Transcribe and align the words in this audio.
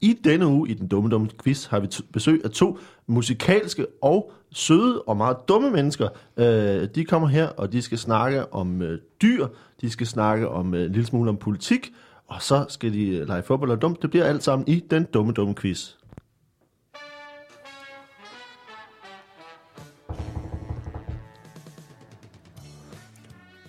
I 0.00 0.18
denne 0.24 0.46
uge 0.46 0.68
i 0.68 0.74
den 0.74 0.88
dumme 0.88 1.10
dumme 1.10 1.28
quiz 1.42 1.64
har 1.66 1.80
vi 1.80 1.86
t- 1.94 2.10
besøg 2.12 2.40
af 2.44 2.50
to 2.50 2.78
musikalske 3.06 3.86
og 4.02 4.32
søde 4.52 5.02
og 5.02 5.16
meget 5.16 5.36
dumme 5.48 5.70
mennesker. 5.70 6.08
Øh, 6.36 6.88
de 6.94 7.04
kommer 7.04 7.28
her, 7.28 7.48
og 7.48 7.72
de 7.72 7.82
skal 7.82 7.98
snakke 7.98 8.52
om 8.52 8.82
øh, 8.82 8.98
dyr, 9.22 9.46
de 9.80 9.90
skal 9.90 10.06
snakke 10.06 10.48
om 10.48 10.74
øh, 10.74 10.84
en 10.84 10.92
lille 10.92 11.06
smule 11.06 11.28
om 11.30 11.36
politik, 11.36 11.92
og 12.26 12.42
så 12.42 12.64
skal 12.68 12.92
de 12.92 13.08
øh, 13.08 13.28
lege 13.28 13.42
fodbold 13.42 13.70
og 13.70 13.82
dumt. 13.82 14.02
Det 14.02 14.10
bliver 14.10 14.24
alt 14.24 14.44
sammen 14.44 14.68
i 14.68 14.84
den 14.90 15.04
dumme 15.14 15.32
dumme 15.32 15.54
quiz. 15.54 15.90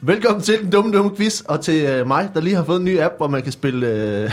Velkommen 0.02 0.42
til 0.42 0.62
den 0.62 0.70
dumme 0.72 0.92
dumme 0.92 1.16
quiz, 1.16 1.42
og 1.42 1.62
til 1.62 1.86
øh, 1.86 2.08
mig, 2.08 2.32
der 2.34 2.42
lige 2.42 2.56
har 2.56 2.64
fået 2.64 2.80
en 2.80 2.86
ny 2.86 3.00
app, 3.00 3.14
hvor 3.18 3.28
man 3.28 3.42
kan 3.42 3.52
spille, 3.52 3.88
øh, 3.88 4.32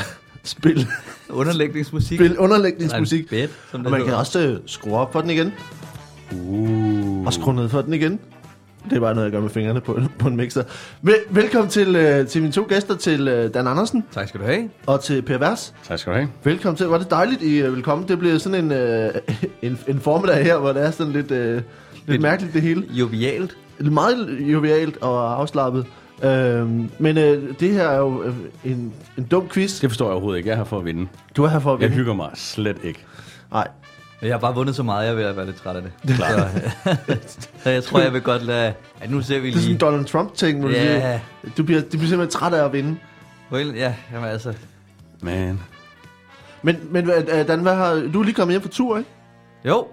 spille, 0.49 0.87
Underlægningsmusik. 1.31 2.19
spille 2.19 2.39
underlægningsmusik. 2.41 3.31
Bed, 3.31 3.49
som 3.71 3.81
det 3.81 3.87
Og 3.87 3.93
man 3.99 4.04
kan 4.04 4.14
også 4.14 4.41
øh, 4.41 4.59
skrue 4.67 4.96
op 4.99 5.13
for 5.13 5.21
den 5.21 5.31
igen, 5.31 5.53
Uh. 6.32 7.27
og 7.27 7.32
skrue 7.32 7.54
ned 7.54 7.68
for 7.68 7.81
den 7.82 7.95
igen. 7.95 8.21
Det 8.90 8.96
er 8.96 9.01
bare 9.01 9.14
noget, 9.14 9.25
jeg 9.25 9.32
gør 9.32 9.40
med 9.40 9.51
fingrene 9.51 9.81
på, 9.81 10.01
på 10.18 10.29
en 10.29 10.37
mixer. 10.37 10.63
Vel, 11.03 11.14
velkommen 11.31 11.71
til, 11.71 11.96
øh, 11.96 12.27
til 12.27 12.43
mine 12.43 12.53
to 12.53 12.67
gæster, 12.68 12.96
til 12.96 13.29
øh, 13.29 13.54
Dan 13.54 13.67
Andersen 13.67 14.04
Tak 14.13 14.29
skal 14.29 14.40
du 14.40 14.45
have. 14.46 14.68
og 14.87 15.03
til 15.04 15.23
Per 15.23 15.39
Vers. 15.39 15.75
Tak 15.89 15.99
skal 15.99 16.13
du 16.13 16.17
have. 16.18 16.29
Velkommen 16.45 16.76
til. 16.76 16.87
Var 16.87 16.99
det 16.99 17.11
dejligt, 17.11 17.43
I 17.43 17.59
er 17.59 17.71
velkommen. 17.71 18.09
Det 18.09 18.18
bliver 18.18 18.39
sådan 18.39 18.65
en, 18.65 18.73
øh, 18.73 19.15
en, 19.63 19.79
en 19.89 20.01
formiddag 20.01 20.45
her, 20.45 20.59
hvor 20.59 20.73
det 20.73 20.82
er 20.82 20.90
sådan 20.90 21.13
lidt, 21.13 21.31
øh, 21.31 21.54
lidt 21.54 21.65
Lidt- 22.07 22.23
mærkeligt 22.23 22.54
det 22.54 22.63
hele. 22.63 22.85
Jovialt. 22.90 23.57
Meget 23.81 24.37
jovialt 24.40 24.96
og 25.03 25.40
afslappet. 25.40 25.87
Øhm, 26.22 26.90
men 26.98 27.18
øh, 27.18 27.54
det 27.61 27.70
her 27.72 27.88
er 27.88 27.98
jo 27.98 28.22
øh, 28.22 28.34
en, 28.64 28.93
en 29.18 29.25
dum 29.25 29.48
quiz. 29.48 29.80
Det 29.80 29.90
forstår 29.90 30.04
jeg 30.06 30.12
overhovedet 30.12 30.39
ikke. 30.39 30.48
Jeg 30.48 30.54
er 30.54 30.56
her 30.56 30.64
for 30.64 30.79
at 30.79 30.84
vinde. 30.84 31.08
Du 31.36 31.44
er 31.44 31.48
her 31.48 31.58
for 31.58 31.75
at 31.75 31.80
Jeg 31.80 31.89
vinde. 31.90 31.96
hygger 31.96 32.14
mig 32.14 32.30
slet 32.34 32.77
ikke. 32.84 33.05
Nej, 33.52 33.69
Jeg 34.22 34.33
har 34.34 34.39
bare 34.39 34.55
vundet 34.55 34.77
så 34.77 34.83
meget, 34.83 35.06
jeg 35.06 35.16
vil 35.16 35.36
være 35.36 35.47
lidt 35.47 35.56
træt 35.56 35.77
af 35.77 35.83
det. 35.83 35.92
Så, 36.17 37.39
så 37.62 37.70
jeg 37.77 37.84
tror, 37.84 38.00
jeg 38.00 38.12
vil 38.12 38.20
godt 38.23 38.42
lade... 38.42 38.75
Ja, 39.03 39.06
nu 39.08 39.23
ser 39.23 39.41
vi 39.41 39.47
det 39.47 39.53
er 39.55 39.58
sådan 39.58 39.64
en 39.64 39.69
lige... 39.73 39.78
Donald 39.86 40.05
Trump-ting, 40.05 40.61
hvor 40.61 40.69
du 40.69 40.75
Ja. 40.75 41.00
siger, 41.00 41.19
du 41.56 41.62
bliver, 41.62 41.81
du 41.81 41.86
bliver 41.89 42.06
simpelthen 42.08 42.28
træt 42.41 42.55
af 42.55 42.64
at 42.64 42.73
vinde. 42.73 42.97
Well, 43.53 43.75
ja, 43.77 43.95
jamen 44.12 44.28
altså... 44.28 44.55
Man. 45.23 45.61
Men, 46.62 46.77
men 46.91 47.11
øh, 47.11 47.48
Dan, 47.48 47.61
hvad 47.61 47.75
har, 47.75 47.95
du 48.12 48.20
er 48.20 48.25
lige 48.25 48.34
kommet 48.34 48.53
hjem 48.53 48.62
fra 48.62 48.69
tur, 48.69 48.98
ikke? 48.98 49.11
Jo, 49.64 49.86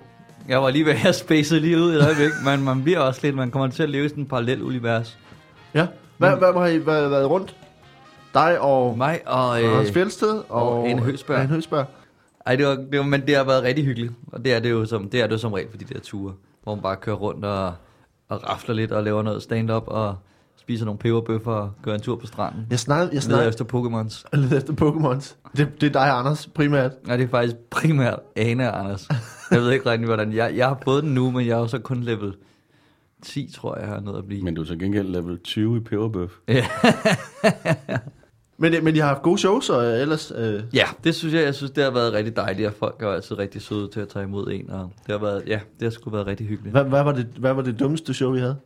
jeg 0.47 0.61
var 0.61 0.69
lige 0.69 0.85
ved 0.85 0.91
at 0.91 0.99
have 0.99 1.13
spacet 1.13 1.61
lige 1.61 1.77
ud 1.77 1.93
i 1.93 1.95
et 1.95 2.03
øjeblik, 2.05 2.30
men 2.45 2.63
man 2.63 2.83
bliver 2.83 2.99
også 2.99 3.19
lidt... 3.23 3.35
Man 3.35 3.52
kommer 3.52 3.67
til 3.67 3.83
at 3.83 3.89
leve 3.89 4.05
i 4.05 4.09
sådan 4.09 4.23
en 4.23 4.30
parallel 4.30 4.63
univers. 4.63 5.17
Ja. 5.73 5.85
Hvad, 6.23 6.38
hvad, 6.38 6.52
hvad 6.52 6.61
har 6.61 6.67
I 6.67 6.85
været, 6.85 7.11
været 7.11 7.29
rundt? 7.29 7.55
Dig 8.33 8.59
og 8.59 8.97
Mig 8.97 9.21
og... 9.25 9.63
øh, 9.63 9.75
Hans 9.75 9.91
Fjeldsted 9.91 10.41
og, 10.49 10.80
og 10.80 10.89
Ane 10.89 11.02
Høgsberg. 11.02 11.39
Ane 11.39 11.47
Høgsberg. 11.47 11.85
ej, 12.45 12.55
det 12.55 12.65
var, 12.67 12.75
det 12.75 12.99
var, 12.99 13.05
men 13.05 13.21
det 13.27 13.35
har 13.35 13.43
været 13.43 13.63
rigtig 13.63 13.85
hyggeligt. 13.85 14.13
Og 14.31 14.45
det 14.45 14.53
er 14.53 14.59
det 14.59 14.71
jo 14.71 14.85
som, 14.85 15.09
det 15.09 15.21
er 15.21 15.27
det 15.27 15.33
jo 15.33 15.38
som 15.38 15.53
regel 15.53 15.69
for 15.71 15.77
de 15.77 15.85
der 15.85 15.99
ture, 15.99 16.33
hvor 16.63 16.75
man 16.75 16.81
bare 16.81 16.95
kører 16.95 17.15
rundt 17.15 17.45
og, 17.45 17.73
og 18.30 18.49
rafler 18.49 18.75
lidt 18.75 18.91
og 18.91 19.03
laver 19.03 19.21
noget 19.21 19.43
stand-up 19.43 19.83
og 19.88 20.15
spiser 20.59 20.85
nogle 20.85 20.99
peberbøffer 20.99 21.52
og 21.52 21.71
gør 21.83 21.93
en 21.95 22.02
tur 22.02 22.15
på 22.15 22.27
stranden. 22.27 22.67
Jeg 22.69 22.80
snakkede, 22.80 23.09
jeg 23.13 23.13
Leder 23.13 23.21
snakkede 23.21 23.49
efter 23.49 23.65
Pokémons. 23.65 24.23
lidt 24.41 24.53
efter 24.53 24.73
Pokémons. 24.73 25.35
Det, 25.58 25.81
det 25.81 25.87
er 25.87 25.91
dig, 25.91 26.09
Anders, 26.09 26.47
primært. 26.47 26.91
Nej, 27.08 27.17
det 27.17 27.23
er 27.23 27.30
faktisk 27.30 27.58
primært 27.58 28.19
Ane 28.35 28.73
og 28.73 28.80
Anders. 28.80 29.08
Jeg 29.52 29.61
ved 29.61 29.71
ikke 29.71 29.89
rigtig, 29.89 30.05
hvordan... 30.05 30.33
Jeg, 30.33 30.53
jeg 30.55 30.67
har 30.67 30.77
fået 30.83 31.03
den 31.03 31.13
nu, 31.13 31.31
men 31.31 31.47
jeg 31.47 31.53
er 31.53 31.59
jo 31.59 31.67
så 31.67 31.80
kun 31.80 32.03
level 32.03 32.33
10, 33.23 33.52
tror 33.53 33.75
jeg, 33.75 33.83
jeg 33.83 33.93
har 33.93 34.02
nået 34.02 34.17
at 34.17 34.27
blive. 34.27 34.43
Men 34.43 34.55
du 34.55 34.61
er 34.61 34.66
så 34.66 34.75
gengæld 34.75 35.07
level 35.07 35.39
20 35.39 35.77
i 35.77 35.79
peberbøf. 35.79 36.38
Ja. 36.47 36.66
Men, 38.57 38.83
men 38.83 38.95
jeg 38.95 39.03
har 39.03 39.13
haft 39.13 39.23
gode 39.23 39.38
shows, 39.38 39.69
og 39.69 39.85
ellers... 39.85 40.31
Øh, 40.35 40.63
ja, 40.73 40.85
det 41.03 41.15
synes 41.15 41.33
jeg, 41.33 41.43
jeg 41.43 41.55
synes, 41.55 41.71
det 41.71 41.83
har 41.83 41.91
været 41.91 42.13
rigtig 42.13 42.35
dejligt, 42.35 42.67
og 42.67 42.73
folk 42.73 43.02
er 43.02 43.09
altid 43.09 43.38
rigtig 43.38 43.61
søde 43.61 43.88
til 43.88 43.99
at 43.99 44.09
tage 44.09 44.23
imod 44.23 44.52
en, 44.52 44.69
og 44.69 44.91
det 45.07 45.11
har 45.11 45.17
været, 45.17 45.43
ja, 45.47 45.59
det 45.80 45.85
har 45.85 45.89
sgu 45.89 46.09
været 46.09 46.27
rigtig 46.27 46.47
hyggeligt. 46.47 46.71
hvad, 46.73 46.83
hvad, 46.83 47.03
var 47.03 47.11
det, 47.11 47.25
hvad 47.25 47.53
var 47.53 47.61
det 47.61 47.80
dummeste 47.80 48.13
show, 48.13 48.35
I 48.35 48.39
havde? 48.39 48.57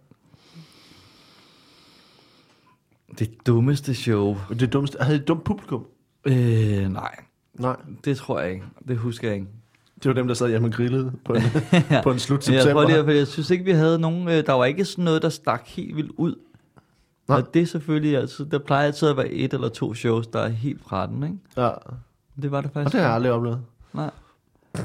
Det 3.19 3.47
dummeste 3.47 3.95
show? 3.95 4.37
Det 4.59 4.73
dummeste, 4.73 4.97
havde 5.01 5.17
I 5.17 5.21
et 5.21 5.27
dumt 5.27 5.43
publikum? 5.43 5.85
Øh, 6.25 6.93
nej, 6.93 7.15
Nej, 7.59 7.75
det 8.05 8.17
tror 8.17 8.39
jeg 8.39 8.51
ikke. 8.51 8.65
Det 8.87 8.97
husker 8.97 9.27
jeg 9.27 9.35
ikke. 9.35 9.47
Det 10.03 10.09
var 10.09 10.13
dem, 10.13 10.27
der 10.27 10.33
sad 10.33 10.49
hjemme 10.49 10.67
og 10.67 10.71
grillede 10.73 11.11
på 11.25 11.33
en, 11.33 11.41
på 12.03 12.11
en 12.11 12.19
slut 12.19 12.43
september. 12.43 12.81
er, 12.83 13.03
fordi 13.03 13.17
jeg 13.17 13.27
synes 13.27 13.49
ikke, 13.49 13.65
vi 13.65 13.71
havde 13.71 13.99
nogen... 13.99 14.27
Øh, 14.27 14.45
der 14.45 14.53
var 14.53 14.65
ikke 14.65 14.85
sådan 14.85 15.03
noget, 15.03 15.21
der 15.21 15.29
stak 15.29 15.61
helt 15.65 15.95
vildt 15.95 16.11
ud. 16.17 16.35
Nej. 17.27 17.37
Og 17.37 17.53
det 17.53 17.61
er 17.61 17.65
selvfølgelig... 17.65 18.17
Altså, 18.17 18.43
der 18.43 18.59
plejer 18.59 18.85
altid 18.85 19.07
at 19.09 19.17
være 19.17 19.29
et 19.29 19.53
eller 19.53 19.69
to 19.69 19.93
shows, 19.93 20.27
der 20.27 20.39
er 20.39 20.49
helt 20.49 20.81
fra 20.83 21.07
den, 21.07 21.23
ikke? 21.23 21.35
Ja, 21.57 21.69
Det 22.41 22.51
var 22.51 22.61
det 22.61 22.69
og 22.69 22.73
faktisk. 22.73 22.91
det 22.93 23.01
har 23.01 23.07
jeg 23.07 23.15
aldrig 23.15 23.31
oplevet. 23.31 23.59
Nej. 23.93 24.09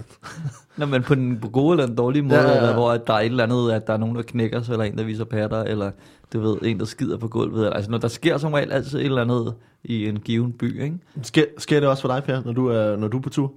Nå, 0.76 0.86
men 0.86 1.02
på 1.02 1.14
den 1.14 1.38
gode 1.52 1.72
eller 1.72 1.86
den 1.86 1.96
dårlige 1.96 2.22
måde, 2.22 2.34
Ja, 2.34 2.40
ja, 2.42 2.48
ja, 2.48 2.54
ja, 2.54 2.62
ja. 2.62 2.62
Eller 2.68 2.80
hvor 2.80 2.96
der 2.96 3.12
er 3.14 3.18
et 3.18 3.24
eller 3.26 3.44
andet, 3.44 3.72
at 3.72 3.86
der 3.86 3.92
er 3.92 3.96
nogen, 3.96 4.16
der 4.16 4.22
knækker 4.22 4.62
sig, 4.62 4.72
eller 4.72 4.84
en, 4.84 4.98
der 4.98 5.04
viser 5.04 5.24
patter, 5.24 5.62
eller 5.62 5.90
du 6.32 6.40
ved, 6.40 6.56
en, 6.62 6.78
der 6.78 6.84
skider 6.84 7.16
på 7.16 7.28
gulvet. 7.28 7.58
Eller, 7.58 7.70
altså, 7.70 7.90
når 7.90 7.98
der 7.98 8.08
sker 8.08 8.38
som 8.38 8.52
regel 8.52 8.72
altid 8.72 8.98
et 8.98 9.04
eller 9.04 9.20
andet 9.22 9.54
i 9.84 10.08
en 10.08 10.20
given 10.20 10.52
by, 10.52 10.82
ikke? 10.82 10.96
Sker, 11.22 11.44
sker 11.58 11.80
det 11.80 11.88
også 11.88 12.00
for 12.00 12.08
dig, 12.08 12.22
Per, 12.24 12.42
når 12.44 12.52
du 12.52 12.66
er, 12.66 12.96
når 12.96 13.08
du 13.08 13.16
er 13.16 13.22
på 13.22 13.28
tur? 13.30 13.52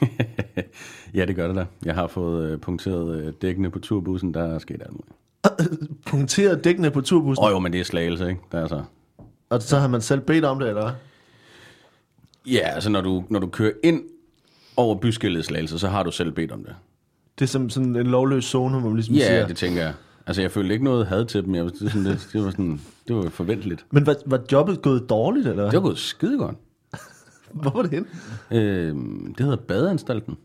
ja, 1.14 1.24
det 1.24 1.36
gør 1.36 1.46
det 1.46 1.56
da. 1.56 1.64
Jeg 1.84 1.94
har 1.94 2.06
fået 2.06 2.50
øh, 2.50 2.58
punkteret 2.58 3.16
øh, 3.16 3.32
dækkene 3.42 3.70
på 3.70 3.78
turbussen. 3.78 4.34
Der 4.34 4.42
er 4.42 4.58
sket 4.58 4.82
alt 4.82 4.92
muligt. 4.92 5.12
Punkteret 6.10 6.64
dækkene 6.64 6.90
på 6.90 7.00
turbussen, 7.00 7.44
Åh 7.44 7.46
oh, 7.46 7.52
jo, 7.52 7.58
men 7.58 7.72
det 7.72 7.80
er 7.80 7.84
slagelse, 7.84 8.28
ikke? 8.28 8.40
Der 8.52 8.60
er 8.60 8.66
så... 8.66 8.82
og 9.50 9.62
så 9.62 9.78
har 9.78 9.88
man 9.88 10.00
selv 10.00 10.20
bedt 10.20 10.44
om 10.44 10.58
det, 10.58 10.68
eller? 10.68 10.92
Ja, 12.46 12.58
altså 12.58 12.90
når 12.90 13.00
du, 13.00 13.24
når 13.28 13.40
du 13.40 13.46
kører 13.46 13.72
ind 13.84 14.02
over 14.76 14.94
byskillet 14.94 15.44
slagelse, 15.44 15.78
så 15.78 15.88
har 15.88 16.02
du 16.02 16.10
selv 16.10 16.32
bedt 16.32 16.52
om 16.52 16.64
det. 16.64 16.74
Det 17.38 17.44
er 17.44 17.48
som 17.48 17.70
sådan 17.70 17.96
en 17.96 18.06
lovløs 18.06 18.44
zone, 18.44 18.80
hvor 18.80 18.88
man 18.88 18.96
ligesom 18.96 19.14
Ja, 19.14 19.26
siger... 19.26 19.46
det 19.46 19.56
tænker 19.56 19.82
jeg. 19.82 19.92
Altså, 20.26 20.42
jeg 20.42 20.50
følte 20.50 20.72
ikke 20.72 20.84
noget 20.84 21.06
had 21.06 21.24
til 21.24 21.44
dem. 21.44 21.54
Jeg, 21.54 21.64
det, 21.64 21.78
sådan, 21.78 22.04
det, 22.04 22.28
det, 22.32 22.44
var 22.44 22.50
sådan, 22.50 22.80
det 23.08 23.16
var 23.16 23.28
forventeligt. 23.28 23.86
Men 23.90 24.06
var, 24.06 24.16
var 24.26 24.40
jobbet 24.52 24.82
gået 24.82 25.10
dårligt, 25.10 25.46
eller? 25.46 25.64
Det 25.64 25.74
var 25.74 25.80
gået 25.80 25.98
skide 25.98 26.38
godt. 26.38 26.56
Hvor 27.62 27.70
var 27.70 27.82
det 27.82 27.90
hen? 27.90 28.06
Øh, 28.50 28.94
det 29.28 29.40
hedder 29.40 29.56
Badeanstalten. 29.56 30.36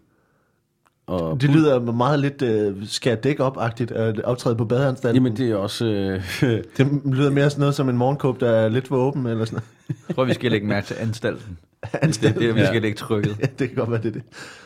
Og 1.07 1.41
Det 1.41 1.49
lyder 1.49 1.79
meget 1.79 2.19
lidt 2.19 2.41
uh, 2.41 2.87
skær 2.87 3.15
dæk 3.15 3.39
op-agtigt 3.39 3.91
at 3.91 4.19
optræde 4.21 4.55
på 4.55 4.65
badeanstalten. 4.65 5.15
Jamen, 5.23 5.37
det 5.37 5.51
er 5.51 5.55
også... 5.55 5.85
Øh, 5.85 6.23
Det 6.77 7.01
lyder 7.05 7.29
mere 7.31 7.49
sådan 7.49 7.59
noget 7.59 7.75
som 7.75 7.89
en 7.89 7.97
morgenkåb, 7.97 8.39
der 8.39 8.49
er 8.49 8.69
lidt 8.69 8.87
for 8.87 8.95
åben, 8.97 9.25
eller 9.25 9.45
sådan 9.45 9.59
Jeg 10.07 10.15
tror, 10.15 10.23
vi 10.25 10.33
skal 10.33 10.51
lægge 10.51 10.67
mærke 10.67 10.87
til 10.87 10.95
anstalten. 10.99 11.57
noget. 11.93 12.35
Det 12.37 12.45
er 12.45 12.47
det, 12.47 12.55
vi 12.55 12.59
Ja. 12.59 12.67
skal 12.67 12.81
lægge 12.81 12.97
trykket. 12.97 13.37
Ja, 13.41 13.45
det 13.59 13.67
kan 13.69 13.75
godt 13.77 13.91
være, 13.91 14.01
det 14.01 14.07
er 14.07 14.11
det. 14.11 14.23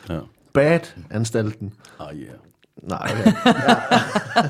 ja. 0.08 0.18
Bad-anstalten. 0.52 1.72
Oh, 1.98 2.06
yeah. 2.16 2.28
Nej, 2.82 3.10
okay. 3.12 3.32
ja. 3.44 4.42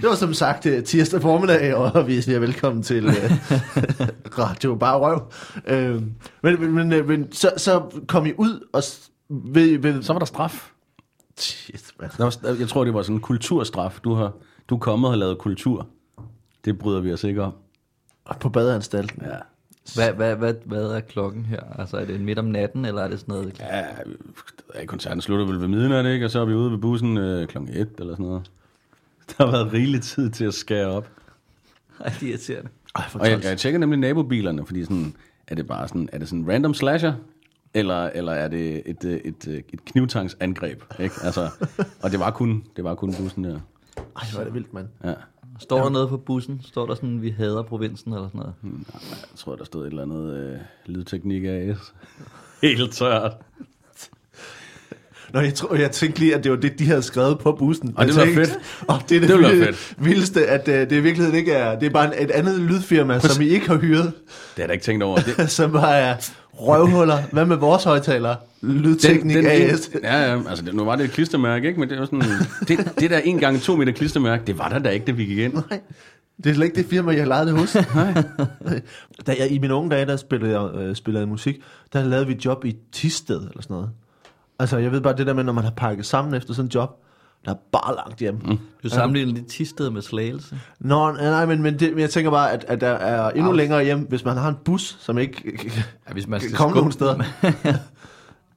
Det 0.00 0.08
var 0.08 0.14
som 0.14 0.34
sagt 0.34 0.66
øh, 0.66 0.84
tirsdag 0.84 1.22
formiddag, 1.22 1.74
og 1.74 2.06
vi 2.06 2.20
siger 2.20 2.38
velkommen 2.38 2.82
til 2.82 3.06
uh, 3.06 3.12
Radio 4.38 4.74
Bare 4.74 4.98
Røv. 4.98 5.22
Uh, 5.56 6.02
men 6.42 6.60
men, 6.60 6.72
men, 6.72 6.92
øh, 6.92 7.08
men 7.08 7.32
så, 7.32 7.52
så 7.56 7.82
kom 8.08 8.26
I 8.26 8.32
ud, 8.38 8.68
og 8.72 8.82
ved, 9.28 9.78
ved, 9.78 10.02
Så 10.02 10.12
var 10.12 10.18
der 10.18 10.26
straf. 10.26 10.70
Shit, 11.38 11.92
man. 12.00 12.10
Der 12.16 12.24
var, 12.24 12.56
jeg 12.58 12.68
tror, 12.68 12.84
det 12.84 12.94
var 12.94 13.02
sådan 13.02 13.16
en 13.16 13.20
kulturstraf. 13.20 14.00
Du 14.04 14.14
har 14.14 14.32
du 14.68 14.74
er 14.74 14.78
kommet 14.78 15.10
og 15.10 15.18
lavet 15.18 15.38
kultur. 15.38 15.86
Det 16.64 16.78
bryder 16.78 17.00
vi 17.00 17.12
os 17.12 17.24
ikke 17.24 17.42
om. 17.42 17.52
Og 18.24 18.36
på 18.38 18.48
badeanstalten. 18.48 19.22
Ja. 19.22 19.36
Hvad, 19.94 20.12
hvad, 20.12 20.36
hvad, 20.36 20.54
hvad 20.64 20.84
er 20.84 21.00
klokken 21.00 21.44
her? 21.44 21.60
Altså, 21.78 21.96
er 21.96 22.04
det 22.04 22.20
midt 22.20 22.38
om 22.38 22.44
natten, 22.44 22.84
eller 22.84 23.02
er 23.02 23.08
det 23.08 23.20
sådan 23.20 23.34
noget? 23.34 23.58
Ja, 23.60 24.84
koncerten 24.86 25.20
slutter 25.20 25.46
vel 25.46 25.60
ved 25.60 25.68
midnat, 25.68 26.06
ikke? 26.06 26.24
Og 26.24 26.30
så 26.30 26.40
er 26.40 26.44
vi 26.44 26.54
ude 26.54 26.70
ved 26.70 26.78
bussen 26.78 27.18
øh, 27.18 27.48
klokken 27.48 27.74
1 27.76 27.88
eller 27.98 28.14
sådan 28.14 28.26
noget. 28.26 28.50
Der 29.38 29.44
har 29.44 29.52
været 29.52 29.72
rigelig 29.72 30.02
tid 30.02 30.30
til 30.30 30.44
at 30.44 30.54
skære 30.54 30.86
op. 30.86 31.10
Ej, 32.00 32.12
det 32.20 32.22
er 32.22 32.30
irriterende. 32.30 32.70
Ej, 32.96 33.04
for 33.08 33.18
Og 33.18 33.30
jeg, 33.30 33.44
jeg 33.44 33.58
tjekker 33.58 33.78
nemlig 33.80 33.98
nabobilerne, 33.98 34.66
fordi 34.66 34.82
sådan, 34.84 35.14
er 35.48 35.54
det 35.54 35.66
bare 35.66 35.88
sådan, 35.88 36.08
er 36.12 36.18
det 36.18 36.28
sådan 36.28 36.42
en 36.42 36.50
random 36.52 36.74
slasher? 36.74 37.12
Eller, 37.74 38.10
eller 38.14 38.32
er 38.32 38.48
det 38.48 38.82
et, 38.86 39.04
øh, 39.04 39.12
et, 39.12 39.46
et, 39.46 39.64
et 39.72 39.84
knivtangsangreb? 39.84 40.82
Ikke? 40.98 41.14
Altså, 41.22 41.48
og 42.02 42.10
det 42.10 42.20
var, 42.20 42.30
kun, 42.30 42.64
det 42.76 42.84
var 42.84 42.94
kun 42.94 43.14
bussen 43.14 43.44
der. 43.44 43.60
Ej, 43.96 44.22
hvor 44.32 44.40
er 44.40 44.44
det 44.44 44.54
vildt, 44.54 44.74
mand. 44.74 44.88
Ja. 45.04 45.14
Står 45.58 45.82
der 45.82 45.90
noget 45.90 46.08
på 46.08 46.16
bussen? 46.16 46.60
Står 46.64 46.86
der 46.86 46.94
sådan, 46.94 47.22
vi 47.22 47.30
hader 47.30 47.62
provinsen, 47.62 48.12
eller 48.12 48.28
sådan 48.28 48.38
noget? 48.38 48.54
Jeg 49.10 49.36
tror, 49.36 49.56
der 49.56 49.64
stod 49.64 49.82
et 49.86 49.90
eller 49.90 50.02
andet 50.02 50.34
øh, 50.36 50.58
lydteknik 50.86 51.44
AS. 51.44 51.76
Helt 52.62 52.92
tørt. 52.92 53.32
Nå, 55.32 55.40
jeg, 55.40 55.54
tror, 55.54 55.74
jeg 55.74 55.90
tænkte 55.90 56.20
lige, 56.20 56.34
at 56.34 56.44
det 56.44 56.52
var 56.52 56.58
det, 56.58 56.78
de 56.78 56.86
havde 56.86 57.02
skrevet 57.02 57.38
på 57.38 57.52
bussen. 57.52 57.92
Og 57.96 58.00
Jeg 58.06 58.08
det 58.08 58.16
var 58.16 58.24
tænkte, 58.24 58.44
fedt. 58.46 58.58
Og 58.88 59.00
det 59.08 59.16
er 59.16 59.20
det, 59.20 59.28
Det 59.28 59.38
vilde- 59.38 59.64
fedt. 59.64 59.94
vildeste, 59.98 60.46
at 60.46 60.68
uh, 60.68 60.74
det 60.74 60.92
i 60.92 61.00
virkeligheden 61.00 61.34
ikke 61.38 61.52
er... 61.52 61.78
Det 61.78 61.86
er 61.86 61.90
bare 61.90 62.20
et 62.20 62.30
andet 62.30 62.60
lydfirma, 62.60 63.18
som 63.20 63.42
I 63.42 63.48
ikke 63.48 63.66
har 63.68 63.76
hyret, 63.78 64.04
Det 64.04 64.12
har 64.56 64.62
jeg 64.62 64.68
da 64.68 64.72
ikke 64.72 64.84
tænkt 64.84 65.02
over. 65.02 65.18
Det, 65.36 65.50
som 65.50 65.72
bare 65.72 65.96
er 65.98 66.16
røvhuller. 66.60 67.18
Hvad 67.32 67.46
med 67.46 67.56
vores 67.56 67.84
højtalere? 67.84 68.36
Lydteknik 68.62 69.36
AS. 69.36 69.90
ja, 70.02 70.32
ja, 70.32 70.48
altså 70.48 70.64
nu 70.72 70.84
var 70.84 70.96
det 70.96 71.04
et 71.04 71.10
klistermærke, 71.10 71.68
ikke? 71.68 71.80
Men 71.80 71.90
det 71.90 71.98
var 71.98 72.04
sådan, 72.04 72.22
det, 72.68 72.92
det 73.00 73.10
der 73.10 73.18
en 73.18 73.38
gange 73.38 73.60
to 73.60 73.76
meter 73.76 73.92
klistermærke, 73.92 74.42
det 74.46 74.58
var 74.58 74.68
der 74.68 74.78
da 74.78 74.88
ikke, 74.88 75.06
da 75.06 75.12
vi 75.12 75.24
gik 75.24 75.38
ind. 75.38 75.54
Nej, 75.54 75.80
det 76.44 76.50
er 76.50 76.54
slet 76.54 76.66
ikke 76.66 76.76
det 76.76 76.86
firma, 76.86 77.12
jeg 77.12 77.20
har 77.20 77.28
lejet 77.28 77.46
det 77.46 77.58
hos. 77.58 77.76
Nej. 77.94 78.24
Da 79.26 79.34
jeg, 79.38 79.52
I 79.52 79.58
mine 79.58 79.74
unge 79.74 79.90
dage, 79.90 80.06
der 80.06 80.16
spillede 80.16 80.60
jeg, 80.60 80.74
øh, 80.74 80.96
spillede 80.96 81.20
jeg 81.20 81.28
musik, 81.28 81.56
der 81.92 82.04
lavede 82.04 82.26
vi 82.26 82.38
job 82.44 82.64
i 82.64 82.76
Tisted 82.92 83.40
eller 83.40 83.62
sådan 83.62 83.74
noget. 83.74 83.90
Altså, 84.58 84.78
jeg 84.78 84.92
ved 84.92 85.00
bare 85.00 85.16
det 85.16 85.26
der 85.26 85.34
med, 85.34 85.44
når 85.44 85.52
man 85.52 85.64
har 85.64 85.70
pakket 85.76 86.06
sammen 86.06 86.34
efter 86.34 86.54
sådan 86.54 86.66
en 86.66 86.70
job, 86.74 87.02
der 87.46 87.52
er 87.52 87.56
bare 87.72 87.94
langt 87.96 88.18
hjem. 88.20 88.34
Mm. 88.44 88.58
Du 88.82 88.88
sammenligner 88.88 89.32
lidt 89.34 89.46
tisted 89.46 89.90
med 89.90 90.02
slagelse. 90.02 90.58
Nå, 90.80 91.12
nej, 91.12 91.46
men, 91.46 91.62
men, 91.62 91.78
det, 91.78 91.90
men 91.90 92.00
jeg 92.00 92.10
tænker 92.10 92.30
bare, 92.30 92.52
at, 92.52 92.64
at 92.68 92.80
der 92.80 92.88
er 92.88 93.30
endnu 93.30 93.50
Au. 93.50 93.56
længere 93.56 93.84
hjem, 93.84 93.98
hvis 93.98 94.24
man 94.24 94.36
har 94.36 94.48
en 94.48 94.56
bus, 94.64 94.96
som 95.00 95.18
ikke 95.18 95.58
Ja, 96.08 96.12
hvis 96.12 96.28
man 96.28 96.40
skal 96.40 96.54
komme 96.54 96.76
nogen 96.76 96.92
steder. 96.92 97.22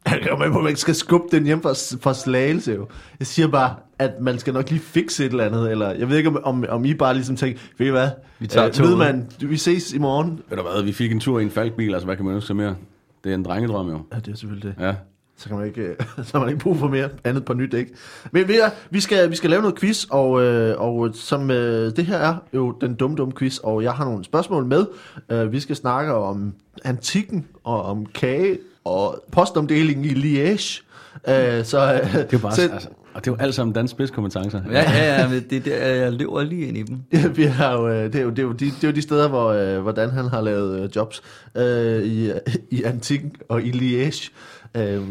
Jeg 0.06 0.28
jo 0.32 0.38
med 0.38 0.52
på, 0.52 0.58
at 0.58 0.64
man 0.64 0.68
ikke 0.70 0.80
skal 0.80 0.96
skubbe 0.96 1.28
den 1.32 1.44
hjem 1.46 1.62
fra, 1.62 1.70
fra 2.02 2.14
slagelse 2.14 2.72
jo. 2.74 2.88
Jeg 3.20 3.28
siger 3.28 3.48
bare, 3.48 3.76
at 4.00 4.12
man 4.22 4.40
skal 4.40 4.54
nok 4.54 4.70
lige 4.70 4.80
fikse 4.82 5.26
et 5.26 5.32
eller 5.32 5.44
andet, 5.46 5.72
eller 5.72 5.90
jeg 5.92 6.10
ved 6.10 6.18
ikke, 6.18 6.30
om, 6.30 6.40
om, 6.44 6.66
om 6.70 6.86
I 6.86 6.94
bare 6.94 7.14
ligesom 7.14 7.36
tænker, 7.36 7.60
ved 7.78 7.88
I 7.88 7.90
hvad, 7.90 8.10
Vi 8.40 8.48
tager 8.48 8.68
Øh, 8.68 8.74
toget." 8.74 8.90
ved 8.90 8.98
man, 8.98 9.28
vi 9.40 9.58
ses 9.58 9.94
i 9.94 9.98
morgen. 9.98 10.40
Ved 10.50 10.58
du 10.58 10.64
hvad, 10.64 10.84
vi 10.84 10.92
fik 10.92 11.12
en 11.12 11.20
tur 11.20 11.40
i 11.40 11.44
en 11.44 11.52
falkbil, 11.52 11.94
altså 11.94 12.06
hvad 12.06 12.16
kan 12.16 12.26
man 12.26 12.34
ønske 12.36 12.48
sig 12.48 12.56
mere? 12.56 12.76
Det 13.24 13.30
er 13.32 13.36
en 13.36 13.44
drengedrøm 13.46 13.90
jo. 13.90 14.00
Ja, 14.14 14.20
det 14.20 14.32
er 14.32 14.36
selvfølgelig 14.36 14.76
det. 14.78 14.84
Ja. 14.86 14.96
Så 15.40 15.50
kan 15.50 15.58
man 15.58 15.68
ikke, 15.68 15.96
så 16.26 16.32
har 16.32 16.40
man 16.40 16.50
ikke 16.50 16.62
brug 16.62 16.78
for 16.78 16.88
mere 16.88 17.10
andet 17.24 17.46
på 17.46 17.54
nyt, 17.54 17.74
ikke? 17.74 17.92
Men 18.32 18.48
vi, 18.48 18.58
er, 18.58 18.70
vi, 18.90 19.00
skal, 19.00 19.30
vi 19.32 19.36
skal 19.36 19.50
lave 19.50 19.62
noget 19.62 19.80
quiz, 19.80 20.06
og, 20.10 20.42
øh, 20.44 20.82
og 20.82 21.10
som 21.14 21.52
øh, 21.52 21.96
det 21.96 22.06
her 22.06 22.18
er 22.18 22.36
jo 22.54 22.72
den 22.82 22.96
dumme, 22.96 23.18
dumme 23.18 23.34
quiz, 23.34 23.58
og 23.58 23.84
jeg 23.84 23.92
har 23.92 24.06
nogle 24.06 24.24
spørgsmål 24.24 24.66
med. 24.66 24.86
Øh, 25.30 25.52
vi 25.52 25.60
skal 25.60 25.76
snakke 25.76 26.14
om 26.14 26.54
antikken, 26.84 27.48
og 27.64 27.84
om 27.84 28.06
kage, 28.06 28.58
og 28.84 29.24
postomdelingen 29.32 30.06
i 30.06 30.10
Liège. 30.10 30.84
Øh, 31.28 31.66
så, 31.66 31.94
øh, 31.94 32.14
Det 32.14 32.20
er 32.20 32.28
jo 32.34 32.40
bare, 32.40 32.56
så, 32.56 32.70
altså, 32.74 32.90
og 33.14 33.26
det 33.26 33.32
er 33.32 33.36
jo 33.36 33.44
alt 33.44 33.56
sammen 33.56 33.74
dansk 33.74 33.92
spidskompetencer. 33.92 34.62
Ja, 34.72 34.92
ja, 34.92 35.22
ja, 35.22 35.30
men 35.30 35.46
det, 35.50 35.66
det, 35.66 35.72
jeg 35.72 36.14
løber 36.14 36.44
lige 36.44 36.68
ind 36.68 36.78
i 36.78 36.84
dem. 36.84 36.98
Ja, 37.14 37.28
vi 37.28 37.44
har 37.44 37.74
jo, 37.74 37.90
det, 37.90 38.16
er 38.16 38.22
jo, 38.22 38.30
det, 38.30 38.40
er 38.40 38.44
jo 38.44 38.52
de, 38.52 38.66
det 38.66 38.84
er 38.84 38.88
jo 38.88 38.94
de 38.94 39.02
steder, 39.02 39.28
hvor 39.28 39.48
øh, 39.50 39.82
hvordan 39.82 40.10
han 40.10 40.26
har 40.26 40.42
lavet 40.42 40.84
øh, 40.84 40.90
jobs 40.96 41.22
øh, 41.56 42.04
i, 42.04 42.32
i 42.72 42.84
antikken 42.84 43.32
og 43.50 43.62
i 43.62 43.72
Liège. 43.72 44.32
Øh, 44.76 45.02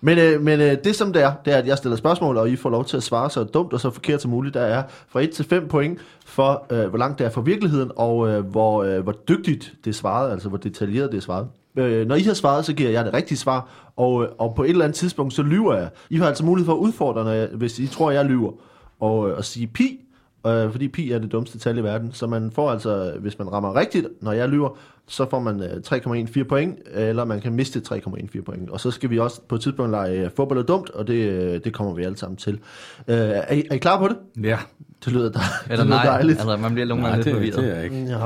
men 0.00 0.18
øh, 0.18 0.42
men 0.42 0.60
øh, 0.60 0.76
det 0.84 0.96
som 0.96 1.12
det 1.12 1.22
er, 1.22 1.32
det 1.44 1.52
er, 1.52 1.58
at 1.58 1.66
jeg 1.66 1.78
stiller 1.78 1.96
spørgsmål, 1.96 2.36
og 2.36 2.50
I 2.50 2.56
får 2.56 2.70
lov 2.70 2.84
til 2.84 2.96
at 2.96 3.02
svare 3.02 3.30
så 3.30 3.44
dumt 3.44 3.72
og 3.72 3.80
så 3.80 3.90
forkert 3.90 4.22
som 4.22 4.30
muligt. 4.30 4.54
Der 4.54 4.60
er 4.60 4.82
fra 5.08 5.20
1 5.20 5.30
til 5.30 5.44
5 5.44 5.68
point 5.68 5.98
for, 6.26 6.66
øh, 6.70 6.88
hvor 6.88 6.98
langt 6.98 7.18
det 7.18 7.24
er 7.24 7.30
fra 7.30 7.40
virkeligheden, 7.40 7.90
og 7.96 8.28
øh, 8.28 8.46
hvor, 8.46 8.84
øh, 8.84 9.02
hvor 9.02 9.12
dygtigt 9.12 9.74
det 9.84 9.90
er 9.90 9.94
svaret, 9.94 10.32
altså 10.32 10.48
hvor 10.48 10.58
detaljeret 10.58 11.12
det 11.12 11.16
er 11.16 11.22
svaret. 11.22 11.46
Øh, 11.76 12.06
når 12.06 12.14
I 12.14 12.22
har 12.22 12.34
svaret, 12.34 12.64
så 12.64 12.72
giver 12.72 12.90
jeg 12.90 13.04
det 13.04 13.14
rigtige 13.14 13.38
svar, 13.38 13.68
og, 13.96 14.22
øh, 14.22 14.28
og 14.38 14.54
på 14.54 14.64
et 14.64 14.70
eller 14.70 14.84
andet 14.84 14.96
tidspunkt, 14.96 15.34
så 15.34 15.42
lyver 15.42 15.74
jeg. 15.74 15.88
I 16.10 16.16
har 16.16 16.26
altså 16.26 16.44
mulighed 16.44 16.66
for 16.66 16.72
at 16.72 16.78
udfordre, 16.78 17.24
når 17.24 17.32
jeg, 17.32 17.48
hvis 17.54 17.78
I 17.78 17.86
tror, 17.86 18.10
jeg 18.10 18.24
lyver, 18.24 18.52
og, 19.00 19.30
øh, 19.30 19.36
og 19.36 19.44
sige 19.44 19.66
pi, 19.66 20.07
øh, 20.48 20.70
fordi 20.70 20.88
pi 20.88 21.10
er 21.12 21.18
det 21.18 21.32
dummeste 21.32 21.58
tal 21.58 21.78
i 21.78 21.82
verden. 21.82 22.12
Så 22.12 22.26
man 22.26 22.50
får 22.50 22.70
altså, 22.70 23.12
hvis 23.20 23.38
man 23.38 23.52
rammer 23.52 23.76
rigtigt, 23.76 24.06
når 24.20 24.32
jeg 24.32 24.48
lyver, 24.48 24.78
så 25.06 25.30
får 25.30 25.40
man 25.40 25.62
øh, 25.62 25.70
3,14 26.38 26.42
point, 26.44 26.78
eller 26.94 27.24
man 27.24 27.40
kan 27.40 27.52
miste 27.52 27.82
3,14 27.92 28.42
point. 28.42 28.70
Og 28.70 28.80
så 28.80 28.90
skal 28.90 29.10
vi 29.10 29.18
også 29.18 29.40
på 29.48 29.54
et 29.54 29.60
tidspunkt 29.60 29.90
lege 29.90 30.20
øh, 30.24 30.30
fodbold 30.36 30.58
er 30.58 30.62
dumt, 30.62 30.90
og 30.90 31.06
det, 31.06 31.14
øh, 31.14 31.60
det 31.64 31.72
kommer 31.74 31.94
vi 31.94 32.04
alle 32.04 32.16
sammen 32.16 32.36
til. 32.36 32.52
Øh, 33.08 33.16
er, 33.18 33.52
I, 33.54 33.64
er 33.70 33.74
I 33.74 33.78
klar 33.78 33.98
på 33.98 34.08
det? 34.08 34.16
Ja. 34.44 34.58
Det 35.04 35.12
lyder, 35.12 35.30
dej- 35.32 35.42
det 35.64 35.72
Eller 35.72 35.84
lyder 35.84 35.94
nej, 35.96 36.04
dejligt. 36.04 36.38
altså 36.40 36.56
man 36.56 36.72
bliver 36.74 36.86
nogle 36.86 37.06
gange 37.08 37.24
det, 37.24 37.34
lidt 37.34 37.46
det 37.46 37.54
forvirret. 37.54 37.72
er 37.72 37.76
jeg 37.76 37.84
ikke. 37.84 38.18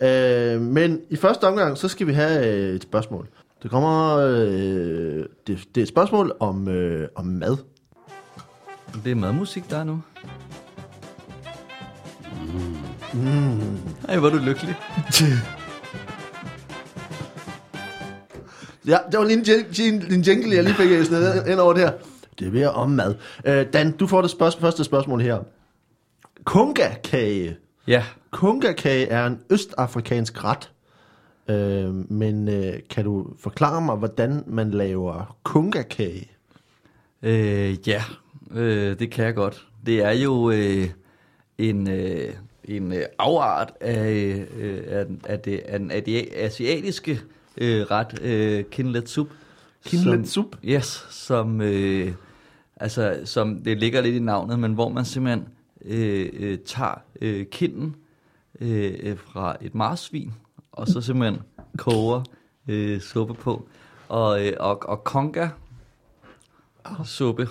Ja. 0.00 0.54
Øh, 0.54 0.60
men 0.60 1.00
i 1.10 1.16
første 1.16 1.44
omgang, 1.44 1.78
så 1.78 1.88
skal 1.88 2.06
vi 2.06 2.12
have 2.12 2.46
øh, 2.68 2.74
et 2.74 2.82
spørgsmål. 2.82 3.26
Det 3.62 3.70
kommer... 3.70 4.16
Øh, 4.16 4.36
det, 4.46 5.26
det 5.46 5.76
er 5.76 5.82
et 5.82 5.88
spørgsmål 5.88 6.32
om, 6.40 6.68
øh, 6.68 7.08
om 7.14 7.26
mad. 7.26 7.56
Det 9.04 9.10
er 9.10 9.14
madmusik, 9.14 9.70
der 9.70 9.76
er 9.78 9.84
nu. 9.84 10.00
Mm. 13.14 13.78
Ej, 14.08 14.18
hvor 14.18 14.28
du 14.30 14.36
lykkelig. 14.36 14.74
Ja, 18.86 18.98
det 19.12 19.18
var 19.18 19.24
lige 19.24 19.38
en, 19.38 19.44
jing- 19.44 20.14
en 20.14 20.20
jingle, 20.20 20.54
jeg 20.56 20.64
lige 20.64 20.74
fik 20.74 20.90
øh, 20.90 21.04
sådan 21.04 21.50
ind 21.50 21.60
over 21.60 21.72
der. 21.72 21.92
Det 22.38 22.46
er 22.46 22.52
mere 22.52 22.70
om 22.70 22.90
mad. 22.90 23.14
Øh, 23.44 23.66
Dan, 23.72 23.92
du 23.92 24.06
får 24.06 24.22
det 24.22 24.30
spørg- 24.30 24.60
første 24.60 24.84
spørgsmål 24.84 25.20
her. 25.20 25.38
Kunga-kage. 26.44 27.56
Ja, 27.86 28.04
Kunga-kage 28.30 29.06
er 29.08 29.26
en 29.26 29.38
østafrikansk 29.50 30.44
ret. 30.44 30.70
Øh, 31.50 31.94
men 32.12 32.48
øh, 32.48 32.72
kan 32.90 33.04
du 33.04 33.26
forklare 33.40 33.80
mig, 33.80 33.96
hvordan 33.96 34.44
man 34.46 34.70
laver 34.70 35.36
kunga-kage? 35.42 36.30
øh, 37.22 37.88
ja, 37.88 38.02
øh, 38.54 38.98
det 38.98 39.10
kan 39.10 39.24
jeg 39.24 39.34
godt. 39.34 39.66
Det 39.86 40.04
er 40.04 40.10
jo 40.12 40.50
øh, 40.50 40.88
en, 41.58 41.90
øh, 41.90 42.34
en 42.68 42.92
øh, 42.92 43.02
afart 43.18 43.72
af, 43.80 44.46
øh, 44.58 44.78
af, 44.86 45.06
af, 45.24 45.40
det, 45.40 45.58
af 45.58 45.78
den 45.78 45.90
adia- 45.90 46.34
asiatiske 46.36 47.20
øh, 47.58 47.82
ret, 47.90 48.20
øh, 48.22 48.64
kinlet 48.64 49.08
soup. 49.08 49.28
Kinlet 49.84 50.14
som- 50.14 50.24
soup? 50.24 50.56
Yes, 50.64 51.06
som, 51.10 51.60
øh, 51.60 52.12
altså, 52.76 53.20
som 53.24 53.58
det 53.62 53.78
ligger 53.78 54.00
lidt 54.00 54.16
i 54.16 54.18
navnet, 54.18 54.58
men 54.58 54.72
hvor 54.74 54.88
man 54.88 55.04
simpelthen 55.04 55.48
øh, 55.84 56.28
øh, 56.32 56.58
tager 56.58 56.94
øh, 57.20 57.46
kinden 57.46 57.96
øh, 58.60 58.94
øh, 59.02 59.18
fra 59.18 59.56
et 59.60 59.74
marsvin, 59.74 60.32
og 60.72 60.88
så 60.88 61.00
simpelthen 61.00 61.42
koger 61.78 62.22
øh, 62.68 63.00
suppe 63.00 63.34
på. 63.34 63.68
Og, 64.08 64.46
øh, 64.46 64.52
og, 64.60 64.82
og 64.88 65.04
konga 65.04 65.48
suppe, 67.04 67.48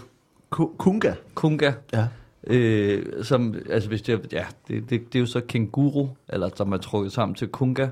Ku- 0.50 0.76
Kunga? 0.78 1.14
kunga, 1.36 1.74
Ja. 1.94 2.08
Øh, 2.50 3.24
som, 3.24 3.56
altså 3.70 3.90
hvis 3.90 4.02
det, 4.02 4.34
ja, 4.34 4.46
det, 4.68 4.90
det, 4.90 5.14
det 5.14 5.16
er 5.16 5.20
jo 5.20 5.26
så 5.26 5.42
kenguru, 5.48 6.08
eller 6.30 6.50
som 6.56 6.72
er 6.72 6.78
trukket 6.78 7.12
sammen 7.12 7.36
til 7.36 7.48
kunga, 7.48 7.88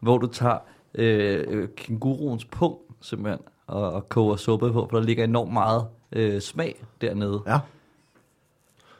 hvor 0.00 0.18
du 0.18 0.26
tager 0.26 0.58
øh, 0.94 1.68
kenguruens 1.76 2.44
pung 2.44 2.76
simpelthen, 3.00 3.40
og, 3.66 3.92
og 3.92 4.08
koger 4.08 4.36
suppe 4.36 4.72
på, 4.72 4.86
for 4.90 4.98
der 4.98 5.04
ligger 5.04 5.24
enormt 5.24 5.52
meget 5.52 5.84
øh, 6.12 6.40
smag 6.40 6.84
dernede. 7.00 7.42
Ja. 7.46 7.58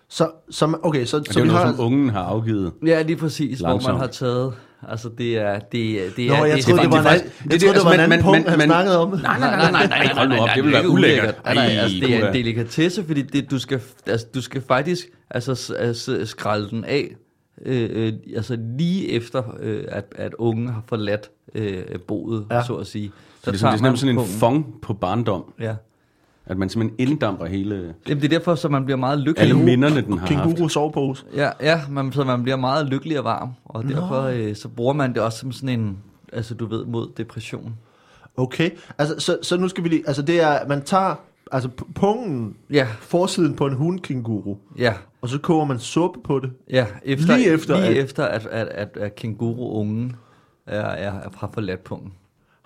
Så, 0.09 0.31
så, 0.51 0.79
okay, 0.83 1.05
så, 1.05 1.11
så 1.11 1.19
det 1.19 1.29
er 1.29 1.35
vi 1.35 1.41
jo 1.41 1.53
noget, 1.53 1.67
har... 1.67 1.75
som 1.75 1.85
ungen 1.85 2.09
har 2.09 2.23
afgivet. 2.23 2.73
Ja, 2.87 3.03
lige 3.03 3.17
præcis, 3.17 3.61
hvor 3.61 3.69
Langsomt. 3.69 3.95
man 3.95 4.01
har 4.01 4.07
taget, 4.07 4.55
altså 4.89 5.09
det 5.19 5.39
er, 5.39 5.59
det, 5.59 6.07
er- 6.07 6.11
det 6.17 6.29
Nå, 6.29 6.35
er, 6.35 6.45
jeg 6.45 6.57
det, 6.57 6.65
troede, 6.65 6.83
det 6.83 6.91
var 6.91 6.99
en 6.99 7.05
det- 7.05 7.53
jeg 7.53 7.61
troede, 7.61 7.75
det 7.79 7.85
var 7.85 7.93
en 7.93 8.01
anden 8.01 8.23
punkt, 8.23 8.49
han 8.49 8.61
snakkede 8.61 8.99
om. 8.99 9.09
Nej, 9.09 9.39
nej, 9.39 9.39
nej, 9.57 9.71
nej, 9.71 9.87
nej, 9.87 10.15
hold 10.15 10.29
nu 10.29 10.37
op, 10.37 10.49
det 10.55 10.65
vil 10.65 10.75
er 10.75 10.79
være 10.81 10.89
ulækkert. 10.89 11.45
Nej, 11.45 11.55
nej, 11.55 11.65
Ej, 11.67 11.71
altså, 11.73 11.97
det 12.07 12.15
er 12.17 12.29
en 12.29 12.35
delikatesse, 12.35 13.05
fordi 13.05 13.23
det, 13.23 13.51
du, 13.51 13.59
skal, 13.59 13.81
altså, 14.07 14.27
du 14.35 14.43
skal 14.43 14.63
faktisk 14.69 15.07
altså, 15.31 15.75
altså, 15.79 16.27
skralde 16.27 16.71
den 16.71 16.85
af, 16.85 17.15
øh, 17.67 17.91
øh, 17.93 18.13
altså 18.37 18.59
lige 18.79 19.11
efter, 19.13 19.43
øh, 19.61 19.85
at, 19.89 20.05
at 20.17 20.35
ungen 20.35 20.69
har 20.69 20.83
forladt 20.89 21.31
øh, 21.55 21.83
boet, 22.09 22.47
Ja. 22.51 22.63
så 22.67 22.75
at 22.75 22.87
sige. 22.87 23.13
Så 23.45 23.51
det 23.51 23.57
er, 23.57 23.59
sådan, 23.61 23.79
det 23.85 23.91
er 23.93 23.95
sådan 23.95 24.19
en 24.19 24.27
fong 24.27 24.67
på 24.83 24.95
barndom, 24.95 25.45
Ja. 25.61 25.75
At 26.49 26.59
man 26.59 26.69
simpelthen 26.69 27.09
inddamper 27.09 27.47
hele, 27.47 27.95
Jamen, 28.09 28.23
det 28.23 28.33
er 28.33 28.39
derfor, 28.39 28.55
så 28.55 28.69
man 28.69 28.85
bliver 28.85 28.97
meget 28.99 29.19
lykkelig. 29.21 29.49
alle 29.51 29.63
minderne, 29.65 30.01
den 30.03 30.13
har 30.13 30.19
haft. 30.27 30.29
Kenguru 30.33 30.69
sovepose. 30.69 31.25
Ja, 31.35 31.51
ja 31.61 31.81
man, 31.91 32.13
så 32.13 32.25
man 32.25 32.43
bliver 32.43 32.57
meget 32.57 32.87
lykkelig 32.87 33.19
og 33.19 33.25
varm, 33.25 33.51
og 33.65 33.85
derfor 33.85 34.23
øh, 34.23 34.55
så 34.57 34.69
bruger 34.69 34.93
man 34.93 35.15
det 35.15 35.23
også 35.23 35.39
som 35.39 35.53
sådan 35.53 35.81
en, 35.81 35.99
altså 36.33 36.55
du 36.55 36.67
ved, 36.67 36.85
mod 36.85 37.09
depression. 37.17 37.75
Okay, 38.37 38.71
altså, 38.99 39.15
så, 39.19 39.39
så 39.43 39.57
nu 39.57 39.69
skal 39.69 39.85
vi 39.85 39.89
lige, 39.89 40.03
altså 40.07 40.23
det 40.23 40.41
er, 40.43 40.69
man 40.69 40.83
tager, 40.83 41.15
altså 41.53 41.69
pungen, 41.95 42.57
Ja, 42.73 42.87
forsiden 43.01 43.55
på 43.55 43.67
en 43.67 43.75
hundkenguru, 43.75 44.57
ja, 44.79 44.95
og 45.23 45.29
så 45.29 45.39
koger 45.39 45.65
man 45.65 45.79
suppe 45.79 46.21
på 46.25 46.39
det. 46.41 46.51
ja. 46.71 46.87
Efter, 47.05 47.37
Lige 47.37 47.49
efter, 47.51 47.77
lige 47.77 47.87
at- 47.89 48.05
efter 48.05 48.25
at, 48.25 48.47
at, 48.47 48.67
at, 48.69 48.97
at 48.97 49.15
kenguru-ungen 49.15 50.17
er, 50.67 50.81
er, 50.81 51.13
er 51.13 51.31
fra 51.31 51.51
forladt 51.55 51.85
pungen. 51.85 52.13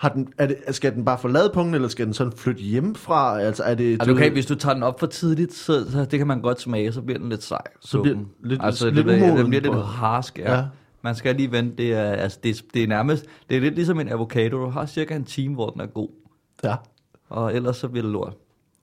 Har 0.03 0.09
den, 0.09 0.29
er 0.39 0.47
det, 0.47 0.57
skal 0.71 0.95
den 0.95 1.05
bare 1.05 1.19
forlade 1.19 1.51
pungen, 1.55 1.75
eller 1.75 1.89
skal 1.89 2.07
den 2.07 2.15
sådan 2.15 2.33
flytte 2.37 2.61
hjemmefra? 2.63 3.41
Altså 3.41 3.63
er 3.63 3.75
det... 3.75 4.07
Du 4.07 4.15
kan, 4.15 4.33
hvis 4.33 4.47
du 4.47 4.55
tager 4.55 4.75
den 4.75 4.83
op 4.83 5.01
for 5.01 5.07
tidligt, 5.07 5.55
så, 5.55 5.91
så 5.91 6.05
det 6.05 6.19
kan 6.19 6.27
man 6.27 6.41
godt 6.41 6.61
smage, 6.61 6.93
så 6.93 7.03
bliver 7.03 7.19
den 7.19 7.29
lidt 7.29 7.43
sej. 7.43 7.59
Så 7.81 8.03
bliver 8.03 8.15
suppen. 8.15 8.29
den 8.43 8.49
lidt- 8.51 8.61
altså, 8.65 8.91
lidt 8.91 9.07
det, 9.07 9.17
umoden 9.17 9.37
den 9.37 9.49
bliver 9.49 9.63
lidt 9.63 9.85
harsk, 9.87 10.39
ja. 10.39 10.55
Ja. 10.57 10.65
Man 11.03 11.15
skal 11.15 11.37
lige 11.37 11.53
vente, 11.53 11.77
det 11.77 11.93
er, 11.93 12.03
altså, 12.13 12.39
det, 12.43 12.63
det 12.75 12.83
er 12.83 12.87
nærmest, 12.87 13.25
det 13.51 13.57
er 13.57 13.61
lidt 13.61 13.75
ligesom 13.75 14.01
en 14.01 14.09
avocado, 14.09 14.57
du 14.57 14.71
har 14.71 14.87
cirka 14.87 15.17
en 15.17 15.25
time, 15.25 15.55
hvor 15.55 15.71
den 15.71 15.81
er 15.81 15.87
god, 15.87 16.09
Ja, 16.65 16.75
og 17.31 17.55
ellers 17.55 17.77
så 17.77 17.89
bliver 17.89 18.03
det 18.05 18.13
lort. 18.13 18.33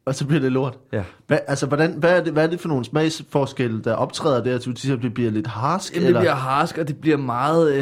og 0.06 0.16
så 0.16 0.26
bliver 0.26 0.42
det 0.42 0.52
lort. 0.52 0.78
Ja. 0.94 1.04
Hvad, 1.28 1.38
altså, 1.48 1.66
hvordan, 1.66 1.94
hvad, 1.98 2.18
er 2.20 2.24
det, 2.24 2.34
hvad 2.34 2.44
er 2.44 2.48
det 2.50 2.60
for 2.60 2.70
nogle 2.70 2.86
smagsforskelle, 2.86 3.82
der 3.84 3.94
optræder 3.94 4.44
der? 4.44 4.60
Du 4.60 4.74
siger, 4.76 4.96
at 4.96 5.02
det 5.04 5.14
bliver 5.14 5.32
lidt 5.32 5.48
harsk? 5.48 5.94
Jamen, 5.94 6.02
det 6.02 6.08
eller? 6.08 6.20
bliver 6.22 6.36
harsk, 6.36 6.78
og 6.78 6.88
det 6.88 6.98
bliver 6.98 7.18
meget... 7.18 7.74
Øh, 7.74 7.82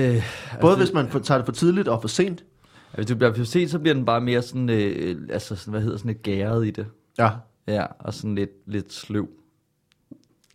Både 0.61 0.73
altså, 0.73 0.75
hvis 0.77 0.93
man 0.93 1.23
tager 1.23 1.37
det 1.37 1.45
for 1.45 1.51
tidligt 1.53 1.87
og 1.87 2.01
for 2.01 2.07
sent? 2.07 2.43
Hvis 2.97 3.07
du 3.07 3.15
bliver 3.15 3.43
sent, 3.43 3.71
så 3.71 3.79
bliver 3.79 3.93
den 3.93 4.05
bare 4.05 4.21
mere 4.21 4.41
sådan, 4.41 4.69
øh, 4.69 5.15
altså 5.29 5.55
sådan, 5.55 5.71
hvad 5.71 5.81
hedder 5.81 5.97
sådan 5.97 6.11
et 6.11 6.23
gæret 6.23 6.67
i 6.67 6.71
det. 6.71 6.85
Ja. 7.17 7.29
Ja, 7.67 7.85
og 7.99 8.13
sådan 8.13 8.35
lidt, 8.35 8.49
lidt 8.65 8.93
sløv. 8.93 9.27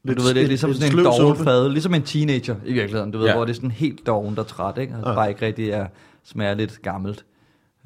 Lidt 0.05 0.19
du 0.19 0.23
ved, 0.23 0.35
det 0.35 0.43
er 0.43 0.47
ligesom 0.47 0.75
sådan 0.75 0.99
en 0.99 1.05
doven 1.05 1.17
suppe. 1.37 1.45
fad, 1.45 1.69
ligesom 1.69 1.95
en 1.95 2.03
teenager 2.03 2.57
i 2.67 2.73
virkeligheden, 2.73 3.11
du 3.11 3.19
ved, 3.19 3.27
Ja. 3.27 3.35
hvor 3.35 3.45
det 3.45 3.51
er 3.51 3.55
sådan 3.55 3.71
helt 3.71 4.07
doven, 4.07 4.35
der 4.35 4.41
er 4.43 4.47
træt, 4.47 4.79
ikke? 4.79 4.95
Altså, 4.95 5.09
Ja. 5.11 5.15
bare 5.15 5.29
ikke 5.29 5.47
rigtig 5.47 5.71
er, 5.71 5.87
smager 6.25 6.55
lidt 6.55 6.83
gammelt. 6.83 7.25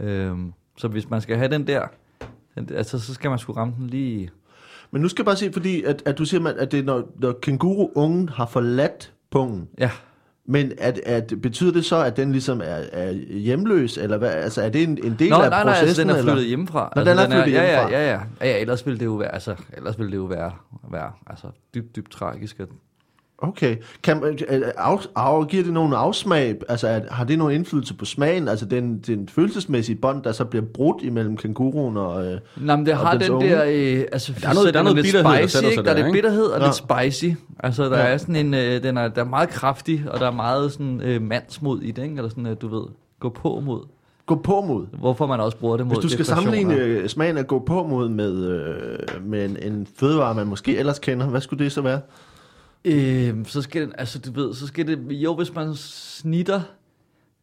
Øhm, 0.01 0.53
så 0.79 0.89
hvis 0.89 1.11
man 1.11 1.21
skal 1.21 1.37
have 1.37 1.51
den 1.51 1.67
der, 1.67 1.83
den, 2.55 2.69
altså 2.75 2.99
så 2.99 3.15
skal 3.15 3.31
man 3.31 3.39
sgu 3.39 3.53
ramme 3.53 3.75
den 3.79 3.87
lige... 3.87 4.31
Men 4.91 5.03
nu 5.03 5.09
skal 5.09 5.23
jeg 5.23 5.27
bare 5.27 5.37
se, 5.37 5.53
fordi 5.53 5.83
at, 5.83 6.03
at 6.07 6.19
du 6.19 6.25
siger, 6.25 6.41
man, 6.41 6.59
at 6.59 6.73
det 6.73 6.81
er, 6.81 6.85
når, 6.85 7.09
når 7.19 7.33
kenguru-ungen 7.43 8.29
har 8.29 8.47
forladt 8.47 9.13
pungen, 9.31 9.69
Ja, 9.79 9.91
Men 10.49 10.73
at, 10.79 10.99
at, 10.99 11.33
betyder 11.43 11.73
det 11.73 11.85
så, 11.85 12.03
at 12.03 12.17
den 12.17 12.33
ligesom 12.33 12.61
er, 12.61 12.81
er 12.93 13.13
hjemløs, 13.31 13.99
eller 13.99 14.19
hvad? 14.19 14.31
Altså, 14.31 14.63
er 14.63 14.69
det 14.69 14.83
en, 14.83 14.99
en 15.05 15.17
del 15.19 15.31
Nå, 15.31 15.37
af 15.37 15.51
nej, 15.51 15.65
nej, 15.65 15.73
processen? 15.73 15.89
altså, 15.89 16.03
den 16.03 16.11
er 16.11 16.15
eller? 16.15 16.33
flyttet 16.33 16.49
hjemmefra. 16.49 16.93
Nå, 16.97 17.01
altså, 17.01 17.25
den 17.25 17.33
er 17.33 17.37
flyttet 17.37 17.53
ja, 17.53 17.65
hjemmefra. 17.65 17.91
Ja, 17.91 18.07
ja, 18.07 18.13
ja, 18.13 18.21
ja, 18.41 18.51
ja, 18.51 18.61
ellers 18.61 18.87
ville 18.87 18.99
det 18.99 19.05
jo 19.05 19.15
være, 19.15 19.35
altså, 19.35 19.55
ellers 19.77 19.99
ville 19.99 20.11
det 20.11 20.17
jo 20.17 20.25
være, 20.25 20.53
være 20.91 21.13
altså, 21.27 21.47
dybt, 21.75 21.97
dybt 21.97 22.11
tragisk. 22.11 22.61
At, 22.61 22.69
Okay. 23.39 23.77
Kan, 24.03 24.21
man- 24.21 24.39
øh, 24.49 24.63
af, 24.77 24.99
af, 25.17 25.49
giver 25.49 25.63
det 25.65 25.73
nogen 25.73 25.93
afsmag? 25.93 26.57
Altså, 26.69 26.89
er, 26.89 27.01
har 27.11 27.25
det 27.25 27.39
nogen 27.39 27.55
indflydelse 27.55 27.95
på 27.95 28.05
smagen? 28.05 28.49
Altså, 28.49 28.65
den, 28.67 28.99
den 28.99 29.29
følelsesmæssige 29.29 29.97
bånd, 29.97 30.23
der 30.23 30.33
så 30.33 30.45
bliver 30.45 30.65
brudt 30.75 31.03
imellem 31.03 31.37
kænguruen 31.37 31.97
og... 31.97 32.27
Øh, 32.27 32.39
Nå, 32.57 32.77
men 32.77 32.87
det 32.87 32.95
har 32.97 33.19
den 33.19 33.31
unge? 33.31 33.49
der, 33.51 33.65
øh, 33.67 34.05
altså, 34.13 34.33
Der 34.43 34.49
er 34.49 34.55
noget- 34.55 34.75
der 34.75 34.81
er 34.81 34.85
den 34.85 34.95
noget 34.95 34.97
lidt 34.97 35.07
bitterhed, 35.07 35.33
der 35.33 35.39
spicy, 35.43 35.53
sætter 35.55 35.69
ikke? 35.71 35.75
sig 35.79 35.85
Der 35.85 35.91
er 35.91 35.95
der, 35.95 36.03
lidt 36.03 36.07
ikke? 36.07 36.17
bitterhed 36.17 36.45
og 36.47 36.61
Ja. 36.61 36.67
lidt 36.67 37.13
spicy. 37.13 37.35
Altså, 37.61 37.85
der 37.85 37.99
Ja. 37.99 38.05
er 38.05 38.17
sådan 38.17 38.37
en, 38.37 38.55
øh, 38.55 38.83
den 38.83 38.97
er, 38.97 39.09
der 39.09 39.21
er 39.21 39.29
meget 39.29 39.49
kraftig, 39.49 40.05
og 40.09 40.21
der 40.21 40.27
er 40.27 40.31
meget 40.33 40.73
sådan 40.73 41.01
øh, 41.05 41.23
mandsmod 41.23 41.81
i 41.81 41.91
det, 41.91 42.03
ikke? 42.03 42.17
Eller 42.17 42.29
sådan, 42.29 42.47
øh, 42.47 42.57
du 42.61 42.69
ved, 42.69 42.85
gå 43.21 43.29
på 43.29 43.61
mod. 43.65 43.81
gå 44.27 44.35
på 44.35 44.61
mod. 44.61 44.87
Hvorfor 44.99 45.27
man 45.27 45.41
også 45.41 45.57
bruger 45.57 45.77
det 45.77 45.87
mod 45.87 45.95
Hvis 45.97 46.03
du 46.03 46.09
skal 46.09 46.25
sammenligne 46.25 46.75
øh, 46.75 47.09
smagen 47.09 47.37
af 47.39 47.47
gå 47.47 47.59
på 47.67 47.87
mod 47.87 48.09
med, 48.09 48.47
øh, 48.47 48.99
med 49.27 49.45
en, 49.45 49.73
en 49.73 49.87
fødevare, 50.01 50.35
man 50.35 50.47
måske 50.47 50.79
ellers 50.79 50.99
kender, 50.99 51.27
hvad 51.27 51.41
skulle 51.41 51.65
det 51.65 51.73
så 51.73 51.81
være? 51.81 52.01
Øh, 52.85 53.35
så 53.47 53.63
skal 53.63 53.83
den, 53.83 53.93
altså 53.99 54.19
du 54.19 54.33
ved, 54.33 54.55
så 54.55 54.67
skal 54.67 54.87
det, 54.87 54.99
jo 55.11 55.35
hvis 55.35 55.55
man 55.55 55.75
snitter, 55.77 56.61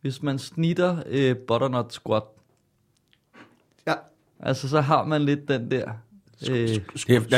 hvis 0.01 0.21
man 0.23 0.39
snitter 0.39 0.97
øh, 1.09 1.35
butternut 1.47 1.93
squat, 1.93 2.23
Ja. 3.87 3.93
altså 4.39 4.69
så 4.69 4.81
har 4.81 5.05
man 5.05 5.21
lidt 5.21 5.47
den 5.47 5.71
der, 5.71 5.85
øh, 6.49 6.55
Det, 6.67 6.83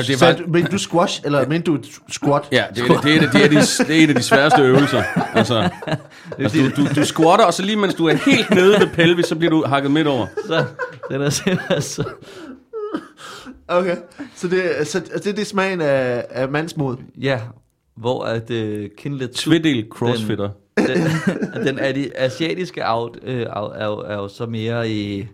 det 0.08 0.20
faktisk, 0.20 0.48
men 0.48 0.66
du 0.66 0.78
squash, 0.78 1.22
eller 1.26 1.48
men 1.48 1.62
du 1.62 1.78
squat? 2.10 2.44
ja, 2.52 2.66
det, 2.76 2.84
er, 2.90 3.02
det, 3.02 3.16
er, 3.16 3.32
det, 3.32 3.44
er 3.46 3.50
de, 3.50 3.56
det 3.88 3.90
er 4.00 4.04
en 4.04 4.10
af 4.10 4.16
de 4.16 4.22
sværeste 4.24 4.62
øvelser. 4.62 5.04
Altså, 5.34 5.70
altså 6.40 6.58
du, 6.58 6.84
du, 6.84 6.88
du 6.96 7.06
squatter, 7.06 7.46
og 7.46 7.54
så 7.54 7.64
lige 7.64 7.76
mens 7.76 7.94
du 7.96 8.08
er 8.08 8.14
helt 8.14 8.50
nede 8.50 8.80
ved 8.80 8.88
pelvis, 8.94 9.26
så 9.26 9.36
bliver 9.36 9.52
du 9.52 9.64
hakket 9.68 9.92
midt 9.92 10.08
over. 10.08 10.28
så 10.48 10.66
den 11.12 11.22
er 11.22 11.30
simpelthen 11.30 11.82
så, 11.82 12.04
Okay, 13.68 13.98
så 14.36 14.48
det, 14.48 14.88
så 14.88 15.00
det 15.00 15.28
er 15.28 15.34
det 15.34 15.48
smagen 15.48 15.82
af, 15.82 16.26
af 16.30 16.50
mandsmod. 16.50 16.98
ja, 17.22 17.40
hvor 17.96 18.24
at 18.24 18.52
øh, 18.52 18.90
kindlet 18.98 19.32
Tvedel 19.32 19.88
crossfitter. 19.90 20.50
den, 20.78 21.66
den 21.68 21.80
er 21.80 21.92
de 21.92 22.18
asiatiske 22.18 22.82
out, 22.86 23.18
øh, 23.24 23.42
er, 23.42 23.60
jo- 23.60 23.72
er, 23.76 23.86
jo, 23.86 23.98
er 24.00 24.14
jo 24.16 24.28
så 24.28 24.46
mere 24.46 24.90
i... 24.92 25.28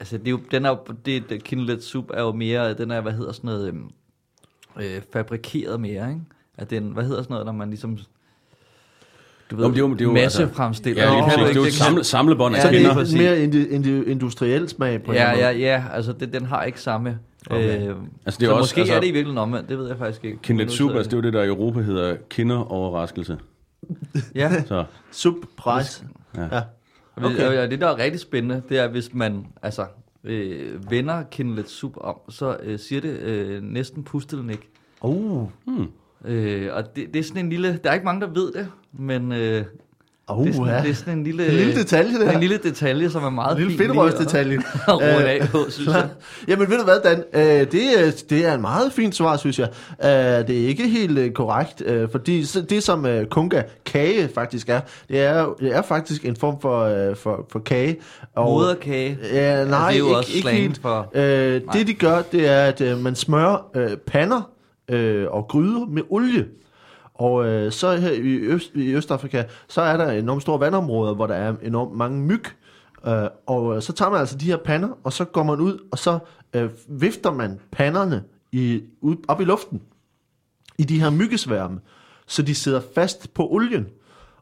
Altså, 0.00 0.18
det 0.18 0.26
er 0.26 0.30
jo, 0.30 0.40
den 0.50 0.64
er 0.64 0.68
jo, 0.70 0.76
det, 1.06 1.30
det 1.30 1.44
kindlet 1.44 1.84
soup 1.84 2.10
er 2.14 2.22
jo 2.22 2.32
mere, 2.32 2.74
den 2.74 2.90
er, 2.90 3.00
hvad 3.00 3.12
hedder 3.12 3.32
sådan 3.32 3.48
noget, 3.48 3.68
øhm, 3.68 3.90
øh, 4.80 5.00
fabrikeret 5.12 5.80
mere, 5.80 6.08
ikke? 6.08 6.20
At 6.58 6.70
den, 6.70 6.84
hvad 6.90 7.04
hedder 7.04 7.22
sådan 7.22 7.32
noget, 7.34 7.46
når 7.46 7.52
man 7.52 7.68
ligesom, 7.68 7.98
du 9.50 9.56
ved, 9.56 9.64
det 9.64 9.74
er 9.76 9.78
jo- 9.78 9.92
det 9.92 10.00
er 10.00 10.04
jo, 10.04 10.12
massefremstiller. 10.12 11.02
Ja, 11.02 11.08
det, 11.10 11.18
er, 11.18 11.46
det 11.46 11.56
er 11.56 11.60
jo 11.64 11.70
samle, 11.70 12.04
samlebånd 12.04 12.54
af 12.56 12.58
Ja, 12.58 12.62
Så 12.62 12.68
det 12.70 13.08
skinner. 13.08 13.24
er 13.30 13.30
mere 13.34 13.42
indi, 13.44 13.66
indi, 13.66 14.02
industriel 14.10 14.68
smag 14.68 15.02
på 15.02 15.10
en 15.12 15.16
Ja, 15.18 15.30
måde. 15.32 15.44
ja, 15.44 15.50
ja, 15.50 15.84
altså 15.92 16.12
det, 16.12 16.32
den 16.32 16.46
har 16.46 16.62
ikke 16.62 16.80
samme... 16.80 17.18
Okay. 17.50 17.88
Øh, 17.88 17.96
Altså, 18.26 18.38
det 18.40 18.46
er 18.46 18.50
så 18.50 18.54
også- 18.54 18.62
måske 18.62 18.80
altså- 18.80 18.94
er 18.94 19.00
det 19.00 19.06
i 19.06 19.10
virkeligheden 19.10 19.38
omvendt, 19.38 19.68
det 19.68 19.78
ved 19.78 19.88
jeg 19.88 19.98
faktisk 19.98 20.24
ikke. 20.24 20.38
Kindlet 20.42 20.70
sidder 20.72 20.94
altså 20.96 21.08
det 21.10 21.12
er 21.12 21.18
jo 21.18 21.22
det, 21.22 21.32
der 21.32 21.42
i 21.42 21.46
Europa 21.46 21.80
hedder 21.80 22.16
kinderoverraskelse. 22.30 23.38
Ja, 24.34 24.64
Så, 24.64 24.84
Subpris. 25.10 26.04
ja. 26.36 26.42
Ja. 26.56 26.60
Okay. 27.16 27.62
Og 27.64 27.70
det, 27.70 27.80
der 27.80 27.86
er 27.88 27.98
rigtig 27.98 28.20
spændende, 28.20 28.62
det 28.68 28.78
er, 28.78 28.88
hvis 28.88 29.14
man 29.14 29.46
altså, 29.62 29.86
øh, 30.24 30.90
vender 30.90 31.22
kindlet 31.30 31.68
soup 31.70 31.96
om, 32.00 32.16
så 32.28 32.56
øh, 32.62 32.78
siger 32.78 33.00
det 33.00 33.18
øh, 33.18 33.62
næsten 33.62 34.04
pustelnik. 34.04 34.68
Uh, 35.02 35.48
Øh, 36.24 36.68
og 36.72 36.96
det, 36.96 37.14
det 37.14 37.18
er 37.18 37.22
sådan 37.22 37.44
en 37.44 37.50
lille... 37.50 37.80
Der 37.84 37.90
er 37.90 37.94
ikke 37.94 38.04
mange, 38.04 38.20
der 38.20 38.26
ved 38.26 38.52
det, 38.52 38.68
men 38.92 39.32
øh, 39.32 39.64
uh, 40.30 40.44
det, 40.44 40.50
er 40.50 40.54
sådan, 40.54 40.68
ja. 40.74 40.82
det 40.82 40.90
er 40.90 40.94
sådan 40.94 41.18
en 41.18 41.24
lille... 41.24 41.46
En 41.46 41.52
lille 41.54 41.74
detalje, 41.74 42.18
det 42.18 42.34
En 42.34 42.40
lille 42.40 42.56
detalje, 42.56 43.10
som 43.10 43.24
er 43.24 43.30
meget 43.30 43.52
En 43.58 43.62
lille 43.62 43.78
at- 44.14 44.20
at 44.88 44.94
runde 44.94 45.28
af 45.30 45.48
på, 45.48 45.58
synes 45.68 45.88
jeg. 45.88 46.08
Jamen 46.48 46.70
ved 46.70 46.78
du 46.78 46.84
hvad, 46.84 47.00
Dan? 47.04 47.24
Øh, 47.32 47.72
det, 47.72 48.00
er, 48.06 48.22
det 48.30 48.46
er 48.46 48.54
en 48.54 48.60
meget 48.60 48.92
fint 48.92 49.14
svar, 49.14 49.36
synes 49.36 49.58
jeg. 49.58 49.68
Øh, 50.04 50.48
det 50.48 50.62
er 50.64 50.68
ikke 50.68 50.88
helt 50.88 51.18
øh, 51.18 51.30
korrekt, 51.32 51.82
øh, 51.86 52.08
fordi 52.10 52.42
det 52.42 52.82
som 52.82 53.06
øh, 53.06 53.26
kunga 53.26 53.62
kage 53.84 54.28
faktisk 54.34 54.68
er, 54.68 54.80
det 55.08 55.20
er, 55.22 55.54
det 55.60 55.76
er 55.76 55.82
faktisk 55.82 56.24
en 56.24 56.36
form 56.36 56.60
for, 56.60 56.80
øh, 57.10 57.16
for, 57.16 57.46
for 57.52 57.58
kage. 57.58 57.96
Moderkage. 58.36 59.18
Ja, 59.32 59.64
nej, 59.64 59.88
det 59.90 59.94
er 59.94 59.98
jo 59.98 60.04
ikke, 60.06 60.16
også 60.16 60.32
ikke 60.36 60.48
helt. 60.50 60.78
for- 60.82 61.10
Øh, 61.14 61.62
Nej. 61.66 61.72
det 61.76 61.86
de 61.86 61.94
gør, 61.94 62.22
det 62.32 62.48
er, 62.48 62.60
at 62.60 62.80
øh, 62.80 62.98
man 62.98 63.14
smører 63.14 63.66
øh, 63.76 63.96
pander 63.96 64.50
øh, 64.90 65.26
og 65.30 65.46
gryder 65.48 65.86
med 65.90 66.02
olie. 66.10 66.44
Og 67.18 67.46
øh, 67.46 67.72
så 67.72 67.96
her 67.96 68.10
i, 68.10 68.34
Øst, 68.36 68.74
i 68.74 68.94
Østafrika, 68.94 69.44
så 69.68 69.80
er 69.80 69.96
der 69.96 70.10
enormt 70.10 70.42
store 70.42 70.60
vandområder, 70.60 71.14
hvor 71.14 71.26
der 71.26 71.34
er 71.34 71.54
enormt 71.62 71.96
mange 71.96 72.20
myg. 72.20 72.44
Øh, 73.06 73.28
og 73.46 73.76
øh, 73.76 73.82
så 73.82 73.92
tager 73.92 74.10
man 74.10 74.20
altså 74.20 74.36
de 74.36 74.46
her 74.46 74.56
pander, 74.56 74.88
og 75.04 75.12
så 75.12 75.24
går 75.24 75.42
man 75.42 75.60
ud, 75.60 75.78
og 75.90 75.98
så 75.98 76.18
øh, 76.54 76.70
vifter 76.88 77.32
man 77.32 77.60
panderne 77.72 78.24
i, 78.52 78.82
ud, 79.00 79.16
op 79.28 79.40
i 79.40 79.44
luften 79.44 79.82
i 80.78 80.84
de 80.84 81.00
her 81.00 81.10
myggesværme, 81.10 81.80
så 82.26 82.42
de 82.42 82.54
sidder 82.54 82.80
fast 82.94 83.34
på 83.34 83.48
olien. 83.48 83.86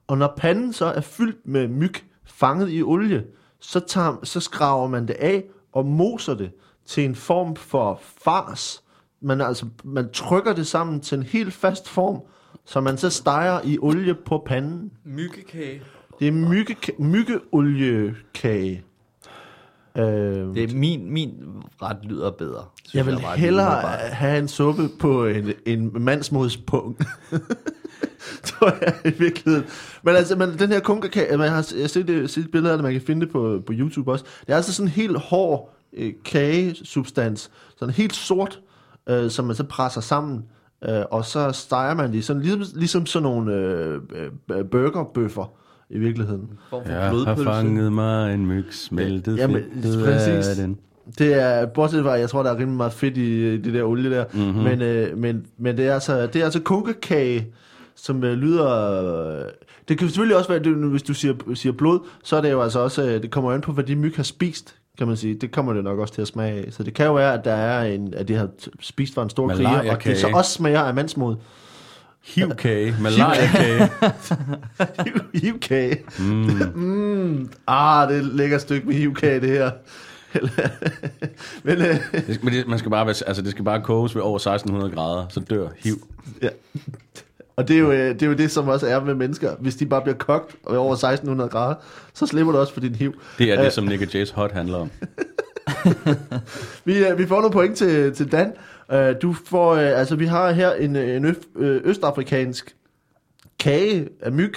Og 0.06 0.18
når 0.18 0.34
panden 0.36 0.72
så 0.72 0.86
er 0.86 1.00
fyldt 1.00 1.46
med 1.46 1.68
myg 1.68 1.94
fanget 2.24 2.68
i 2.72 2.82
olie, 2.82 3.24
så, 3.60 3.80
tager, 3.80 4.16
så 4.22 4.40
skraver 4.40 4.88
man 4.88 5.08
det 5.08 5.14
af 5.14 5.44
og 5.72 5.86
moser 5.86 6.34
det 6.34 6.50
til 6.86 7.04
en 7.04 7.14
form 7.14 7.56
for 7.56 8.00
fars. 8.24 8.82
Man, 9.20 9.40
altså, 9.40 9.66
man 9.84 10.12
trykker 10.12 10.52
det 10.52 10.66
sammen 10.66 11.00
til 11.00 11.18
en 11.18 11.24
helt 11.24 11.52
fast 11.52 11.88
form, 11.88 12.22
så 12.66 12.80
man 12.80 12.96
så 12.98 13.10
steger 13.10 13.60
i 13.64 13.78
olie 13.78 14.14
på 14.14 14.42
panden. 14.46 14.90
Myggekage. 15.04 15.82
Det 16.20 16.28
er 16.28 16.32
mygge, 16.32 16.76
myggeoliekage. 16.98 18.82
Øh, 19.98 20.04
Det 20.04 20.64
er 20.70 20.74
min, 20.74 21.12
min 21.12 21.34
ret 21.82 21.98
lyder 22.02 22.30
bedre. 22.30 22.64
synes 22.84 22.94
jeg 22.94 23.06
vil 23.06 23.18
bare, 23.22 23.36
hellere 23.36 23.80
have 23.98 24.38
en 24.38 24.48
suppe 24.48 24.88
på 25.00 25.26
en, 25.26 25.52
en 25.66 25.92
mandsmodspunkt. 26.04 27.02
tror 28.44 28.72
jeg 28.84 28.94
i 29.04 29.18
virkeligheden. 29.18 29.68
Men 30.02 30.16
altså, 30.16 30.36
men 30.36 30.58
den 30.58 30.68
her 30.72 30.80
kunkakage, 30.80 31.36
man 31.36 31.48
har 31.48 31.66
jeg 31.74 31.82
har 31.82 31.86
set, 31.88 32.08
det, 32.08 32.30
set 32.30 32.50
billeder 32.50 32.72
af 32.72 32.78
det, 32.78 32.82
man 32.84 32.92
kan 32.92 33.02
finde 33.02 33.20
det 33.26 33.32
på, 33.32 33.62
på 33.66 33.72
YouTube 33.72 34.12
også. 34.12 34.24
Det 34.46 34.52
er 34.52 34.56
altså 34.56 34.72
sådan 34.72 34.86
en 34.88 34.92
helt 34.92 35.18
hård 35.18 35.74
øh, 35.92 36.12
kagesubstans, 36.24 37.50
sådan 37.76 37.94
helt 37.94 38.14
sort, 38.14 38.60
øh, 39.08 39.30
som 39.30 39.44
man 39.44 39.56
så 39.56 39.64
presser 39.64 40.00
sammen, 40.00 40.44
øh, 40.88 41.02
og 41.10 41.24
så 41.24 41.52
steger 41.52 41.94
man 41.94 42.12
det, 42.12 42.18
i 42.18 42.22
sådan, 42.22 42.42
ligesom, 42.42 42.62
ligesom 42.74 43.06
sådan 43.06 43.22
nogle 43.22 43.54
øh, 43.54 44.00
øh, 44.50 44.64
burgerbøffer 44.64 45.52
i 45.90 45.98
virkeligheden. 45.98 46.48
form 46.70 46.84
for 46.84 46.92
Jeg 46.92 47.02
har 47.02 47.10
blodpølse. 47.10 47.44
fanget 47.44 47.92
mig 47.92 48.34
en 48.34 48.46
myg, 48.46 48.64
smeltet 48.70 49.32
ud 49.32 49.38
af 49.38 49.48
præcis. 50.04 50.56
den. 50.56 50.78
Det 51.18 51.34
er, 51.42 51.66
bortset 51.66 52.02
fra, 52.04 52.10
jeg 52.10 52.28
tror, 52.30 52.42
der 52.42 52.50
er 52.50 52.54
rimelig 52.58 52.76
meget 52.76 52.92
fedt 52.92 53.16
i 53.16 53.30
øh, 53.30 53.64
det 53.64 53.74
der 53.74 53.82
olie 53.82 54.10
der, 54.10 54.24
mm-hmm. 54.34 54.62
men, 54.62 54.82
øh, 54.82 55.18
men, 55.18 55.46
men 55.58 55.76
det 55.76 55.86
er 55.86 55.94
altså, 55.94 56.26
det 56.26 56.36
er 56.36 56.44
altså 56.44 56.60
kunkekage, 56.60 57.46
som 57.94 58.24
øh, 58.24 58.32
lyder... 58.32 59.02
Øh, 59.38 59.44
det 59.88 59.98
kan 59.98 60.08
selvfølgelig 60.08 60.36
også 60.36 60.48
være, 60.48 60.58
det, 60.58 60.76
hvis 60.76 61.02
du 61.02 61.14
siger, 61.14 61.34
siger 61.54 61.72
blod, 61.72 61.98
så 62.24 62.36
er 62.36 62.40
det 62.40 62.50
jo 62.50 62.62
altså 62.62 62.78
også, 62.78 63.02
øh, 63.02 63.22
det 63.22 63.30
kommer 63.30 63.52
an 63.52 63.60
på, 63.60 63.72
hvad 63.72 63.84
de 63.84 63.96
myg 63.96 64.12
har 64.16 64.22
spist, 64.22 64.76
kan 64.98 65.06
man 65.06 65.16
sige. 65.16 65.34
Det 65.34 65.50
kommer 65.50 65.72
det 65.72 65.84
nok 65.84 65.98
også 65.98 66.14
til 66.14 66.22
at 66.22 66.28
smage 66.28 66.66
af. 66.66 66.72
Så 66.72 66.82
det 66.82 66.94
kan 66.94 67.06
jo 67.06 67.14
være, 67.14 67.34
at 67.34 67.44
der 67.44 67.52
er 67.52 67.84
en, 67.94 68.14
at 68.14 68.28
de 68.28 68.34
har 68.34 68.48
spist 68.80 69.14
fra 69.14 69.22
en 69.22 69.30
stor 69.30 69.48
kriger, 69.48 69.92
og 69.92 70.04
det 70.04 70.18
så 70.18 70.28
også 70.28 70.50
smager 70.50 70.80
af 70.80 70.94
mandsmod. 70.94 71.36
Hivkage, 72.22 72.96
malaria-kage. 73.02 73.90
Hivkage. 75.34 76.02
Mm. 76.18 76.72
mm. 76.74 77.50
Ah, 77.66 78.08
det 78.08 78.16
er 78.16 78.20
et 78.20 78.26
lækkert 78.26 78.60
stykke 78.60 78.86
med 78.86 78.94
hivkage, 78.94 79.40
det 79.40 79.48
her. 79.48 79.70
men, 81.64 81.82
øh, 81.82 81.96
Det, 82.26 82.44
men 82.44 82.54
det, 82.54 82.66
man 82.68 82.78
skal 82.78 82.90
bare, 82.90 83.08
altså, 83.08 83.42
det 83.42 83.50
skal 83.50 83.64
bare 83.64 83.80
koges 83.82 84.14
ved 84.14 84.22
over 84.22 84.36
1600 84.36 84.94
grader, 84.94 85.26
så 85.28 85.40
dør 85.40 85.68
hiv. 85.78 86.06
Ja. 86.42 86.48
Og 87.56 87.68
det 87.68 87.76
er, 87.76 87.80
jo, 87.80 87.92
øh, 87.92 88.14
det 88.14 88.22
er 88.22 88.26
jo 88.26 88.32
det, 88.32 88.50
som 88.50 88.68
også 88.68 88.86
er 88.86 89.00
med 89.00 89.14
mennesker. 89.14 89.54
Hvis 89.60 89.76
de 89.76 89.86
bare 89.86 90.02
bliver 90.02 90.16
kogt 90.16 90.56
og 90.64 90.74
er 90.74 90.78
over 90.78 90.92
1600 90.92 91.50
grader, 91.50 91.74
så 92.14 92.26
slipper 92.26 92.52
du 92.52 92.58
også 92.58 92.72
for 92.72 92.80
din 92.80 92.94
hiv. 92.94 93.14
Det 93.38 93.52
er 93.52 93.58
Øh, 93.58 93.64
det, 93.64 93.72
som 93.72 93.84
Nick 93.84 94.14
Jays 94.14 94.30
hot 94.30 94.52
handler 94.52 94.78
om. 94.78 94.90
Vi, 96.84 97.06
øh, 97.06 97.18
vi 97.18 97.26
får 97.26 97.36
nogle 97.36 97.52
point 97.52 97.76
til, 97.76 98.14
til 98.14 98.32
Dan. 98.32 98.52
Øh, 98.92 99.14
Du 99.22 99.32
får, 99.46 99.74
øh, 99.74 99.98
altså 99.98 100.16
vi 100.16 100.26
har 100.26 100.50
her 100.52 100.72
en, 100.72 100.96
øh, 100.96 101.16
en 101.16 101.24
øf, 101.24 101.36
øh, 101.56 101.80
østafrikansk 101.84 102.76
kage 103.58 104.08
af 104.20 104.32
myg, 104.32 104.54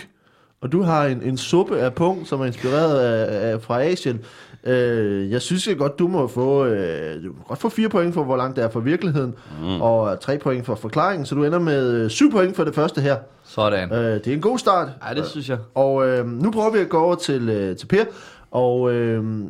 og 0.61 0.71
du 0.71 0.81
har 0.81 1.05
en, 1.05 1.21
en 1.21 1.37
suppe 1.37 1.79
af 1.79 1.93
pung, 1.93 2.27
som 2.27 2.41
er 2.41 2.45
inspireret 2.45 2.99
af, 2.99 3.51
af 3.51 3.61
fra 3.61 3.83
Asien. 3.83 4.19
Øh, 4.67 5.31
jeg 5.31 5.41
synes 5.41 5.67
jeg 5.67 5.77
godt, 5.77 6.00
du 6.00 6.07
må 6.07 6.27
få, 6.27 6.65
øh, 6.65 7.24
du 7.24 7.27
må 7.27 7.43
godt 7.47 7.59
få 7.59 7.69
fire 7.69 7.89
point 7.89 8.13
for, 8.13 8.24
hvor 8.24 8.38
langt 8.38 8.55
det 8.55 8.63
er 8.63 8.69
fra 8.69 8.79
virkeligheden, 8.79 9.36
mm. 9.62 9.81
og 9.81 10.19
tre 10.19 10.38
point 10.38 10.65
for 10.65 10.75
forklaringen, 10.75 11.25
så 11.25 11.36
du 11.36 11.43
ender 11.43 11.59
med 11.59 11.93
øh, 11.93 12.09
syv 12.09 12.31
point 12.31 12.55
for 12.55 12.63
det 12.63 12.75
første 12.75 13.01
her. 13.01 13.17
Sådan. 13.43 13.93
Øh, 13.93 14.13
det 14.13 14.27
er 14.27 14.33
en 14.33 14.41
god 14.41 14.57
start. 14.57 14.89
Ej, 15.01 15.13
det 15.13 15.25
synes 15.25 15.50
jeg. 15.50 15.57
Og 15.75 16.07
øh, 16.07 16.27
nu 16.27 16.51
prøver 16.51 16.71
vi 16.71 16.79
at 16.79 16.89
gå 16.89 16.97
over 16.97 17.15
til, 17.15 17.50
øh, 17.50 17.77
til 17.77 17.86
Per, 17.86 18.03
og 18.51 18.93
øh, 18.93 19.43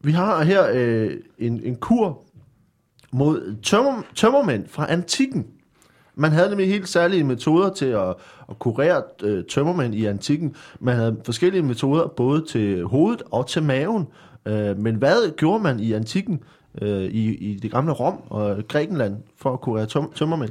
vi 0.00 0.12
har 0.12 0.42
her 0.42 0.66
øh, 0.74 1.10
en, 1.38 1.60
en 1.64 1.76
kur 1.76 2.22
mod 3.12 3.56
tømmer, 3.62 4.02
tømmermænd 4.14 4.64
fra 4.68 4.92
antikken. 4.92 5.46
Man 6.14 6.32
havde 6.32 6.48
nemlig 6.48 6.68
helt 6.68 6.88
særlige 6.88 7.24
metoder 7.24 7.70
til 7.70 7.86
at, 7.86 8.14
at 8.48 8.58
kurere 8.58 9.02
øh, 9.22 9.44
tømmermænd 9.44 9.94
i 9.94 10.04
antikken. 10.04 10.54
Man 10.80 10.96
havde 10.96 11.16
forskellige 11.24 11.62
metoder 11.62 12.06
både 12.06 12.44
til 12.48 12.84
hovedet 12.84 13.22
og 13.30 13.46
til 13.46 13.62
maven. 13.62 14.06
Øh, 14.46 14.78
men 14.78 14.94
hvad 14.94 15.36
gjorde 15.36 15.62
man 15.62 15.80
i 15.80 15.92
antikken, 15.92 16.40
øh, 16.82 17.04
i, 17.04 17.34
i 17.34 17.54
det 17.54 17.70
gamle 17.70 17.92
Rom 17.92 18.22
og 18.30 18.68
Grækenland, 18.68 19.16
for 19.36 19.52
at 19.52 19.60
kurere 19.60 19.86
tøm, 19.86 20.12
tømmermænd? 20.14 20.50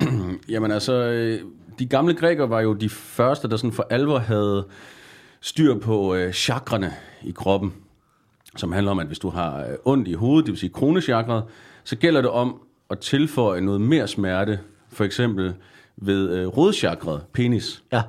Jamen 0.52 0.70
altså, 0.70 0.92
øh, 0.92 1.40
de 1.78 1.86
gamle 1.86 2.14
grækere 2.14 2.50
var 2.50 2.60
jo 2.60 2.72
de 2.74 2.88
første, 2.88 3.48
der 3.48 3.56
sådan 3.56 3.72
for 3.72 3.86
alvor 3.90 4.18
havde 4.18 4.66
styr 5.40 5.78
på 5.78 6.14
øh, 6.14 6.32
chakrene 6.32 6.92
i 7.22 7.30
kroppen, 7.30 7.74
som 8.56 8.72
handler 8.72 8.90
om, 8.90 8.98
at 8.98 9.06
hvis 9.06 9.18
du 9.18 9.28
har 9.28 9.58
øh, 9.58 9.74
ondt 9.84 10.08
i 10.08 10.12
hovedet, 10.12 10.46
det 10.46 10.52
vil 10.52 10.58
sige 10.58 10.70
kronechakret, 10.70 11.44
så 11.84 11.96
gælder 11.96 12.20
det 12.20 12.30
om 12.30 12.60
at 12.90 12.98
tilføje 12.98 13.60
noget 13.60 13.80
mere 13.80 14.08
smerte, 14.08 14.60
for 14.88 15.04
eksempel 15.04 15.54
ved 15.96 16.30
øh, 16.30 16.46
rodchakret, 16.46 17.22
penis. 17.32 17.82
Ja. 17.92 18.02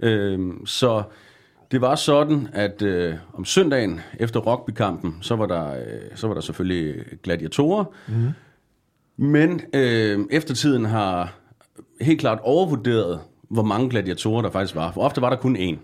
Øhm, 0.00 0.66
så 0.66 1.02
det 1.72 1.80
var 1.80 1.94
sådan, 1.94 2.48
at 2.52 2.82
øh, 2.82 3.14
om 3.34 3.44
søndagen 3.44 4.00
efter 4.20 4.40
rugbykampen, 4.40 5.18
så 5.20 5.36
var 5.36 5.46
der, 5.46 5.72
øh, 5.76 5.82
så 6.14 6.26
var 6.26 6.34
der 6.34 6.40
selvfølgelig 6.40 7.04
gladiatorer. 7.22 7.84
Mm. 8.08 8.28
Men 9.16 9.60
øh, 9.74 10.20
eftertiden 10.30 10.84
har 10.84 11.34
helt 12.00 12.20
klart 12.20 12.38
overvurderet, 12.42 13.20
hvor 13.50 13.62
mange 13.62 13.90
gladiatorer 13.90 14.42
der 14.42 14.50
faktisk 14.50 14.76
var. 14.76 14.92
For 14.92 15.00
ofte 15.00 15.20
var 15.20 15.30
der 15.30 15.36
kun 15.36 15.56
én 15.56 15.76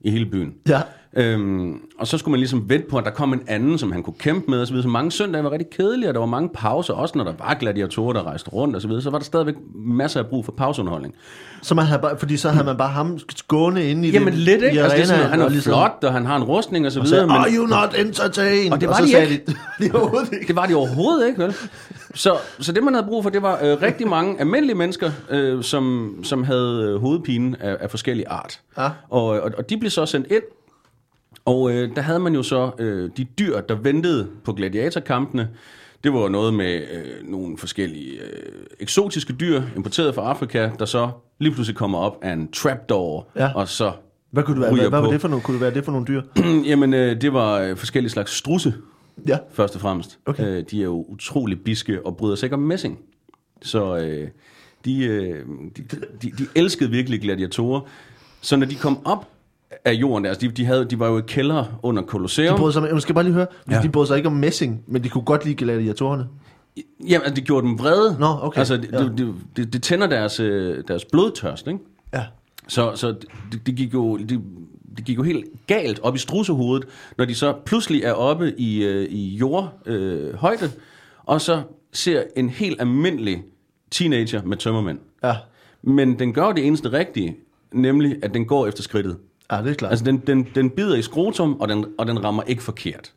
i 0.00 0.10
hele 0.10 0.26
byen. 0.26 0.54
Ja. 0.68 0.80
Øhm, 1.18 1.80
og 1.98 2.06
så 2.06 2.18
skulle 2.18 2.32
man 2.32 2.40
ligesom 2.40 2.68
vente 2.68 2.86
på, 2.90 2.98
at 2.98 3.04
der 3.04 3.10
kom 3.10 3.32
en 3.32 3.42
anden, 3.46 3.78
som 3.78 3.92
han 3.92 4.02
kunne 4.02 4.14
kæmpe 4.18 4.50
med 4.50 4.62
osv. 4.62 4.82
Så 4.82 4.88
mange 4.88 5.12
søndage 5.12 5.44
var 5.44 5.50
rigtig 5.52 5.70
kedelige, 5.70 6.08
og 6.10 6.14
der 6.14 6.20
var 6.20 6.26
mange 6.26 6.48
pauser, 6.54 6.94
også 6.94 7.18
når 7.18 7.24
der 7.24 7.32
var 7.38 7.54
gladiatorer, 7.60 8.12
der 8.12 8.22
rejste 8.26 8.50
rundt 8.50 8.76
osv. 8.76 8.90
Så, 8.90 9.00
så 9.00 9.10
var 9.10 9.18
der 9.18 9.24
stadigvæk 9.24 9.54
masser 9.74 10.20
af 10.20 10.26
brug 10.26 10.44
for 10.44 10.52
pauseunderholdning. 10.52 11.14
Så 11.62 11.74
man 11.74 11.84
havde 11.84 12.02
bare, 12.02 12.18
fordi 12.18 12.36
så 12.36 12.48
havde 12.48 12.64
man 12.66 12.76
bare 12.76 12.88
ham 12.88 13.18
gående 13.48 13.90
inde 13.90 14.08
i 14.08 14.10
Jamen 14.10 14.28
det, 14.32 14.38
lidt, 14.38 14.62
i 14.62 14.66
ikke? 14.66 14.82
Altså, 14.82 14.96
det 14.96 15.02
er 15.02 15.06
sådan, 15.06 15.24
han 15.30 15.40
er 15.40 15.44
og 15.44 15.50
ligesom- 15.50 15.70
flot, 15.70 15.98
og 16.04 16.12
han 16.12 16.26
har 16.26 16.36
en 16.36 16.44
rustning 16.44 16.86
og 16.86 16.92
så 16.92 17.00
Og 17.00 17.04
videre. 17.06 17.16
sagde, 17.18 17.26
men- 17.26 17.36
are 17.36 17.50
you 17.56 17.66
not 17.66 17.94
entertained? 18.06 18.72
Og 18.72 18.80
det 18.80 18.88
var 18.88 18.94
så 18.94 19.02
de 19.04 19.10
sagde 19.10 19.30
ikke. 19.30 19.44
De, 19.46 19.54
de 19.86 19.90
overhovedet 19.94 20.32
ikke. 20.32 20.46
Det 20.46 20.56
var 20.56 20.66
de 20.66 20.74
overhovedet 20.74 21.28
ikke, 21.28 21.42
vel? 21.42 21.54
Så, 22.14 22.36
så 22.60 22.72
det, 22.72 22.84
man 22.84 22.94
havde 22.94 23.06
brug 23.06 23.22
for, 23.22 23.30
det 23.30 23.42
var 23.42 23.58
øh, 23.62 23.82
rigtig 23.82 24.08
mange 24.08 24.40
almindelige 24.40 24.76
mennesker, 24.76 25.10
øh, 25.30 25.62
som, 25.62 26.14
som 26.22 26.44
havde 26.44 26.82
øh, 26.88 27.00
hovedpine 27.00 27.56
af, 27.60 27.76
af 27.80 27.90
forskellige 27.90 28.28
art. 28.28 28.60
Ja. 28.78 28.88
Og, 29.10 29.24
og, 29.26 29.50
og 29.58 29.70
de 29.70 29.76
blev 29.78 29.90
så 29.90 30.06
sendt 30.06 30.26
ind, 30.30 30.42
og 31.46 31.70
øh, 31.72 31.96
der 31.96 32.02
havde 32.02 32.18
man 32.18 32.34
jo 32.34 32.42
så 32.42 32.70
øh, 32.78 33.10
de 33.16 33.24
dyr, 33.24 33.60
der 33.60 33.74
ventede 33.74 34.28
på 34.44 34.52
gladiatorkampene. 34.52 35.48
Det 36.04 36.12
var 36.12 36.28
noget 36.28 36.54
med 36.54 36.74
øh, 36.74 37.30
nogle 37.30 37.58
forskellige 37.58 38.12
øh, 38.12 38.52
eksotiske 38.80 39.32
dyr, 39.32 39.62
importeret 39.76 40.14
fra 40.14 40.22
Afrika, 40.22 40.70
der 40.78 40.84
så 40.84 41.10
lige 41.38 41.52
pludselig 41.54 41.76
kommer 41.76 41.98
op 41.98 42.18
af 42.22 42.32
en 42.32 42.50
trapdoor, 42.52 43.28
Ja. 43.36 43.50
og 43.54 43.68
så 43.68 43.92
Hvad, 44.30 44.42
kunne 44.42 44.54
det 44.54 44.62
være, 44.62 44.74
hvad, 44.74 44.88
hvad 44.88 45.00
var 45.00 45.10
det 45.10 45.20
for 45.20 45.28
nogle, 45.28 45.42
kunne 45.42 45.54
det 45.54 45.60
være 45.60 45.74
det 45.74 45.84
for 45.84 45.92
nogle 45.92 46.06
dyr? 46.06 46.22
Jamen, 46.70 46.94
øh, 46.94 47.20
det 47.20 47.32
var 47.32 47.60
øh, 47.60 47.76
forskellige 47.76 48.10
slags 48.10 48.32
strusse, 48.32 48.74
ja. 49.28 49.38
først 49.52 49.74
og 49.74 49.80
fremmest. 49.80 50.18
Okay. 50.26 50.44
Øh, 50.58 50.64
de 50.70 50.80
er 50.80 50.84
jo 50.84 51.04
utrolig 51.08 51.60
biske 51.60 52.06
og 52.06 52.16
bryder 52.16 52.36
sig 52.36 52.46
ikke 52.46 52.56
om 52.56 52.62
messing. 52.62 52.98
Så 53.62 53.96
øh, 53.96 54.28
de, 54.84 55.04
øh, 55.04 55.38
de, 55.76 55.82
de, 56.22 56.30
de 56.38 56.46
elskede 56.54 56.90
virkelig 56.90 57.20
gladiatorer. 57.20 57.80
Så 58.40 58.56
når 58.56 58.66
de 58.66 58.74
kom 58.74 59.06
op 59.06 59.28
af 59.84 59.92
jorden 59.92 60.24
der, 60.24 60.30
altså 60.30 60.46
de, 60.46 60.52
de, 60.52 60.64
havde, 60.64 60.84
de 60.84 60.98
var 60.98 61.08
jo 61.08 61.18
i 61.18 61.22
kælder 61.26 61.64
under 61.82 62.02
De 62.02 62.08
Colosseum. 62.08 62.58
brød 62.58 62.72
sig, 62.72 62.88
jeg 62.92 63.02
skal 63.02 63.14
bare 63.14 63.24
lige 63.24 63.34
høre, 63.34 63.46
Ja. 63.70 63.80
de 63.82 63.88
brød 63.88 64.06
sig 64.06 64.16
ikke 64.16 64.26
om 64.26 64.32
messing, 64.32 64.82
men 64.86 65.04
de 65.04 65.08
kunne 65.08 65.24
godt 65.24 65.44
lide 65.44 65.54
gladiatorerne. 65.56 66.26
Jamen, 67.08 67.14
altså, 67.22 67.34
det 67.34 67.44
gjorde 67.44 67.66
dem 67.66 67.78
vrede. 67.78 68.16
Nå, 68.20 68.26
okay. 68.42 68.58
Altså, 68.58 68.76
det, 68.76 68.88
Ja. 68.92 68.98
det, 68.98 69.34
det, 69.56 69.72
det, 69.72 69.82
tænder 69.82 70.06
deres, 70.06 70.40
øh, 70.40 70.84
deres 70.88 71.04
blodtørst, 71.04 71.66
ikke? 71.66 71.78
Ja. 72.14 72.24
Så, 72.68 72.92
så 72.94 73.14
det, 73.52 73.66
det, 73.66 73.74
gik 73.76 73.94
jo, 73.94 74.16
det, 74.16 74.40
det 74.96 75.04
gik 75.04 75.16
jo 75.18 75.22
helt 75.22 75.44
galt 75.66 76.00
op 76.02 76.14
i 76.14 76.18
strussehovedet, 76.18 76.88
når 77.18 77.24
de 77.24 77.34
så 77.34 77.54
pludselig 77.66 78.02
er 78.02 78.12
oppe 78.12 78.54
i, 78.60 78.84
øh, 78.84 79.06
i 79.10 79.36
jordhøjde, 79.36 80.00
øh, 80.30 80.34
højde, 80.34 80.70
og 81.24 81.40
så 81.40 81.62
ser 81.92 82.22
en 82.36 82.48
helt 82.50 82.80
almindelig 82.80 83.42
teenager 83.90 84.42
med 84.44 84.56
tømmermænd. 84.56 84.98
Ja. 85.24 85.34
Men 85.82 86.18
den 86.18 86.32
gør 86.32 86.52
det 86.52 86.66
eneste 86.66 86.92
rigtige, 86.92 87.36
nemlig 87.72 88.16
at 88.22 88.34
den 88.34 88.44
går 88.44 88.66
efter 88.66 88.82
skridtet. 88.82 89.16
Ja, 89.52 89.62
det 89.62 89.70
er 89.70 89.74
klart. 89.74 89.90
Altså 89.90 90.04
den, 90.04 90.16
den, 90.18 90.48
den 90.54 90.70
bider 90.70 90.96
i 90.96 91.02
skrotum, 91.02 91.60
og 91.60 91.68
den, 91.68 91.86
og 91.98 92.06
den 92.06 92.24
rammer 92.24 92.42
ikke 92.42 92.62
forkert. 92.62 93.12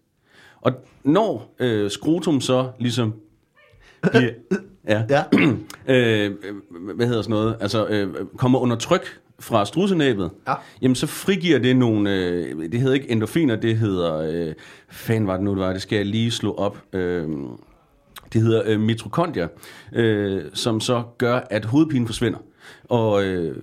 Og 0.61 0.71
når 1.03 1.55
øh, 1.59 1.91
skrotum 1.91 2.41
så 2.41 2.71
ligesom 2.79 3.13
bliver, 4.01 4.31
ja, 4.87 5.03
Ja. 5.09 5.23
øh, 5.95 6.31
hvad 6.95 7.07
hedder 7.07 7.21
sådan 7.21 7.31
noget, 7.31 7.57
altså 7.59 7.87
øh, 7.87 8.13
kommer 8.37 8.59
under 8.59 8.75
tryk 8.75 9.19
fra 9.39 9.65
strussenæbet, 9.65 10.31
Ja. 10.47 10.53
jamen 10.81 10.95
så 10.95 11.07
frigiver 11.07 11.59
det 11.59 11.75
nogle, 11.75 12.15
øh, 12.15 12.71
det 12.71 12.79
hedder 12.79 12.93
ikke 12.95 13.11
endorfiner, 13.11 13.55
det 13.55 13.77
hedder, 13.77 14.17
øh, 14.49 14.53
fan 14.89 15.27
var 15.27 15.33
det 15.33 15.43
nu, 15.43 15.51
det 15.51 15.59
var, 15.59 15.73
det 15.73 15.81
skal 15.81 15.95
jeg 15.95 16.05
lige 16.05 16.31
slå 16.31 16.53
op, 16.53 16.77
øh, 16.93 17.27
det 18.33 18.41
hedder 18.41 18.61
øh, 18.65 18.79
mitokondrier, 18.79 19.47
øh, 19.93 20.41
som 20.53 20.79
så 20.79 21.03
gør, 21.17 21.35
at 21.49 21.65
hovedpinen 21.65 22.07
forsvinder. 22.07 22.39
Og 22.83 23.23
øh, 23.23 23.57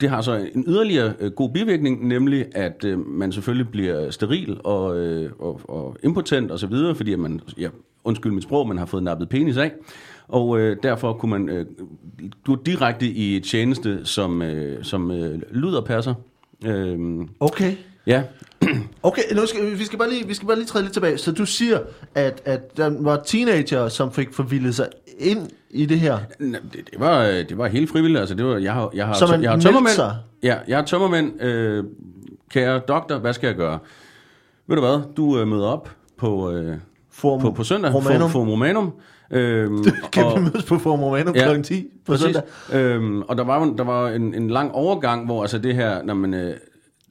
det 0.00 0.10
har 0.10 0.20
så 0.20 0.48
en 0.54 0.64
yderligere 0.66 1.14
øh, 1.20 1.30
god 1.32 1.50
bivirkning, 1.50 2.08
nemlig 2.08 2.46
at 2.54 2.84
øh, 2.84 3.06
man 3.06 3.32
selvfølgelig 3.32 3.68
bliver 3.68 4.10
steril 4.10 4.60
og, 4.64 4.98
øh, 4.98 5.30
og, 5.38 5.60
og 5.64 5.96
impotent 6.02 6.52
osv., 6.52 6.74
fordi 6.94 7.12
at 7.12 7.18
man, 7.18 7.40
ja, 7.58 7.68
undskyld 8.04 8.32
mit 8.32 8.42
sprog, 8.42 8.68
man 8.68 8.78
har 8.78 8.86
fået 8.86 9.02
nappet 9.02 9.28
penis 9.28 9.56
af. 9.56 9.72
Og 10.28 10.58
øh, 10.58 10.76
derfor 10.82 11.12
kunne 11.12 11.30
man 11.30 11.48
øh, 11.48 11.66
gå 12.44 12.56
direkte 12.66 13.06
i 13.06 13.40
tjeneste 13.40 14.00
som, 14.04 14.42
øh, 14.42 14.84
som 14.84 15.10
øh, 15.10 15.42
luderpasser. 15.50 16.14
Øh, 16.66 16.98
Okay. 17.40 17.74
ja, 18.06 18.22
Okay, 19.02 19.22
nu 19.34 19.46
skal, 19.46 19.78
vi, 19.78 19.84
skal 19.84 19.98
bare 19.98 20.10
lige, 20.10 20.26
vi 20.26 20.34
skal 20.34 20.46
bare 20.46 20.56
lige 20.56 20.66
træde 20.66 20.84
lidt 20.84 20.92
tilbage. 20.92 21.18
Så 21.18 21.32
du 21.32 21.46
siger, 21.46 21.78
at, 22.14 22.42
at 22.44 22.76
der 22.76 23.02
var 23.02 23.22
teenager, 23.26 23.88
som 23.88 24.12
fik 24.12 24.32
forvildet 24.32 24.74
sig 24.74 24.88
ind 25.18 25.48
i 25.70 25.86
det 25.86 26.00
her. 26.00 26.18
Det, 26.38 26.60
det, 26.72 27.00
var, 27.00 27.24
det 27.24 27.58
var 27.58 27.66
helt 27.66 27.90
frivilligt. 27.90 28.20
Altså, 28.20 28.34
det 28.34 28.46
var, 28.46 28.56
jeg 28.58 28.72
har, 28.72 28.90
jeg 28.94 29.06
har, 29.06 29.14
Så 29.14 29.26
man 29.26 29.42
jeg 29.42 29.50
har 29.50 29.58
tømmermænd. 29.58 29.94
sig? 29.94 30.16
Ja, 30.42 30.56
jeg 30.68 30.76
har 30.78 30.84
tømmermænd. 30.84 31.42
Øh, 31.42 31.84
kære 32.50 32.78
doktor, 32.88 33.18
hvad 33.18 33.32
skal 33.32 33.46
jeg 33.46 33.56
gøre? 33.56 33.78
Ved 34.66 34.76
du 34.76 34.82
hvad? 34.82 35.00
Du 35.16 35.38
øh, 35.38 35.48
møder 35.48 35.66
op 35.66 35.90
på, 36.16 36.50
øh, 36.52 36.76
Forum 37.10 37.40
på, 37.40 37.50
på 37.50 37.64
søndag. 37.64 37.94
Romanum. 37.94 38.30
For, 38.30 38.44
for 38.44 38.50
Romanum. 38.52 38.92
Øhm, 39.30 39.84
Kan 40.12 40.24
og- 40.24 40.36
vi 40.36 40.40
mødes 40.40 40.64
på 40.64 40.78
Forum 40.78 41.02
Romanum 41.02 41.34
Ja, 41.34 41.54
kl. 41.54 41.62
10 41.62 41.86
på 42.06 42.12
Præcis. 42.12 42.24
søndag? 42.24 42.42
Øhm, 42.72 43.22
og 43.22 43.36
der 43.36 43.44
var, 43.44 43.74
der 43.78 43.84
var 43.84 44.08
en, 44.08 44.34
en 44.34 44.50
lang 44.50 44.72
overgang, 44.72 45.24
hvor 45.26 45.42
altså 45.42 45.58
det 45.58 45.74
her, 45.74 46.02
når 46.02 46.14
man 46.14 46.34
øh, 46.34 46.54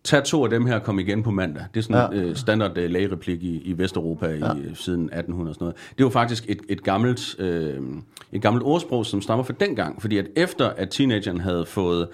tager 0.09 0.23
to 0.23 0.43
af 0.43 0.49
dem 0.49 0.65
her, 0.65 0.79
kom 0.79 0.99
igen 0.99 1.23
på 1.23 1.31
mandag. 1.31 1.63
Det 1.73 1.79
er 1.79 1.83
sådan 1.83 2.13
en 2.13 2.19
Ja. 2.23 2.29
øh, 2.29 2.35
standard 2.35 2.77
øh, 2.77 2.89
lægereplik 2.89 3.43
i, 3.43 3.61
i 3.61 3.77
Vesteuropa 3.77 4.25
i, 4.27 4.41
siden 4.73 5.01
1800 5.03 5.51
og 5.51 5.55
sådan 5.55 5.65
noget. 5.65 5.75
Det 5.97 6.03
jo 6.03 6.09
faktisk 6.09 6.45
et, 6.47 6.59
et, 6.69 6.83
gammelt, 6.83 7.35
øh, 7.39 7.77
et 8.31 8.41
gammelt 8.41 8.65
ordsprog, 8.65 9.05
som 9.05 9.21
stammer 9.21 9.43
fra 9.43 9.53
dengang. 9.59 10.01
Fordi 10.01 10.17
at 10.17 10.25
efter 10.35 10.69
at 10.69 10.89
teenageren 10.89 11.39
havde 11.41 11.65
fået 11.65 12.07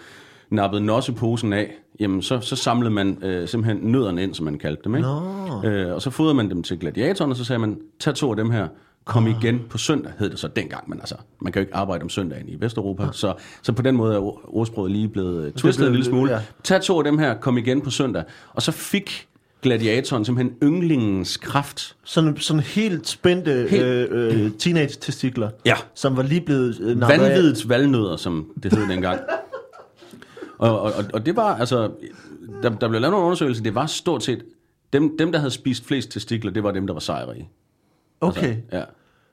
nappet 0.50 0.82
nosseposen 0.82 1.54
af, 1.54 1.72
jamen 2.00 2.22
så, 2.22 2.40
så 2.40 2.56
samlede 2.56 2.92
man 2.92 3.18
øh, 3.24 3.48
simpelthen 3.48 3.92
nødderne 3.92 4.24
ind, 4.24 4.34
som 4.34 4.44
man 4.46 4.58
kaldte 4.58 4.82
dem. 4.84 4.96
Ikke? 4.96 5.08
Øh, 5.66 5.94
og 5.94 6.02
så 6.02 6.10
fodrede 6.10 6.36
man 6.36 6.50
dem 6.50 6.64
til 6.64 6.80
gladiatoren, 6.80 7.32
og 7.32 7.38
så 7.38 7.44
sagde 7.46 7.60
man, 7.60 7.78
tag 8.00 8.16
to 8.16 8.30
af 8.30 8.36
dem 8.36 8.50
her, 8.50 8.68
kom 9.06 9.28
igen 9.28 9.62
på 9.70 9.78
søndag, 9.78 10.12
hed 10.20 10.30
det 10.30 10.40
så 10.40 10.48
dengang, 10.48 10.90
men 10.90 11.00
altså, 11.00 11.16
man 11.42 11.52
kan 11.54 11.60
jo 11.60 11.66
ikke 11.66 11.76
arbejde 11.76 12.04
om 12.04 12.10
søndagen 12.10 12.50
i 12.50 12.56
Vesteuropa, 12.60 13.08
så, 13.12 13.34
så 13.62 13.72
på 13.74 13.82
den 13.82 13.96
måde 13.96 14.16
er 14.16 14.20
ord- 14.20 14.42
ordsproget 14.44 14.92
lige 14.92 15.08
blevet 15.08 15.54
twistet 15.54 15.86
en 15.88 15.92
lille 15.94 16.06
smule. 16.06 16.32
ja. 16.32 16.40
Tag 16.64 16.82
to 16.82 16.98
af 16.98 17.04
dem 17.04 17.18
her, 17.18 17.34
kom 17.34 17.58
igen 17.58 17.82
på 17.82 17.90
søndag, 17.90 18.24
og 18.54 18.62
så 18.62 18.72
fik 18.72 19.28
gladiatoren 19.62 20.26
simpelthen 20.26 20.58
yndlingens 20.64 21.38
kraft. 21.38 21.96
Sådan, 22.04 22.38
sådan 22.38 22.60
helt 22.64 23.08
spændte 23.08 23.68
Helt- 23.70 23.84
øh, 23.84 24.46
øh, 24.46 24.52
teenage-testikler, 24.60 25.50
Ja. 25.66 25.76
som 25.96 26.18
var 26.18 26.24
lige 26.24 26.42
blevet 26.42 26.80
øh. 26.80 27.02
Vanvidets 27.02 27.70
valnødder, 27.70 28.18
som 28.18 28.48
det 28.64 28.74
hed 28.74 28.88
dengang. 28.90 29.20
og, 30.58 30.80
og, 30.82 30.94
og, 30.94 31.04
og 31.14 31.26
det 31.26 31.36
var, 31.36 31.56
altså, 31.56 31.92
der, 32.64 32.70
der 32.70 32.88
blev 32.90 33.02
lavet 33.02 33.12
nogle 33.12 33.26
undersøgelser, 33.26 33.64
det 33.64 33.76
var 33.76 33.86
stort 33.86 34.24
set, 34.24 34.44
dem, 34.94 35.18
dem 35.18 35.32
der 35.32 35.40
havde 35.40 35.52
spist 35.52 35.86
flest 35.86 36.12
testikler, 36.12 36.52
det 36.52 36.64
var 36.64 36.72
dem, 36.72 36.88
der 36.88 36.94
var 36.94 37.00
sejrige. 37.00 37.50
Okay, 38.22 38.56
Ja. 38.72 38.84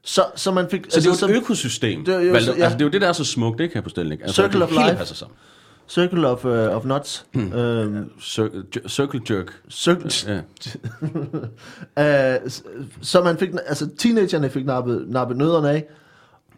så, 0.05 0.23
så 0.37 0.51
man 0.51 0.69
fik... 0.71 0.87
Så 0.89 1.01
det 1.01 1.07
er 1.07 1.11
jo 1.11 1.17
så, 1.17 1.27
et 1.27 1.37
økosystem. 1.37 2.05
Det 2.05 2.15
er 2.15 2.21
jo- 2.21 2.33
Valdo. 2.33 2.53
ja. 2.53 2.63
Altså, 2.65 2.79
det 2.79 2.83
er 2.85 2.87
jo 2.87 2.91
det, 2.93 3.01
der 3.01 3.09
er 3.09 3.13
så 3.13 3.25
smukt, 3.25 3.61
ikke, 3.61 3.75
her 3.75 3.81
på 3.83 3.89
Stelnik? 3.89 4.21
Altså, 4.21 4.43
Circle 4.43 4.65
of 4.65 4.71
life. 4.71 4.97
passer 4.97 5.15
sammen. 5.15 5.37
Circle 5.89 6.29
of, 6.29 6.45
uh, 6.45 6.51
of 6.53 6.85
nuts. 6.85 7.27
Hmm. 7.35 7.53
Øhm, 7.53 8.11
Circle, 8.21 8.63
ju- 8.77 8.89
circle 8.89 9.21
jerk. 9.31 9.53
circle, 9.71 10.11
Ja. 11.97 12.35
uh, 12.45 12.51
så 13.03 13.23
man 13.23 13.39
fik, 13.39 13.49
altså 13.67 13.89
teenagerne 13.99 14.51
fik 14.51 14.67
nappet, 14.67 15.05
nappet 15.09 15.37
nødderne 15.37 15.71
af, 15.71 15.85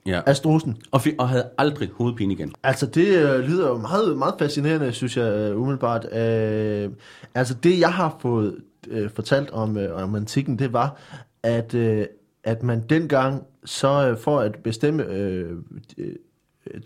ja. 0.06 0.20
af 0.26 0.36
strusen. 0.36 0.76
Og, 0.90 1.00
fik, 1.02 1.14
og 1.18 1.28
havde 1.28 1.48
aldrig 1.58 1.90
hovedpine 1.98 2.32
igen. 2.34 2.52
Altså, 2.62 2.86
det 2.86 3.06
øh, 3.08 3.40
lyder 3.40 3.68
jo 3.68 3.78
meget, 3.78 4.16
meget 4.18 4.34
fascinerende, 4.38 4.92
synes 4.92 5.16
jeg 5.16 5.24
øh, 5.32 5.60
umiddelbart. 5.60 6.04
Øh, 6.12 6.90
altså, 7.34 7.54
det 7.54 7.80
jeg 7.80 7.92
har 7.92 8.16
fået 8.22 8.56
øh, 8.88 9.10
fortalt 9.14 9.50
om, 9.50 9.76
øh, 9.76 10.02
om 10.02 10.14
antikken, 10.14 10.58
det 10.58 10.72
var, 10.72 10.96
at, 11.44 11.74
øh, 11.74 12.06
at 12.44 12.62
man 12.62 12.80
dengang, 12.80 13.42
så 13.64 14.08
øh, 14.08 14.18
for 14.18 14.40
at 14.40 14.54
bestemme 14.56 15.04
øh, 15.04 15.58
øh, 15.98 16.14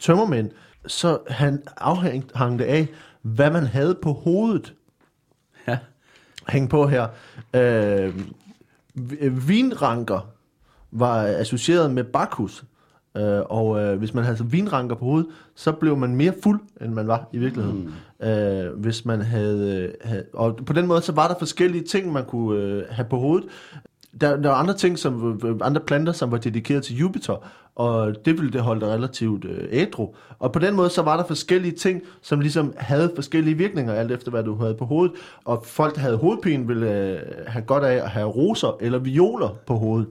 tømmermænd, 0.01 0.51
så 0.87 1.19
han 1.29 1.63
afhang 1.77 2.31
hang 2.35 2.59
det 2.59 2.65
af, 2.65 2.89
hvad 3.23 3.51
man 3.51 3.63
havde 3.63 3.99
på 4.03 4.13
hovedet. 4.13 4.75
Ja. 5.69 5.79
Hæng 6.49 6.71
på 6.71 6.87
her. 6.87 7.07
Øh, 7.55 8.15
vinranker 9.49 10.31
var 10.91 11.23
associeret 11.23 11.91
med 11.91 12.05
Bacchus. 12.05 12.65
Øh, 13.17 13.41
og 13.41 13.81
øh, 13.81 13.99
hvis 13.99 14.15
man 14.15 14.25
havde 14.25 14.51
vinranker 14.51 14.97
på 14.97 15.05
hovedet, 15.05 15.27
så 15.55 15.73
blev 15.73 15.97
man 15.97 16.17
mere 16.17 16.33
fuld, 16.43 16.61
end 16.81 16.93
man 16.93 17.07
var 17.07 17.29
i 17.33 17.39
virkeligheden. 17.39 17.93
Mm. 18.21 18.27
Øh, 18.27 18.81
hvis 18.81 19.05
man 19.05 19.21
havde, 19.21 19.83
øh, 19.83 19.95
havde... 20.05 20.25
Og 20.33 20.57
på 20.67 20.73
den 20.73 20.87
måde, 20.87 21.03
så 21.03 21.13
var 21.13 21.29
der 21.29 21.35
forskellige 21.39 21.85
ting, 21.85 22.13
man 22.13 22.25
kunne 22.25 22.63
øh, 22.63 22.85
have 22.91 23.09
på 23.11 23.19
hovedet. 23.19 23.49
Der, 24.21 24.37
der 24.37 24.49
var 24.49 24.57
andre 24.57 24.75
ting, 24.75 24.99
som 24.99 25.41
øh, 25.45 25.57
andre 25.63 25.81
planter, 25.81 26.13
som 26.13 26.31
var 26.31 26.39
dedikeret 26.39 26.83
til 26.83 26.97
Jupiter, 26.97 27.37
og 27.75 28.15
det 28.25 28.39
ville 28.39 28.53
det 28.53 28.61
holde 28.61 28.87
relativt 28.87 29.45
øh, 29.45 29.69
ædru. 29.71 30.15
Og 30.39 30.53
på 30.53 30.59
den 30.59 30.75
måde, 30.75 30.91
så 30.91 31.03
var 31.03 31.17
der 31.17 31.25
forskellige 31.25 31.73
ting, 31.73 32.03
som 32.23 32.41
ligesom 32.41 32.75
havde 32.77 33.13
forskellige 33.15 33.57
virkninger, 33.57 33.95
alt 33.95 34.13
efter 34.13 34.31
hvad 34.31 34.45
du 34.45 34.55
havde 34.55 34.75
på 34.75 34.85
hovedet. 34.85 35.17
Og 35.45 35.63
folk, 35.67 35.95
der 35.95 36.01
havde 36.01 36.17
hovedpine, 36.17 36.67
ville 36.67 36.93
øh, 36.93 37.19
have 37.47 37.65
godt 37.65 37.85
af 37.85 37.95
at 37.95 38.11
have 38.11 38.29
roser 38.29 38.77
eller 38.81 38.99
violer 38.99 39.57
på 39.67 39.75
hovedet. 39.75 40.09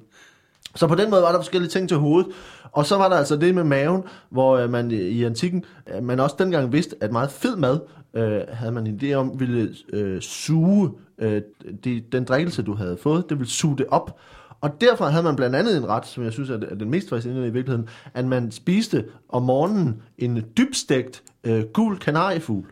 Så 0.75 0.87
på 0.87 0.95
den 0.95 1.09
måde 1.09 1.21
var 1.21 1.31
der 1.31 1.39
forskellige 1.39 1.69
ting 1.69 1.89
til 1.89 1.97
hovedet. 1.97 2.31
Og 2.71 2.85
så 2.85 2.97
var 2.97 3.09
der 3.09 3.15
altså 3.15 3.35
det 3.35 3.55
med 3.55 3.63
maven, 3.63 4.03
hvor 4.29 4.57
øh, 4.57 4.69
man 4.69 4.91
øh, 4.91 4.99
i 4.99 5.23
antikken, 5.23 5.63
øh, 5.95 6.03
man 6.03 6.19
også 6.19 6.35
dengang 6.39 6.71
vidste, 6.71 6.95
at 7.01 7.11
meget 7.11 7.31
fed 7.31 7.55
mad, 7.55 7.79
øh, 8.13 8.41
havde 8.49 8.71
man 8.71 8.87
en 8.87 8.99
idé 9.01 9.13
om, 9.13 9.39
ville 9.39 9.75
øh, 9.93 10.21
suge 10.21 10.91
øh, 11.17 11.41
de, 11.83 12.03
den 12.11 12.23
drikkelse, 12.23 12.61
du 12.61 12.73
havde 12.73 12.97
fået, 12.97 13.29
det 13.29 13.39
ville 13.39 13.51
suge 13.51 13.77
det 13.77 13.85
op. 13.89 14.19
Og 14.61 14.81
derfor 14.81 15.05
havde 15.05 15.23
man 15.23 15.35
blandt 15.35 15.55
andet 15.55 15.77
en 15.77 15.87
ret, 15.87 16.05
som 16.05 16.23
jeg 16.23 16.33
synes 16.33 16.49
er 16.49 16.59
er 16.69 16.75
den 16.75 16.89
mest 16.89 17.09
fascinerende 17.09 17.47
i 17.47 17.51
virkeligheden, 17.51 17.89
at 18.13 18.25
man 18.25 18.51
spiste 18.51 19.05
om 19.29 19.43
morgenen 19.43 20.01
en 20.17 20.45
dybstegt 20.57 21.23
øh, 21.43 21.63
gul 21.73 21.97
kanariefugl, 21.97 22.67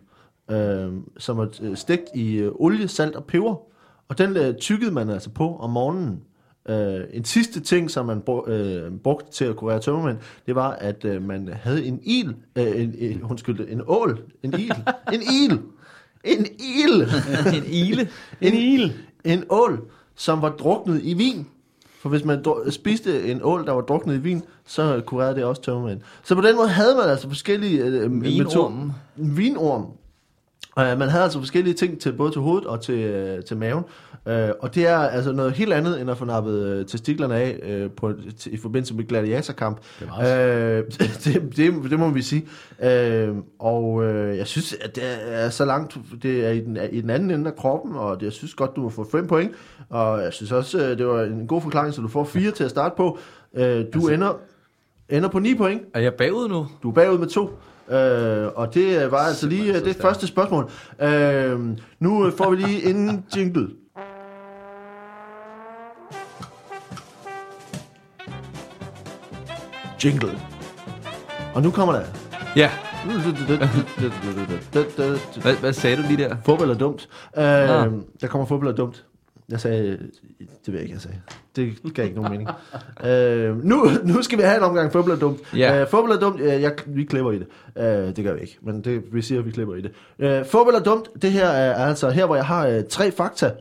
øh, 0.52 0.94
som 1.18 1.38
var 1.38 1.50
øh, 1.62 1.78
stegt 1.78 2.04
i 2.16 2.36
øh, 2.36 2.52
olie, 2.56 2.88
salt 2.88 3.16
og 3.16 3.26
peber. 3.26 3.56
Og 4.10 4.18
den 4.18 4.38
øh, 4.38 4.56
tykkede 4.56 4.92
man 4.92 5.10
altså 5.10 5.30
på 5.30 5.58
om 5.58 5.70
morgenen. 5.70 6.22
Øh, 6.70 7.02
en 7.14 7.24
sidste 7.24 7.60
ting, 7.60 7.92
som 7.92 8.06
man 8.06 8.22
brug, 8.22 8.48
øh, 8.48 8.92
brugte 9.04 9.32
til 9.32 9.46
at 9.46 9.56
kurere 9.56 9.80
tømmermænd, 9.80 10.18
det 10.46 10.56
var, 10.56 10.72
at 10.72 11.06
øh, 11.06 11.24
man 11.24 11.50
havde 11.54 11.86
en 11.86 12.00
il, 12.04 12.36
øh, 12.56 12.82
en, 12.82 12.96
øh, 13.00 13.32
undskyld, 13.32 13.60
en 13.70 13.82
ål, 13.88 14.22
en 14.44 14.54
il, 14.54 14.74
en 15.14 15.22
il, 15.22 15.60
en 16.26 16.46
il, 16.60 17.02
en 17.58 17.64
ile. 17.68 18.10
en 18.42 18.54
il, 18.54 18.94
en 19.24 19.44
ål, 19.50 19.80
som 20.16 20.42
var 20.42 20.50
druknet 20.50 21.02
i 21.04 21.14
vin. 21.14 21.48
For 22.02 22.10
hvis 22.10 22.26
man 22.26 22.46
spiste 22.70 23.32
en 23.32 23.40
ål, 23.44 23.66
der 23.66 23.72
var 23.72 23.82
druknet 23.82 24.16
i 24.16 24.18
vin, 24.18 24.44
så 24.66 25.02
kurerede 25.06 25.36
det 25.36 25.44
også 25.44 25.62
tømmermænd. 25.62 26.02
Så 26.24 26.36
på 26.36 26.42
den 26.42 26.56
måde 26.56 26.68
havde 26.68 26.96
man 26.96 27.10
altså 27.10 27.28
forskellige 27.28 27.84
øh, 27.84 28.24
Vinorm. 28.24 28.92
Vinorm. 29.16 29.86
Uh, 30.80 31.00
man 31.00 31.10
havde 31.10 31.24
altså 31.24 31.40
forskellige 31.40 31.74
ting 31.74 32.00
til 32.00 32.14
både 32.14 32.32
til 32.32 32.42
hovedet 32.42 32.68
og 32.68 32.82
til, 32.82 33.34
uh, 33.38 33.44
til 33.44 33.58
maven. 33.58 33.84
Uh, 34.26 34.34
og 34.60 34.76
det 34.76 34.88
er 34.88 34.98
altså 34.98 35.32
noget 35.32 35.54
helt 35.54 35.74
andet, 35.74 36.02
end 36.02 36.12
at 36.12 36.18
få 36.18 36.26
nappet 36.26 36.80
uh, 36.80 36.86
testiklerne 36.86 37.36
af 37.36 37.84
uh, 37.86 37.92
på, 37.92 38.10
t- 38.10 38.54
i 38.54 38.58
forbindelse 38.58 38.96
med 38.96 39.08
gladiatorkamp. 39.08 39.78
Det 40.00 40.08
Uh, 40.18 40.22
det, 41.24 41.54
det, 41.56 41.92
det 41.92 42.00
må 42.00 42.10
vi 42.10 42.22
sige. 42.22 42.48
Uh, 42.80 43.38
og 43.60 43.94
uh, 43.94 44.38
jeg 44.38 44.48
synes, 44.48 44.76
at 44.82 44.96
det 44.96 45.04
er 45.28 45.50
så 45.50 45.66
langt, 45.66 45.98
det 46.24 46.46
er 46.46 46.50
i 46.50 46.60
den, 46.60 46.78
i 46.92 47.02
den 47.02 47.10
anden 47.10 47.32
ende 47.32 47.50
af 47.50 47.56
kroppen, 47.56 47.96
og 47.96 48.20
det, 48.20 48.26
jeg 48.26 48.34
synes 48.34 48.54
godt, 48.54 48.76
du 48.76 48.82
må 48.82 48.90
få 48.90 49.08
fem 49.12 49.28
point. 49.28 49.52
Og 49.90 50.22
jeg 50.24 50.34
synes 50.34 50.52
også, 50.52 50.96
det 50.96 51.08
var 51.08 51.24
en 51.24 51.48
god 51.48 51.62
forklaring, 51.62 51.94
så 51.94 52.02
du 52.02 52.08
får 52.08 52.24
fire 52.24 52.52
til 52.52 52.64
at 52.64 52.70
starte 52.70 52.94
på. 52.98 53.20
Uh, 53.54 53.62
du 53.62 53.66
altså, 53.66 54.10
ender, 54.10 54.40
ender 55.10 55.30
på 55.30 55.40
9 55.40 55.56
point. 55.56 55.82
Er 55.94 56.00
jeg 56.00 56.14
bagud 56.14 56.50
nu? 56.50 56.68
Du 56.84 56.90
er 56.90 56.94
bagud 56.94 57.18
med 57.18 57.28
to. 57.28 57.50
Øh, 57.90 58.48
og 58.56 58.74
det 58.74 59.12
var 59.12 59.18
altså 59.18 59.48
lige 59.48 59.64
Simpelthen 59.64 59.94
så 59.94 59.94
det 59.94 60.02
første 60.02 60.28
spørgsmål. 60.28 60.72
Øh, 61.02 61.60
nu 62.00 62.32
får 62.38 62.50
vi 62.50 62.56
lige 62.56 62.90
en 62.90 63.26
jingle. 63.36 63.70
Jingle. 70.04 70.40
Og 71.56 71.62
nu 71.62 71.72
kommer 71.72 71.94
der. 71.94 72.04
Ja. 72.56 72.72
Hvad, 75.42 75.60
hvad 75.60 75.74
sagde 75.74 75.98
du 75.98 76.02
lige 76.02 76.18
der? 76.24 76.36
Fodbold 76.46 76.70
er 76.70 76.78
dumt. 76.78 77.10
Øh, 77.38 77.44
Nå. 77.44 78.02
der 78.22 78.28
kommer 78.28 78.46
fodbold 78.46 78.72
er 78.72 78.76
dumt. 78.76 79.06
Jeg 79.50 79.60
sagde, 79.60 79.92
det 80.40 80.50
ved 80.68 80.74
jeg 80.74 80.82
ikke, 80.82 80.94
jeg 80.94 81.02
sagde. 81.02 81.22
Det 81.56 81.94
gav 81.94 82.06
ikke 82.06 82.22
nogen 82.22 82.32
mening. 82.32 82.50
øh, 83.06 83.64
nu, 83.64 83.86
nu 84.04 84.22
skal 84.22 84.38
vi 84.38 84.44
have 84.44 84.58
en 84.58 84.64
omgang 84.64 84.92
fodbold 84.92 85.16
er 85.16 85.20
dumt. 85.20 85.40
Ja. 85.58 85.82
Øh, 85.82 85.88
fodbold 85.88 86.12
er 86.12 86.20
dumt, 86.20 86.42
øh, 86.42 86.62
jeg, 86.62 86.74
vi 86.86 87.04
klipper 87.04 87.32
i 87.32 87.40
det. 87.40 87.48
Øh, 87.78 88.16
det 88.16 88.24
gør 88.26 88.34
vi 88.34 88.42
ikke, 88.42 88.58
men 88.62 88.82
det, 88.82 89.04
vi 89.12 89.22
siger, 89.22 89.40
at 89.40 89.46
vi 89.46 89.52
klipper 89.52 89.76
i 89.76 89.82
det. 89.82 89.92
Øh, 90.20 90.46
fodbold 90.46 90.76
er 90.76 90.84
dumt, 90.84 91.10
det 91.22 91.32
her 91.32 91.48
er 91.48 91.86
altså 91.86 92.10
her, 92.10 92.26
hvor 92.26 92.36
jeg 92.36 92.46
har 92.46 92.68
øh, 92.68 92.84
tre 92.90 93.12
fakta. 93.12 93.52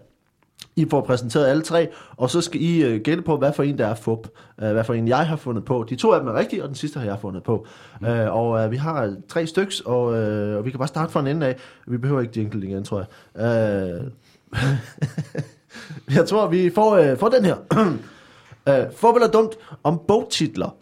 I 0.77 0.87
får 0.91 1.01
præsenteret 1.01 1.47
alle 1.47 1.63
tre, 1.63 1.89
og 2.17 2.31
så 2.31 2.41
skal 2.41 2.61
I 2.63 2.83
øh, 2.83 3.01
gætte 3.01 3.23
på, 3.23 3.37
hvad 3.37 3.53
for 3.53 3.63
en 3.63 3.79
der 3.79 3.87
er 3.87 3.95
fup. 3.95 4.29
Øh, 4.63 4.73
hvad 4.73 4.85
for 4.85 4.95
en 4.95 5.09
jeg 5.09 5.27
har 5.27 5.37
fundet 5.37 5.65
på. 5.65 5.87
De 5.91 5.97
to 5.97 6.13
af 6.13 6.21
dem 6.21 6.29
er 6.29 6.35
rigtige, 6.35 6.63
og 6.63 6.69
den 6.69 6.77
sidste 6.77 6.99
har 6.99 7.07
jeg 7.07 7.19
fundet 7.21 7.43
på. 7.43 7.67
Mm. 8.01 8.07
Øh, 8.07 8.35
og 8.35 8.65
øh, 8.65 8.71
vi 8.71 8.77
har 8.77 9.05
øh, 9.05 9.13
tre 9.29 9.47
styks, 9.47 9.81
og, 9.81 10.15
øh, 10.15 10.59
og 10.59 10.65
vi 10.65 10.71
kan 10.71 10.79
bare 10.79 10.89
starte 10.89 11.13
fra 11.13 11.21
en 11.21 11.27
ende 11.27 11.47
af. 11.47 11.57
Vi 11.87 11.99
behøver 11.99 12.21
ikke 12.21 12.41
jingle 12.41 12.67
igen, 12.67 12.85
tror 12.85 13.07
jeg. 13.35 13.43
Øh, 13.45 14.11
jeg 16.17 16.27
tror, 16.27 16.47
vi 16.47 16.71
får, 16.75 16.97
øh, 16.97 17.19
får 17.19 17.29
den 17.29 17.45
her. 17.45 17.57
øh, 18.69 18.85
fodbold 18.97 19.23
er 19.23 19.31
dumt 19.31 19.53
om 19.83 20.01
bogtitler. 20.09 20.77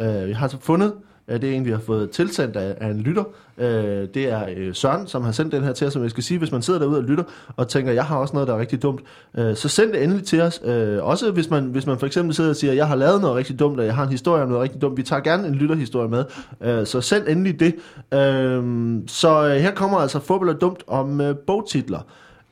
Øh, 0.00 0.26
vi 0.26 0.32
har 0.32 0.48
så 0.48 0.56
fundet, 0.60 0.92
øh, 1.28 1.40
det 1.40 1.50
er 1.50 1.54
en, 1.54 1.64
vi 1.64 1.70
har 1.70 1.78
fået 1.78 2.10
tilsendt 2.10 2.56
af, 2.56 2.76
af 2.80 2.90
en 2.90 3.00
lytter. 3.00 3.24
Øh, 3.58 4.08
det 4.14 4.32
er 4.32 4.44
øh, 4.56 4.74
Søren, 4.74 5.06
som 5.06 5.22
har 5.22 5.32
sendt 5.32 5.52
den 5.52 5.64
her 5.64 5.72
til 5.72 5.86
os, 5.86 5.92
som 5.92 6.02
jeg 6.02 6.10
skal 6.10 6.22
sige, 6.22 6.38
hvis 6.38 6.52
man 6.52 6.62
sidder 6.62 6.80
derude 6.80 6.98
og 6.98 7.04
lytter, 7.04 7.24
og 7.56 7.68
tænker, 7.68 7.92
jeg 7.92 8.04
har 8.04 8.16
også 8.16 8.34
noget, 8.34 8.48
der 8.48 8.54
er 8.54 8.58
rigtig 8.58 8.82
dumt, 8.82 9.00
øh, 9.38 9.56
så 9.56 9.68
send 9.68 9.92
det 9.92 10.02
endelig 10.02 10.24
til 10.24 10.40
os. 10.40 10.60
Øh, 10.64 11.04
også 11.04 11.30
hvis 11.30 11.50
man, 11.50 11.64
hvis 11.64 11.86
man 11.86 11.98
for 11.98 12.06
eksempel 12.06 12.34
sidder 12.34 12.50
og 12.50 12.56
siger, 12.56 12.72
jeg 12.72 12.88
har 12.88 12.96
lavet 12.96 13.20
noget 13.20 13.36
rigtig 13.36 13.58
dumt, 13.58 13.80
og 13.80 13.86
jeg 13.86 13.94
har 13.94 14.02
en 14.02 14.10
historie 14.10 14.42
om 14.42 14.48
noget 14.48 14.62
rigtig 14.62 14.82
dumt. 14.82 14.96
Vi 14.96 15.02
tager 15.02 15.22
gerne 15.22 15.48
en 15.48 15.54
lytterhistorie 15.54 16.08
med, 16.08 16.24
øh, 16.60 16.86
så 16.86 17.00
send 17.00 17.28
endelig 17.28 17.60
det. 17.60 17.74
Øh, 18.14 18.64
så 19.06 19.48
øh, 19.48 19.56
her 19.56 19.74
kommer 19.74 19.98
altså 19.98 20.20
fodbold 20.20 20.48
er 20.48 20.58
dumt 20.58 20.82
om 20.86 21.20
øh, 21.20 21.36
bogtitler. 21.36 22.00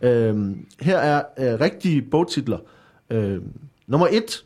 Øhm, 0.01 0.67
her 0.81 0.99
er 0.99 1.25
øh, 1.39 1.61
rigtige 1.61 2.03
bogtitler. 2.03 2.59
Øh, 3.11 3.43
nummer 3.87 4.09
1. 4.11 4.45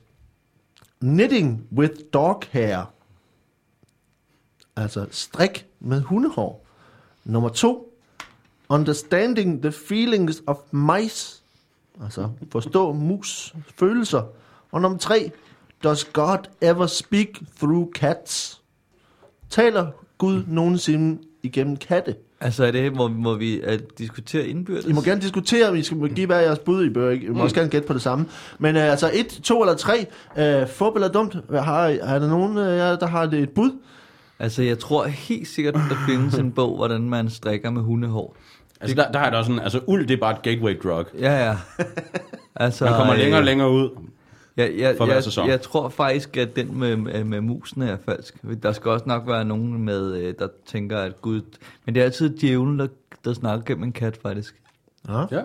Knitting 1.01 1.67
with 1.73 1.95
dog 2.13 2.43
hair. 2.51 2.93
Altså 4.77 5.07
strik 5.11 5.67
med 5.81 6.01
hundehår. 6.01 6.67
Nummer 7.25 7.49
2. 7.49 7.99
Understanding 8.69 9.63
the 9.63 9.73
feelings 9.73 10.43
of 10.47 10.57
mice. 10.71 11.43
Altså 12.03 12.29
forstå 12.51 12.93
mus 12.93 13.55
følelser. 13.79 14.23
Og 14.73 14.81
nummer 14.81 14.99
3. 14.99 15.31
Does 15.83 16.05
God 16.05 16.39
ever 16.61 16.87
speak 16.87 17.29
through 17.57 17.93
cats? 17.93 18.63
Taler 19.51 19.91
Gud 20.19 20.45
nogensinde 20.47 21.23
igennem 21.42 21.76
katte? 21.76 22.14
Altså 22.40 22.64
er 22.64 22.70
det, 22.70 22.90
hvor, 22.90 23.09
hvor 23.09 23.35
vi 23.35 23.61
uh, 23.66 23.72
diskuterer 23.98 24.44
indbyrdes? 24.44 24.85
I 24.85 24.92
må 24.92 25.00
gerne 25.00 25.20
diskutere, 25.20 25.68
om 25.68 25.76
I 25.76 25.83
skal 25.83 26.14
give 26.14 26.26
hver 26.26 26.40
jeres 26.40 26.59
bud. 26.59 26.85
I 26.85 26.90
bør. 26.90 27.11
I 27.11 27.26
må 27.29 27.35
mm. 27.35 27.40
også 27.40 27.57
gerne 27.57 27.70
gætte 27.70 27.87
på 27.87 27.94
det 27.94 28.03
samme. 28.03 28.26
Men 28.59 28.76
uh, 28.76 28.83
altså 28.83 29.11
et, 29.14 29.40
to 29.42 29.61
eller 29.61 29.74
tre. 29.74 30.07
Uh, 30.31 30.68
fodbold 30.68 31.05
er 31.05 31.09
dumt. 31.09 31.37
Har, 31.50 31.87
er 31.87 32.18
der 32.18 32.29
nogen 32.29 32.59
af 32.59 32.76
jer, 32.76 32.96
der 32.96 33.07
har 33.07 33.26
det 33.26 33.38
et 33.38 33.50
bud? 33.50 33.70
Altså 34.38 34.62
jeg 34.62 34.79
tror 34.79 35.07
helt 35.07 35.48
sikkert, 35.48 35.74
der 35.74 35.96
findes 36.09 36.35
en 36.35 36.53
bog, 36.53 36.76
hvordan 36.76 37.00
man 37.00 37.31
strikker 37.31 37.70
med 37.70 37.83
hundehår. 37.83 38.37
Altså, 38.81 38.96
der, 38.96 39.12
der 39.12 39.31
da 39.31 39.37
også 39.37 39.48
sådan, 39.48 39.62
altså 39.62 39.81
uld, 39.87 40.07
det 40.07 40.14
er 40.14 40.20
bare 40.20 40.33
et 40.33 40.42
gateway 40.42 40.81
drug. 40.83 41.05
Ja, 41.18 41.46
ja. 41.46 41.57
Altså, 42.57 42.85
Man 42.85 42.94
kommer 42.94 43.12
øh, 43.12 43.18
længere 43.18 43.40
og 43.40 43.44
længere 43.44 43.70
ud. 43.70 43.90
Jeg, 44.61 44.79
jeg, 44.79 44.96
for 44.96 45.05
hver 45.05 45.14
jeg, 45.14 45.25
sæson. 45.25 45.49
jeg 45.49 45.62
tror 45.62 45.88
faktisk, 45.88 46.37
at 46.37 46.57
den 46.57 46.79
med, 46.79 46.96
med, 46.96 47.25
med 47.25 47.40
musen 47.40 47.83
er 47.83 47.96
falsk. 48.05 48.35
Der 48.62 48.73
skal 48.73 48.90
også 48.90 49.05
nok 49.09 49.27
være 49.27 49.44
nogen, 49.44 49.85
med, 49.85 50.14
øh, 50.14 50.35
der 50.38 50.49
tænker, 50.66 50.99
at 50.99 51.23
Gud... 51.23 51.40
Men 51.85 51.94
det 51.94 52.01
er 52.01 52.05
altid 52.05 52.38
djævlen, 52.38 52.79
der, 52.79 52.87
der 53.25 53.33
snakker 53.33 53.64
gennem 53.64 53.85
en 53.85 53.92
kat, 53.92 54.18
faktisk. 54.23 54.55
Ja. 55.09 55.25
Ja. 55.31 55.42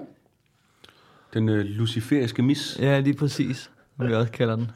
Den 1.34 1.50
øh, 1.50 1.66
luciferiske 1.66 2.42
mis. 2.42 2.78
Ja, 2.80 3.00
lige 3.00 3.14
præcis, 3.14 3.70
som 3.98 4.08
vi 4.08 4.14
også 4.14 4.32
kalder 4.32 4.56
den. 4.56 4.72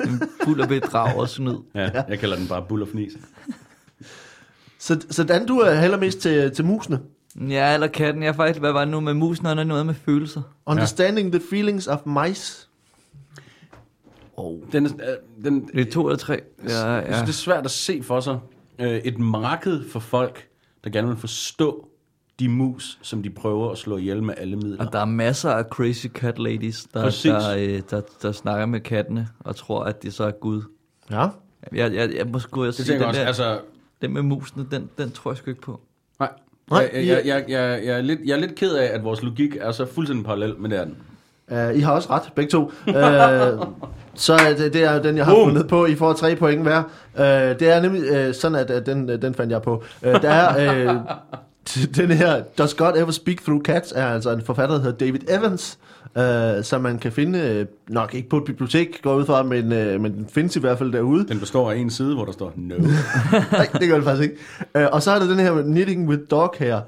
En 0.00 0.22
fuld 0.44 0.60
af 0.60 0.68
bedrag 0.68 1.16
og 1.16 1.28
snyd. 1.28 1.56
Ja, 1.74 1.90
jeg 2.08 2.18
kalder 2.18 2.36
den 2.36 2.48
bare 2.48 2.64
bull 2.68 2.82
og 2.82 2.88
fnis. 2.88 3.12
Så, 4.78 5.00
så 5.10 5.24
Dan, 5.24 5.46
du 5.46 5.58
er 5.58 5.74
heller 5.74 5.98
mest 5.98 6.18
til, 6.18 6.50
til 6.50 6.64
musene. 6.64 7.00
Ja, 7.48 7.74
eller 7.74 7.86
katten. 7.86 8.22
Jeg 8.22 8.28
er 8.28 8.32
faktisk, 8.32 8.60
hvad 8.60 8.72
var 8.72 8.80
det 8.80 8.88
nu 8.88 9.00
med 9.00 9.14
musen, 9.14 9.46
og 9.46 9.66
noget 9.66 9.86
med 9.86 9.94
følelser. 9.94 10.42
Understanding 10.66 11.32
the 11.32 11.40
feelings 11.50 11.86
of 11.86 11.98
mice. 12.06 12.67
Oh. 14.38 14.60
Den, 14.72 14.86
er, 14.86 14.90
øh, 14.92 15.44
den, 15.44 15.68
Det 15.74 15.86
er 15.88 15.90
to 15.90 16.06
eller 16.06 16.18
tre. 16.18 16.40
Ja, 16.68 16.86
Jeg 16.86 17.02
synes, 17.04 17.16
ja. 17.16 17.22
det 17.22 17.28
er 17.28 17.32
svært 17.32 17.64
at 17.64 17.70
se 17.70 18.02
for 18.02 18.20
sig 18.20 18.38
øh, 18.78 18.90
et 18.96 19.18
marked 19.18 19.88
for 19.88 20.00
folk, 20.00 20.48
der 20.84 20.90
gerne 20.90 21.08
vil 21.08 21.16
forstå 21.16 21.88
de 22.40 22.48
mus, 22.48 22.98
som 23.02 23.22
de 23.22 23.30
prøver 23.30 23.70
at 23.70 23.78
slå 23.78 23.96
ihjel 23.96 24.22
med 24.22 24.34
alle 24.36 24.56
midler. 24.56 24.86
Og 24.86 24.92
der 24.92 24.98
er 24.98 25.04
masser 25.04 25.50
af 25.50 25.64
crazy 25.64 26.06
cat 26.06 26.38
ladies, 26.38 26.86
der, 26.94 27.02
Præcis. 27.02 27.30
der, 27.30 27.56
øh, 27.58 27.80
der, 27.90 28.00
der 28.22 28.32
snakker 28.32 28.66
med 28.66 28.80
kattene 28.80 29.28
og 29.40 29.56
tror, 29.56 29.84
at 29.84 30.02
det 30.02 30.14
så 30.14 30.24
er 30.24 30.30
Gud. 30.30 30.62
Ja. 31.10 31.26
Jeg, 31.72 31.94
jeg, 31.94 32.14
jeg 32.16 32.26
må 32.26 32.38
sgu 32.38 32.64
jeg 32.64 32.66
Det 32.66 32.74
sige, 32.86 32.98
den, 32.98 33.02
også. 33.04 33.20
der, 33.20 33.26
Altså, 33.26 33.60
den 34.02 34.12
med 34.12 34.22
musene, 34.22 34.66
den, 34.70 34.90
den 34.98 35.10
tror 35.10 35.30
jeg 35.30 35.38
sgu 35.38 35.50
ikke 35.50 35.62
på. 35.62 35.80
nej. 36.20 36.30
Nej, 36.70 36.90
jeg, 36.92 37.06
jeg, 37.06 37.22
jeg, 37.26 37.44
jeg, 37.48 37.80
jeg, 37.84 37.96
er 37.98 38.00
lidt, 38.00 38.20
jeg 38.24 38.32
er 38.34 38.40
lidt 38.40 38.54
ked 38.54 38.74
af, 38.74 38.84
at 38.94 39.04
vores 39.04 39.22
logik 39.22 39.56
er 39.60 39.72
så 39.72 39.86
fuldstændig 39.86 40.24
parallel 40.26 40.54
med 40.58 40.70
det 40.70 40.78
er 40.78 40.84
den. 40.84 40.96
Uh, 41.50 41.78
I 41.78 41.80
har 41.80 41.92
også 41.92 42.10
ret, 42.10 42.22
begge 42.34 42.50
to. 42.50 42.72
Uh, 42.88 42.94
så 44.14 44.38
det, 44.58 44.72
det 44.72 44.84
er 44.84 45.02
den, 45.02 45.16
jeg 45.16 45.24
har 45.24 45.34
Boom. 45.34 45.48
fundet 45.48 45.68
på. 45.68 45.86
I 45.86 45.94
får 45.94 46.12
tre 46.12 46.36
point 46.36 46.62
hver. 46.62 46.82
Uh, 47.14 47.22
det 47.58 47.62
er 47.62 47.80
nemlig 47.80 48.28
uh, 48.28 48.34
sådan, 48.34 48.56
at 48.56 48.70
uh, 48.70 48.76
den, 48.86 49.10
uh, 49.10 49.22
den 49.22 49.34
fandt 49.34 49.52
jeg 49.52 49.62
på. 49.62 49.82
Uh, 50.06 50.12
der 50.12 50.30
er 50.30 50.94
uh, 50.94 51.00
den 51.96 52.10
her, 52.10 52.42
Does 52.58 52.74
God 52.74 52.92
Ever 52.96 53.10
Speak 53.10 53.42
Through 53.42 53.62
Cats, 53.62 53.92
er 53.96 54.06
altså 54.06 54.30
en 54.30 54.42
forfatter, 54.42 54.74
der 54.74 54.82
hedder 54.82 55.06
David 55.06 55.20
Evans, 55.28 55.78
uh, 56.16 56.64
som 56.64 56.80
man 56.80 56.98
kan 56.98 57.12
finde, 57.12 57.66
uh, 57.88 57.94
nok 57.94 58.14
ikke 58.14 58.28
på 58.28 58.36
et 58.36 58.44
bibliotek, 58.44 59.02
går 59.02 59.14
ud 59.14 59.26
fra, 59.26 59.42
men, 59.42 59.64
uh, 59.64 60.00
men 60.00 60.12
den 60.12 60.26
findes 60.32 60.56
i 60.56 60.60
hvert 60.60 60.78
fald 60.78 60.92
derude. 60.92 61.28
Den 61.28 61.40
består 61.40 61.70
af 61.70 61.76
en 61.76 61.90
side, 61.90 62.14
hvor 62.14 62.24
der 62.24 62.32
står 62.32 62.52
no. 62.56 62.74
Nej, 63.52 63.68
det 63.80 63.88
gør 63.88 63.94
det 63.94 64.04
faktisk 64.04 64.30
ikke. 64.30 64.36
Uh, 64.74 64.94
og 64.94 65.02
så 65.02 65.10
er 65.10 65.18
der 65.18 65.26
den 65.26 65.38
her 65.38 65.62
Knitting 65.62 66.08
with 66.08 66.22
Dog 66.30 66.54
her, 66.58 66.80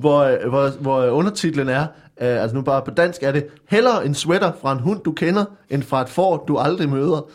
hvor, 0.00 0.20
øh, 0.20 0.48
hvor, 0.48 0.68
hvor 0.80 1.06
undertitlen 1.06 1.68
er, 1.68 1.86
uh, 2.20 2.42
altså 2.42 2.56
nu 2.56 2.62
bare 2.62 2.82
på 2.82 2.90
dansk 2.90 3.22
er 3.22 3.32
det, 3.32 3.46
hellere 3.68 4.06
en 4.06 4.14
sweater 4.14 4.52
fra 4.62 4.72
en 4.72 4.78
hund, 4.80 5.00
du 5.04 5.12
kender, 5.12 5.44
end 5.70 5.82
fra 5.82 6.02
et 6.02 6.08
får, 6.08 6.44
du 6.48 6.58
aldrig 6.58 6.88
møder. 6.88 7.26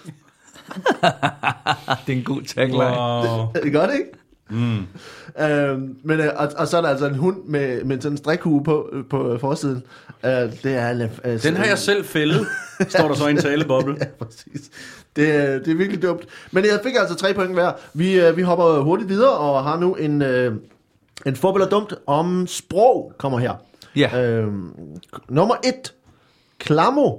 Det 2.08 2.13
er 2.13 2.17
en 2.17 2.24
god 2.24 2.41
tagline. 2.41 2.78
Wow. 2.84 3.26
Wow. 3.38 3.48
Er 3.56 3.60
det 3.63 3.74
godt, 3.74 3.91
ikke? 3.93 4.06
Mm. 4.50 4.78
Uh, 4.78 5.82
men, 6.04 6.19
uh, 6.19 6.26
og, 6.36 6.52
og, 6.58 6.67
så 6.67 6.78
er 6.78 6.82
der 6.82 6.89
altså 6.89 7.06
en 7.08 7.15
hund 7.15 7.38
med, 7.45 7.84
med 7.84 8.02
sådan 8.02 8.12
en 8.13 8.17
strikhue 8.17 8.63
på, 8.63 8.89
øh, 8.93 9.06
på 9.10 9.38
forsiden. 9.41 9.84
Uh, 10.24 10.30
det 10.30 10.65
er, 10.65 10.93
uh, 11.26 11.43
Den 11.43 11.56
har 11.56 11.65
jeg 11.65 11.78
selv 11.78 12.06
fældet, 12.06 12.48
står 12.89 13.08
der 13.08 13.15
så 13.15 13.28
i 13.28 13.32
en 13.32 13.38
taleboble. 13.38 13.95
Ja, 14.00 14.06
præcis. 14.26 14.69
Det, 15.15 15.36
er- 15.36 15.60
det 15.60 15.67
er 15.67 15.76
virkelig 15.76 16.02
dumt. 16.02 16.21
Men 16.52 16.63
jeg 16.65 16.80
fik 16.84 16.93
altså 17.00 17.15
tre 17.15 17.34
point 17.34 17.54
hver. 17.54 17.71
Vi, 17.93 18.19
øh, 18.19 18.38
vi 18.38 18.41
hopper 18.41 18.80
hurtigt 18.82 19.10
videre 19.10 19.32
og 19.38 19.63
har 19.63 19.80
nu 19.80 19.93
en, 19.93 20.21
øh, 20.21 20.54
en 21.26 21.36
forbeld 21.36 21.63
og 21.63 21.71
dumt 21.71 21.93
om 22.08 22.48
sprog 22.48 23.13
kommer 23.17 23.39
her. 23.39 23.54
Ja. 23.95 24.21
Øhm, 24.21 24.73
nummer 25.29 25.55
et. 25.63 25.95
Klamo 26.58 27.17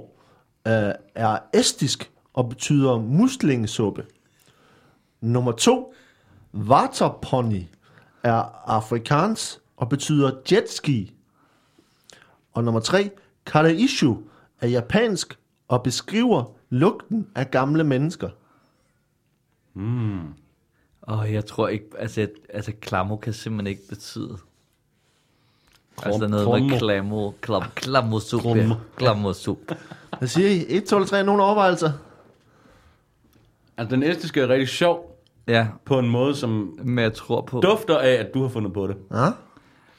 øh, 0.67 0.93
er 1.15 1.37
estisk 1.53 2.11
og 2.33 2.49
betyder 2.49 2.97
muslingesuppe. 2.97 4.05
Nummer 5.21 5.51
to. 5.51 5.93
Waterpony 6.53 7.63
er 8.23 8.69
afrikans 8.69 9.61
og 9.77 9.89
betyder 9.89 10.31
jetski. 10.51 11.13
Og 12.53 12.63
nummer 12.63 12.79
tre. 12.79 13.09
Karaishu 13.45 14.17
er 14.61 14.67
japansk 14.67 15.39
og 15.67 15.83
beskriver 15.83 16.43
lugten 16.69 17.27
af 17.35 17.51
gamle 17.51 17.83
mennesker. 17.83 18.29
Og 21.01 21.33
jeg 21.33 21.45
tror 21.45 21.67
ikke, 21.67 21.89
altså, 21.97 22.27
altså 22.49 22.71
klamo 22.81 23.15
kan 23.15 23.33
simpelthen 23.33 23.67
ikke 23.67 23.87
betyde. 23.89 24.37
Altså 26.03 26.19
der 26.19 26.25
er 26.25 26.29
noget 26.29 26.45
klamo. 26.45 26.67
med 26.69 26.79
klamo, 26.79 27.31
klam, 27.41 27.63
klamosup, 27.75 28.45
ja. 28.45 28.53
Klamo. 28.53 28.75
klamosup. 28.97 29.57
Hvad 30.19 30.27
siger 30.27 30.49
I? 30.49 30.65
1, 30.69 30.83
2 30.85 30.95
eller 30.95 31.07
3? 31.07 31.23
Nogle 31.23 31.43
overvejelser? 31.43 31.91
Altså, 33.77 33.95
den 33.95 34.03
estiske 34.03 34.41
er 34.41 34.47
rigtig 34.49 34.67
sjov 34.67 35.13
Ja, 35.47 35.67
på 35.85 35.99
en 35.99 36.09
måde, 36.09 36.35
som 36.35 36.79
men 36.83 37.03
jeg 37.03 37.13
tror 37.13 37.41
på. 37.41 37.59
dufter 37.59 37.97
af, 37.97 38.09
at 38.11 38.33
du 38.33 38.41
har 38.41 38.49
fundet 38.49 38.73
på 38.73 38.87
det. 38.87 38.95
Ja? 39.11 39.25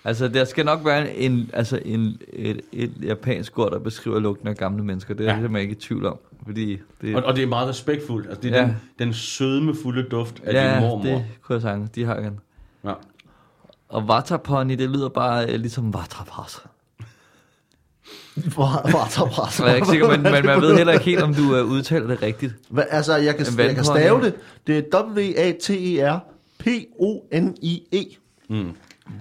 Altså 0.05 0.29
der 0.29 0.45
skal 0.45 0.65
nok 0.65 0.81
være 0.85 1.15
en, 1.17 1.51
altså 1.53 1.81
en, 1.85 2.19
et, 2.33 2.61
et 2.73 2.93
japansk 3.03 3.59
ord, 3.59 3.71
der 3.73 3.79
beskriver 3.79 4.19
lugten 4.19 4.49
af 4.49 4.57
gamle 4.57 4.85
mennesker. 4.85 5.15
Det 5.15 5.21
er 5.21 5.25
Ja. 5.25 5.31
jeg 5.31 5.43
simpelthen 5.43 5.63
ikke 5.71 5.73
i 5.79 5.81
tvivl 5.81 6.07
om. 6.07 6.19
Fordi 6.47 6.79
det, 7.01 7.17
Og, 7.17 7.23
og 7.23 7.37
det 7.37 7.43
er 7.43 7.47
meget 7.47 7.69
respektfuldt. 7.69 8.27
Altså, 8.29 8.41
det 8.43 8.53
er 8.53 8.57
Ja. 8.61 8.63
den, 8.67 8.77
den 8.99 9.13
sødmefulde 9.13 10.03
duft 10.03 10.41
af 10.45 10.53
din 10.55 10.63
ja, 10.63 10.81
mormor. 10.81 11.05
det 11.05 11.25
kunne 11.43 11.55
jeg 11.55 11.63
sagtens. 11.63 11.91
De 11.91 12.05
har 12.05 12.15
den. 12.21 12.41
Ja. 12.85 12.93
Og 13.89 14.09
Vatapony, 14.09 14.79
det 14.79 14.91
lyder 14.91 15.09
bare 15.09 15.47
øh, 15.47 15.61
ligesom 15.61 15.95
Vatapas. 15.95 16.61
Waterpras. 18.59 19.61
Jeg 19.61 19.71
er 19.71 19.75
ikke 19.75 19.87
sikker, 19.87 20.09
men, 20.09 20.23
men 20.23 20.47
man 20.47 20.61
ved 20.61 20.77
heller 20.77 20.93
ikke 20.93 21.05
helt, 21.05 21.23
om 21.23 21.35
du 21.35 21.43
uh, 21.43 21.71
udtaler 21.71 22.07
det 22.07 22.23
rigtigt. 22.23 22.55
Hvad, 22.71 22.85
altså, 22.91 23.17
jeg 23.17 23.37
kan, 23.37 23.47
jeg 23.59 23.75
kan 23.75 23.85
stave 23.85 24.25
det. 24.25 24.35
Det 24.67 24.79
er 24.79 24.83
W-A-T-E-R-P-O-N-I-E. 25.03 26.25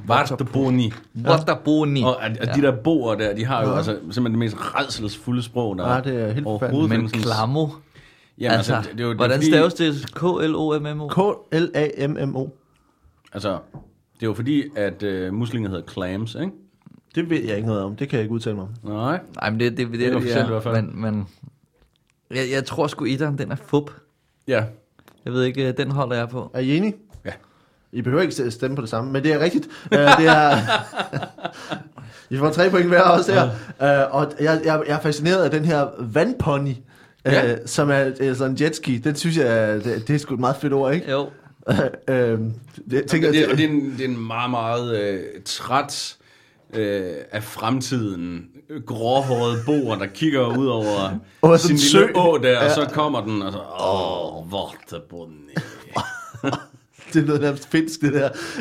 Vartaboni. 0.05 0.93
Vatapony. 1.13 2.03
Og 2.03 2.25
at, 2.25 2.37
at 2.37 2.55
de 2.55 2.61
der 2.61 2.71
boer 2.83 3.15
der, 3.15 3.35
de 3.35 3.45
har 3.45 3.63
jo 3.63 3.75
altså 3.75 3.91
simpelthen 3.91 4.31
det 4.31 4.39
mest 4.39 4.55
redselsfulde 4.59 5.43
sprog, 5.43 5.77
der 5.77 5.93
Ja, 5.93 6.01
det 6.01 6.21
er 6.21 6.33
helt 6.33 6.45
overhovedet 6.45 6.89
Men 6.89 7.09
klamo, 7.09 7.67
Jamen, 8.39 8.57
altså, 8.57 8.75
altså, 8.75 8.89
det, 8.89 8.97
det, 8.97 9.03
er 9.03 9.07
jo, 9.07 9.09
det 9.09 9.17
hvordan 9.17 9.41
staves 9.41 9.73
det? 9.73 10.05
K-L-O-M-M-O? 10.15 11.07
K-L-A-M-M-O. 11.07 12.49
Altså, 13.33 13.57
det 14.19 14.23
er 14.23 14.27
jo 14.27 14.33
fordi, 14.33 14.63
at 14.75 15.03
øh, 15.03 15.33
muslinger 15.33 15.69
hedder 15.69 15.91
clams, 15.91 16.35
ikke? 16.35 16.51
Det 17.15 17.29
ved 17.29 17.43
jeg 17.43 17.55
ikke 17.55 17.67
noget 17.67 17.83
om. 17.83 17.95
Det 17.95 18.09
kan 18.09 18.17
jeg 18.17 18.23
ikke 18.23 18.33
udtale 18.33 18.55
mig 18.55 18.63
om. 18.83 18.91
Nej. 18.91 19.19
Nej, 19.41 19.49
men 19.49 19.59
det, 19.59 19.77
det, 19.77 19.87
det, 19.87 19.99
Det 19.99 20.01
er 20.01 20.07
det, 20.07 20.15
officielt 20.15 20.45
i 20.45 20.49
hvert 20.49 20.63
fald. 20.63 20.75
Men, 20.81 21.01
men 21.01 21.27
jeg, 22.31 22.45
jeg 22.51 22.65
tror 22.65 22.87
sgu, 22.87 23.05
etteren, 23.05 23.37
den 23.37 23.51
er 23.51 23.55
fup. 23.55 23.91
Ja. 24.47 24.63
Jeg 25.25 25.33
ved 25.33 25.43
ikke, 25.43 25.67
øh, 25.67 25.73
den 25.77 25.91
holder 25.91 26.15
jeg 26.15 26.29
på. 26.29 26.51
Er 26.53 26.59
I 26.59 26.77
enige? 26.77 26.95
Ja. 27.25 27.31
I 27.91 28.01
behøver 28.01 28.21
ikke 28.23 28.51
stemme 28.51 28.75
på 28.75 28.81
det 28.81 28.89
samme, 28.89 29.11
men 29.11 29.23
det 29.23 29.33
er 29.33 29.39
rigtigt. 29.39 29.65
Uh, 29.65 29.97
det 29.97 30.27
er... 30.27 30.57
I 32.33 32.37
får 32.37 32.49
tre 32.49 32.69
point 32.69 32.87
hver 32.87 33.01
også 33.01 33.33
her. 33.33 33.43
Uh, 34.07 34.15
og 34.15 34.31
jeg, 34.39 34.61
jeg, 34.65 34.83
jeg 34.87 34.95
er 34.95 34.99
fascineret 34.99 35.43
af 35.43 35.51
den 35.51 35.65
her 35.65 35.87
vandpony, 35.99 36.69
uh, 36.69 36.75
Ja. 37.25 37.65
som 37.65 37.89
er 37.91 38.11
uh, 38.29 38.35
sådan 38.35 38.51
en 38.51 38.57
jetski. 38.61 38.97
Den 38.97 39.15
synes 39.15 39.37
jeg, 39.37 39.83
det, 39.83 40.07
det 40.07 40.15
er 40.15 40.19
sgu 40.19 40.33
et 40.33 40.39
meget 40.39 40.55
fedt 40.55 40.73
ord, 40.73 40.93
ikke? 40.93 41.11
Jo. 41.11 41.29
uh, 42.11 42.39
det, 42.91 43.05
tænker, 43.07 43.31
Det, 43.31 43.47
og 43.47 43.57
det, 43.57 43.65
er 43.65 43.69
en, 43.69 43.91
det 43.97 44.01
er 44.01 44.05
en 44.09 44.27
meget, 44.27 44.49
meget 44.51 44.99
øh, 45.01 45.19
træt 45.45 46.17
øh, 46.73 47.11
af 47.31 47.43
fremtiden 47.43 48.45
øh, 48.69 48.81
gråhåret 48.83 49.59
boer, 49.65 49.95
der 49.95 50.05
kigger 50.05 50.57
ud 50.57 50.67
over 50.67 51.19
Over 51.41 51.57
sin 51.57 51.71
en 51.71 51.77
lille 51.77 51.89
sø. 51.91 52.07
å 52.15 52.37
der, 52.43 52.49
Ja. 52.49 52.65
og 52.65 52.71
så 52.71 52.85
kommer 52.93 53.21
den, 53.21 53.41
og 53.41 53.51
så, 53.51 53.59
åh, 53.59 54.51
Vartaboni. 54.51 55.33
det 57.13 57.21
er 57.21 57.25
noget 57.25 57.41
nærmest 57.41 57.69
finsk, 57.71 58.01
det 58.01 58.13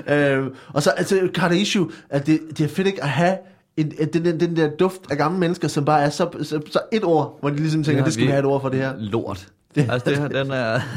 der. 0.06 0.38
Uh, 0.40 0.46
og 0.74 0.82
så, 0.82 0.90
altså, 0.90 1.28
Kardashian, 1.34 1.90
at 2.10 2.26
det, 2.26 2.40
det 2.58 2.64
er 2.64 2.68
fedt 2.68 2.86
ikke 2.86 3.02
at 3.02 3.08
have 3.08 3.36
en, 3.76 3.92
en, 3.98 4.08
den, 4.08 4.24
den, 4.24 4.40
den 4.40 4.56
der 4.56 4.70
duft 4.78 5.00
af 5.10 5.16
gamle 5.16 5.38
mennesker, 5.38 5.68
som 5.68 5.84
bare 5.84 6.02
er 6.02 6.10
så, 6.10 6.28
så, 6.42 6.60
så 6.70 6.80
et 6.92 7.04
ord, 7.04 7.38
hvor 7.40 7.50
de 7.50 7.56
ligesom 7.56 7.84
tænker, 7.84 8.00
har 8.00 8.04
det 8.04 8.12
skal 8.14 8.22
vi- 8.22 8.26
vi 8.26 8.30
have 8.30 8.38
et 8.40 8.44
ord 8.46 8.60
for 8.60 8.68
det 8.68 8.78
her. 8.80 8.92
Lort. 8.98 9.46
Det- 9.74 9.86
Altså, 9.90 10.10
det 10.10 10.18
her, 10.18 10.28
den 10.28 10.50
er... 10.50 10.80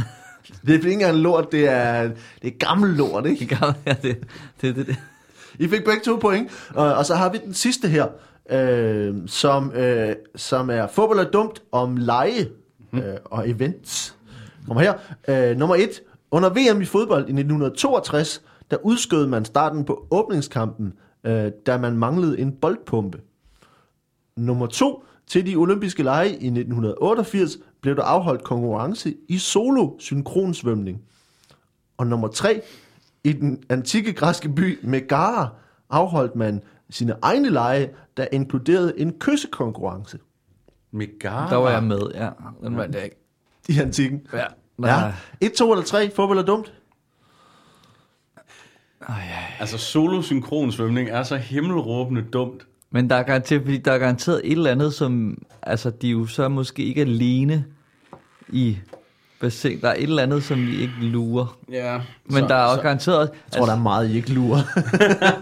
Det 0.61 0.69
er 0.69 0.73
ikke 0.73 0.91
engang 0.91 1.17
lort, 1.17 1.51
det 1.51 1.69
er, 1.69 2.09
det 2.41 2.53
er 2.53 2.57
gammel 2.67 2.89
lort, 2.89 3.25
ikke? 3.25 3.45
gammel, 3.45 3.75
ja, 3.85 3.95
det, 4.03 4.17
det, 4.61 4.75
det, 4.75 4.87
det. 4.87 4.95
I 5.59 5.67
fik 5.67 5.85
begge 5.85 6.01
to 6.05 6.15
point, 6.15 6.51
og, 6.75 6.93
og 6.93 7.05
så 7.05 7.15
har 7.15 7.29
vi 7.29 7.37
den 7.45 7.53
sidste 7.53 7.87
her, 7.87 8.07
øh, 8.51 9.15
som, 9.27 9.71
øh, 9.71 10.15
som 10.35 10.69
er 10.69 10.87
fodbold 10.87 11.19
er 11.19 11.31
dumt 11.31 11.61
om 11.71 11.97
lege 11.97 12.49
øh, 12.93 13.01
og 13.25 13.49
events. 13.49 14.15
Kommer 14.67 14.81
her. 14.81 14.93
Øh, 15.27 15.57
nummer 15.57 15.75
et. 15.75 16.01
Under 16.31 16.49
VM 16.49 16.81
i 16.81 16.85
fodbold 16.85 17.21
i 17.21 17.31
1962, 17.31 18.41
der 18.71 18.77
udskød 18.83 19.27
man 19.27 19.45
starten 19.45 19.85
på 19.85 20.07
åbningskampen, 20.11 20.93
øh, 21.23 21.51
da 21.65 21.77
man 21.77 21.97
manglede 21.97 22.39
en 22.39 22.51
boldpumpe. 22.51 23.21
Nummer 24.37 24.67
to. 24.67 25.03
Til 25.27 25.45
de 25.45 25.55
olympiske 25.55 26.03
lege 26.03 26.29
i 26.29 26.47
1988 26.47 27.57
blev 27.81 27.95
der 27.95 28.03
afholdt 28.03 28.43
konkurrence 28.43 29.15
i 29.27 29.37
solo-synkronsvømning. 29.37 31.01
Og 31.97 32.07
nummer 32.07 32.27
tre, 32.27 32.61
i 33.23 33.33
den 33.33 33.63
antikke 33.69 34.13
græske 34.13 34.49
by 34.49 34.79
Megara 34.83 35.49
afholdt 35.89 36.35
man 36.35 36.61
sine 36.89 37.15
egne 37.21 37.49
lege, 37.49 37.89
der 38.17 38.27
inkluderede 38.31 38.99
en 38.99 39.13
kyssekonkurrence 39.19 40.19
Megara. 40.91 41.49
Der 41.49 41.55
var 41.55 41.69
jeg 41.69 41.83
med, 41.83 42.01
ja. 42.13 42.29
Den 42.63 42.77
var 42.77 42.87
det 42.87 43.03
ikke. 43.03 43.15
i 43.69 43.79
antikken. 43.79 44.27
Ja. 44.33 44.45
Ja. 44.83 45.13
Et, 45.41 45.53
to 45.53 45.71
eller 45.71 45.85
tre, 45.85 46.11
fodbold 46.11 46.39
er 46.39 46.43
dumt. 46.43 46.73
Altså, 49.59 49.77
solo-synkronsvømning 49.77 51.09
er 51.09 51.23
så 51.23 51.37
himmelråbende 51.37 52.21
dumt. 52.21 52.67
Men 52.91 53.09
der 53.09 53.15
er 53.15 53.23
garanteret, 53.23 53.61
fordi 53.61 53.77
der 53.77 53.91
er 53.91 53.97
garanteret 53.97 54.41
et 54.43 54.51
eller 54.51 54.71
andet, 54.71 54.93
som, 54.93 55.37
altså, 55.61 55.89
de 55.89 56.07
er 56.07 56.11
jo 56.11 56.25
så 56.25 56.49
måske 56.49 56.83
ikke 56.83 57.01
alene 57.01 57.65
i 58.49 58.77
bassin. 59.41 59.81
Der 59.81 59.87
er 59.89 59.93
et 59.93 60.03
eller 60.03 60.23
andet, 60.23 60.43
som 60.43 60.67
vi 60.67 60.81
ikke 60.81 60.93
lurer. 61.01 61.57
Ja. 61.71 62.01
Men 62.25 62.43
der 62.43 62.55
er 62.55 62.65
også 62.65 62.81
garanteret 62.81 63.17
også... 63.19 63.33
Jeg 63.45 63.57
tror, 63.57 63.65
der 63.65 63.73
er 63.73 63.79
meget, 63.79 64.09
I 64.09 64.15
ikke 64.15 64.33
lurer. 64.33 64.59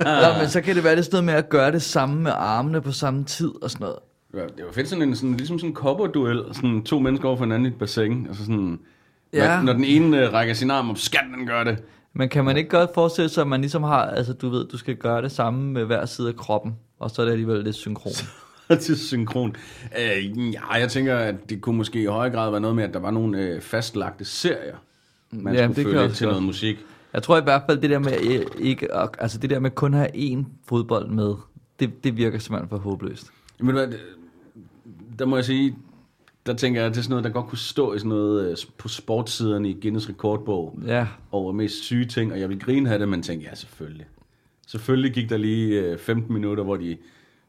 ja, 0.24 0.40
men 0.40 0.50
så 0.50 0.62
kan 0.62 0.76
det 0.76 0.84
være, 0.84 0.96
det 0.96 1.06
sådan 1.06 1.16
noget 1.16 1.26
med 1.26 1.34
at 1.34 1.50
gøre 1.50 1.72
det 1.72 1.82
samme 1.82 2.22
med 2.22 2.32
armene 2.36 2.82
på 2.82 2.92
samme 2.92 3.24
tid 3.24 3.52
og 3.62 3.72
sådan 3.72 3.86
noget. 3.86 4.00
Ja, 4.34 4.42
det 4.42 4.66
var 4.66 4.72
fedt 4.72 4.90
sådan 4.90 5.02
en, 5.02 5.16
sådan, 5.16 5.38
ligesom 5.38 5.60
sådan 5.60 5.70
en 5.70 5.76
kopperduel, 5.76 6.44
sådan 6.54 6.84
to 6.84 7.00
mennesker 7.00 7.28
over 7.28 7.38
for 7.38 7.46
hinanden 7.46 7.66
i 7.66 7.70
et 7.70 7.80
bassin, 7.80 8.28
altså 8.28 8.46
sådan, 8.46 8.80
Ja. 9.34 9.56
når, 9.56 9.64
når 9.64 9.74
den 9.74 9.84
ene 9.84 10.26
øh, 10.26 10.34
rækker 10.34 10.54
sin 10.54 10.72
arm 10.72 10.90
op, 10.90 10.98
skal 10.98 11.20
den 11.38 11.48
gøre 11.48 11.66
det. 11.66 11.78
Men 12.14 12.30
kan 12.30 12.46
man 12.46 12.58
ikke 12.58 12.70
godt 12.70 12.90
forestille 12.94 13.30
sig, 13.30 13.42
at 13.42 13.48
man 13.48 13.62
ligesom 13.62 13.84
har, 13.84 14.02
altså 14.06 14.34
du 14.34 14.50
ved, 14.50 14.68
du 14.68 14.78
skal 14.78 14.96
gøre 14.96 15.22
det 15.22 15.32
samme 15.32 15.72
med 15.72 15.84
hver 15.86 16.06
side 16.06 16.28
af 16.28 16.36
kroppen, 16.36 16.76
og 17.00 17.12
så 17.12 17.22
er 17.22 17.26
det 17.26 17.32
alligevel 17.32 17.64
lidt 17.64 17.76
synkron. 17.76 18.14
til 18.82 18.98
synkron. 18.98 19.56
Øh, 20.00 20.54
ja, 20.54 20.74
jeg 20.74 20.90
tænker, 20.90 21.18
at 21.18 21.50
det 21.50 21.62
kunne 21.62 21.78
måske 21.78 22.02
i 22.02 22.06
højere 22.06 22.34
grad 22.34 22.52
være 22.52 22.62
noget 22.62 22.76
med, 22.76 22.84
at 22.84 22.94
der 22.94 23.00
var 23.00 23.12
nogle 23.12 23.40
øh, 23.40 23.62
fastlagte 23.62 24.26
serier, 24.26 24.76
man 25.32 25.54
Ja, 25.54 25.72
skulle 25.72 25.92
følge 25.92 26.12
til 26.12 26.28
noget 26.28 26.44
musik. 26.44 26.78
Jeg 27.14 27.24
tror 27.24 27.38
i 27.38 27.44
hvert 27.44 27.62
fald, 27.70 27.82
det 27.82 27.90
der 27.90 28.00
med, 28.00 28.14
øh, 28.22 28.46
ikke, 28.60 28.94
altså 28.94 29.38
det 29.38 29.50
der 29.50 29.60
med 29.60 29.72
kun 29.72 29.94
at 29.94 30.00
have 30.00 30.16
én 30.16 30.46
fodbold 30.66 31.10
med, 31.10 31.34
det, 31.80 32.04
det 32.04 32.18
virker 32.18 32.40
simpelthen 32.40 32.70
for 32.70 32.78
håbløst. 32.78 33.28
Men 33.60 33.76
hvad, 33.76 33.88
der 35.20 35.26
må 35.26 35.36
jeg 35.36 35.46
sige, 35.46 35.76
der 36.46 36.54
tænker 36.54 36.82
jeg, 36.82 36.88
at 36.88 36.94
det 36.94 37.00
er 37.00 37.04
sådan 37.04 37.10
noget, 37.10 37.24
der 37.24 37.30
godt 37.30 37.48
kunne 37.48 37.58
stå 37.58 37.94
i 37.94 38.00
sådan 38.00 38.10
noget 38.10 38.50
øh, 38.52 38.58
på 38.78 38.88
sportssiderne 38.88 39.70
i 39.70 39.78
Guinness 39.82 40.10
rekordbog 40.10 40.80
Ja, 40.86 41.08
over 41.32 41.52
mest 41.52 41.84
syge 41.84 42.06
ting, 42.06 42.34
og 42.34 42.40
jeg 42.40 42.50
vil 42.50 42.60
grine 42.60 42.94
af 42.94 43.00
det, 43.00 43.10
men 43.10 43.22
tænkte, 43.22 43.48
ja, 43.50 43.56
selvfølgelig. 43.56 44.06
Selvfølgelig 44.68 45.12
gik 45.14 45.30
der 45.30 45.38
lige 45.38 45.80
øh, 45.82 45.98
15 46.00 46.34
minutter, 46.34 46.64
hvor 46.64 46.76
de 46.76 46.98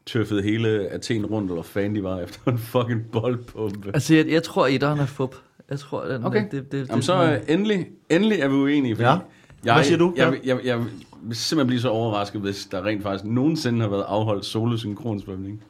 tøffede 0.06 0.42
hele 0.42 0.68
Athen 0.88 1.26
rundt, 1.26 1.50
eller 1.50 1.62
fanden 1.62 1.94
de 1.94 2.02
var 2.02 2.20
efter 2.24 2.40
en 2.52 2.58
fucking 2.58 3.00
boldpumpe. 3.12 3.90
altså 3.94 4.14
jeg, 4.14 4.28
jeg 4.28 4.42
tror, 4.42 4.66
etteren 4.66 5.00
er 5.00 5.06
fup. 5.06 5.34
Jeg 5.70 5.78
tror, 5.78 6.04
den, 6.04 6.24
Okay. 6.24 6.42
det, 6.44 6.52
det, 6.52 6.72
det, 6.72 6.88
Jamen 6.88 7.02
så 7.02 7.24
det, 7.24 7.32
øh, 7.32 7.40
endelig, 7.48 7.86
endelig 8.10 8.40
er 8.40 8.48
vi 8.48 8.54
uenige. 8.54 8.96
Fordi 8.96 9.08
Ja. 9.08 9.16
jeg, 9.64 9.74
Hvad 9.74 9.84
siger 9.84 9.98
du, 9.98 10.12
Jeg, 10.16 10.32
jeg, 10.32 10.40
jeg, 10.44 10.64
jeg 10.64 10.78
vil 11.22 11.36
simpelthen 11.36 11.66
blive 11.66 11.80
så 11.80 11.88
overrasket, 11.88 12.40
hvis 12.40 12.66
der 12.70 12.84
rent 12.86 13.02
faktisk 13.02 13.24
nogensinde 13.24 13.80
har 13.80 13.88
været 13.88 14.04
afholdt 14.08 14.44
solosynkronsvømning. 14.44 15.62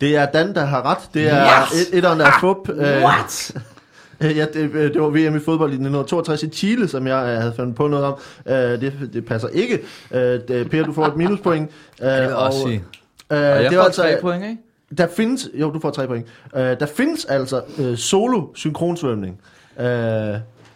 Det 0.00 0.16
er 0.16 0.26
Dan, 0.26 0.54
der 0.54 0.64
har 0.64 0.82
ret. 0.82 1.14
Det 1.14 1.28
er 1.32 1.62
Yes! 1.72 1.88
et, 1.92 1.98
etteren, 1.98 2.18
der 2.20 2.26
er 2.26 2.40
fup. 2.40 2.68
Øh, 2.68 2.76
What? 2.78 3.56
Øh, 4.20 4.36
Ja, 4.36 4.46
det, 4.54 4.70
øh, 4.74 4.94
det 4.94 5.02
var 5.02 5.08
VM 5.08 5.36
i 5.36 5.40
fodbold 5.40 5.70
i 5.70 5.74
1962 5.74 6.42
i 6.42 6.48
Chile, 6.48 6.88
som 6.88 7.06
jeg 7.06 7.22
øh, 7.34 7.40
havde 7.40 7.52
fundet 7.56 7.74
på 7.74 7.88
noget 7.88 8.04
om. 8.06 8.18
Det, 8.46 9.10
det 9.12 9.24
passer 9.24 9.48
ikke. 9.48 9.80
Det, 10.48 10.70
per, 10.70 10.82
du 10.84 10.92
får 10.92 11.06
et 11.06 11.16
minuspoint. 11.16 11.70
Det 11.98 12.22
vil 12.22 12.34
også 12.34 12.58
sige. 12.66 12.84
øh, 13.32 13.38
Og 13.38 13.44
jeg 13.44 13.70
det 13.70 13.78
var 13.78 13.82
får 13.82 13.86
altså, 13.86 14.02
tre 14.02 14.18
point, 14.20 14.44
ikke? 14.44 14.56
Der 14.98 15.06
findes, 15.06 15.48
jo, 15.54 15.70
du 15.70 15.80
får 15.80 15.90
tre 15.90 16.06
point. 16.06 16.26
Øh, 16.56 16.62
der 16.62 16.86
findes 16.86 17.24
altså 17.24 17.62
øh, 17.78 17.96
solo 17.96 18.42
synkronsvømning. 18.54 19.40
Øh, 19.78 19.84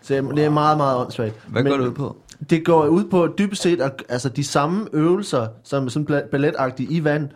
så 0.02 0.14
det 0.36 0.44
er 0.44 0.50
meget, 0.50 0.76
meget 0.76 0.96
åndssvagt. 0.98 1.34
Hvad 1.46 1.62
Men 1.62 1.70
går 1.72 1.78
det 1.78 1.86
ud 1.86 1.94
på? 1.94 2.16
Det 2.50 2.64
går 2.64 2.86
ud 2.86 3.04
på 3.04 3.28
dybest 3.38 3.62
set 3.62 3.80
at, 3.80 4.02
altså 4.08 4.28
de 4.28 4.44
samme 4.44 4.86
øvelser, 4.92 5.46
som 5.64 5.88
sådan 5.88 6.22
balletagtige 6.30 6.92
i 6.92 7.04
vand, 7.04 7.28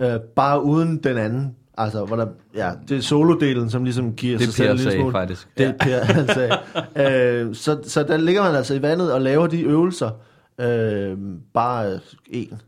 øh, 0.00 0.20
bare 0.36 0.62
uden 0.62 0.96
den 0.96 1.16
anden. 1.18 1.54
Altså, 1.78 2.04
hvor 2.04 2.16
der, 2.16 2.26
ja, 2.54 2.70
det 2.88 2.96
er 2.96 3.00
solodelen, 3.00 3.70
som 3.70 3.84
ligesom 3.84 4.12
giver 4.14 4.38
Det 4.38 4.46
sig 4.46 4.54
selv 4.54 4.70
en 4.70 4.76
lille 4.76 4.92
smule. 4.92 5.12
faktisk. 5.12 5.48
Det 5.58 5.66
er 5.66 5.72
Per, 5.80 6.04
han 6.04 6.26
sagde. 6.28 6.58
øh, 7.48 7.54
så, 7.54 7.78
så 7.84 8.02
der 8.02 8.16
ligger 8.16 8.42
man 8.42 8.54
altså 8.54 8.74
i 8.74 8.82
vandet 8.82 9.12
og 9.12 9.20
laver 9.20 9.46
de 9.46 9.62
øvelser, 9.62 10.10
øh, 10.60 11.16
bare 11.54 12.00
en. 12.26 12.60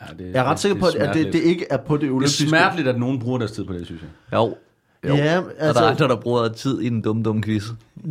Ja, 0.00 0.24
det, 0.24 0.32
Jeg 0.34 0.40
er 0.40 0.44
ret 0.44 0.60
sikker 0.60 0.78
på, 0.80 0.86
at 0.98 1.14
det, 1.14 1.32
det 1.32 1.42
ikke 1.42 1.66
er 1.70 1.76
på 1.76 1.94
det 1.96 2.00
det 2.00 2.08
er 2.08 2.12
olympiske. 2.12 2.48
smerteligt, 2.48 2.88
at 2.88 2.98
nogen 2.98 3.18
bruger 3.20 3.38
deres 3.38 3.52
tid 3.52 3.64
på 3.64 3.72
det, 3.72 3.86
synes 3.86 4.02
jeg. 4.02 4.10
Jo. 4.38 4.56
Jo. 5.08 5.14
Ja, 5.14 5.36
Altså... 5.36 5.50
Og 5.58 5.66
altså, 5.66 5.80
der 5.80 5.86
er 5.86 5.90
andre, 5.90 6.08
der 6.08 6.16
bruger 6.16 6.48
tid 6.48 6.80
i 6.80 6.86
en 6.86 7.00
dum, 7.00 7.24
dum 7.24 7.42
quiz. 7.42 7.62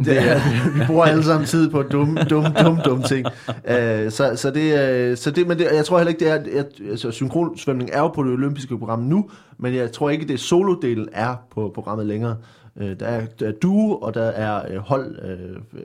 det 0.05 0.17
er, 0.17 0.39
vi 0.79 0.85
bruger 0.87 1.03
alle 1.03 1.23
sammen 1.23 1.47
tid 1.47 1.69
på 1.69 1.81
dumme, 1.81 2.23
dumme, 2.23 2.49
dumme, 2.63 2.81
dumme 2.85 3.03
ting. 3.03 3.25
Uh, 3.47 4.11
så, 4.11 4.33
så, 4.35 4.51
det, 4.53 5.11
uh, 5.11 5.17
så 5.17 5.31
det, 5.31 5.47
men 5.47 5.59
det, 5.59 5.67
jeg 5.73 5.85
tror 5.85 5.97
heller 5.97 6.09
ikke, 6.09 6.25
det 6.25 6.31
er, 6.31 6.59
at, 6.59 6.67
altså, 6.89 7.11
synkronsvømning 7.11 7.89
er 7.93 7.99
jo 7.99 8.07
på 8.07 8.23
det 8.23 8.31
olympiske 8.31 8.77
program 8.77 8.99
nu, 8.99 9.29
men 9.57 9.75
jeg 9.75 9.91
tror 9.91 10.09
ikke, 10.09 10.27
det 10.27 10.39
solodelen 10.39 11.07
er 11.11 11.35
på 11.51 11.71
programmet 11.75 12.05
længere. 12.05 12.35
Uh, 12.75 12.85
der, 12.85 13.05
er, 13.05 13.25
der 13.39 13.47
er 13.47 13.51
duo, 13.51 13.95
og 13.95 14.13
der 14.13 14.23
er 14.23 14.77
uh, 14.77 14.77
hold 14.77 15.15
uh, 15.23 15.79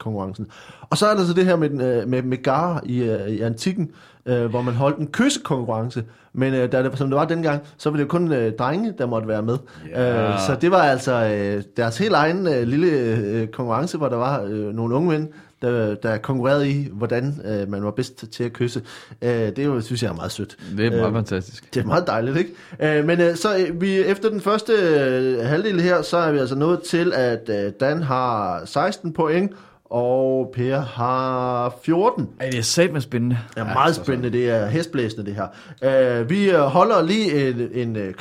konkurrencen. 0.00 0.46
Og 0.90 0.98
så 0.98 1.06
er 1.06 1.14
der 1.14 1.24
så 1.24 1.32
det 1.32 1.44
her 1.46 1.56
med, 1.56 1.70
øh, 1.70 2.08
med, 2.08 2.22
med 2.22 2.42
gar 2.42 2.82
i, 2.84 3.02
øh, 3.02 3.28
i 3.28 3.40
antikken, 3.40 3.90
øh, 4.26 4.46
hvor 4.46 4.62
man 4.62 4.74
holdt 4.74 4.98
en 4.98 5.06
kyssekonkurrence. 5.06 6.04
Men 6.32 6.54
øh, 6.54 6.72
da 6.72 6.82
det, 6.82 6.98
som 6.98 7.08
det 7.08 7.16
var 7.16 7.24
dengang, 7.24 7.60
så 7.78 7.90
var 7.90 7.96
det 7.96 8.04
jo 8.04 8.08
kun 8.08 8.32
øh, 8.32 8.52
drenge, 8.58 8.94
der 8.98 9.06
måtte 9.06 9.28
være 9.28 9.42
med. 9.42 9.58
Øh, 9.84 10.38
så 10.46 10.56
det 10.60 10.70
var 10.70 10.82
altså 10.82 11.12
øh, 11.12 11.62
deres 11.76 11.98
helt 11.98 12.14
egen 12.14 12.46
øh, 12.46 12.62
lille 12.62 12.86
øh, 12.86 13.48
konkurrence, 13.48 13.98
hvor 13.98 14.08
der 14.08 14.16
var 14.16 14.42
øh, 14.42 14.74
nogle 14.74 14.94
unge 14.94 15.08
mænd, 15.08 15.28
der, 15.62 15.94
der 15.94 16.16
konkurrerede 16.16 16.70
i, 16.70 16.88
hvordan 16.92 17.40
øh, 17.44 17.70
man 17.70 17.84
var 17.84 17.90
bedst 17.90 18.24
til 18.32 18.44
at 18.44 18.52
kysse. 18.52 18.82
Øh, 19.22 19.30
det 19.30 19.58
jo, 19.64 19.80
synes 19.80 20.02
jeg 20.02 20.08
er 20.08 20.14
meget 20.14 20.32
sødt. 20.32 20.56
Det 20.76 20.86
er 20.86 20.90
meget 20.90 21.06
Øh, 21.08 21.14
fantastisk. 21.14 21.74
det 21.74 21.82
er 21.82 21.86
meget 21.86 22.06
dejligt, 22.06 22.36
ikke? 22.36 22.50
Øh, 22.98 23.04
men 23.06 23.20
øh, 23.20 23.36
så 23.36 23.56
øh, 23.58 23.80
vi, 23.80 23.98
efter 24.00 24.30
den 24.30 24.40
første 24.40 24.72
øh, 24.72 25.46
halvdel 25.46 25.80
her, 25.80 26.02
så 26.02 26.16
er 26.16 26.32
vi 26.32 26.38
altså 26.38 26.54
nået 26.54 26.82
til, 26.82 27.12
at 27.12 27.48
øh, 27.48 27.72
Dan 27.80 28.02
har 28.02 28.62
16 28.64 29.12
point, 29.12 29.52
og 29.90 30.52
Per 30.54 30.80
har 30.80 31.74
14. 31.84 32.28
Ej, 32.40 32.50
det 32.50 32.58
er 32.58 32.62
sat 32.62 32.92
med 32.92 33.00
spændende. 33.00 33.38
Det 33.54 33.60
er 33.60 33.64
meget 33.64 33.96
spændende, 33.96 34.30
det 34.30 34.50
er 34.50 34.66
hestblæsende 34.66 35.26
det 35.26 35.34
her. 35.34 36.20
Uh, 36.20 36.30
vi 36.30 36.54
uh, 36.54 36.60
holder 36.60 37.02
lige 37.02 37.48
en... 37.48 37.68
en 37.72 37.96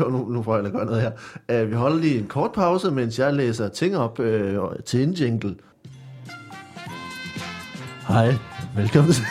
uh, 0.00 0.12
nu, 0.12 0.28
nu 0.28 0.42
får 0.42 0.56
jeg 0.58 0.72
gøre 0.72 0.86
noget 0.86 1.02
her. 1.48 1.62
Uh, 1.62 1.70
vi 1.70 1.74
holder 1.74 1.98
lige 1.98 2.18
en 2.18 2.26
kort 2.26 2.52
pause, 2.52 2.90
mens 2.90 3.18
jeg 3.18 3.34
læser 3.34 3.68
ting 3.68 3.96
op 3.96 4.18
uh, 4.18 4.26
til 4.84 5.02
en 5.02 5.12
jingle. 5.12 5.54
Hej, 8.08 8.34
velkommen 8.76 9.12
til, 9.12 9.24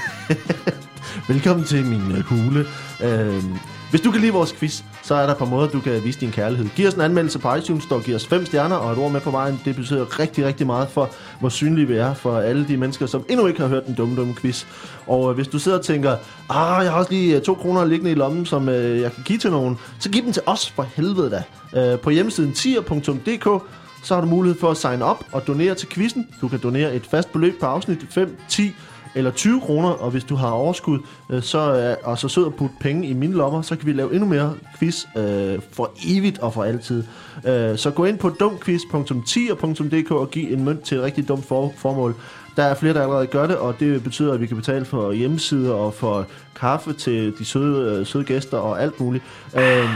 velkommen 1.34 1.66
til 1.66 1.86
min 1.86 2.02
uh, 2.12 2.20
hule. 2.20 2.66
Uh, 3.04 3.75
hvis 3.90 4.02
du 4.02 4.12
kan 4.12 4.22
lide 4.22 4.34
vores 4.34 4.54
quiz, 4.54 4.84
så 5.04 5.16
er 5.16 5.26
der 5.26 5.32
et 5.32 5.38
par 5.38 5.46
måder, 5.46 5.70
du 5.70 5.80
kan 5.80 6.04
vise 6.04 6.20
din 6.20 6.32
kærlighed. 6.32 6.68
Giv 6.76 6.88
os 6.88 6.94
en 6.94 7.02
anmeldelse 7.02 7.40
på 7.40 7.56
iTunes, 7.56 7.86
der 7.86 8.00
giver 8.00 8.16
os 8.18 8.28
fem 8.28 8.46
stjerner 8.46 8.76
og 8.76 8.92
et 8.92 8.98
ord 8.98 9.12
med 9.12 9.22
på 9.22 9.32
vejen. 9.32 9.62
Det 9.66 9.76
betyder 9.76 10.20
rigtig, 10.20 10.46
rigtig 10.46 10.68
meget 10.68 10.90
for, 10.90 11.10
hvor 11.40 11.50
synlige 11.50 11.88
vi 11.88 11.96
er 11.96 12.14
for 12.14 12.40
alle 12.40 12.68
de 12.68 12.78
mennesker, 12.78 13.06
som 13.06 13.26
endnu 13.30 13.48
ikke 13.48 13.60
har 13.60 13.68
hørt 13.68 13.86
den 13.86 13.96
dumme, 13.96 14.16
dumme 14.16 14.36
quiz. 14.36 14.66
Og 15.08 15.30
øh, 15.30 15.36
hvis 15.36 15.48
du 15.48 15.60
sidder 15.60 15.78
og 15.78 15.84
tænker, 15.84 16.18
ah, 16.50 16.84
jeg 16.84 16.92
har 16.92 17.00
også 17.00 17.12
lige 17.12 17.36
øh, 17.36 17.42
to 17.42 17.54
kroner 17.54 17.86
liggende 17.86 18.12
i 18.12 18.16
lommen, 18.16 18.46
som 18.46 18.70
øh, 18.70 19.02
jeg 19.02 19.14
kan 19.14 19.24
give 19.24 19.38
til 19.38 19.52
nogen, 19.52 19.78
så 20.00 20.10
giv 20.10 20.24
dem 20.24 20.34
til 20.34 20.42
os 20.46 20.70
for 20.70 20.88
helvede 20.96 21.30
da. 21.30 21.44
Øh, 21.94 22.00
på 22.00 22.10
hjemmesiden 22.10 22.54
tier.dk, 22.54 23.64
så 24.04 24.14
har 24.14 24.22
du 24.22 24.28
mulighed 24.28 24.60
for 24.60 24.72
at 24.72 24.78
signe 24.78 25.06
op 25.06 25.24
og 25.32 25.48
donere 25.48 25.76
til 25.76 25.90
quizzen. 25.90 26.28
Du 26.42 26.48
kan 26.48 26.60
donere 26.60 26.96
et 26.96 27.06
fast 27.12 27.32
beløb 27.32 27.60
på 27.60 27.66
afsnit 27.66 28.06
5, 28.10 28.38
10 28.50 28.76
eller 29.16 29.32
20 29.32 29.62
kroner, 29.62 29.90
og 29.90 30.12
hvis 30.12 30.24
du 30.24 30.36
har 30.36 30.50
overskud, 30.50 31.00
øh, 31.30 31.44
så 31.44 31.60
er 31.60 31.96
og 32.04 32.18
så 32.18 32.28
sød 32.28 32.46
at 32.46 32.56
putte 32.56 32.76
penge 32.80 33.08
i 33.08 33.14
mine 33.14 33.34
lommer, 33.34 33.62
så 33.62 33.76
kan 33.76 33.88
vi 33.88 33.94
lave 33.94 34.14
endnu 34.14 34.30
mere 34.30 34.54
quiz 34.80 35.06
øh, 35.18 35.60
for 35.72 35.92
evigt 36.08 36.40
og 36.40 36.54
for 36.54 36.64
altid. 36.64 37.04
Øh, 37.48 37.78
så 37.78 37.92
gå 37.92 38.06
ind 38.06 38.18
på 38.18 38.30
dumquiz.10.dk 38.30 40.12
og 40.12 40.32
giv 40.32 40.54
en 40.54 40.64
mønt 40.64 40.82
til 40.82 40.98
et 40.98 41.04
rigtig 41.04 41.28
dumt 41.28 41.46
for, 41.46 41.74
formål. 41.78 42.16
Der 42.56 42.64
er 42.64 42.76
flere, 42.76 42.94
der 42.94 43.02
allerede 43.02 43.28
gør 43.28 43.48
det, 43.48 43.58
og 43.58 43.76
det 43.80 44.04
betyder, 44.04 44.34
at 44.34 44.42
vi 44.42 44.48
kan 44.48 44.58
betale 44.58 44.86
for 44.86 45.12
hjemmesider 45.12 45.74
og 45.74 45.94
for 45.94 46.28
kaffe 46.56 46.94
til 46.94 47.34
de 47.40 47.46
søde, 47.46 48.00
øh, 48.00 48.06
søde 48.06 48.24
gæster 48.24 48.58
og 48.58 48.82
alt 48.82 49.00
muligt. 49.00 49.24
Øh, 49.58 49.90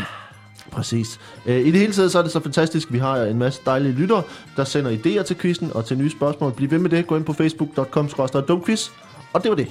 Præcis. 0.72 1.20
Øh, 1.46 1.60
I 1.60 1.72
det 1.72 1.80
hele 1.80 1.94
taget 1.94 2.12
så 2.12 2.20
er 2.20 2.24
det 2.24 2.32
så 2.32 2.40
fantastisk. 2.40 2.94
Vi 2.94 2.98
har 2.98 3.18
en 3.18 3.38
masse 3.40 3.62
dejlige 3.66 3.94
lyttere, 3.94 4.24
der 4.58 4.64
sender 4.64 4.92
idéer 4.92 5.24
til 5.24 5.38
quizzen 5.38 5.72
og 5.74 5.86
til 5.86 5.98
nye 5.98 6.10
spørgsmål. 6.10 6.52
Bliv 6.52 6.72
ved 6.72 6.80
med 6.80 6.90
det. 6.90 7.08
Gå 7.08 7.16
ind 7.16 7.26
på 7.26 7.34
facebook.com 7.34 8.10
dumquiz. 8.48 8.90
Og 9.34 9.44
det 9.44 9.50
var 9.50 9.56
det. 9.56 9.68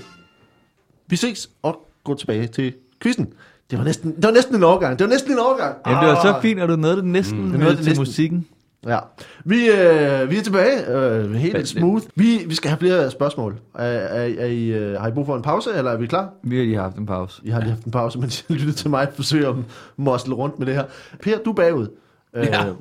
Vi 1.06 1.16
ses 1.16 1.50
og 1.62 1.88
gå 2.04 2.14
tilbage 2.14 2.46
til 2.46 2.74
quizzen. 3.02 3.32
Det 3.70 3.78
var 3.78 3.84
næsten, 3.84 4.16
det 4.16 4.24
var 4.24 4.30
næsten 4.30 4.56
en 4.56 4.62
overgang. 4.62 4.98
Det 4.98 5.04
var 5.04 5.10
næsten 5.10 5.32
en 5.32 5.38
overgang. 5.38 5.76
Jamen, 5.86 6.02
det 6.02 6.08
var 6.08 6.22
så 6.22 6.38
fint, 6.42 6.60
at 6.60 6.68
du 6.68 6.76
nåede 6.76 6.96
det 6.96 7.04
næsten 7.04 7.38
mm, 7.42 7.58
med, 7.58 7.68
det 7.68 7.76
til 7.76 7.86
næsten. 7.86 8.00
musikken. 8.00 8.46
Ja. 8.86 8.98
Vi, 9.44 9.66
øh, 9.70 10.30
vi 10.30 10.36
er 10.36 10.42
tilbage. 10.42 10.90
Øh, 10.90 11.32
helt 11.32 11.56
lidt. 11.56 11.68
smooth. 11.68 12.04
Vi, 12.14 12.44
vi 12.46 12.54
skal 12.54 12.70
have 12.70 12.78
flere 12.78 13.10
spørgsmål. 13.10 13.58
Er, 13.74 13.84
er, 13.84 14.34
er 14.38 14.46
I, 14.46 14.66
øh, 14.68 15.00
har 15.00 15.08
I 15.08 15.12
brug 15.12 15.26
for 15.26 15.36
en 15.36 15.42
pause, 15.42 15.70
eller 15.74 15.90
er 15.90 15.96
vi 15.96 16.06
klar? 16.06 16.30
Vi 16.42 16.56
har 16.56 16.64
lige 16.64 16.76
haft 16.78 16.96
en 16.96 17.06
pause. 17.06 17.42
I 17.44 17.50
har 17.50 17.60
lige 17.60 17.70
haft 17.70 17.84
en 17.84 17.90
pause, 17.90 18.18
mens 18.18 18.44
jeg 18.48 18.56
lyttede 18.56 18.76
til 18.76 18.90
mig 18.90 19.08
forsøge 19.14 19.48
at 19.48 19.54
mosle 19.96 20.34
rundt 20.34 20.58
med 20.58 20.66
det 20.66 20.74
her. 20.74 20.84
Per, 21.22 21.38
du 21.38 21.50
er 21.50 21.54
bagud. 21.54 21.86
Ja. 22.34 22.66
Øh, 22.68 22.74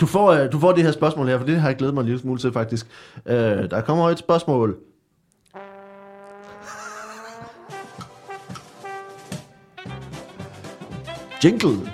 du, 0.00 0.06
får, 0.06 0.32
øh, 0.32 0.52
du 0.52 0.58
får 0.58 0.72
det 0.72 0.84
her 0.84 0.92
spørgsmål 0.92 1.28
her, 1.28 1.38
for 1.38 1.46
det 1.46 1.60
har 1.60 1.68
jeg 1.68 1.76
glædet 1.76 1.94
mig 1.94 2.00
en 2.00 2.06
lille 2.06 2.20
smule 2.20 2.38
til 2.40 2.52
faktisk. 2.52 2.86
Øh, 3.26 3.36
der 3.70 3.80
kommer 3.80 4.10
et 4.10 4.18
spørgsmål. 4.18 4.76
Jingle. 11.44 11.92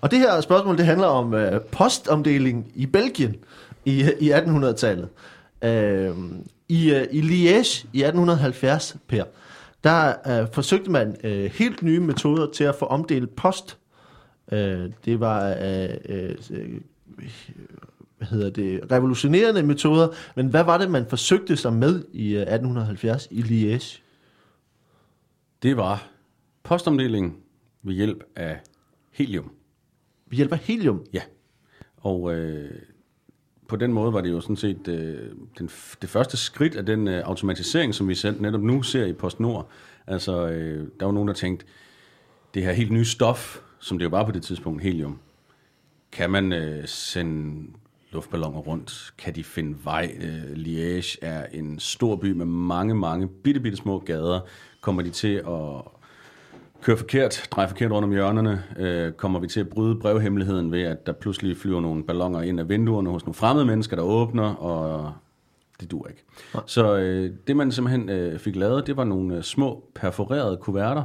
Og 0.00 0.10
det 0.10 0.18
her 0.18 0.40
spørgsmål, 0.40 0.78
det 0.78 0.86
handler 0.86 1.06
om 1.06 1.34
øh, 1.34 1.60
postomdeling 1.60 2.72
i 2.74 2.86
Belgien 2.86 3.36
i, 3.84 4.10
i 4.20 4.32
1800-tallet. 4.32 5.08
Øh, 5.64 6.16
I, 6.68 6.94
øh, 6.94 7.06
I 7.10 7.20
Liège 7.20 7.86
i 7.92 8.02
1870, 8.02 8.96
Per, 9.08 9.24
der 9.84 10.14
øh, 10.26 10.48
forsøgte 10.52 10.90
man 10.90 11.16
øh, 11.24 11.44
helt 11.44 11.82
nye 11.82 12.00
metoder 12.00 12.50
til 12.50 12.64
at 12.64 12.74
få 12.74 12.84
omdelt 12.86 13.36
post. 13.36 13.78
Øh, 14.52 14.90
det 15.04 15.20
var 15.20 15.56
øh, 15.62 15.88
øh, 16.08 16.34
øh, 16.50 16.80
hvad 18.28 18.38
hedder 18.38 18.50
det, 18.50 18.92
revolutionerende 18.92 19.62
metoder, 19.62 20.08
men 20.36 20.46
hvad 20.46 20.64
var 20.64 20.78
det, 20.78 20.90
man 20.90 21.06
forsøgte 21.08 21.56
sig 21.56 21.72
med 21.72 22.04
i 22.12 22.34
øh, 22.34 22.40
1870 22.40 23.28
i 23.30 23.40
Liège? 23.40 24.00
Det 25.62 25.76
var 25.76 26.08
postomdeling 26.62 27.38
ved 27.82 27.94
hjælp 27.94 28.24
af 28.36 28.60
helium. 29.12 29.52
Ved 30.26 30.36
hjælp 30.36 30.52
af 30.52 30.58
helium. 30.58 31.04
Ja. 31.12 31.22
Og 31.96 32.34
øh, 32.34 32.70
på 33.68 33.76
den 33.76 33.92
måde 33.92 34.12
var 34.12 34.20
det 34.20 34.30
jo 34.30 34.40
sådan 34.40 34.56
set 34.56 34.88
øh, 34.88 35.30
den, 35.58 35.70
det 36.02 36.08
første 36.08 36.36
skridt 36.36 36.76
af 36.76 36.86
den 36.86 37.08
øh, 37.08 37.22
automatisering, 37.24 37.94
som 37.94 38.08
vi 38.08 38.14
selv 38.14 38.40
netop 38.40 38.60
nu 38.60 38.82
ser 38.82 39.04
i 39.04 39.12
PostNord. 39.12 39.70
Altså, 40.06 40.48
øh, 40.48 40.88
der 41.00 41.06
var 41.06 41.12
nogen, 41.12 41.28
der 41.28 41.34
tænkte, 41.34 41.66
det 42.54 42.62
her 42.62 42.72
helt 42.72 42.92
nye 42.92 43.04
stof, 43.04 43.60
som 43.78 43.98
det 43.98 44.04
jo 44.04 44.10
var 44.10 44.24
på 44.24 44.32
det 44.32 44.42
tidspunkt, 44.42 44.82
helium, 44.82 45.18
kan 46.12 46.30
man 46.30 46.52
øh, 46.52 46.88
sende 46.88 47.70
luftballoner 48.12 48.58
rundt? 48.58 49.12
Kan 49.18 49.34
de 49.34 49.44
finde 49.44 49.76
vej? 49.84 50.16
Øh, 50.20 50.52
Liège 50.52 51.16
er 51.22 51.46
en 51.52 51.78
stor 51.78 52.16
by 52.16 52.32
med 52.32 52.46
mange, 52.46 52.94
mange 52.94 53.28
bitte, 53.28 53.60
bitte 53.60 53.76
små 53.78 53.98
gader. 53.98 54.40
Kommer 54.80 55.02
de 55.02 55.10
til 55.10 55.34
at 55.34 55.82
køre 56.82 56.96
forkert, 56.96 57.48
dreje 57.50 57.68
forkert 57.68 57.92
rundt 57.92 58.04
om 58.04 58.12
hjørnerne? 58.12 58.64
Øh, 58.78 59.12
kommer 59.12 59.40
vi 59.40 59.48
til 59.48 59.60
at 59.60 59.68
bryde 59.68 59.96
brevhemmeligheden 60.00 60.72
ved, 60.72 60.82
at 60.82 61.06
der 61.06 61.12
pludselig 61.12 61.56
flyver 61.56 61.80
nogle 61.80 62.04
balloner 62.04 62.42
ind 62.42 62.60
af 62.60 62.68
vinduerne 62.68 63.10
hos 63.10 63.22
nogle 63.22 63.34
fremmede 63.34 63.66
mennesker, 63.66 63.96
der 63.96 64.02
åbner, 64.02 64.54
og 64.54 65.12
det 65.80 65.90
dur 65.90 66.06
ikke. 66.08 66.24
Så 66.66 66.96
øh, 66.96 67.30
det, 67.46 67.56
man 67.56 67.72
simpelthen 67.72 68.08
øh, 68.08 68.38
fik 68.38 68.56
lavet, 68.56 68.86
det 68.86 68.96
var 68.96 69.04
nogle 69.04 69.36
øh, 69.36 69.42
små 69.42 69.84
perforerede 69.94 70.56
kuverter, 70.56 71.04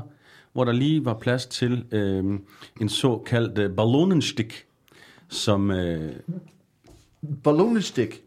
hvor 0.53 0.63
der 0.63 0.71
lige 0.71 1.05
var 1.05 1.13
plads 1.13 1.45
til 1.45 1.85
øh, 1.91 2.39
en 2.81 2.89
såkaldt 2.89 3.57
øh, 3.57 3.75
ballonenstik, 3.75 4.65
som, 5.29 5.71
øh, 5.71 6.11
Ballonestick. 7.43 8.23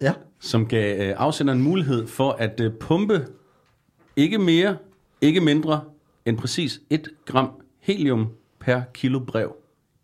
Ja. 0.00 0.12
som 0.40 0.66
gav 0.66 1.08
øh, 1.08 1.14
afsenderen 1.16 1.62
mulighed 1.62 2.06
for 2.06 2.32
at 2.32 2.60
øh, 2.60 2.72
pumpe 2.72 3.26
ikke 4.16 4.38
mere, 4.38 4.76
ikke 5.20 5.40
mindre 5.40 5.80
end 6.24 6.38
præcis 6.38 6.80
1 6.90 7.08
gram 7.26 7.50
helium 7.80 8.26
per 8.60 8.80
kilo 8.94 9.18
brev 9.18 9.56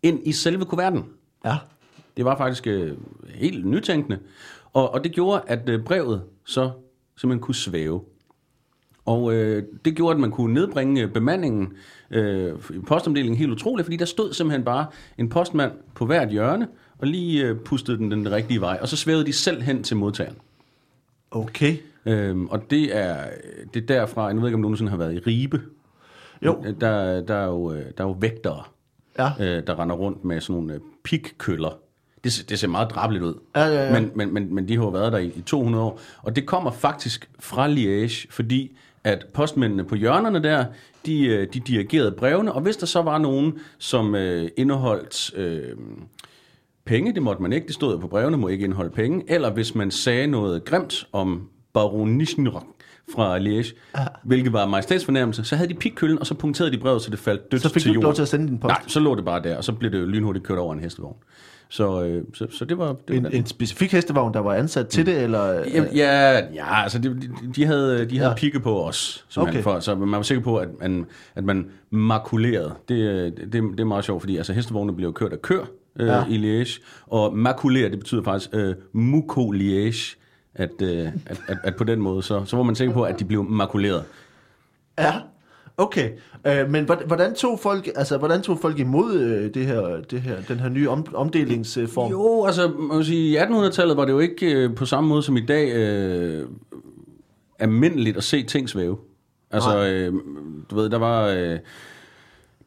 ind 0.03 0.27
i 0.27 0.31
selve 0.31 0.65
kuverten. 0.65 1.05
Ja. 1.45 1.57
Det 2.17 2.25
var 2.25 2.37
faktisk 2.37 2.67
øh, 2.67 2.97
helt 3.35 3.65
nytænkende. 3.65 4.19
Og, 4.73 4.93
og 4.93 5.03
det 5.03 5.11
gjorde, 5.11 5.41
at 5.47 5.69
øh, 5.69 5.83
brevet 5.83 6.23
så 6.45 6.71
simpelthen 7.17 7.41
kunne 7.41 7.55
svæve. 7.55 8.01
Og 9.05 9.33
øh, 9.33 9.63
det 9.85 9.95
gjorde, 9.95 10.13
at 10.13 10.19
man 10.19 10.31
kunne 10.31 10.53
nedbringe 10.53 11.01
øh, 11.01 11.13
bemandingen 11.13 11.73
øh, 12.11 12.55
i 12.73 12.79
postomdelingen 12.79 13.37
helt 13.37 13.51
utroligt, 13.51 13.85
fordi 13.85 13.97
der 13.97 14.05
stod 14.05 14.33
simpelthen 14.33 14.63
bare 14.63 14.85
en 15.17 15.29
postmand 15.29 15.71
på 15.95 16.05
hvert 16.05 16.29
hjørne, 16.29 16.67
og 17.03 17.07
lige 17.07 17.43
øh, 17.45 17.55
pustede 17.59 17.97
den 17.97 18.11
den 18.11 18.31
rigtige 18.31 18.61
vej, 18.61 18.77
og 18.81 18.87
så 18.87 18.97
svævede 18.97 19.25
de 19.25 19.33
selv 19.33 19.61
hen 19.61 19.83
til 19.83 19.97
modtageren. 19.97 20.37
Okay. 21.31 21.77
Øhm, 22.05 22.47
og 22.47 22.69
det 22.69 22.97
er, 22.97 23.17
det 23.73 23.81
er 23.81 23.85
derfra, 23.87 24.25
jeg 24.25 24.35
ved 24.35 24.45
ikke, 24.45 24.55
om 24.55 24.61
du 24.61 24.67
nogensinde 24.67 24.89
har 24.89 24.97
været 24.97 25.13
i 25.13 25.19
Ribe. 25.19 25.61
Jo. 26.45 26.63
Der, 26.81 27.21
der, 27.21 27.35
er, 27.35 27.45
jo, 27.45 27.71
øh, 27.73 27.85
der 27.97 28.03
er 28.03 28.07
jo 28.07 28.15
vægtere, 28.19 28.63
Ja. 29.19 29.29
øh, 29.39 29.67
der 29.67 29.79
render 29.79 29.95
rundt 29.95 30.25
med 30.25 30.41
sådan 30.41 30.53
nogle 30.61 30.73
øh, 30.73 30.79
pikkøller. 31.03 31.77
Det, 32.23 32.45
det 32.49 32.59
ser 32.59 32.67
meget 32.67 32.89
drabeligt 32.89 33.23
ud. 33.23 33.33
Ja, 33.55 33.65
ja, 33.65 33.83
ja. 33.85 33.99
Men, 33.99 34.11
men, 34.15 34.33
men, 34.33 34.55
men 34.55 34.67
de 34.67 34.75
har 34.77 34.83
jo 34.83 34.89
været 34.89 35.11
der 35.11 35.19
i, 35.19 35.27
i 35.27 35.41
200 35.41 35.83
år. 35.83 35.99
Og 36.21 36.35
det 36.35 36.45
kommer 36.45 36.71
faktisk 36.71 37.29
fra 37.39 37.67
Liège, 37.67 38.27
fordi 38.29 38.77
at 39.03 39.25
postmændene 39.33 39.83
på 39.83 39.95
hjørnerne 39.95 40.43
der, 40.43 40.65
de, 41.05 41.25
øh, 41.25 41.47
de 41.53 41.59
dirigerede 41.59 42.11
brevene, 42.11 42.51
og 42.53 42.61
hvis 42.61 42.77
der 42.77 42.85
så 42.85 43.01
var 43.01 43.17
nogen, 43.17 43.59
som 43.77 44.15
øh, 44.15 44.49
indeholdt 44.57 45.37
øh, 45.37 45.77
penge, 46.85 47.13
det 47.13 47.21
måtte 47.23 47.41
man 47.41 47.53
ikke, 47.53 47.67
det 47.67 47.75
stod 47.75 47.99
på 47.99 48.07
brevene, 48.07 48.37
må 48.37 48.47
ikke 48.47 48.63
indeholde 48.63 48.89
penge, 48.89 49.23
eller 49.27 49.51
hvis 49.51 49.75
man 49.75 49.91
sagde 49.91 50.27
noget 50.27 50.65
grimt 50.65 51.07
om 51.11 51.49
baron 51.73 52.09
Nischenrock 52.09 52.65
fra 53.15 53.39
Liège, 53.39 53.73
ja. 53.97 54.05
hvilket 54.23 54.53
var 54.53 54.65
majestætsfornærmelse, 54.65 55.43
så 55.43 55.55
havde 55.55 55.69
de 55.69 55.73
pikkøllen, 55.73 56.19
og 56.19 56.25
så 56.27 56.33
punkterede 56.33 56.71
de 56.71 56.77
brevet, 56.77 57.01
så 57.01 57.09
det 57.11 57.19
faldt 57.19 57.51
dødt 57.51 57.61
Så 57.61 57.69
fik 57.69 57.81
til 57.81 57.89
du 57.89 57.93
jorden. 57.93 58.03
lov 58.03 58.13
til 58.13 58.21
at 58.21 58.27
sende 58.27 58.47
din 58.47 58.57
post? 58.59 58.69
Nej, 58.69 58.81
så 58.87 58.99
lå 58.99 59.15
det 59.15 59.25
bare 59.25 59.43
der, 59.43 59.57
og 59.57 59.63
så 59.63 59.73
blev 59.73 59.91
det 59.91 59.99
jo 60.01 60.05
lynhurtigt 60.05 60.45
kørt 60.45 60.57
over 60.57 60.73
en 60.73 60.79
hestevogn. 60.79 61.15
Så, 61.69 62.03
øh, 62.03 62.23
så, 62.33 62.47
så 62.49 62.65
det 62.65 62.77
var... 62.77 62.95
Det 63.07 63.23
var 63.23 63.29
En, 63.29 63.35
en 63.35 63.45
specifik 63.45 63.91
hestevogn, 63.91 64.33
der 64.33 64.39
var 64.39 64.53
ansat 64.53 64.87
til 64.87 65.05
det, 65.05 65.23
eller... 65.23 65.53
Ja, 65.53 65.83
ja, 65.95 66.35
ja 66.53 66.83
altså 66.83 66.99
de, 66.99 67.09
de, 67.21 67.29
de 67.55 67.65
havde, 67.65 68.05
de 68.05 68.17
havde 68.17 68.29
Ja. 68.29 68.35
pigge 68.35 68.59
på 68.59 68.83
os, 68.83 69.25
simpelthen, 69.29 69.59
Okay. 69.59 69.63
for, 69.63 69.79
så 69.79 69.95
man 69.95 70.11
var 70.11 70.21
sikker 70.21 70.43
på, 70.43 70.57
at 70.57 70.67
man, 70.79 71.05
at 71.35 71.43
man 71.43 71.65
makulerede. 71.89 72.73
Det, 72.89 72.95
øh, 72.95 73.31
det, 73.31 73.51
det 73.53 73.79
er 73.79 73.85
meget 73.85 74.05
sjovt, 74.05 74.21
fordi 74.21 74.37
altså, 74.37 74.53
hestevogne 74.53 74.95
bliver 74.95 75.07
jo 75.07 75.11
kørt 75.13 75.33
af 75.33 75.41
kør 75.41 75.63
øh, 75.99 76.07
Ja. 76.07 76.23
i 76.29 76.37
Liège, 76.63 76.81
og 77.07 77.37
makulere, 77.37 77.89
det 77.89 77.99
betyder 77.99 78.23
faktisk 78.23 78.49
øh, 78.53 78.75
muko 78.93 79.51
Liège, 79.51 80.15
at, 80.55 80.81
øh, 80.81 81.07
at, 81.25 81.41
at, 81.47 81.57
at 81.63 81.75
på 81.75 81.83
den 81.83 81.99
måde, 82.01 82.23
så, 82.23 82.45
så 82.45 82.55
var 82.55 82.63
man 82.63 82.75
sikker 82.75 82.93
på, 82.93 83.03
at 83.03 83.19
de 83.19 83.25
blev 83.25 83.43
makuleret. 83.43 84.03
Ja, 84.99 85.13
okay. 85.77 86.11
Øh, 86.47 86.69
men 86.69 86.85
hvordan, 86.85 87.07
hvordan 87.07 87.35
tog 87.35 87.59
folk, 87.59 87.89
altså 87.95 88.17
hvordan 88.17 88.41
tog 88.41 88.59
folk 88.59 88.79
imod 88.79 89.19
øh, 89.19 89.53
det 89.53 89.65
her, 89.65 90.01
det 90.11 90.21
her, 90.21 90.35
den 90.47 90.59
her 90.59 90.69
nye 90.69 90.89
om, 90.89 91.05
omdelingsform? 91.15 92.11
Jo, 92.11 92.45
altså, 92.45 92.67
man 92.67 92.97
kan 92.97 93.03
sige, 93.05 93.33
i 93.33 93.37
1800-tallet 93.37 93.97
var 93.97 94.05
det 94.05 94.11
jo 94.11 94.19
ikke 94.19 94.53
øh, 94.53 94.75
på 94.75 94.85
samme 94.85 95.07
måde 95.09 95.23
som 95.23 95.37
i 95.37 95.45
dag 95.45 95.73
øh, 95.73 96.47
almindeligt 97.59 98.17
at 98.17 98.23
se 98.23 98.43
ting 98.43 98.69
svæve. 98.69 98.97
Altså, 99.51 99.69
Nej. 99.69 99.93
øh, 99.93 100.13
du 100.69 100.75
ved, 100.75 100.89
der 100.89 100.97
var... 100.97 101.27
Øh, 101.27 101.59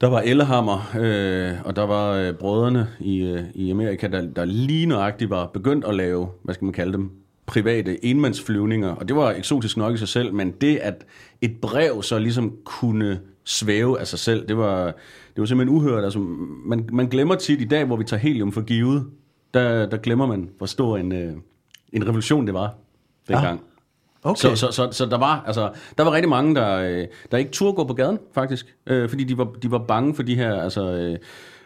der 0.01 0.07
var 0.07 0.21
Ellehammer, 0.21 0.93
øh, 0.99 1.53
og 1.65 1.77
der 1.77 1.87
var 1.87 2.13
øh, 2.13 2.35
brødrene 2.35 2.89
i, 3.01 3.19
øh, 3.19 3.43
i 3.55 3.71
Amerika, 3.71 4.09
der, 4.09 4.23
der 4.23 4.45
lige 4.45 4.87
nøjagtigt 4.87 5.31
var 5.31 5.47
begyndt 5.47 5.85
at 5.85 5.95
lave, 5.95 6.29
hvad 6.43 6.55
skal 6.55 6.65
man 6.65 6.73
kalde 6.73 6.93
dem, 6.93 7.11
private 7.47 8.05
enmandsflyvninger. 8.05 8.89
Og 8.89 9.09
det 9.09 9.17
var 9.17 9.31
eksotisk 9.31 9.77
nok 9.77 9.95
i 9.95 9.97
sig 9.97 10.09
selv, 10.09 10.35
men 10.35 10.51
det, 10.51 10.77
at 10.77 11.07
et 11.41 11.57
brev 11.63 12.03
så 12.03 12.19
ligesom 12.19 12.57
kunne 12.65 13.21
svæve 13.45 14.01
af 14.01 14.07
sig 14.07 14.19
selv, 14.19 14.49
det 14.49 14.57
var, 14.57 14.85
det 14.87 15.41
var 15.41 15.45
simpelthen 15.45 15.77
uhørt. 15.77 16.05
Altså, 16.05 16.19
man, 16.67 16.89
man 16.93 17.09
glemmer 17.09 17.35
tit 17.35 17.61
i 17.61 17.65
dag, 17.65 17.85
hvor 17.85 17.97
vi 17.97 18.05
tager 18.05 18.21
helium 18.21 18.53
for 18.53 18.61
givet, 18.61 19.07
der, 19.55 19.87
der 19.87 19.97
glemmer 19.97 20.27
man, 20.27 20.51
hvor 20.59 20.67
stor 20.67 20.97
en, 20.99 21.13
øh, 21.13 21.33
en 21.93 22.07
revolution 22.07 22.47
det 22.47 22.55
var 22.55 22.75
dengang. 23.29 23.61
Okay. 24.27 24.41
Så, 24.41 24.57
så, 24.57 24.73
så, 24.73 24.89
så 24.93 25.07
der 25.07 25.19
var 25.19 25.45
altså 25.47 25.71
der 25.99 26.05
var 26.05 26.13
rigtig 26.13 26.29
mange 26.29 26.55
der 26.55 26.77
øh, 26.77 27.07
der 27.31 27.39
ikke 27.39 27.51
turde 27.51 27.73
gå 27.73 27.85
på 27.85 27.95
gaden 27.95 28.19
faktisk, 28.35 28.77
øh, 28.87 29.09
fordi 29.09 29.25
de 29.25 29.39
var 29.39 29.45
de 29.63 29.71
var 29.71 29.79
bange 29.79 30.15
for 30.15 30.23
de 30.23 30.35
her 30.35 30.63
altså 30.63 30.83
øh, 30.83 31.19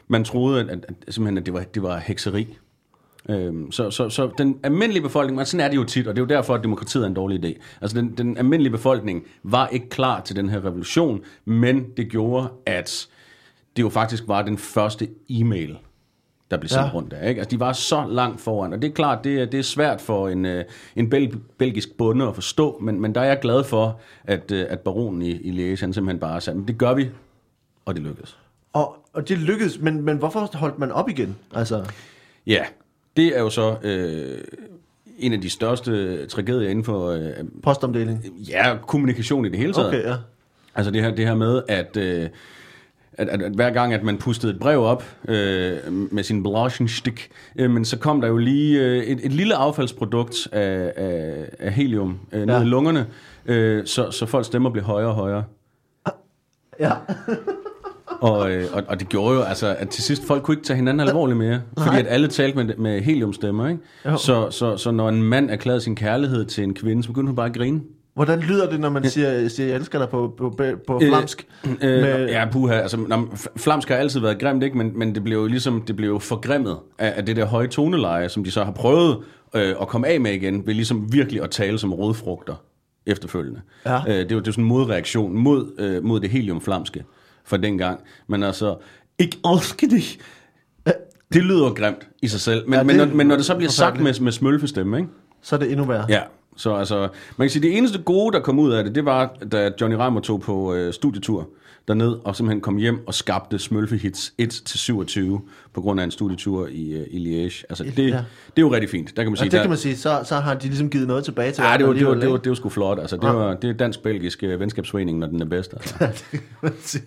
man 0.08 0.24
troede 0.24 0.60
at, 0.60 0.68
at, 0.68 0.84
at 1.06 1.14
simpelthen 1.14 1.38
at 1.38 1.46
det 1.46 1.54
var 1.54 1.64
det 1.74 1.82
var 1.82 1.98
hekseri. 1.98 2.56
Øhm, 3.28 3.72
så, 3.72 3.90
så, 3.90 4.08
så 4.08 4.30
den 4.38 4.60
almindelige 4.62 5.02
befolkning, 5.02 5.36
men 5.36 5.46
sådan 5.46 5.66
er 5.66 5.68
det 5.68 5.76
jo 5.76 5.84
tit, 5.84 6.06
og 6.06 6.16
det 6.16 6.20
er 6.20 6.22
jo 6.22 6.28
derfor, 6.28 6.54
at 6.54 6.62
demokratiet 6.62 7.02
er 7.02 7.06
en 7.06 7.14
dårlig 7.14 7.44
idé. 7.44 7.60
Altså 7.80 7.96
den, 7.96 8.16
den 8.18 8.36
almindelige 8.36 8.72
befolkning 8.72 9.24
var 9.42 9.68
ikke 9.68 9.88
klar 9.88 10.20
til 10.20 10.36
den 10.36 10.48
her 10.48 10.64
revolution, 10.64 11.20
men 11.44 11.84
det 11.96 12.08
gjorde, 12.10 12.48
at 12.66 13.08
det 13.76 13.82
jo 13.82 13.88
faktisk 13.88 14.24
var 14.26 14.42
den 14.42 14.58
første 14.58 15.08
e-mail, 15.28 15.78
der 16.50 16.56
blev 16.56 16.68
sendt 16.68 16.82
Ja. 16.86 16.90
rundt 16.94 17.10
der. 17.10 17.28
Ikke? 17.28 17.40
Altså, 17.40 17.56
de 17.56 17.60
var 17.60 17.72
så 17.72 18.04
langt 18.08 18.40
foran, 18.40 18.72
og 18.72 18.82
det 18.82 18.88
er 18.90 18.94
klart, 18.94 19.24
det 19.24 19.40
er, 19.40 19.44
det 19.44 19.58
er 19.60 19.64
svært 19.64 20.00
for 20.00 20.28
en, 20.28 20.44
øh, 20.46 20.64
en 20.96 21.10
bel, 21.10 21.36
belgisk 21.58 21.88
bonde 21.98 22.26
at 22.28 22.34
forstå, 22.34 22.78
men, 22.82 23.00
men 23.00 23.14
der 23.14 23.20
er 23.20 23.24
jeg 23.24 23.38
glad 23.42 23.64
for, 23.64 24.00
at, 24.24 24.50
øh, 24.52 24.66
at 24.68 24.80
baronen 24.80 25.22
i, 25.22 25.30
i 25.30 25.50
Liège, 25.74 25.80
han 25.80 25.92
simpelthen 25.92 26.18
bare 26.20 26.40
sagde, 26.40 26.58
"Men 26.58 26.68
det 26.68 26.78
gør 26.78 26.94
vi, 26.94 27.08
og 27.84 27.94
det 27.94 28.02
lykkedes. 28.02 28.38
Og, 28.72 28.96
og 29.12 29.28
det 29.28 29.38
lykkedes, 29.38 29.80
men, 29.80 30.02
men 30.02 30.16
hvorfor 30.16 30.50
holdt 30.56 30.78
man 30.78 30.92
op 30.92 31.08
igen? 31.08 31.36
Altså, 31.54 31.84
Ja, 32.46 32.64
det 33.16 33.36
er 33.36 33.40
jo 33.40 33.50
så 33.50 33.76
øh, 33.82 34.38
en 35.18 35.32
af 35.32 35.40
de 35.40 35.50
største 35.50 36.26
tragedier 36.26 36.68
inden 36.70 36.84
for 36.84 37.08
øh, 37.08 37.30
postomdeling. 37.62 38.24
ja, 38.48 38.76
kommunikation 38.86 39.44
i 39.44 39.48
det 39.48 39.58
hele 39.58 39.72
taget. 39.72 39.88
Okay, 39.88 40.02
ja. 40.04 40.14
Altså 40.74 40.90
det 40.92 41.02
her, 41.02 41.10
det 41.14 41.26
her 41.26 41.34
med, 41.34 41.62
at, 41.68 41.96
øh, 41.96 42.28
at, 43.12 43.28
at, 43.28 43.42
at 43.42 43.52
hver 43.52 43.70
gang, 43.70 43.94
at 43.94 44.02
man 44.02 44.18
pustede 44.18 44.52
et 44.52 44.58
brev 44.60 44.80
op 44.82 45.04
øh, 45.28 45.76
med 45.92 46.22
sin 46.22 46.42
Blaschenstick, 46.42 47.28
øh, 47.56 47.70
men 47.70 47.84
så 47.84 47.98
kom 47.98 48.20
der 48.20 48.28
jo 48.28 48.36
lige 48.36 48.80
øh, 48.80 48.96
et, 49.02 49.20
et 49.24 49.32
lille 49.32 49.54
affaldsprodukt 49.54 50.48
af, 50.52 50.92
af, 50.96 51.48
af 51.58 51.72
helium 51.72 52.18
øh, 52.32 52.46
ned 52.46 52.54
Ja. 52.56 52.62
i 52.62 52.64
lungerne, 52.64 53.06
øh, 53.46 53.86
så, 53.86 54.10
så 54.10 54.26
folks 54.26 54.46
stemmer 54.46 54.70
blev 54.70 54.84
højere 54.84 55.08
og 55.08 55.14
højere. 55.14 55.44
Ja. 56.80 56.92
Og, 58.20 58.50
øh, 58.52 58.64
og, 58.72 58.82
og 58.88 59.00
det 59.00 59.08
gjorde 59.08 59.34
jo, 59.34 59.42
altså, 59.42 59.76
at 59.78 59.88
til 59.88 60.02
sidst 60.04 60.26
folk 60.26 60.42
kunne 60.42 60.52
ikke 60.54 60.64
tage 60.64 60.76
hinanden 60.76 61.08
alvorligt 61.08 61.38
mere, 61.38 61.60
fordi 61.78 61.96
at 61.98 62.06
alle 62.08 62.28
talte 62.28 62.64
med, 62.64 62.74
med 62.76 63.00
heliumstemmer, 63.00 63.68
ikke? 63.68 63.80
Jo. 64.06 64.16
Så, 64.16 64.50
så, 64.50 64.76
så 64.76 64.90
når 64.90 65.08
en 65.08 65.22
mand 65.22 65.50
erklærede 65.50 65.80
sin 65.80 65.96
kærlighed 65.96 66.44
til 66.44 66.64
en 66.64 66.74
kvinde, 66.74 67.02
så 67.02 67.08
begyndte 67.08 67.28
hun 67.28 67.36
bare 67.36 67.46
at 67.46 67.54
grine. 67.54 67.80
Hvordan 68.14 68.40
lyder 68.40 68.70
det, 68.70 68.80
når 68.80 68.88
man 68.90 69.04
siger, 69.10 69.48
siger 69.48 69.66
jeg 69.66 69.76
elsker 69.76 69.98
dig 69.98 70.08
på, 70.08 70.34
på, 70.38 70.54
på 70.86 71.00
flamsk? 71.08 71.46
Øh, 71.66 71.72
Med- 71.80 72.28
Ja, 72.28 72.48
puha, 72.52 72.74
altså, 72.74 72.96
nå, 72.96 73.16
f- 73.16 73.46
flamsk 73.56 73.88
har 73.88 73.96
altid 73.96 74.20
været 74.20 74.38
grimt, 74.38 74.62
ikke? 74.62 74.76
Men, 74.78 74.98
men 74.98 75.14
det 75.14 75.24
blev 75.24 75.38
jo 75.38 75.46
ligesom, 75.46 75.82
det 75.82 75.96
blev 75.96 76.08
jo 76.08 76.18
forgrimmet 76.18 76.78
af, 76.98 77.12
af 77.16 77.26
det 77.26 77.36
der 77.36 77.44
høje 77.44 77.66
toneleje, 77.66 78.28
som 78.28 78.44
de 78.44 78.50
så 78.50 78.64
har 78.64 78.72
prøvet 78.72 79.18
øh, 79.56 79.74
at 79.80 79.88
komme 79.88 80.06
af 80.08 80.20
med 80.20 80.32
igen, 80.32 80.66
ved 80.66 80.74
ligesom 80.74 81.12
virkelig 81.12 81.42
at 81.42 81.50
tale 81.50 81.78
som 81.78 81.92
rødfrugter 81.94 82.54
efterfølgende. 83.06 83.60
Ja. 83.86 83.98
Øh, 84.08 84.14
det, 84.14 84.16
var, 84.18 84.24
det 84.24 84.36
var 84.36 84.42
sådan 84.52 84.64
en 84.64 84.68
modreaktion 84.68 85.34
mod, 85.38 85.72
øh, 85.78 86.04
mod 86.04 86.20
det 86.20 86.30
heliumflamske 86.30 87.04
fra 87.44 87.56
dengang. 87.56 88.00
Men 88.28 88.42
altså, 88.42 88.76
ikke 89.18 89.38
elsker 89.54 89.88
dig. 89.88 90.02
Det 91.32 91.42
lyder 91.44 91.72
grimt 91.74 92.08
i 92.22 92.28
sig 92.28 92.40
selv. 92.40 92.68
Men, 92.68 92.74
Ja, 92.74 92.82
men, 92.82 92.96
når, 92.96 93.04
men 93.06 93.26
når 93.26 93.36
det 93.36 93.44
så 93.44 93.56
bliver 93.56 93.70
sagt 93.70 94.00
med, 94.00 94.20
med 94.20 94.32
smølfestemme, 94.32 94.96
ikke? 94.98 95.08
Så 95.42 95.56
er 95.56 95.60
det 95.60 95.70
endnu 95.70 95.84
værre. 95.86 96.06
Ja, 96.08 96.20
så 96.60 96.74
altså, 96.74 97.08
man 97.36 97.44
kan 97.46 97.50
sige, 97.50 97.62
det 97.62 97.76
eneste 97.76 98.02
gode, 98.02 98.32
der 98.32 98.40
kom 98.40 98.58
ud 98.58 98.72
af 98.72 98.84
det, 98.84 98.94
det 98.94 99.04
var, 99.04 99.34
da 99.52 99.72
Johnny 99.80 99.96
Reimer 99.96 100.20
tog 100.20 100.40
på 100.40 100.74
øh, 100.74 100.92
studietur 100.92 101.48
derned, 101.88 102.16
og 102.24 102.36
simpelthen 102.36 102.60
kom 102.60 102.76
hjem 102.76 103.06
og 103.06 103.14
skabte 103.14 103.58
Smølfe 103.58 103.96
Hits 103.96 104.32
1-27 104.42 105.20
på 105.74 105.80
grund 105.80 106.00
af 106.00 106.04
en 106.04 106.10
studietur 106.10 106.66
i, 106.70 106.92
øh, 106.92 107.06
i 107.10 107.46
Liège. 107.46 107.62
Altså, 107.68 107.84
det, 107.84 107.98
Ja. 107.98 108.04
det 108.06 108.16
er 108.56 108.60
jo 108.60 108.72
rigtig 108.72 108.90
fint. 108.90 109.16
Der 109.16 109.22
kan 109.22 109.32
man 109.32 109.36
sige, 109.36 109.44
det 109.44 109.52
der, 109.52 109.60
kan 109.60 109.68
man 109.70 109.78
sige, 109.78 109.96
så, 109.96 110.20
så 110.24 110.34
har 110.34 110.54
de 110.54 110.66
ligesom 110.66 110.90
givet 110.90 111.06
noget 111.08 111.24
tilbage 111.24 111.52
til 111.52 111.62
Ja, 111.64 111.76
det 111.78 111.86
var, 111.86 111.92
det, 111.92 112.06
var, 112.06 112.14
det, 112.14 112.30
var, 112.30 112.36
det 112.36 112.48
var 112.50 112.54
sgu 112.56 112.68
flot. 112.68 112.98
Altså, 112.98 113.16
det, 113.16 113.24
Ja. 113.24 113.32
var, 113.32 113.54
det 113.54 113.70
er 113.70 113.74
dansk-belgisk 113.74 114.42
øh, 114.42 114.60
venskabsforening, 114.60 115.18
når 115.18 115.26
den 115.26 115.40
er 115.42 115.46
bedst. 115.46 115.72
Altså. 115.74 115.94
det 116.32 116.40
kan 116.40 116.40
man 116.62 116.72
sige. 116.80 117.04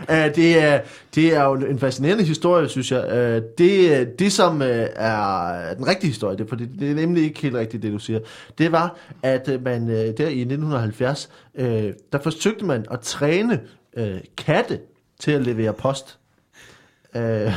Uh, 0.00 0.14
det, 0.36 0.58
er, 0.62 0.80
det 1.14 1.34
er 1.36 1.44
jo 1.44 1.54
en 1.54 1.78
fascinerende 1.78 2.24
historie, 2.24 2.68
synes 2.68 2.92
jeg. 2.92 3.04
Uh, 3.38 3.42
det, 3.58 4.08
det, 4.18 4.32
som 4.32 4.56
uh, 4.60 4.66
er 4.66 5.74
den 5.74 5.86
rigtige 5.86 6.08
historie, 6.10 6.36
det, 6.38 6.48
for 6.48 6.56
det, 6.56 6.68
det 6.80 6.90
er 6.90 6.94
nemlig 6.94 7.24
ikke 7.24 7.40
helt 7.40 7.54
rigtigt, 7.54 7.82
det 7.82 7.92
du 7.92 7.98
siger, 7.98 8.18
det 8.58 8.72
var, 8.72 8.96
at 9.22 9.48
uh, 9.54 9.64
man 9.64 9.82
uh, 9.82 9.88
der 9.88 10.28
i 10.28 10.40
1970, 10.40 11.28
uh, 11.58 11.64
der 12.12 12.18
forsøgte 12.22 12.64
man 12.64 12.84
at 12.90 13.00
træne 13.00 13.60
uh, 13.96 14.18
katte 14.36 14.80
til 15.20 15.30
at 15.30 15.42
levere 15.42 15.72
post. 15.72 16.18
Uh, 17.14 17.52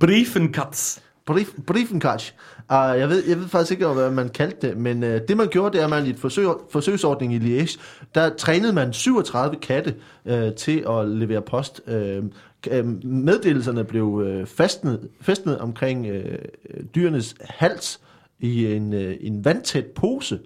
Briefenkatz. 0.00 0.98
Brief, 1.26 1.48
Briefenkatsch. 1.66 2.34
Uh, 2.58 2.76
jeg, 2.76 3.08
ved, 3.08 3.24
jeg 3.28 3.38
ved 3.38 3.48
faktisk 3.48 3.70
ikke, 3.70 3.86
hvad 3.86 4.10
man 4.10 4.28
kaldte 4.28 4.68
det, 4.68 4.76
men 4.76 5.02
uh, 5.02 5.08
det 5.28 5.36
man 5.36 5.48
gjorde, 5.48 5.72
det 5.72 5.80
er, 5.80 5.84
at 5.84 5.90
man 5.90 6.06
i 6.06 6.10
et 6.10 6.18
forsøg, 6.18 6.46
forsøgsordning 6.70 7.34
i 7.34 7.38
Liège, 7.38 7.80
der 8.14 8.36
trænede 8.36 8.72
man 8.72 8.92
37 8.92 9.56
katte 9.56 9.94
uh, 10.24 10.54
til 10.56 10.84
at 10.88 11.08
levere 11.08 11.42
post. 11.42 11.80
Uh, 11.86 12.24
meddelelserne 13.04 13.84
blev 13.84 14.04
uh, 14.04 14.46
fastnet, 14.46 15.08
fastnet 15.20 15.58
omkring 15.58 16.10
uh, 16.10 16.16
dyrenes 16.94 17.34
hals 17.40 18.00
i 18.38 18.74
en, 18.74 18.92
uh, 18.92 19.12
en 19.20 19.44
vandtæt 19.44 19.86
pose. 19.86 20.38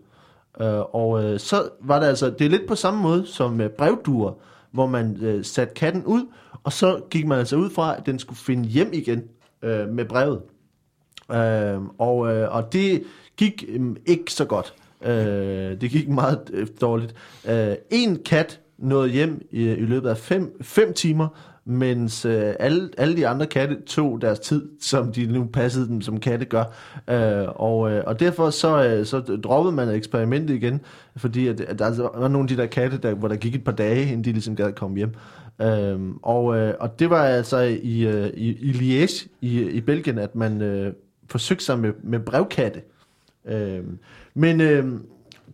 Uh, 0.60 0.66
og 0.94 1.10
uh, 1.10 1.38
så 1.38 1.68
var 1.80 2.00
det 2.00 2.06
altså, 2.06 2.30
det 2.30 2.44
er 2.44 2.50
lidt 2.50 2.68
på 2.68 2.74
samme 2.74 3.02
måde 3.02 3.26
som 3.26 3.60
uh, 3.60 3.66
brevduer, 3.66 4.32
hvor 4.78 4.86
man 4.86 5.16
øh, 5.20 5.44
satte 5.44 5.74
katten 5.74 6.04
ud, 6.04 6.26
og 6.62 6.72
så 6.72 7.00
gik 7.10 7.26
man 7.26 7.38
altså 7.38 7.56
ud 7.56 7.70
fra, 7.70 7.96
at 7.96 8.06
den 8.06 8.18
skulle 8.18 8.38
finde 8.38 8.68
hjem 8.68 8.90
igen 8.92 9.22
øh, 9.62 9.88
med 9.88 10.04
brevet. 10.04 10.42
Øh, 11.32 11.80
og, 11.98 12.34
øh, 12.34 12.54
og 12.54 12.72
det 12.72 13.02
gik 13.36 13.64
øh, 13.68 13.96
ikke 14.06 14.32
så 14.32 14.44
godt. 14.44 14.74
Øh, 15.02 15.80
det 15.80 15.90
gik 15.90 16.08
meget 16.08 16.50
øh, 16.52 16.66
dårligt. 16.80 17.14
Øh, 17.48 17.74
en 17.90 18.18
kat 18.24 18.60
nåede 18.78 19.08
hjem 19.08 19.46
i, 19.50 19.62
i 19.62 19.84
løbet 19.84 20.08
af 20.08 20.18
fem, 20.18 20.62
fem 20.62 20.92
timer, 20.92 21.28
mens 21.68 22.24
øh, 22.24 22.54
alle, 22.58 22.90
alle 22.98 23.16
de 23.16 23.28
andre 23.28 23.46
katte 23.46 23.76
tog 23.86 24.20
deres 24.20 24.38
tid, 24.38 24.68
som 24.80 25.12
de 25.12 25.26
nu 25.26 25.44
passede 25.44 25.88
dem, 25.88 26.00
som 26.00 26.20
katte 26.20 26.44
gør. 26.44 26.64
Øh, 27.10 27.48
og, 27.48 27.90
øh, 27.90 28.04
og 28.06 28.20
derfor 28.20 28.50
så, 28.50 28.84
øh, 28.84 29.06
så 29.06 29.20
droppede 29.20 29.76
man 29.76 29.88
eksperimentet 29.88 30.54
igen, 30.54 30.80
fordi 31.16 31.48
at, 31.48 31.60
at 31.60 31.78
der 31.78 32.18
var 32.18 32.28
nogle 32.28 32.44
af 32.44 32.48
de 32.48 32.62
der 32.62 32.66
katte, 32.66 32.98
der, 32.98 33.14
hvor 33.14 33.28
der 33.28 33.36
gik 33.36 33.54
et 33.54 33.64
par 33.64 33.72
dage, 33.72 34.02
inden 34.02 34.24
de 34.24 34.32
ligesom 34.32 34.56
gad 34.56 34.66
at 34.66 34.74
komme 34.74 34.96
hjem. 34.96 35.14
Øh, 35.62 35.98
og, 36.22 36.56
øh, 36.56 36.74
og 36.80 36.98
det 36.98 37.10
var 37.10 37.24
altså 37.24 37.58
i, 37.82 38.06
øh, 38.06 38.26
i, 38.26 38.48
i 38.48 38.72
Liège 38.72 39.28
i, 39.40 39.62
i 39.62 39.80
Belgien, 39.80 40.18
at 40.18 40.34
man 40.34 40.62
øh, 40.62 40.92
forsøgte 41.30 41.64
sig 41.64 41.78
med, 41.78 41.92
med 42.02 42.20
brevkatte. 42.20 42.80
Øh, 43.48 43.84
men 44.34 44.60
øh, 44.60 44.84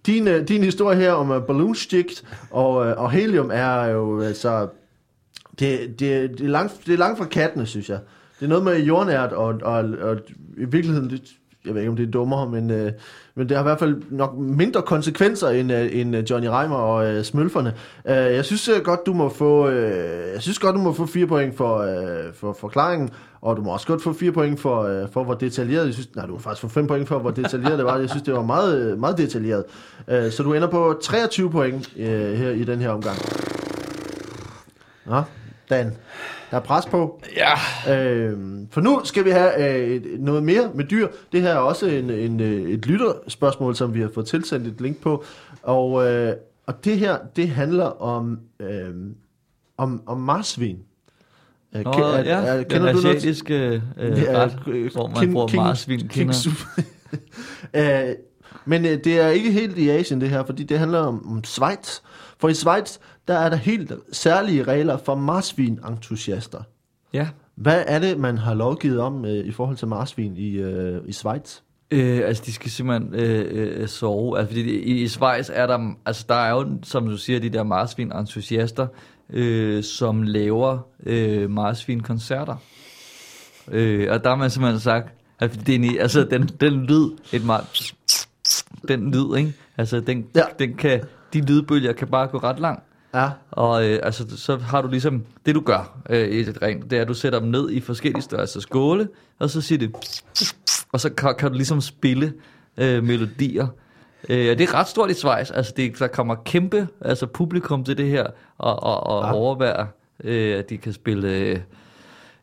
din, 0.06 0.28
øh, 0.28 0.48
din 0.48 0.62
historie 0.62 0.96
her 0.96 1.12
om 1.12 1.30
øh, 1.30 1.36
uh, 1.36 1.42
balloonsticks 1.46 2.24
og, 2.50 2.86
øh, 2.86 2.98
og 2.98 3.10
helium 3.10 3.50
er 3.52 3.84
jo 3.84 4.20
altså... 4.20 4.68
Det, 5.58 6.00
det, 6.00 6.38
det, 6.38 6.40
er 6.40 6.48
langt, 6.48 6.72
det 6.86 6.94
er 6.94 6.98
langt 6.98 7.18
fra 7.18 7.24
kattene, 7.24 7.66
synes 7.66 7.88
jeg. 7.88 7.98
Det 8.40 8.44
er 8.44 8.48
noget 8.48 8.64
med 8.64 8.84
jordnært, 8.84 9.32
og, 9.32 9.54
og, 9.62 9.84
og 10.00 10.16
i 10.56 10.64
virkeligheden, 10.64 11.10
det, 11.10 11.22
jeg 11.66 11.74
ved 11.74 11.80
ikke, 11.80 11.90
om 11.90 11.96
det 11.96 12.06
er 12.06 12.10
dummere, 12.10 12.50
men, 12.50 12.70
øh, 12.70 12.92
men 13.34 13.48
det 13.48 13.56
har 13.56 13.64
i 13.64 13.68
hvert 13.68 13.78
fald 13.78 14.02
nok 14.10 14.36
mindre 14.36 14.82
konsekvenser 14.82 15.48
end, 15.48 15.72
øh, 15.72 16.00
end 16.00 16.16
øh, 16.16 16.30
Johnny 16.30 16.46
Reimer 16.46 16.76
og 16.76 17.06
øh, 17.06 17.24
Smølferne. 17.24 17.74
Øh, 18.08 18.14
jeg 18.14 18.44
synes 18.44 18.68
øh, 18.68 18.82
godt, 18.82 19.06
du 19.06 19.12
må 19.12 19.28
få, 19.28 19.68
øh, 19.68 20.32
jeg 20.34 20.42
synes 20.42 20.58
godt, 20.58 20.76
du 20.76 20.80
må 20.80 20.92
få 20.92 21.06
fire 21.06 21.26
point 21.26 21.56
for, 21.56 21.78
øh, 21.78 22.34
for 22.34 22.56
forklaringen, 22.60 23.10
og 23.40 23.56
du 23.56 23.62
må 23.62 23.72
også 23.72 23.86
godt 23.86 24.02
få 24.02 24.12
fire 24.12 24.32
point 24.32 24.60
for, 24.60 24.82
øh, 24.82 25.08
for 25.12 25.24
hvor 25.24 25.34
detaljeret, 25.34 25.86
jeg 25.86 25.94
synes, 25.94 26.14
nej, 26.16 26.26
du 26.26 26.32
må 26.32 26.38
faktisk 26.38 26.62
få 26.62 26.68
fem 26.68 26.86
point 26.86 27.08
for, 27.08 27.18
hvor 27.18 27.30
detaljeret 27.30 27.78
det 27.78 27.84
var. 27.84 27.98
Jeg 27.98 28.10
synes, 28.10 28.22
det 28.22 28.34
var 28.34 28.42
meget, 28.42 28.90
øh, 28.90 29.00
meget 29.00 29.18
detaljeret. 29.18 29.64
Øh, 30.08 30.30
så 30.30 30.42
du 30.42 30.52
ender 30.52 30.68
på 30.68 30.98
23 31.02 31.50
point 31.50 31.92
øh, 31.96 32.32
her 32.32 32.50
i 32.50 32.64
den 32.64 32.78
her 32.80 32.90
omgang. 32.90 33.18
Ja. 35.10 35.22
Dan, 35.70 35.86
der 36.50 36.56
er 36.56 36.60
pres 36.60 36.86
på. 36.86 37.22
Ja. 37.36 37.94
Øh, 37.98 38.38
for 38.70 38.80
nu 38.80 39.00
skal 39.04 39.24
vi 39.24 39.30
have 39.30 39.74
øh, 39.78 39.88
et- 39.90 40.20
noget 40.20 40.42
mere 40.42 40.70
med 40.74 40.84
dyr. 40.84 41.08
Det 41.32 41.42
her 41.42 41.50
er 41.50 41.56
også 41.56 41.86
en, 41.86 42.10
en, 42.10 42.40
øh, 42.40 42.70
et 42.70 42.86
lytterspørgsmål, 42.86 43.76
som 43.76 43.94
vi 43.94 44.00
har 44.00 44.10
fået 44.14 44.26
tilsendt 44.26 44.66
et 44.66 44.80
link 44.80 45.02
på. 45.02 45.24
Og, 45.62 46.06
øh, 46.12 46.32
og 46.66 46.84
det 46.84 46.98
her, 46.98 47.16
det 47.36 47.48
handler 47.48 48.02
om, 48.02 48.38
øh, 48.60 48.90
om, 49.76 50.02
om 50.06 50.20
marsvin. 50.20 50.78
Øh, 51.76 51.84
Nå, 51.84 51.90
er- 51.92 52.18
ja, 52.18 52.36
er- 52.40 52.56
den 52.56 52.64
kender 52.64 52.92
du 52.92 53.00
noget- 53.00 53.16
asiatiske 53.16 53.82
øh, 53.98 54.18
Ja, 54.22 54.42
ret, 54.44 54.58
øh, 54.66 54.92
hvor 54.92 55.06
man 55.06 55.16
king- 55.16 55.32
bruger 55.32 55.46
king- 55.48 55.62
marsvin 55.62 56.08
king. 56.08 56.32
Øh, 57.74 58.08
Men 58.66 58.84
øh, 58.84 58.98
det 59.04 59.20
er 59.20 59.28
ikke 59.28 59.52
helt 59.52 59.78
i 59.78 59.88
Asien 59.90 60.20
det 60.20 60.28
her, 60.30 60.44
fordi 60.44 60.62
det 60.62 60.78
handler 60.78 60.98
om, 60.98 61.28
om 61.36 61.44
Schweiz. 61.44 62.00
For 62.38 62.48
i 62.48 62.54
Schweiz, 62.54 62.98
der 63.28 63.34
er 63.34 63.48
der 63.48 63.56
helt 63.56 63.92
særlige 64.12 64.62
regler 64.62 64.96
for 64.96 65.14
marsvin-entusiaster. 65.14 66.62
Ja. 67.12 67.28
Hvad 67.54 67.84
er 67.86 67.98
det, 67.98 68.18
man 68.18 68.38
har 68.38 68.54
lovgivet 68.54 69.00
om 69.00 69.24
øh, 69.24 69.30
i 69.46 69.52
forhold 69.52 69.76
til 69.76 69.88
marsvin 69.88 70.36
i, 70.36 70.50
øh, 70.50 71.00
i 71.06 71.12
Schweiz? 71.12 71.58
Øh, 71.90 72.22
altså, 72.24 72.42
de 72.46 72.52
skal 72.52 72.70
simpelthen 72.70 73.14
øh, 73.14 73.80
øh, 73.80 73.88
sove. 73.88 74.38
Altså, 74.38 74.48
fordi 74.50 74.62
det- 74.62 74.80
i, 74.84 75.02
i 75.02 75.08
Schweiz 75.08 75.50
er 75.52 75.66
der, 75.66 75.94
altså, 76.06 76.24
der 76.28 76.34
er 76.34 76.50
jo, 76.50 76.66
som 76.82 77.06
du 77.08 77.16
siger, 77.16 77.40
de 77.40 77.48
der 77.48 77.62
marsvin-entusiaster, 77.62 78.86
øh, 79.30 79.82
som 79.84 80.22
laver 80.22 80.78
øh, 81.06 81.50
marsvin-koncerter. 81.50 82.56
Øh, 83.70 84.12
og 84.12 84.24
der 84.24 84.28
har 84.30 84.36
man 84.36 84.50
simpelthen 84.50 84.80
sagt, 84.80 85.08
at 85.40 85.60
det 85.66 85.74
er, 85.96 86.02
altså, 86.02 86.24
den, 86.24 86.42
den 86.60 86.72
lyd, 86.86 87.10
et 87.32 87.42
mar- 87.42 87.92
den 88.88 89.10
lyd, 89.10 89.36
ikke? 89.36 89.52
Altså, 89.78 90.00
den, 90.00 90.26
ja. 90.34 90.42
den 90.58 90.74
kan, 90.74 91.00
de 91.32 91.40
lydbølger 91.40 91.92
kan 91.92 92.08
bare 92.08 92.26
gå 92.26 92.38
ret 92.38 92.60
langt. 92.60 92.82
Ja, 93.14 93.30
Og 93.50 93.88
øh, 93.88 94.00
altså, 94.02 94.36
så 94.36 94.56
har 94.56 94.82
du 94.82 94.88
ligesom, 94.88 95.24
det 95.46 95.54
du 95.54 95.60
gør 95.60 95.98
øh, 96.10 96.28
i 96.28 96.40
et 96.40 96.58
ring, 96.62 96.90
det 96.90 96.96
er, 96.98 97.02
at 97.02 97.08
du 97.08 97.14
sætter 97.14 97.38
dem 97.40 97.48
ned 97.48 97.70
i 97.70 97.80
forskellige 97.80 98.22
størrelser 98.22 98.60
skåle, 98.60 99.08
og 99.38 99.50
så 99.50 99.60
siger 99.60 99.78
det, 99.78 99.94
og 100.92 101.00
så 101.00 101.10
kan, 101.10 101.34
kan 101.38 101.50
du 101.50 101.56
ligesom 101.56 101.80
spille 101.80 102.32
øh, 102.76 103.04
melodier. 103.04 103.66
Øh, 104.28 104.58
det 104.58 104.60
er 104.60 104.74
ret 104.74 104.88
stort 104.88 105.10
i 105.10 105.14
Schweiz, 105.14 105.50
altså 105.50 105.72
det, 105.76 105.98
der 105.98 106.06
kommer 106.06 106.34
kæmpe 106.44 106.88
altså 107.00 107.26
publikum 107.26 107.84
til 107.84 107.98
det 107.98 108.06
her, 108.08 108.26
og, 108.58 108.82
og, 108.82 109.06
og 109.06 109.22
Ja. 109.22 109.26
ja. 109.28 109.34
overvære, 109.34 109.86
øh, 110.24 110.58
at 110.58 110.70
de 110.70 110.78
kan 110.78 110.92
spille, 110.92 111.28
øh, 111.28 111.58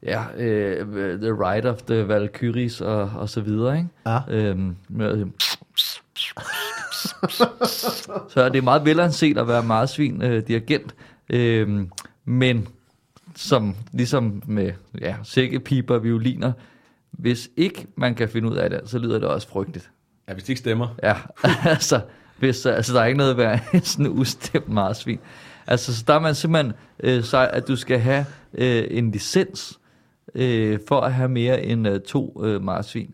ja, 0.03 0.22
øh, 0.38 0.86
The 1.22 1.32
Ride 1.32 1.69
of 1.69 1.78
the 1.82 2.07
Valkyries 2.07 2.82
og, 2.82 3.11
og 3.15 3.30
så 3.30 3.41
videre, 3.41 3.78
ikke? 3.78 3.89
ja. 4.05 4.19
Øhm, 4.30 4.76
med, 4.89 5.26
så 7.30 8.49
det 8.53 8.57
er 8.57 8.61
meget 8.61 8.86
velanset 8.86 9.38
at 9.38 9.47
være 9.47 9.63
marsvin 9.63 10.22
øh, 10.22 10.47
dirigent, 10.47 10.95
øhm, 11.30 11.91
men 12.26 12.67
som 13.36 13.76
ligesom 13.91 14.43
med 14.45 14.72
ja, 15.01 15.15
sækkepiber 15.24 15.95
og 15.95 16.03
violiner, 16.03 16.51
hvis 17.11 17.49
ikke 17.57 17.88
man 17.95 18.15
kan 18.15 18.30
finde 18.30 18.49
ud 18.49 18.55
af 18.55 18.69
det, 18.69 18.82
så 18.86 18.97
lyder 18.97 19.19
det 19.19 19.28
også 19.28 19.47
frygteligt. 19.47 19.91
Ja, 20.28 20.34
hvis 20.34 20.43
det 20.43 20.49
ikke 20.49 20.59
stemmer. 20.59 20.88
Ja, 21.03 21.15
altså, 21.74 22.01
hvis, 22.39 22.65
altså 22.65 22.93
der 22.93 23.01
er 23.01 23.05
ikke 23.05 23.17
noget 23.17 23.38
værd 23.38 23.59
end 23.74 23.84
sådan 23.91 24.05
en 24.05 24.19
ustemt 24.19 24.69
marsvin. 24.69 25.19
Altså, 25.67 25.95
så 25.97 26.03
der 26.07 26.13
er 26.13 26.19
man 26.19 26.36
simpelthen 26.36 26.74
øh, 26.99 27.24
så 27.24 27.49
at 27.53 27.67
du 27.67 27.76
skal 27.76 27.99
have 27.99 28.26
øh, 28.53 28.84
en 28.89 29.11
licens 29.11 29.80
øh, 30.36 30.80
for 30.88 31.01
at 31.01 31.13
have 31.13 31.30
mere 31.30 31.63
end 31.63 31.88
øh, 31.88 31.99
to 31.99 32.41
øh, 32.45 32.63
marsvin. 32.63 33.13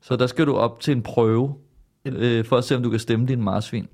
Så 0.00 0.16
der 0.16 0.26
skal 0.26 0.46
du 0.46 0.54
op 0.54 0.80
til 0.80 0.92
en 0.92 1.02
prøve, 1.02 1.54
øh, 2.06 2.44
for 2.44 2.56
at 2.56 2.64
se, 2.64 2.76
om 2.76 2.82
du 2.82 2.90
kan 2.90 2.98
stemme 2.98 3.26
din 3.26 3.42
marsvin. 3.42 3.88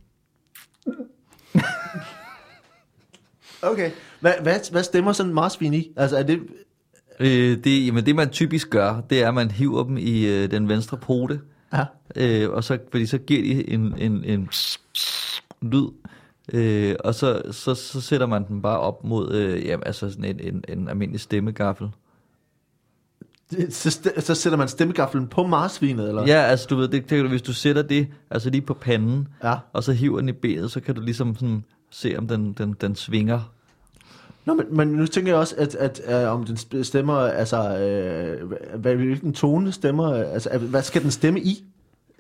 Okay. 3.62 3.90
Hvad, 4.20 4.32
hvad, 4.42 4.70
hvad 4.70 4.82
stemmer 4.82 5.12
sådan 5.12 5.30
en 5.30 5.34
marsvin 5.34 5.74
i? 5.74 5.92
Altså, 5.96 6.16
er 6.16 6.22
det... 6.22 6.40
Øh, 7.20 7.64
det, 7.64 7.86
jamen, 7.86 8.06
det 8.06 8.16
man 8.16 8.30
typisk 8.30 8.70
gør, 8.70 9.00
det 9.11 9.22
er, 9.22 9.28
at 9.28 9.34
man 9.34 9.50
hiver 9.50 9.84
dem 9.84 9.96
i 9.96 10.26
øh, 10.26 10.50
den 10.50 10.68
venstre 10.68 10.96
pote, 10.96 11.40
Ja. 11.72 11.84
øh, 12.16 12.50
og 12.50 12.64
så, 12.64 12.78
fordi 12.90 13.06
så 13.06 13.18
giver 13.18 13.42
de 13.42 13.70
en, 13.70 13.94
en, 13.98 14.24
en 14.24 14.48
lyd, 15.62 15.88
øh, 16.52 16.96
og 17.04 17.14
så, 17.14 17.42
så, 17.50 17.74
så 17.74 18.00
sætter 18.00 18.26
man 18.26 18.46
den 18.48 18.62
bare 18.62 18.78
op 18.80 19.04
mod 19.04 19.32
øh, 19.34 19.66
jamen, 19.66 19.86
altså 19.86 20.11
sådan 20.11 20.24
en, 20.24 20.40
en, 20.40 20.64
en 20.68 20.88
almindelig 20.88 21.20
stemmegaffel. 21.20 21.88
Det- 23.51 23.74
Så, 23.74 24.11
så 24.18 24.34
sætter 24.34 24.57
man 24.59 24.68
stemmegaflen 24.68 25.26
på 25.26 25.46
marsvinet, 25.46 26.09
eller? 26.09 26.22
Ja, 26.26 26.34
altså 26.42 26.66
du 26.70 26.76
ved, 26.76 26.88
det, 26.88 27.11
det, 27.11 27.28
hvis 27.28 27.42
du 27.42 27.53
sætter 27.53 27.82
det 27.82 28.09
altså 28.30 28.51
lige 28.51 28.61
på 28.62 28.74
panden, 28.74 29.28
Ja. 29.44 29.55
og 29.72 29.84
så 29.84 29.92
hiver 29.92 30.20
den 30.20 30.28
i 30.28 30.32
benet, 30.32 30.70
så 30.70 30.80
kan 30.80 30.94
du 30.94 31.01
ligesom 31.01 31.34
sådan 31.34 31.64
se, 31.90 32.14
om 32.18 32.28
den, 32.28 32.53
den, 32.53 32.76
den 32.80 32.94
svinger. 32.96 33.40
Nå, 34.44 34.55
men, 34.55 34.66
men 34.70 34.88
nu 34.88 35.07
tænker 35.07 35.32
jeg 35.32 35.38
også, 35.38 35.55
at, 35.59 35.74
at, 35.74 36.01
at 36.01 36.28
om 36.28 36.44
den 36.44 36.84
stemmer, 36.84 37.14
altså, 37.18 37.78
øh, 37.78 38.53
hvad, 38.80 38.94
hvilken 38.94 39.32
tone 39.32 39.72
stemmer, 39.72 40.14
altså, 40.14 40.48
at- 40.48 40.61
hvad 40.61 40.82
skal 40.82 41.03
den 41.03 41.11
stemme 41.11 41.40
i? 41.40 41.64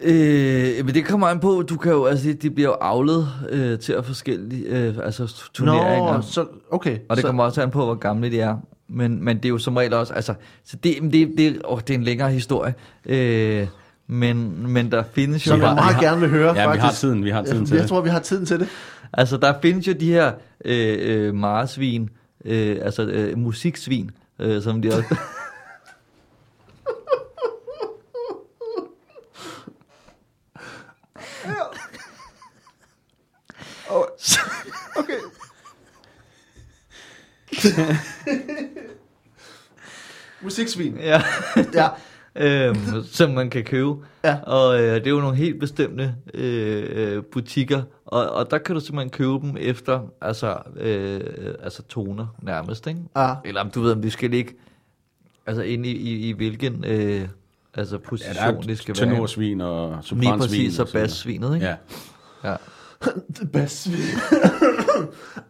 Øh, 0.02 0.84
men 0.86 0.94
det 0.94 1.04
kommer 1.04 1.26
an 1.26 1.40
på, 1.40 1.62
du 1.62 1.76
kan 1.76 1.92
jo, 1.92 2.04
altså 2.04 2.28
de, 2.28 2.34
de 2.34 2.50
bliver 2.50 2.68
jo 2.68 2.74
avlet 2.80 3.28
øh, 3.50 3.78
til 3.78 3.92
at 3.92 4.04
forskellige, 4.06 4.64
øh, 4.66 4.94
altså 5.02 5.48
turneringer. 5.54 6.14
Nå, 6.16 6.22
så, 6.22 6.46
okay. 6.70 6.98
Og 7.08 7.16
det 7.16 7.22
så, 7.22 7.26
kommer 7.26 7.44
også 7.44 7.62
an 7.62 7.70
på, 7.70 7.84
hvor 7.84 7.94
gamle 7.94 8.30
de 8.30 8.40
er. 8.40 8.56
Men, 8.92 9.24
men 9.24 9.36
det 9.36 9.44
er 9.44 9.48
jo 9.48 9.58
som 9.58 9.76
regel 9.76 9.94
også, 9.94 10.14
altså, 10.14 10.34
så 10.64 10.76
det, 10.76 10.98
det, 11.12 11.32
det, 11.38 11.60
åh, 11.64 11.80
det 11.80 11.90
er 11.90 11.94
en 11.98 12.04
længere 12.04 12.30
historie. 12.30 12.74
Øh, 13.06 13.66
men, 14.06 14.66
men 14.72 14.92
der 14.92 15.02
findes 15.12 15.46
jo 15.46 15.50
som 15.50 15.60
jeg 15.60 15.74
meget 15.74 15.96
gerne 16.00 16.20
vil 16.20 16.28
høre, 16.30 16.46
Ja, 16.46 16.52
vi 16.52 16.66
faktisk. 16.66 16.84
har 16.84 16.92
tiden, 16.92 17.24
vi 17.24 17.30
har 17.30 17.42
tiden 17.44 17.66
til 17.66 17.74
jeg 17.74 17.82
det. 17.82 17.88
tror, 17.88 18.00
vi 18.00 18.08
har 18.08 18.18
tiden 18.18 18.46
til 18.46 18.60
det. 18.60 18.68
altså 19.12 19.36
der 19.36 19.54
findes 19.62 19.86
jo 19.88 19.92
de 19.92 20.12
her 20.12 20.32
øh, 20.64 20.98
øh, 21.00 21.34
marsvin, 21.34 22.10
øh, 22.44 22.76
altså 22.82 23.02
øh, 23.02 23.38
musiksvin, 23.38 24.10
øh, 24.38 24.62
som 24.62 24.82
de 24.82 24.88
også... 24.88 25.16
Okay. 34.96 35.20
Musiksvin. 40.42 40.96
ja. 41.00 41.22
Ja. 41.74 41.88
øhm, 42.68 42.76
som 43.12 43.30
man 43.30 43.50
kan 43.50 43.64
købe. 43.64 43.90
Ja. 44.24 44.36
Og 44.42 44.80
øh, 44.82 44.94
det 44.94 45.06
er 45.06 45.10
jo 45.10 45.20
nogle 45.20 45.36
helt 45.36 45.60
bestemte 45.60 46.14
øh, 46.34 46.86
øh, 47.16 47.22
butikker, 47.32 47.82
og, 48.06 48.30
og 48.30 48.50
der 48.50 48.58
kan 48.58 48.74
du 48.74 48.80
simpelthen 48.80 49.10
købe 49.10 49.32
dem 49.32 49.56
efter 49.60 50.00
altså, 50.20 50.58
øh, 50.76 51.20
altså 51.62 51.82
toner 51.82 52.26
nærmest, 52.42 52.86
ikke? 52.86 53.00
Ja. 53.16 53.34
Eller 53.44 53.60
om 53.60 53.70
du 53.70 53.80
ved, 53.80 53.92
om 53.92 54.02
de 54.02 54.10
skal 54.10 54.30
ligge 54.30 54.52
altså 55.46 55.62
ind 55.62 55.86
i, 55.86 55.90
i, 55.92 56.28
i 56.28 56.32
hvilken 56.32 56.84
øh, 56.84 57.28
altså 57.74 57.96
Ja, 57.96 58.08
position 58.08 58.36
er 58.56 58.60
det 58.60 58.78
skal 58.78 58.96
være. 59.00 59.10
tenorsvin 59.10 59.60
og 59.60 59.88
Lige 59.90 60.02
sopransvin. 60.02 60.38
præcis, 60.38 60.78
og 60.78 60.88
bassvinet, 60.92 61.54
ikke? 61.54 61.66
Ja. 61.66 61.74
ja. 62.44 62.56
Det 63.40 63.52
bedste. 63.52 63.90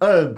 øh, 0.04 0.36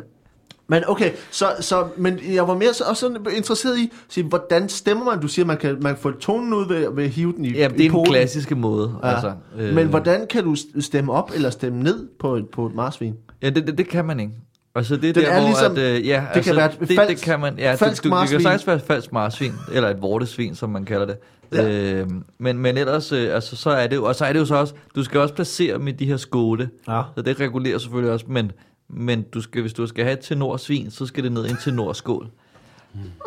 men 0.72 0.82
okay, 0.88 1.10
så, 1.30 1.46
så, 1.60 1.86
men 1.96 2.18
jeg 2.34 2.48
var 2.48 2.54
mere 2.54 2.74
så, 2.74 2.84
også 2.84 3.00
sådan 3.00 3.16
interesseret 3.36 3.78
i, 3.78 3.92
sige, 4.08 4.24
hvordan 4.24 4.68
stemmer 4.68 5.04
man? 5.04 5.20
Du 5.20 5.28
siger, 5.28 5.46
man 5.46 5.56
kan, 5.56 5.76
man 5.80 5.94
kan 5.94 6.02
få 6.02 6.10
tonen 6.10 6.52
ud 6.52 6.68
ved, 6.68 6.88
ved 6.94 7.04
at 7.04 7.10
hive 7.10 7.32
den 7.32 7.44
i 7.44 7.52
Ja, 7.52 7.68
det 7.68 7.80
i 7.80 7.86
er 7.86 7.90
den 7.90 8.04
klassiske 8.04 8.54
måde. 8.54 8.94
Ja. 9.02 9.08
Altså, 9.14 9.32
Øh. 9.58 9.74
Men 9.74 9.86
hvordan 9.86 10.26
kan 10.30 10.44
du 10.44 10.56
stemme 10.80 11.12
op 11.12 11.30
eller 11.34 11.50
stemme 11.50 11.82
ned 11.82 12.08
på 12.20 12.34
et, 12.36 12.48
på 12.48 12.66
et 12.66 12.74
marsvin? 12.74 13.14
Ja, 13.42 13.50
det, 13.50 13.66
det, 13.66 13.78
det 13.78 13.88
kan 13.88 14.04
man 14.04 14.20
ikke. 14.20 14.32
Altså 14.74 14.96
det 14.96 15.08
er 15.08 15.12
Den 15.12 15.22
der, 15.22 15.28
er 15.30 15.38
hvor 15.40 15.48
ligesom- 15.48 15.72
at, 15.72 15.78
øh, 15.78 16.06
ja, 16.06 16.20
kan 16.20 16.28
altså, 16.36 16.54
være 16.54 16.72
et 16.72 16.80
det, 16.80 16.88
det 16.88 16.98
falsk- 16.98 17.24
kan 17.24 17.40
man, 17.40 17.58
ja, 17.58 17.74
falsk 17.74 18.02
du, 18.04 18.08
du, 18.08 18.14
det 18.14 18.20
marsvin. 18.20 18.36
kan 18.38 18.42
sagtens 18.42 18.66
være 18.66 18.76
et 18.76 18.82
falsk 18.82 19.12
marsvin, 19.12 19.52
eller 19.72 19.88
et 19.88 20.02
vortesvin, 20.02 20.54
som 20.54 20.70
man 20.70 20.84
kalder 20.84 21.06
det. 21.06 21.16
Ja. 21.52 21.62
Ja. 21.62 21.92
Øh, 22.00 22.06
men, 22.38 22.58
men 22.58 22.76
ellers, 22.78 23.12
øh, 23.12 23.34
altså, 23.34 23.56
så 23.56 23.70
er 23.70 23.86
det 23.86 23.96
jo, 23.96 24.04
og 24.04 24.14
så 24.14 24.24
er 24.24 24.32
det 24.32 24.40
jo 24.40 24.44
så 24.44 24.54
også, 24.54 24.74
du 24.96 25.04
skal 25.04 25.20
også 25.20 25.34
placere 25.34 25.78
med 25.78 25.92
de 25.92 26.06
her 26.06 26.16
skåle, 26.16 26.68
Ja. 26.88 27.02
så 27.16 27.22
det 27.22 27.40
regulerer 27.40 27.78
selvfølgelig 27.78 28.12
også, 28.12 28.26
men, 28.28 28.52
men 28.92 29.22
du 29.22 29.40
skal, 29.40 29.60
hvis 29.60 29.72
du 29.72 29.86
skal 29.86 30.04
have 30.04 30.12
et 30.12 30.20
tenorsvin, 30.20 30.90
så 30.90 31.06
skal 31.06 31.24
det 31.24 31.32
ned 31.32 31.46
i 31.46 31.50
en 31.50 31.56
tenorskål. 31.64 32.30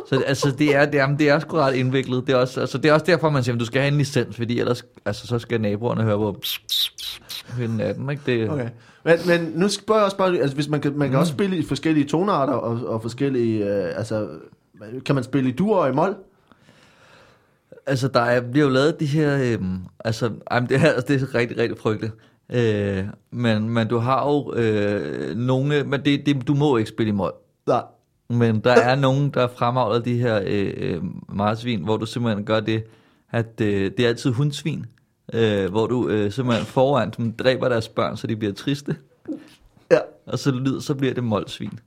Så 0.09 0.23
altså, 0.25 0.55
det 0.59 0.75
er, 0.75 0.85
det 0.85 0.99
er, 0.99 1.15
det 1.15 1.29
er 1.29 1.39
sgu 1.39 1.57
ret 1.57 1.75
indviklet. 1.75 2.27
Det 2.27 2.33
er, 2.33 2.37
også, 2.37 2.61
altså, 2.61 2.77
det 2.77 2.89
er 2.89 2.93
også 2.93 3.05
derfor, 3.05 3.29
man 3.29 3.43
siger, 3.43 3.55
at 3.55 3.59
du 3.59 3.65
skal 3.65 3.81
have 3.81 3.91
en 3.91 3.97
licens, 3.97 4.35
fordi 4.35 4.59
ellers 4.59 4.85
altså, 5.05 5.27
så 5.27 5.39
skal 5.39 5.61
naboerne 5.61 6.03
høre 6.03 6.17
på 6.17 6.41
hele 7.57 7.77
natten. 7.77 8.09
Ikke? 8.09 8.21
Det, 8.25 8.49
Okay. 8.49 8.69
Men, 9.03 9.17
men 9.27 9.51
nu 9.55 9.69
spørger 9.69 9.99
jeg 9.99 10.05
også 10.05 10.17
bare, 10.17 10.37
altså 10.37 10.55
hvis 10.55 10.69
man 10.69 10.81
kan, 10.81 10.97
man 10.97 11.07
kan 11.07 11.15
mm. 11.15 11.19
også 11.19 11.33
spille 11.33 11.57
i 11.57 11.63
forskellige 11.63 12.07
tonarter 12.07 12.53
og, 12.53 12.87
og 12.87 13.01
forskellige, 13.01 13.65
øh, 13.65 13.97
altså 13.97 14.27
kan 15.05 15.15
man 15.15 15.23
spille 15.23 15.49
i 15.49 15.53
dur 15.53 15.77
og 15.77 15.89
i 15.89 15.91
mol? 15.91 16.15
Altså, 17.85 18.07
der 18.07 18.19
er, 18.19 18.41
bliver 18.41 18.65
jo 18.65 18.71
lavet 18.71 18.99
de 18.99 19.05
her... 19.05 19.39
Øhm, 19.41 19.77
altså, 19.99 20.31
ej, 20.51 20.59
det, 20.59 20.77
er, 20.77 20.91
altså, 20.91 21.13
det 21.13 21.21
er 21.21 21.35
rigtig, 21.35 21.57
rigtig 21.57 21.77
frygteligt. 21.77 22.13
Øh, 22.49 23.03
men, 23.31 23.69
men 23.69 23.87
du 23.87 23.97
har 23.97 24.29
jo 24.29 24.53
øh, 24.53 25.35
nogle... 25.37 25.83
Men 25.83 26.05
det, 26.05 26.25
det, 26.25 26.47
du 26.47 26.53
må 26.53 26.77
ikke 26.77 26.89
spille 26.89 27.09
i 27.09 27.13
mål. 27.13 27.33
Nej. 27.67 27.83
Men 28.29 28.59
der 28.59 28.73
er 28.91 28.95
nogen, 28.95 29.29
der 29.29 29.47
fremavler 29.47 29.99
de 29.99 30.17
her 30.17 30.41
øh, 30.45 30.73
øh, 30.77 31.01
marsvin, 31.29 31.83
hvor 31.83 31.97
du 31.97 32.05
simpelthen 32.05 32.45
gør 32.45 32.59
det, 32.59 32.83
at 33.31 33.61
øh, 33.61 33.91
det 33.97 33.99
er 33.99 34.07
altid 34.09 34.31
hundsvin. 34.31 34.85
Øh, 35.33 35.69
hvor 35.69 35.87
du 35.87 36.09
øh, 36.09 36.31
simpelthen 36.31 36.65
foran 36.65 37.13
dem 37.17 37.33
dræber 37.33 37.69
deres 37.69 37.89
børn, 37.89 38.17
så 38.17 38.27
de 38.27 38.35
bliver 38.35 38.53
triste. 38.53 38.95
Ja. 39.91 39.99
Og 40.25 40.39
så 40.39 40.51
lyder, 40.51 40.79
så 40.79 40.95
bliver 40.95 41.13
det 41.13 41.23
moldsvin. 41.23 41.79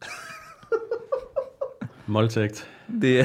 Måltægt. 2.07 2.69
Det 3.03 3.21
er, 3.21 3.25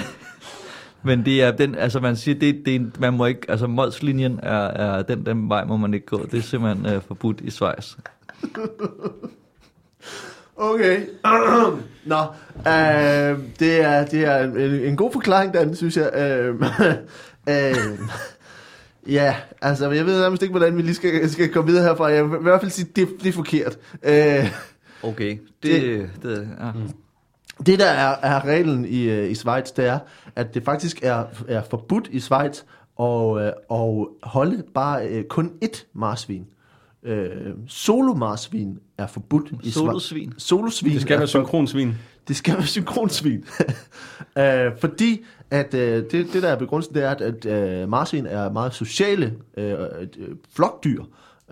men 1.04 1.26
det 1.26 1.43
er 1.43 1.51
den, 1.51 1.76
altså 1.76 1.99
man 1.99 2.16
siger, 2.16 2.39
det, 2.39 2.62
det 2.66 2.76
er, 2.76 2.80
man 2.99 3.14
må 3.14 3.26
ikke, 3.26 3.41
altså 3.51 3.68
moldslinjen 3.68 4.39
er, 4.43 4.68
er 4.68 5.01
den, 5.01 5.26
den 5.26 5.49
vej 5.49 5.64
må 5.66 5.78
man 5.78 5.93
ikke 5.93 6.06
gå. 6.06 6.26
Det 6.32 6.38
er 6.38 6.41
simpelthen 6.41 6.86
øh, 6.95 7.01
forbudt 7.08 7.41
i 7.41 7.49
Schweiz. 7.49 7.93
Okay. 10.56 11.01
Nå, 12.06 12.18
øh, 12.58 13.39
det 13.60 13.82
er, 13.82 14.06
det 14.06 14.26
er 14.26 14.43
en, 14.43 14.58
en 14.60 14.95
god 14.95 15.12
forklaring, 15.12 15.54
Dan, 15.54 15.76
synes 15.76 15.97
jeg. 15.97 16.12
Øh, 16.16 16.56
øh, 17.49 17.76
ja, 19.14 19.36
altså, 19.62 19.91
jeg 19.91 20.06
ved 20.06 20.22
nærmest 20.22 20.41
ikke, 20.43 20.51
hvordan 20.51 20.78
vi 20.78 20.82
lige 20.82 20.95
skal, 20.95 21.30
skal 21.30 21.49
komme 21.49 21.70
videre 21.72 21.84
herfra. 21.84 22.06
Jeg 22.08 22.32
vil 22.32 22.39
i 22.39 22.41
hvert 22.43 22.62
fald 22.62 22.72
sige, 22.72 22.88
det, 22.95 23.08
det 23.24 23.30
er 23.30 23.34
forkert. 23.34 23.78
Øh, 24.04 24.51
Okay, 25.04 25.38
det, 25.64 25.72
Det- 25.82 25.82
det, 25.82 26.10
det 26.24 26.47
ja. 26.60 26.72
Det, 27.66 27.80
der 27.80 27.86
er, 27.86 28.16
er 28.22 28.45
reglen 28.45 28.86
i, 28.86 29.04
øh, 29.04 29.32
i 29.32 29.36
Schweiz, 29.36 29.72
det 29.72 29.86
er, 29.86 29.99
at 30.36 30.54
det 30.54 30.64
faktisk 30.64 31.04
er, 31.04 31.24
er 31.47 31.62
forbudt 31.70 32.10
i 32.12 32.20
Schweiz 32.20 32.62
at, 32.99 33.38
øh, 33.38 33.51
at 33.72 34.08
holde 34.24 34.64
bare 34.74 35.08
øh, 35.08 35.24
kun 35.24 35.51
ét 35.66 35.86
marsvin. 35.93 36.45
Øh, 37.04 37.54
solomarsvin 37.68 38.80
er 38.97 39.08
forbudt 39.08 39.51
i 39.64 39.72
Schweiz. 39.72 39.74
Solosvin. 39.74 40.34
Solosvin 40.38 40.93
Det 40.93 41.01
skal 41.01 41.18
være 41.18 41.28
synkronsvin. 41.28 41.93
det 42.28 42.36
skal 42.36 42.54
være 42.54 42.66
synkronsvin. 42.66 43.45
øh, 44.39 44.72
fordi 44.80 45.26
at 45.51 45.74
øh, 45.74 46.04
det, 46.12 46.34
det, 46.34 46.43
der 46.43 46.49
er 46.49 46.56
begrundelsen, 46.56 46.95
det 46.95 47.04
er, 47.04 47.10
at, 47.10 47.22
at 47.22 47.45
øh, 47.45 47.89
marsvin 47.89 48.26
er 48.26 48.51
meget 48.51 48.74
sociale 48.74 49.34
øh, 49.58 49.72
øh, 49.72 50.08
flokdyr. 50.56 51.04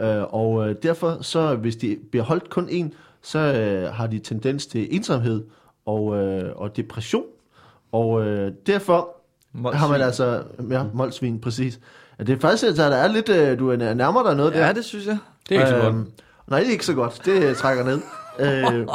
Øh, 0.02 0.24
og 0.34 0.70
øh, 0.70 0.76
derfor, 0.84 1.18
så 1.22 1.56
hvis 1.56 1.76
de 1.76 1.98
bliver 2.12 2.24
holdt 2.24 2.50
kun 2.50 2.68
en, 2.70 2.94
så 3.22 3.40
øh, 3.40 3.94
har 3.94 4.08
de 4.08 4.20
tendens 4.20 4.66
til 4.66 4.96
ensomhed 4.96 5.44
og, 5.86 6.18
øh, 6.18 6.52
og 6.56 6.78
depression. 6.78 7.24
Og 7.92 8.26
øh, 8.26 8.52
derfor 8.68 9.10
Moldsvin. 9.54 9.80
har 9.80 9.88
man 9.88 10.02
altså... 10.02 10.44
Ja, 10.70 10.84
moldsvin, 10.94 11.40
præcis. 11.40 11.80
Ja, 12.20 12.24
det 12.24 12.36
er 12.36 12.40
faktisk, 12.40 12.64
at 12.66 12.78
der 12.78 12.84
er 12.86 13.08
lidt... 13.08 13.30
Øh, 13.30 13.60
du 13.60 13.70
er 13.72 13.94
nærmer 13.94 14.24
dig 14.24 14.36
noget 14.36 14.54
der. 14.54 14.66
Ja, 14.68 14.74
det 14.74 14.86
synes 14.86 15.08
jeg. 15.08 15.18
Det 15.50 15.58
er 15.58 15.60
ikke 15.62 15.70
så 15.70 15.76
godt. 15.82 15.96
Øhm, 15.96 16.12
Nej, 16.48 16.60
det 16.60 16.68
er 16.68 16.72
ikke 16.72 16.86
så 16.86 16.94
godt. 16.94 17.22
Det 17.26 17.44
øh, 17.44 17.56
trækker 17.56 17.84
ned. 17.84 18.00
øh, 18.80 18.88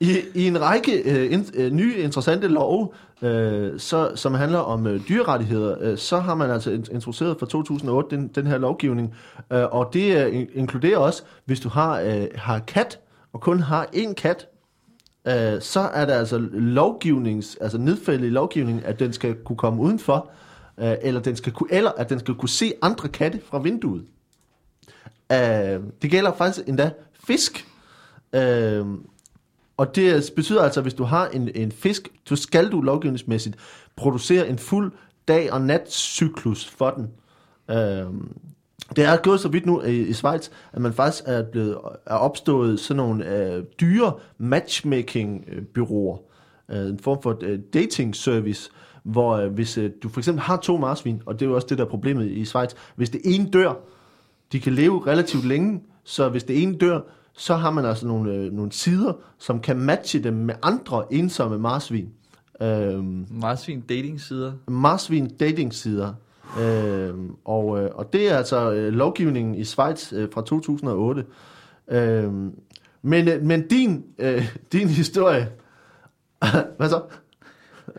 i, 0.00 0.18
I 0.34 0.46
en 0.46 0.60
række 0.60 1.02
øh, 1.02 1.32
in, 1.32 1.46
øh, 1.54 1.70
nye 1.72 1.96
interessante 1.96 2.48
love, 2.48 2.88
øh, 3.22 3.80
så, 3.80 4.10
som 4.14 4.34
handler 4.34 4.58
om 4.58 4.86
øh, 4.86 5.00
dyrerettigheder, 5.08 5.76
øh, 5.80 5.98
så 5.98 6.18
har 6.18 6.34
man 6.34 6.50
altså 6.50 6.70
in- 6.70 6.84
introduceret 6.92 7.36
fra 7.40 7.46
2008 7.46 8.16
den, 8.16 8.28
den 8.28 8.46
her 8.46 8.58
lovgivning. 8.58 9.14
Øh, 9.52 9.64
og 9.70 9.90
det 9.92 10.26
øh, 10.26 10.34
in- 10.40 10.48
inkluderer 10.54 10.98
også, 10.98 11.22
hvis 11.44 11.60
du 11.60 11.68
har, 11.68 12.00
øh, 12.00 12.26
har 12.34 12.58
kat, 12.58 12.98
og 13.32 13.40
kun 13.40 13.60
har 13.60 13.86
én 13.94 14.12
kat, 14.14 14.46
øh, 15.28 15.62
så 15.62 15.80
er 15.80 16.04
der 16.06 16.18
altså 16.18 16.38
lovgivnings, 16.52 17.56
altså 17.60 17.78
nedfældet 17.78 18.26
i 18.26 18.30
lovgivningen, 18.30 18.84
at 18.84 18.98
den 18.98 19.12
skal 19.12 19.34
kunne 19.34 19.56
komme 19.56 19.82
udenfor, 19.82 20.30
øh, 20.78 20.94
eller, 21.02 21.20
den 21.20 21.36
skal 21.36 21.52
kunne, 21.52 21.72
eller 21.72 21.90
at 21.90 22.10
den 22.10 22.18
skal 22.18 22.34
kunne 22.34 22.48
se 22.48 22.72
andre 22.82 23.08
katte 23.08 23.40
fra 23.44 23.58
vinduet. 23.58 24.04
Øh, 25.32 25.80
det 26.02 26.10
gælder 26.10 26.32
faktisk 26.32 26.68
endda 26.68 26.90
fisk. 27.24 27.66
Øh, 28.32 28.86
og 29.76 29.96
det 29.96 30.32
betyder 30.36 30.62
altså, 30.62 30.80
at 30.80 30.84
hvis 30.84 30.94
du 30.94 31.04
har 31.04 31.28
en, 31.28 31.50
en 31.54 31.72
fisk, 31.72 32.08
så 32.24 32.36
skal 32.36 32.72
du 32.72 32.80
lovgivningsmæssigt 32.80 33.56
producere 33.96 34.48
en 34.48 34.58
fuld 34.58 34.92
dag- 35.28 35.52
og 35.52 35.60
natcyklus 35.60 36.68
for 36.68 36.90
den. 36.90 37.10
Øh, 37.76 38.06
det 38.96 39.04
er 39.04 39.16
gået 39.16 39.40
så 39.40 39.48
vidt 39.48 39.66
nu 39.66 39.82
i, 39.82 40.08
i 40.08 40.12
Schweiz, 40.12 40.48
at 40.72 40.80
man 40.80 40.92
faktisk 40.92 41.24
er 41.26 41.42
blevet 41.42 41.78
er 42.06 42.14
opstået 42.14 42.80
sådan 42.80 42.96
nogle 42.96 43.36
øh, 43.36 43.64
dyre 43.80 44.12
matchmaking-byråer. 44.38 46.18
Øh, 46.70 46.88
en 46.88 46.98
form 46.98 47.22
for 47.22 47.38
øh, 47.42 47.58
dating 47.74 48.16
service, 48.16 48.70
hvor 49.02 49.36
øh, 49.36 49.52
hvis 49.52 49.78
øh, 49.78 49.90
du 50.02 50.08
for 50.08 50.20
eksempel 50.20 50.42
har 50.42 50.56
to 50.56 50.76
marsvin, 50.76 51.22
og 51.26 51.34
det 51.34 51.46
er 51.46 51.50
jo 51.50 51.54
også 51.54 51.66
det, 51.70 51.78
der 51.78 51.84
er 51.84 51.88
problemet 51.88 52.30
i 52.30 52.44
Schweiz, 52.44 52.70
hvis 52.96 53.10
det 53.10 53.20
ene 53.24 53.50
dør, 53.50 53.72
de 54.52 54.60
kan 54.60 54.72
leve 54.74 55.06
relativt 55.06 55.44
længe, 55.44 55.80
så 56.04 56.28
hvis 56.28 56.44
det 56.44 56.62
ene 56.62 56.78
dør, 56.78 57.00
så 57.32 57.54
har 57.54 57.70
man 57.70 57.84
altså 57.84 58.06
nogle, 58.06 58.34
øh, 58.34 58.52
nogle 58.52 58.72
sider, 58.72 59.12
som 59.38 59.60
kan 59.60 59.76
matche 59.76 60.22
dem 60.22 60.34
med 60.34 60.54
andre 60.62 61.12
ensomme 61.12 61.58
marsvin. 61.58 62.08
Øhm, 62.62 63.26
Marsvin 63.30 63.80
dating-sider. 63.80 64.52
marsvin 64.68 65.28
dating 65.28 65.74
sider. 65.74 66.14
Øhm, 66.60 67.36
og, 67.44 67.82
øh, 67.82 67.90
og 67.94 68.12
det 68.12 68.32
er 68.32 68.36
altså 68.36 68.72
øh, 68.72 68.92
lovgivningen 68.92 69.54
i 69.54 69.64
Schweiz 69.64 70.12
øh, 70.12 70.28
fra 70.32 70.42
2008. 70.42 71.24
Øhm, 71.88 72.54
men, 73.02 73.28
øh, 73.28 73.42
men 73.42 73.68
din, 73.68 74.04
øh, 74.18 74.56
din 74.72 74.88
historie, 74.88 75.48
hvad 76.78 76.88
så? 76.88 77.02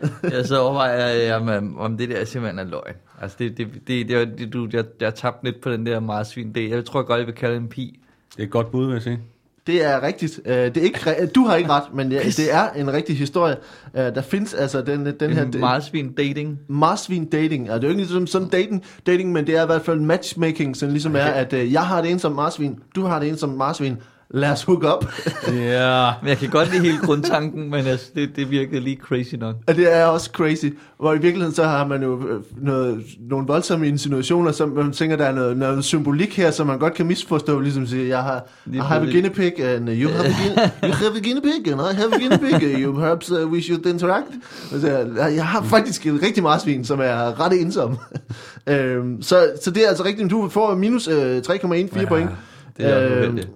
jeg 0.36 0.46
så 0.46 0.60
overvejer, 0.60 1.06
jeg, 1.06 1.36
om, 1.36 1.78
om 1.78 1.98
det 1.98 2.08
der 2.08 2.24
simpelthen 2.24 2.58
er 2.58 2.64
løgn. 2.64 2.94
Altså, 3.20 3.36
det, 3.40 3.56
det, 3.56 3.68
det, 3.86 4.08
det, 4.08 4.38
det 4.38 4.52
du, 4.52 4.68
jeg, 4.72 4.84
jeg 5.00 5.14
tabte 5.14 5.44
lidt 5.44 5.60
på 5.60 5.70
den 5.70 5.86
der 5.86 6.00
marsvin. 6.00 6.54
Det, 6.54 6.70
jeg 6.70 6.84
tror 6.84 7.02
godt, 7.02 7.18
jeg 7.18 7.26
vil 7.26 7.34
kalde 7.34 7.56
en 7.56 7.68
pi. 7.68 8.00
Det 8.36 8.42
er 8.42 8.46
et 8.46 8.50
godt 8.50 8.70
bud, 8.70 8.86
vil 8.86 8.92
jeg 8.92 9.02
sige. 9.02 9.20
Det 9.66 9.84
er 9.84 10.02
rigtigt. 10.02 10.40
Øh, 10.44 10.54
Det 10.56 10.76
er 10.76 10.80
ikke, 10.80 10.98
re- 10.98 11.26
du 11.26 11.44
har 11.46 11.56
ikke 11.56 11.70
ret, 11.70 11.82
men 11.94 12.12
ja, 12.12 12.18
det 12.22 12.54
er 12.54 12.70
en 12.70 12.92
rigtig 12.92 13.18
historie. 13.18 13.56
Øh, 13.94 14.02
Der 14.02 14.22
findes 14.22 14.54
altså 14.54 14.80
den, 14.82 15.06
den 15.20 15.30
her... 15.32 15.46
Marsvin 15.58 16.12
dating. 16.12 16.58
Marsvin 16.68 17.24
dating. 17.24 17.62
Altså, 17.68 17.74
det 17.76 17.84
er 17.84 17.88
jo 17.88 17.90
ikke 17.90 18.02
ligesom 18.02 18.26
sådan 18.26 18.48
dating, 18.48 18.84
dating, 19.06 19.32
men 19.32 19.46
det 19.46 19.56
er 19.56 19.62
i 19.62 19.66
hvert 19.66 19.82
fald 19.82 20.00
matchmaking, 20.00 20.76
som 20.76 20.88
ligesom 20.90 21.16
er, 21.16 21.20
at 21.24 21.52
øh, 21.52 21.72
jeg 21.72 21.82
har 21.82 22.00
det 22.02 22.10
ene 22.10 22.20
som 22.20 22.32
marsvin, 22.32 22.78
du 22.94 23.04
har 23.04 23.18
det 23.18 23.28
ene 23.28 23.38
som 23.38 23.48
marsvin. 23.48 23.96
Lad 24.34 24.50
os 24.52 24.62
hook 24.62 24.84
up. 24.84 25.12
Ja. 25.48 26.10
Men 26.22 26.28
jeg 26.28 26.38
kan 26.38 26.48
godt 26.48 26.70
lide 26.72 26.82
hele 26.82 26.98
grundtanken, 26.98 27.70
men 27.70 27.86
altså, 27.86 28.06
det, 28.14 28.30
det 28.36 28.50
virkede 28.50 28.80
lige 28.80 28.96
crazy 29.02 29.34
nok. 29.34 29.56
Og 29.66 29.76
det 29.76 29.96
er 29.96 30.04
også 30.04 30.30
crazy. 30.32 30.64
Hvor 31.00 31.12
i 31.14 31.18
virkeligheden 31.18 31.54
så 31.54 31.64
har 31.64 31.86
man 31.86 32.02
jo 32.02 32.28
øh, 32.28 32.40
noget, 32.62 33.02
nogle 33.30 33.46
voldsomme 33.46 33.88
insinuationer, 33.88 34.52
som 34.52 34.68
man 34.68 34.92
tænker, 34.92 35.16
der 35.16 35.24
er 35.24 35.32
noget, 35.32 35.56
noget 35.56 35.84
symbolik 35.84 36.36
her, 36.36 36.50
som 36.50 36.66
man 36.66 36.78
godt 36.78 36.94
kan 36.94 37.06
misforstå. 37.06 37.60
Ligesom 37.60 37.86
sige, 37.86 38.08
jeg 38.08 38.22
har, 38.22 38.46
I 38.72 38.76
have 38.76 39.02
a 39.08 39.10
guinea 39.12 39.30
pig, 39.30 39.60
and 39.64 39.88
you 39.88 40.10
have 40.10 40.26
a 40.26 40.32
guinea, 40.42 40.70
you 40.88 40.94
have 40.94 41.16
a 41.16 41.20
guinea 41.20 41.40
pig, 41.42 41.72
and 41.72 41.80
I 41.80 41.94
have 41.94 42.14
a 42.14 42.18
guinea 42.18 42.38
pig. 42.38 42.80
You 42.82 42.92
perhaps 42.94 43.30
uh, 43.30 43.52
we 43.52 43.62
should 43.62 43.86
interact. 43.86 44.28
Og 44.74 44.80
så, 44.80 44.88
jeg 45.36 45.46
har 45.46 45.62
faktisk 45.62 46.06
et 46.06 46.22
rigtig 46.22 46.42
marsvin, 46.42 46.84
som 46.84 47.00
er 47.00 47.40
ret 47.40 47.60
ensom. 47.60 47.98
øhm, 48.66 49.22
så, 49.22 49.52
så 49.62 49.70
det 49.70 49.84
er 49.84 49.88
altså 49.88 50.04
rigtigt. 50.04 50.30
Du 50.30 50.48
får 50.48 50.74
minus 50.74 51.08
øh, 51.08 51.38
3,14 51.38 52.00
ja, 52.00 52.06
point. 52.08 52.30
Det 52.76 52.86
er 52.86 53.04
Øhm, 53.06 53.12
uheldigt. 53.18 53.48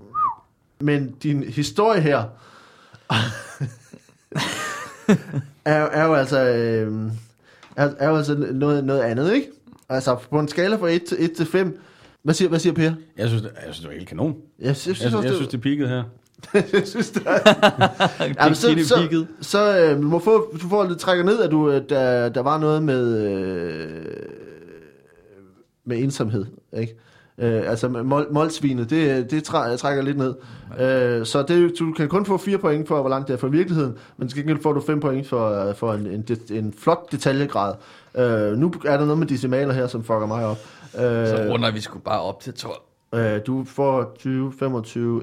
Men 0.80 1.14
din 1.22 1.42
historie 1.42 2.00
her 2.00 2.18
er, 5.64 5.82
er 5.82 6.04
jo 6.04 6.14
altså 6.14 6.40
øh, 6.44 7.10
er, 7.76 7.90
er 7.98 8.08
jo 8.08 8.16
altså 8.16 8.34
noget, 8.52 8.84
noget 8.84 9.00
andet, 9.00 9.34
ikke? 9.34 9.46
Altså 9.88 10.16
på 10.30 10.38
en 10.38 10.48
skala 10.48 10.76
fra 10.76 10.88
1 10.88 11.04
til, 11.04 11.16
1 11.20 11.32
til 11.32 11.46
5. 11.46 11.80
Hvad 12.22 12.34
siger, 12.34 12.48
hvad 12.48 12.58
siger 12.58 12.72
Per? 12.72 12.92
Jeg 13.16 13.28
synes, 13.28 13.42
det, 13.42 13.50
jeg 13.54 13.62
synes, 13.62 13.78
det 13.78 13.88
var 13.88 13.94
helt 13.94 14.08
kanon. 14.08 14.36
Jeg 14.58 14.76
synes, 14.76 15.00
Jeg, 15.00 15.10
jeg, 15.10 15.16
også, 15.16 15.28
jeg 15.28 15.36
synes, 15.36 15.50
det 15.50 15.60
peakede 15.60 15.88
her. 15.88 16.02
jeg 16.72 16.82
synes, 16.84 17.10
det 17.10 17.22
er... 17.26 17.38
Jamen, 18.40 18.54
så, 18.54 18.84
så, 18.88 19.26
så 19.40 19.78
øh, 19.80 20.02
må 20.02 20.18
få, 20.18 20.56
du 20.62 20.68
får 20.68 20.84
lidt 20.84 20.98
trækker 20.98 21.24
ned, 21.24 21.40
at 21.40 21.50
du, 21.50 21.70
øh, 21.70 21.82
der, 21.88 22.28
der 22.28 22.40
var 22.40 22.58
noget 22.58 22.82
med, 22.82 23.22
øh, 23.26 24.04
med 25.84 25.98
ensomhed, 25.98 26.46
ikke? 26.72 26.96
Øh, 27.38 27.70
altså 27.70 27.88
med 27.88 28.02
mål, 28.02 28.26
målsvinet, 28.30 28.90
det, 28.90 29.30
det 29.30 29.44
træ, 29.44 29.76
trækker 29.76 30.02
lidt 30.02 30.18
ned. 30.18 30.34
Øh, 30.80 31.26
så 31.26 31.42
det, 31.48 31.72
du 31.78 31.92
kan 31.92 32.08
kun 32.08 32.26
få 32.26 32.36
4 32.38 32.58
point 32.58 32.88
for, 32.88 33.00
hvor 33.00 33.10
langt 33.10 33.28
det 33.28 33.34
er 33.34 33.38
fra 33.38 33.48
virkeligheden, 33.48 33.96
men 34.16 34.28
til 34.28 34.38
gengæld 34.38 34.62
får 34.62 34.72
du 34.72 34.80
5 34.80 35.00
point 35.00 35.28
for, 35.28 35.72
for 35.72 35.92
en, 35.94 36.06
en, 36.06 36.26
en 36.50 36.74
flot 36.78 37.12
detaljegrad. 37.12 37.74
Øh, 38.16 38.58
nu 38.58 38.72
er 38.84 38.96
der 38.96 39.04
noget 39.04 39.18
med 39.18 39.26
decimaler 39.26 39.74
her, 39.74 39.86
som 39.86 40.04
fucker 40.04 40.26
mig 40.26 40.46
op. 40.46 40.56
Øh, 40.94 41.00
Så 41.28 41.46
runder 41.50 41.70
vi 41.70 41.80
sgu 41.80 41.98
bare 41.98 42.20
op 42.20 42.40
til 42.40 42.54
12. 42.54 42.74
Øh, 43.14 43.40
du 43.46 43.64
får 43.64 44.14
20, 44.18 44.52
25, 44.58 45.22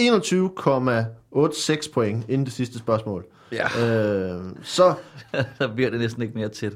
21,86 0.00 1.92
point 1.92 2.24
inden 2.28 2.44
det 2.44 2.52
sidste 2.52 2.78
spørgsmål. 2.78 3.24
Ja. 3.52 3.64
Øh, 3.64 4.40
så 4.62 4.94
så 5.58 5.68
bliver 5.74 5.90
det 5.90 6.00
næsten 6.00 6.22
ikke 6.22 6.34
mere 6.34 6.48
tæt. 6.48 6.72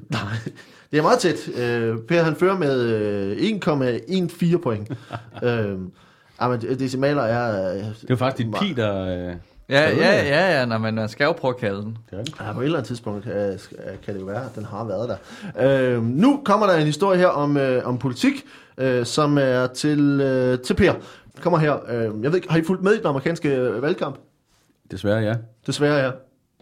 Det 0.92 0.98
er 0.98 1.02
meget 1.02 1.18
tæt. 1.18 1.48
Øh, 1.48 1.98
per 2.08 2.22
han 2.22 2.36
fører 2.36 2.58
med 2.58 2.80
øh, 2.80 3.36
1,14 3.36 4.58
point. 4.58 4.90
øh, 5.42 5.78
jamen, 6.40 6.60
decimaler 6.60 7.22
er... 7.22 7.74
Øh, 7.74 7.80
Det 7.80 8.08
var 8.08 8.16
faktisk 8.16 8.46
dit 8.46 8.54
pi, 8.60 8.72
der... 8.72 9.28
Øh, 9.30 9.34
Ja, 9.68 9.90
ja, 9.90 10.22
ja, 10.22 10.58
ja, 10.58 10.64
når 10.64 10.78
man, 10.78 10.94
man 10.94 11.08
skal 11.08 11.24
jo 11.24 11.32
prøve 11.32 11.54
at 11.54 11.60
kalde 11.60 11.82
den. 11.82 11.98
Ja, 12.12 12.52
på 12.52 12.60
et 12.60 12.64
eller 12.64 12.78
andet 12.78 12.86
tidspunkt 12.88 13.24
kan, 13.24 13.58
kan 14.04 14.14
det 14.14 14.20
jo 14.20 14.26
være, 14.26 14.44
at 14.44 14.54
den 14.54 14.64
har 14.64 14.84
været 14.84 15.08
der. 15.56 15.96
Øh, 15.96 16.02
nu 16.02 16.40
kommer 16.44 16.66
der 16.66 16.74
en 16.74 16.86
historie 16.86 17.18
her 17.18 17.26
om, 17.26 17.56
øh, 17.56 17.86
om 17.86 17.98
politik, 17.98 18.44
øh, 18.78 19.06
som 19.06 19.38
er 19.38 19.66
til, 19.66 20.20
øh, 20.20 20.58
til 20.58 20.74
Per. 20.74 20.92
Kommer 21.40 21.58
her. 21.58 21.76
Øh, 21.88 22.22
jeg 22.22 22.32
ved 22.32 22.34
ikke, 22.34 22.50
har 22.50 22.58
I 22.58 22.62
fulgt 22.62 22.82
med 22.82 22.92
i 22.94 22.98
den 22.98 23.06
amerikanske 23.06 23.48
øh, 23.56 23.82
valgkamp? 23.82 24.16
Desværre, 24.90 25.18
ja. 25.20 25.34
Desværre, 25.66 25.96
ja. 26.04 26.10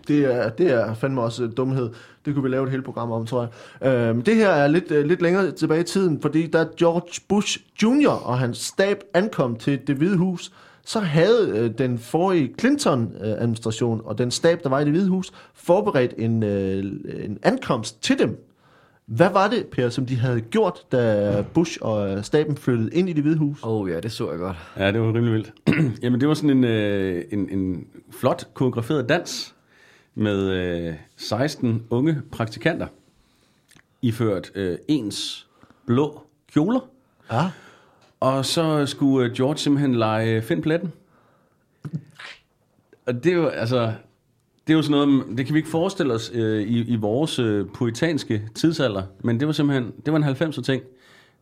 Det 0.08 0.34
er, 0.34 0.48
det 0.48 0.70
er 0.70 0.94
fandme 0.94 1.22
også 1.22 1.46
dumhed. 1.46 1.90
Det 2.24 2.34
kunne 2.34 2.42
vi 2.42 2.48
lave 2.48 2.64
et 2.64 2.70
helt 2.70 2.84
program 2.84 3.10
om, 3.10 3.26
tror 3.26 3.48
jeg. 3.80 3.88
Øhm, 3.92 4.22
det 4.22 4.36
her 4.36 4.48
er 4.48 4.68
lidt, 4.68 4.90
øh, 4.90 5.06
lidt 5.06 5.22
længere 5.22 5.50
tilbage 5.50 5.80
i 5.80 5.84
tiden, 5.84 6.20
fordi 6.22 6.46
da 6.46 6.66
George 6.78 7.20
Bush 7.28 7.58
Jr. 7.82 8.10
og 8.10 8.38
hans 8.38 8.58
stab 8.58 9.02
ankom 9.14 9.56
til 9.56 9.80
det 9.86 9.96
hvide 9.96 10.16
hus, 10.16 10.52
så 10.84 11.00
havde 11.00 11.50
øh, 11.58 11.70
den 11.78 11.98
forrige 11.98 12.54
Clinton-administration 12.60 14.00
og 14.04 14.18
den 14.18 14.30
stab, 14.30 14.62
der 14.62 14.68
var 14.68 14.80
i 14.80 14.84
det 14.84 14.92
hvide 14.92 15.08
hus, 15.08 15.32
forberedt 15.54 16.14
en, 16.18 16.42
øh, 16.42 16.84
en 17.24 17.38
ankomst 17.42 18.02
til 18.02 18.18
dem. 18.18 18.46
Hvad 19.06 19.30
var 19.30 19.48
det, 19.48 19.66
Per, 19.66 19.88
som 19.88 20.06
de 20.06 20.16
havde 20.16 20.40
gjort, 20.40 20.92
da 20.92 21.44
Bush 21.54 21.78
og 21.80 22.10
øh, 22.10 22.24
staben 22.24 22.56
flyttede 22.56 22.90
ind 22.92 23.08
i 23.08 23.12
det 23.12 23.22
hvide 23.22 23.36
hus? 23.36 23.62
Åh 23.62 23.70
oh, 23.70 23.90
ja, 23.90 24.00
det 24.00 24.12
så 24.12 24.30
jeg 24.30 24.38
godt. 24.38 24.56
Ja, 24.76 24.92
det 24.92 25.00
var 25.00 25.06
rimelig 25.06 25.32
vildt. 25.32 25.52
Jamen, 26.02 26.20
det 26.20 26.28
var 26.28 26.34
sådan 26.34 26.50
en, 26.50 26.64
øh, 26.64 27.24
en, 27.30 27.48
en 27.50 27.84
flot 28.10 28.48
koreograferet 28.54 29.08
dans 29.08 29.54
med 30.20 30.50
øh, 30.50 30.94
16 31.16 31.86
unge 31.90 32.22
praktikanter, 32.32 32.86
iført 34.02 34.50
øh, 34.54 34.78
ens 34.88 35.46
blå 35.86 36.22
kjoler. 36.52 36.80
Ja. 37.32 37.50
Og 38.20 38.46
så 38.46 38.86
skulle 38.86 39.28
øh, 39.28 39.34
George 39.34 39.58
simpelthen 39.58 39.94
lege 39.94 40.42
Find 40.42 40.62
pletten. 40.62 40.92
Og 43.06 43.24
det 43.24 43.32
er 43.32 43.36
jo, 43.36 43.48
altså, 43.48 43.92
det 44.66 44.72
er 44.72 44.76
jo 44.76 44.82
sådan 44.82 45.08
noget, 45.08 45.38
det 45.38 45.46
kan 45.46 45.54
vi 45.54 45.58
ikke 45.58 45.70
forestille 45.70 46.14
os 46.14 46.30
øh, 46.34 46.62
i, 46.62 46.80
i 46.80 46.96
vores 46.96 47.38
øh, 47.38 47.66
puritanske 47.66 48.48
tidsalder, 48.54 49.02
men 49.24 49.40
det 49.40 49.46
var 49.46 49.52
simpelthen, 49.52 49.92
det 50.04 50.12
var 50.12 50.18
en 50.18 50.24
90'er 50.24 50.62
ting. 50.62 50.82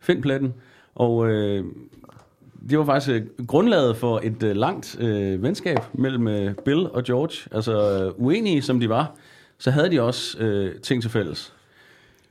Find 0.00 0.22
pletten. 0.22 0.54
Og 0.94 1.28
øh, 1.28 1.64
det 2.70 2.78
var 2.78 2.84
faktisk 2.84 3.14
øh, 3.14 3.46
grundlaget 3.46 3.96
for 3.96 4.20
et 4.22 4.42
øh, 4.42 4.56
langt 4.56 4.96
øh, 5.00 5.42
venskab 5.42 5.78
mellem 5.92 6.28
øh, 6.28 6.54
Bill 6.64 6.90
og 6.90 7.04
George. 7.04 7.56
Altså 7.56 8.02
øh, 8.04 8.12
uenige 8.16 8.62
som 8.62 8.80
de 8.80 8.88
var, 8.88 9.14
så 9.58 9.70
havde 9.70 9.90
de 9.90 10.02
også 10.02 10.38
øh, 10.38 10.80
ting 10.80 11.02
til 11.02 11.10
fælles. 11.10 11.52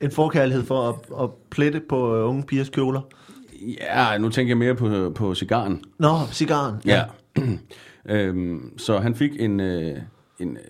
En 0.00 0.10
forkærlighed 0.10 0.64
for 0.64 0.88
at, 0.88 1.24
at 1.24 1.30
plette 1.50 1.80
på 1.88 2.16
øh, 2.16 2.28
unge 2.28 2.42
pigers 2.42 2.68
kjoler. 2.68 3.00
Ja, 3.80 4.18
nu 4.18 4.28
tænker 4.28 4.50
jeg 4.50 4.58
mere 4.58 4.74
på, 4.74 5.12
på 5.14 5.34
cigaren. 5.34 5.82
Nå, 5.98 6.14
cigaren. 6.32 6.74
Ja. 6.86 7.04
øhm, 8.06 8.78
så 8.78 8.98
han 8.98 9.14
fik 9.14 9.30
en, 9.40 9.60
øh, 9.60 9.98
en 10.38 10.56
øh, 10.56 10.62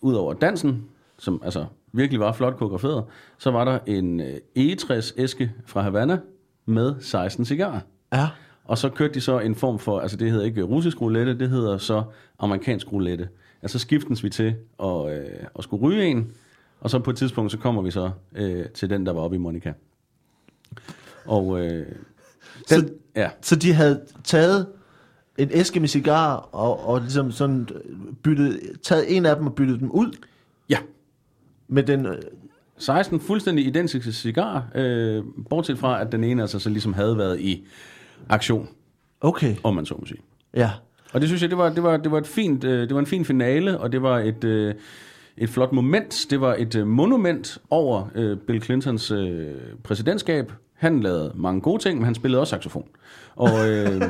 ud 0.00 0.14
over 0.14 0.32
dansen, 0.32 0.84
som 1.18 1.42
altså 1.44 1.64
virkelig 1.92 2.20
var 2.20 2.32
flot 2.32 2.56
koreograferet, 2.56 3.04
så 3.38 3.50
var 3.50 3.64
der 3.64 3.78
en 3.86 4.20
øh, 4.20 4.34
egetræsæske 4.56 5.52
fra 5.66 5.82
Havana 5.82 6.18
med 6.66 6.94
16 7.00 7.44
cigarer. 7.44 7.80
Ja. 8.12 8.28
Og 8.66 8.78
så 8.78 8.88
kørte 8.88 9.14
de 9.14 9.20
så 9.20 9.38
en 9.38 9.54
form 9.54 9.78
for, 9.78 10.00
altså 10.00 10.16
det 10.16 10.30
hedder 10.30 10.44
ikke 10.44 10.62
russisk 10.62 11.00
roulette, 11.00 11.38
det 11.38 11.50
hedder 11.50 11.78
så 11.78 12.02
amerikansk 12.38 12.92
roulette. 12.92 13.28
Altså 13.62 13.78
skiftes 13.78 14.24
vi 14.24 14.30
til 14.30 14.54
at, 14.82 15.18
øh, 15.18 15.24
at 15.58 15.64
skulle 15.64 15.82
ryge 15.82 16.04
en, 16.04 16.32
og 16.80 16.90
så 16.90 16.98
på 16.98 17.10
et 17.10 17.16
tidspunkt, 17.16 17.52
så 17.52 17.58
kommer 17.58 17.82
vi 17.82 17.90
så 17.90 18.10
øh, 18.34 18.66
til 18.68 18.90
den, 18.90 19.06
der 19.06 19.12
var 19.12 19.20
oppe 19.20 19.36
i 19.36 19.38
Monica. 19.38 19.72
Og 21.24 21.60
øh, 21.60 21.86
den, 22.68 22.88
Så- 22.88 22.88
ja, 23.16 23.30
Så 23.40 23.56
de 23.56 23.72
havde 23.72 24.00
taget 24.24 24.66
en 25.38 25.48
æske 25.52 25.80
med 25.80 25.88
cigarer 25.88 26.36
og, 26.36 26.86
og 26.88 27.00
ligesom 27.00 27.32
sådan 27.32 27.68
byttet, 28.22 28.60
taget 28.82 29.16
en 29.16 29.26
af 29.26 29.36
dem 29.36 29.46
og 29.46 29.54
byttet 29.54 29.80
dem 29.80 29.90
ud 29.90 30.16
ja, 30.68 30.78
med 31.68 31.82
den... 31.82 32.06
øh, 32.06 32.18
16 32.78 33.20
fuldstændig 33.20 33.66
identiske 33.66 34.12
cigarer, 34.12 34.62
øh, 34.74 35.24
bortset 35.50 35.78
fra, 35.78 36.00
at 36.00 36.12
den 36.12 36.24
ene 36.24 36.42
altså 36.42 36.58
så 36.58 36.70
ligesom 36.70 36.92
havde 36.92 37.18
været 37.18 37.40
i 37.40 37.66
aktion, 38.28 38.68
Okay, 39.20 39.56
om 39.62 39.74
man 39.74 39.86
så 39.86 39.94
må 39.98 40.06
sige. 40.06 40.20
ja. 40.54 40.70
Og 41.12 41.20
det 41.20 41.28
synes 41.28 41.42
jeg, 41.42 41.50
det 41.50 41.58
var, 41.58 41.68
det 41.68 41.82
var, 41.82 41.96
det 41.96 42.10
var, 42.10 42.18
et 42.18 42.26
fint, 42.26 42.64
øh, 42.64 42.80
det 42.88 42.94
var 42.94 43.00
en 43.00 43.06
fin 43.06 43.24
finale, 43.24 43.78
og 43.80 43.92
det 43.92 44.02
var 44.02 44.18
et, 44.18 44.44
øh, 44.44 44.74
et 45.36 45.48
flot 45.48 45.72
moment. 45.72 46.26
Det 46.30 46.40
var 46.40 46.54
et 46.58 46.74
øh, 46.74 46.86
monument 46.86 47.58
over 47.70 48.08
øh, 48.14 48.36
Bill 48.38 48.62
Clintons 48.62 49.10
øh, 49.10 49.54
præsidentskab. 49.84 50.52
Han 50.74 51.00
lavede 51.00 51.32
mange 51.34 51.60
gode 51.60 51.82
ting, 51.82 51.98
men 51.98 52.04
han 52.04 52.14
spillede 52.14 52.40
også 52.40 52.50
saxofon. 52.50 52.88
Og 53.36 53.68
øh, 53.70 54.02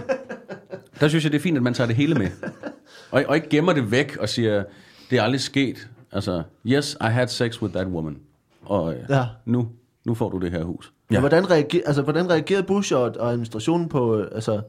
der 1.00 1.08
synes 1.08 1.24
jeg, 1.24 1.32
det 1.32 1.38
er 1.38 1.42
fint, 1.42 1.56
at 1.56 1.62
man 1.62 1.74
tager 1.74 1.86
det 1.88 1.96
hele 1.96 2.14
med. 2.14 2.28
Og, 3.10 3.24
og 3.28 3.36
ikke 3.36 3.48
gemmer 3.48 3.72
det 3.72 3.90
væk 3.90 4.16
og 4.20 4.28
siger, 4.28 4.64
det 5.10 5.18
er 5.18 5.22
aldrig 5.22 5.40
sket. 5.40 5.88
Altså, 6.12 6.42
yes, 6.66 6.96
I 7.00 7.04
had 7.04 7.28
sex 7.28 7.62
with 7.62 7.74
that 7.74 7.86
woman. 7.86 8.16
Og 8.62 8.94
øh, 8.94 9.00
Ja. 9.08 9.24
nu, 9.44 9.68
nu 10.04 10.14
får 10.14 10.30
du 10.30 10.38
det 10.38 10.50
her 10.50 10.64
hus. 10.64 10.92
Ja. 11.10 11.20
Hvordan, 11.20 11.50
reager, 11.50 11.80
altså, 11.86 12.02
hvordan 12.02 12.30
reagerede 12.30 12.62
Bush 12.62 12.94
og, 12.94 13.02
og 13.18 13.30
administrationen 13.30 13.88
på... 13.88 14.16
øh, 14.18 14.28
Altså, 14.32 14.60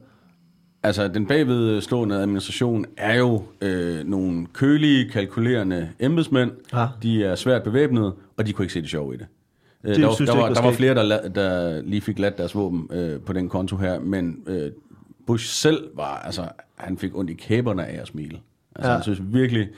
Altså, 0.82 1.08
den 1.08 1.26
bagvedstående 1.26 2.16
administration 2.16 2.84
er 2.96 3.14
jo 3.18 3.42
øh, 3.60 4.04
nogle 4.04 4.46
kølige, 4.52 5.10
kalkulerende 5.10 5.90
embedsmænd. 6.00 6.50
Ja. 6.72 6.86
De 7.02 7.24
er 7.24 7.34
svært 7.34 7.62
bevæbnede, 7.62 8.14
og 8.36 8.46
de 8.46 8.52
kunne 8.52 8.64
ikke 8.64 8.72
se 8.72 8.80
det 8.82 8.90
sjove 8.90 9.14
i 9.14 9.16
det. 9.16 9.26
Øh, 9.84 9.96
der, 9.96 10.06
var, 10.06 10.14
synes 10.14 10.30
der, 10.30 10.36
var, 10.36 10.48
der 10.52 10.62
var 10.62 10.72
flere, 10.72 10.94
der, 10.94 11.28
der 11.28 11.80
lige 11.82 12.00
fik 12.00 12.18
ladt 12.18 12.38
deres 12.38 12.54
våben 12.54 12.88
øh, 12.92 13.20
på 13.20 13.32
den 13.32 13.48
konto 13.48 13.76
her, 13.76 14.00
men 14.00 14.42
øh, 14.46 14.70
Bush 15.26 15.46
selv 15.46 15.88
var, 15.94 16.16
altså, 16.18 16.48
han 16.76 16.98
fik 16.98 17.16
ondt 17.16 17.30
i 17.30 17.34
kæberne 17.34 17.86
af 17.86 18.00
at 18.00 18.06
smile. 18.06 18.38
Altså, 18.76 18.88
Ja. 18.90 18.94
han 18.94 19.02
synes 19.02 19.20
virkelig, 19.22 19.68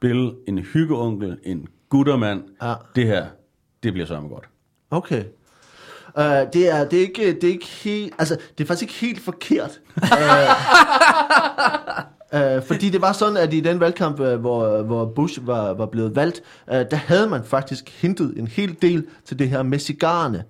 Bill, 0.00 0.32
en 0.48 0.58
hyggeonkel, 0.58 1.38
en 1.44 1.66
gutter 1.88 2.16
mand, 2.16 2.42
Ja. 2.62 2.74
det 2.96 3.06
her, 3.06 3.26
det 3.82 3.92
bliver 3.92 4.06
sørme 4.06 4.28
godt. 4.28 4.44
Okay. 4.90 5.24
Uh, 6.16 6.22
det, 6.22 6.68
er, 6.74 6.84
det, 6.84 6.98
er 6.98 7.00
ikke, 7.00 7.34
det 7.34 7.44
er 7.44 7.52
ikke 7.52 7.66
helt... 7.66 8.14
Altså, 8.18 8.36
det 8.58 8.64
er 8.64 8.68
faktisk 8.68 8.82
ikke 8.82 8.94
helt 8.94 9.20
forkert. 9.20 9.80
Uh, 9.96 10.08
uh, 12.32 12.62
fordi 12.68 12.90
det 12.90 13.00
var 13.00 13.12
sådan, 13.12 13.36
at 13.36 13.54
i 13.54 13.60
den 13.60 13.80
valgkamp, 13.80 14.20
uh, 14.20 14.34
hvor, 14.34 14.82
hvor 14.82 15.04
Bush 15.04 15.46
var, 15.46 15.72
var 15.74 15.86
blevet 15.86 16.16
valgt, 16.16 16.42
uh, 16.68 16.74
der 16.74 16.96
havde 16.96 17.28
man 17.28 17.44
faktisk 17.44 18.00
hintet 18.00 18.34
en 18.36 18.46
hel 18.46 18.76
del 18.82 19.06
til 19.24 19.38
det 19.38 19.48
her 19.48 19.62
med 19.62 19.78
cigarerne. 19.78 20.44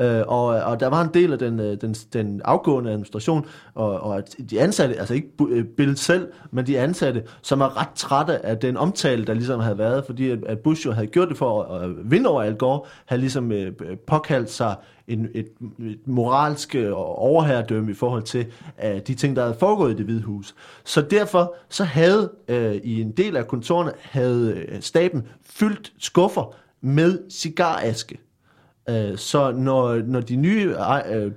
Øh, 0.00 0.22
og, 0.26 0.46
og 0.46 0.80
der 0.80 0.86
var 0.86 1.02
en 1.02 1.10
del 1.14 1.32
af 1.32 1.38
den, 1.38 1.58
den, 1.58 1.94
den 2.12 2.40
afgående 2.44 2.90
administration, 2.90 3.46
og, 3.74 4.00
og 4.00 4.22
de 4.50 4.60
ansatte, 4.60 4.98
altså 4.98 5.14
ikke 5.14 5.64
Bill 5.76 5.96
selv, 5.96 6.28
men 6.50 6.66
de 6.66 6.78
ansatte, 6.78 7.22
som 7.42 7.60
er 7.60 7.80
ret 7.80 7.88
trætte 7.94 8.46
af 8.46 8.58
den 8.58 8.76
omtale, 8.76 9.24
der 9.24 9.34
ligesom 9.34 9.60
havde 9.60 9.78
været, 9.78 10.04
fordi 10.04 10.30
at, 10.30 10.38
at 10.46 10.58
Bush 10.58 10.86
jo 10.86 10.92
havde 10.92 11.06
gjort 11.06 11.28
det 11.28 11.36
for 11.36 11.62
at, 11.62 11.84
at 11.84 11.90
vinde 12.04 12.30
over 12.30 12.42
Al 12.42 12.56
Gore, 12.56 12.80
havde 13.06 13.20
ligesom 13.20 13.52
øh, 13.52 13.72
påkaldt 14.06 14.50
sig 14.50 14.74
en, 15.12 15.28
et, 15.34 15.48
et 15.80 15.98
moralsk 16.06 16.74
øh, 16.74 16.90
overherredømme 16.94 17.90
i 17.90 17.94
forhold 17.94 18.22
til 18.22 18.46
uh, 18.84 18.98
de 19.06 19.14
ting, 19.14 19.36
der 19.36 19.42
havde 19.42 19.56
foregået 19.60 19.92
i 19.92 19.96
det 19.96 20.04
hvide 20.04 20.22
hus. 20.22 20.54
Så 20.84 21.00
derfor 21.00 21.54
så 21.68 21.84
havde 21.84 22.30
uh, 22.48 22.74
i 22.74 23.00
en 23.00 23.10
del 23.10 23.36
af 23.36 23.48
kontorerne 23.48 23.92
havde 24.00 24.66
staben 24.80 25.22
fyldt 25.44 25.92
skuffer 25.98 26.54
med 26.80 27.18
cigaraske. 27.30 28.18
Øh, 28.90 29.16
Så 29.16 29.52
når, 29.52 29.96
når 29.96 30.20
de 30.20 30.36
nye 30.36 30.74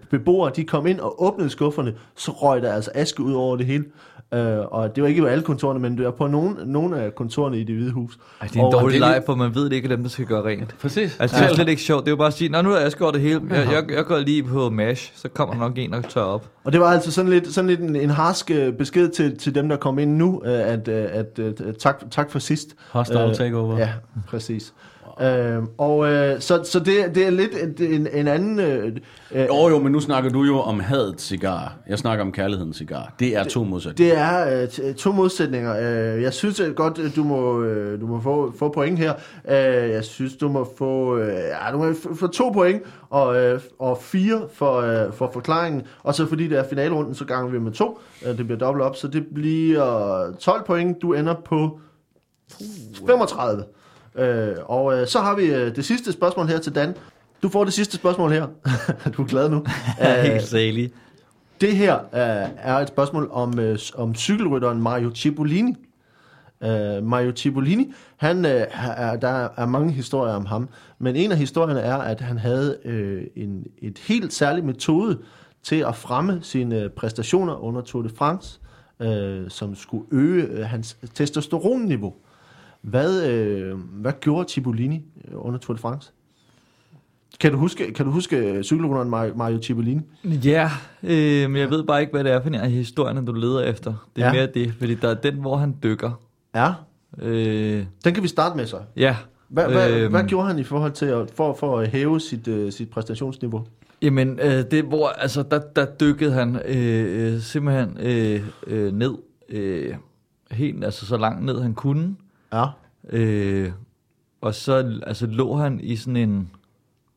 beboere 0.10 0.52
de 0.56 0.64
kom 0.64 0.88
ind 0.88 1.00
og 1.00 1.24
åbnede 1.24 1.50
skufferne, 1.50 1.96
så 2.16 2.32
røg 2.32 2.62
der 2.62 2.74
altså 2.74 2.92
aske 2.94 3.24
ud 3.24 3.34
over 3.34 3.58
det 3.58 3.66
hele. 3.66 3.86
Øh, 4.34 4.58
Og 4.72 4.96
det 4.96 5.04
var 5.04 5.10
ikke 5.10 5.22
på 5.22 5.28
alle 5.28 5.44
kontorerne, 5.44 5.80
men 5.80 5.98
det 5.98 6.06
var 6.06 6.12
på 6.12 6.28
nogle, 6.28 6.56
nogle 6.66 7.00
af 7.02 7.16
kontorerne 7.16 7.58
i 7.60 7.64
det 7.64 7.76
hvide 7.76 7.92
hus. 7.92 8.18
Ej, 8.42 8.48
det 8.48 8.56
er 8.56 8.60
en 8.60 8.66
Og- 8.66 8.72
dårlig 8.72 9.00
leg, 9.00 9.24
for 9.26 9.36
man 9.36 9.56
ved 9.56 9.64
det 9.66 9.74
ikke, 9.74 9.86
at 9.86 9.90
dem, 9.90 10.02
der 10.04 10.10
skal 10.10 10.26
gøre 10.26 10.46
rent. 10.46 10.76
Præcis. 10.82 11.18
Altså, 11.20 11.38
det 11.40 11.50
er 11.50 11.56
slet 11.56 11.70
ikke 11.70 11.82
sjovt. 11.82 12.02
Det 12.06 12.08
er 12.08 12.12
jo 12.12 12.16
bare 12.18 12.28
at 12.28 12.34
sige, 12.34 12.50
Nå, 12.50 12.62
nu 12.62 12.70
har 12.70 12.78
jeg 12.78 12.92
skåret 12.92 13.14
det 13.14 13.22
hele. 13.22 13.42
Jeg, 13.50 13.68
jeg, 13.72 13.84
jeg 13.96 14.06
går 14.06 14.18
lige 14.20 14.44
på 14.44 14.70
MASH, 14.70 15.12
så 15.16 15.30
kommer 15.30 15.56
nok 15.56 15.72
en, 15.76 15.92
der 15.94 16.02
tør 16.02 16.22
op. 16.22 16.48
Og 16.64 16.72
det 16.72 16.82
var 16.82 16.88
altså 16.88 17.12
sådan 17.12 17.32
lidt, 17.32 17.54
sådan 17.54 17.70
lidt 17.70 17.80
en, 17.80 17.96
en 17.96 18.10
harsk 18.10 18.52
øh, 18.52 18.74
besked 18.74 19.10
til, 19.10 19.38
til 19.38 19.56
dem, 19.56 19.70
der 19.70 19.76
kom 19.78 20.00
ind 20.00 20.18
nu, 20.18 20.42
øh, 20.46 20.52
at, 20.52 20.88
øh, 20.88 21.06
at, 21.12 21.40
at 21.40 21.78
tak, 21.80 22.04
tak 22.12 22.32
for 22.32 22.40
sidst. 22.40 22.68
Hostile 22.92 23.28
Øh, 23.30 23.36
takeover. 23.36 23.78
Ja, 23.78 23.90
præcis. 24.28 24.74
Øh, 25.22 25.64
og 25.78 26.12
øh, 26.12 26.42
så, 26.42 26.64
så 26.64 26.80
det, 26.80 27.16
det 27.16 27.26
er 27.26 27.30
lidt 27.30 27.80
en, 27.80 27.94
en, 27.94 28.08
en 28.14 28.28
anden... 28.28 28.60
Øh, 28.60 28.96
øh, 29.32 29.46
Jo, 29.48 29.70
jo, 29.70 29.80
men 29.80 29.92
nu 29.92 30.00
snakker 30.00 30.30
du 30.30 30.44
jo 30.44 30.60
om 30.60 30.80
hadet 30.80 31.22
cigar. 31.22 31.78
Jeg 31.88 32.00
snakker 32.00 32.26
om 32.26 32.32
kærlighedens 32.32 32.78
cigar. 32.78 33.14
Det 33.20 33.36
er 33.36 33.44
to 33.44 33.64
modsætninger. 33.64 34.16
Det 34.16 34.22
er 34.22 34.88
øh, 34.88 34.96
to 34.96 35.12
modsætninger. 35.12 35.76
Øh, 36.16 36.22
jeg 36.22 36.34
synes 36.34 36.60
øh, 36.60 36.74
godt, 36.74 37.00
at 37.00 37.16
du 37.16 37.24
må, 37.24 37.62
øh, 37.64 38.02
du 38.02 38.08
må 38.08 38.22
få, 38.22 38.54
få 38.60 38.70
point 38.70 39.00
her. 39.00 39.14
Øh, 39.50 39.90
jeg 39.90 40.04
synes, 40.04 40.36
du 40.36 40.50
må 40.50 40.74
få, 40.78 41.18
øh, 41.18 41.28
ja, 41.34 41.72
du 41.72 41.78
må 41.78 41.94
få 42.16 42.28
to 42.28 42.50
point 42.50 42.82
og, 43.10 43.36
øh, 43.36 43.62
og 43.80 43.98
fire 44.02 44.42
for, 44.54 44.78
øh, 44.78 45.14
for 45.14 45.30
forklaringen. 45.34 45.82
Og 46.04 46.16
så 46.16 46.26
fordi 46.26 46.48
det 46.48 46.58
er 46.58 46.64
finalerunden, 46.70 47.16
så 47.16 47.26
ganger 47.26 47.52
vi 47.52 47.60
med 47.60 47.72
to. 47.72 48.00
Øh, 48.26 48.38
det 48.38 48.46
bliver 48.46 48.60
dobbelt 48.60 48.84
op, 48.84 48.96
så 48.96 49.08
det 49.08 49.26
bliver 49.34 50.32
12 50.40 50.66
point. 50.66 51.02
Du 51.02 51.14
ender 51.14 51.36
på 51.46 51.80
35. 53.08 53.64
Øh, 54.16 54.56
og 54.66 55.00
øh, 55.00 55.08
så 55.08 55.20
har 55.20 55.36
vi 55.36 55.44
øh, 55.46 55.76
det 55.76 55.86
sidste 55.86 56.12
spørgsmål 56.12 56.48
her 56.48 56.60
til 56.60 56.76
Dan. 56.76 56.96
Du 57.44 57.50
får 57.50 57.64
det 57.64 57.74
sidste 57.74 57.96
spørgsmål 57.98 58.32
her. 58.32 58.48
du 59.18 59.22
er 59.22 59.28
glad 59.28 59.50
nu. 59.50 59.66
Er 60.00 60.18
Øh, 60.20 60.32
helt 60.32 60.44
salig. 60.44 60.92
det 61.62 61.76
her 61.76 61.96
øh, 61.96 62.50
er 62.58 62.76
et 62.76 62.88
spørgsmål 62.88 63.30
om, 63.32 63.60
øh, 63.60 63.80
om 63.96 64.16
cykelrytteren 64.16 64.82
Mario 64.82 65.12
Cipollini. 65.16 65.76
Øh, 66.64 67.04
Mario 67.04 67.32
Cipollini, 67.36 67.94
han, 68.18 68.46
øh, 68.46 68.66
er, 68.98 69.16
der 69.16 69.48
er 69.58 69.66
mange 69.66 69.92
historier 69.94 70.34
om 70.34 70.46
ham, 70.46 70.70
men 71.00 71.16
en 71.16 71.32
af 71.32 71.38
historierne 71.38 71.80
er, 71.80 71.96
at 71.96 72.22
han 72.22 72.38
havde 72.38 72.78
øh, 72.86 73.24
en, 73.36 73.64
et 73.82 74.00
helt 74.00 74.34
særligt 74.34 74.66
metode 74.66 75.20
til 75.64 75.76
at 75.88 75.96
fremme 75.96 76.40
sine 76.42 76.90
præstationer 76.90 77.64
under 77.64 77.82
Tour 77.82 78.02
de 78.04 78.10
France, 78.18 78.60
øh, 79.00 79.50
som 79.50 79.76
skulle 79.76 80.06
øge 80.12 80.44
øh, 80.44 80.66
hans 80.66 80.98
testosteronniveau. 81.16 82.14
Hvad, 82.84 83.30
øh, 83.30 83.78
hvad 83.78 84.12
gjorde 84.22 84.50
Cipollini 84.50 84.96
øh, 85.28 85.34
under 85.46 85.60
Tour 85.60 85.76
de 85.76 85.82
France? 85.82 86.12
Kan 87.40 87.52
du 87.52 87.58
huske, 87.58 87.94
kan 87.94 88.06
du 88.06 88.12
huske 88.12 88.64
cykelrytteren 88.64 89.10
Mario, 89.38 89.62
Cipollini? 89.62 90.02
Ja, 90.24 90.70
øh, 91.04 91.50
men 91.50 91.56
jeg 91.62 91.70
ved 91.70 91.84
bare 91.84 92.02
ikke, 92.02 92.12
hvad 92.12 92.24
det 92.24 92.32
er 92.32 92.42
for 92.42 92.48
en 92.50 92.56
af 92.56 92.72
historierne, 92.72 93.26
du 93.26 93.32
leder 93.34 93.62
efter. 93.62 94.08
Det 94.16 94.22
er 94.24 94.28
Ja. 94.28 94.34
mere 94.34 94.48
det, 94.54 94.74
fordi 94.74 94.96
der 94.96 95.10
er 95.10 95.14
den, 95.14 95.34
hvor 95.36 95.58
han 95.58 95.76
dykker. 95.84 96.12
Ja, 96.56 96.74
Øh, 97.22 97.86
den 98.06 98.14
kan 98.14 98.24
vi 98.24 98.28
starte 98.28 98.58
med 98.58 98.66
så. 98.66 98.78
ja. 98.96 99.16
Hvad, 99.50 99.68
hvad, 99.68 99.92
Øhm. 99.92 100.12
hvad 100.12 100.24
gjorde 100.24 100.48
han 100.48 100.60
i 100.60 100.64
forhold 100.64 100.92
til 100.92 101.06
at, 101.06 101.32
for, 101.32 101.54
for 101.54 101.80
at 101.80 101.88
hæve 101.88 102.20
sit, 102.20 102.48
uh, 102.48 102.70
sit 102.70 102.90
præstationsniveau? 102.90 103.66
Jamen, 104.02 104.40
øh, 104.40 104.64
det 104.72 104.84
hvor, 104.84 105.08
altså, 105.08 105.44
der, 105.44 105.60
der 105.76 105.86
dykkede 105.86 106.32
han 106.32 106.56
øh, 106.68 107.34
øh, 107.34 107.40
simpelthen 107.42 107.98
øh, 108.00 108.42
øh, 108.68 108.94
ned, 108.94 109.14
øh, 109.50 109.96
helt, 110.52 110.84
altså 110.86 111.06
så 111.06 111.18
langt 111.18 111.46
ned 111.46 111.62
han 111.62 111.74
kunne, 111.74 112.16
Ja. 112.54 112.66
øh, 113.10 113.72
og 114.42 114.56
så 114.56 115.00
altså, 115.08 115.26
lå 115.28 115.56
han 115.56 115.80
i 115.80 115.96
sådan 115.96 116.16
en, 116.18 116.50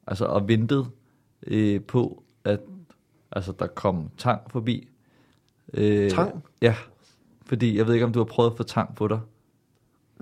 altså 0.07 0.25
og 0.25 0.49
ventede 0.49 0.87
øh, 1.47 1.81
på, 1.81 2.23
at 2.45 2.61
altså, 3.33 3.53
der 3.59 3.67
kom 3.67 4.11
tang 4.19 4.41
forbi. 4.51 4.89
Øh, 5.75 6.11
Tang? 6.11 6.45
Ja, 6.63 6.75
fordi 7.47 7.77
jeg 7.79 7.87
ved 7.87 7.95
ikke, 7.95 8.07
om 8.07 8.13
du 8.13 8.19
har 8.19 8.25
prøvet 8.25 8.51
at 8.51 8.57
få 8.57 8.63
tang 8.63 8.95
på 8.95 9.09
dig, 9.09 9.21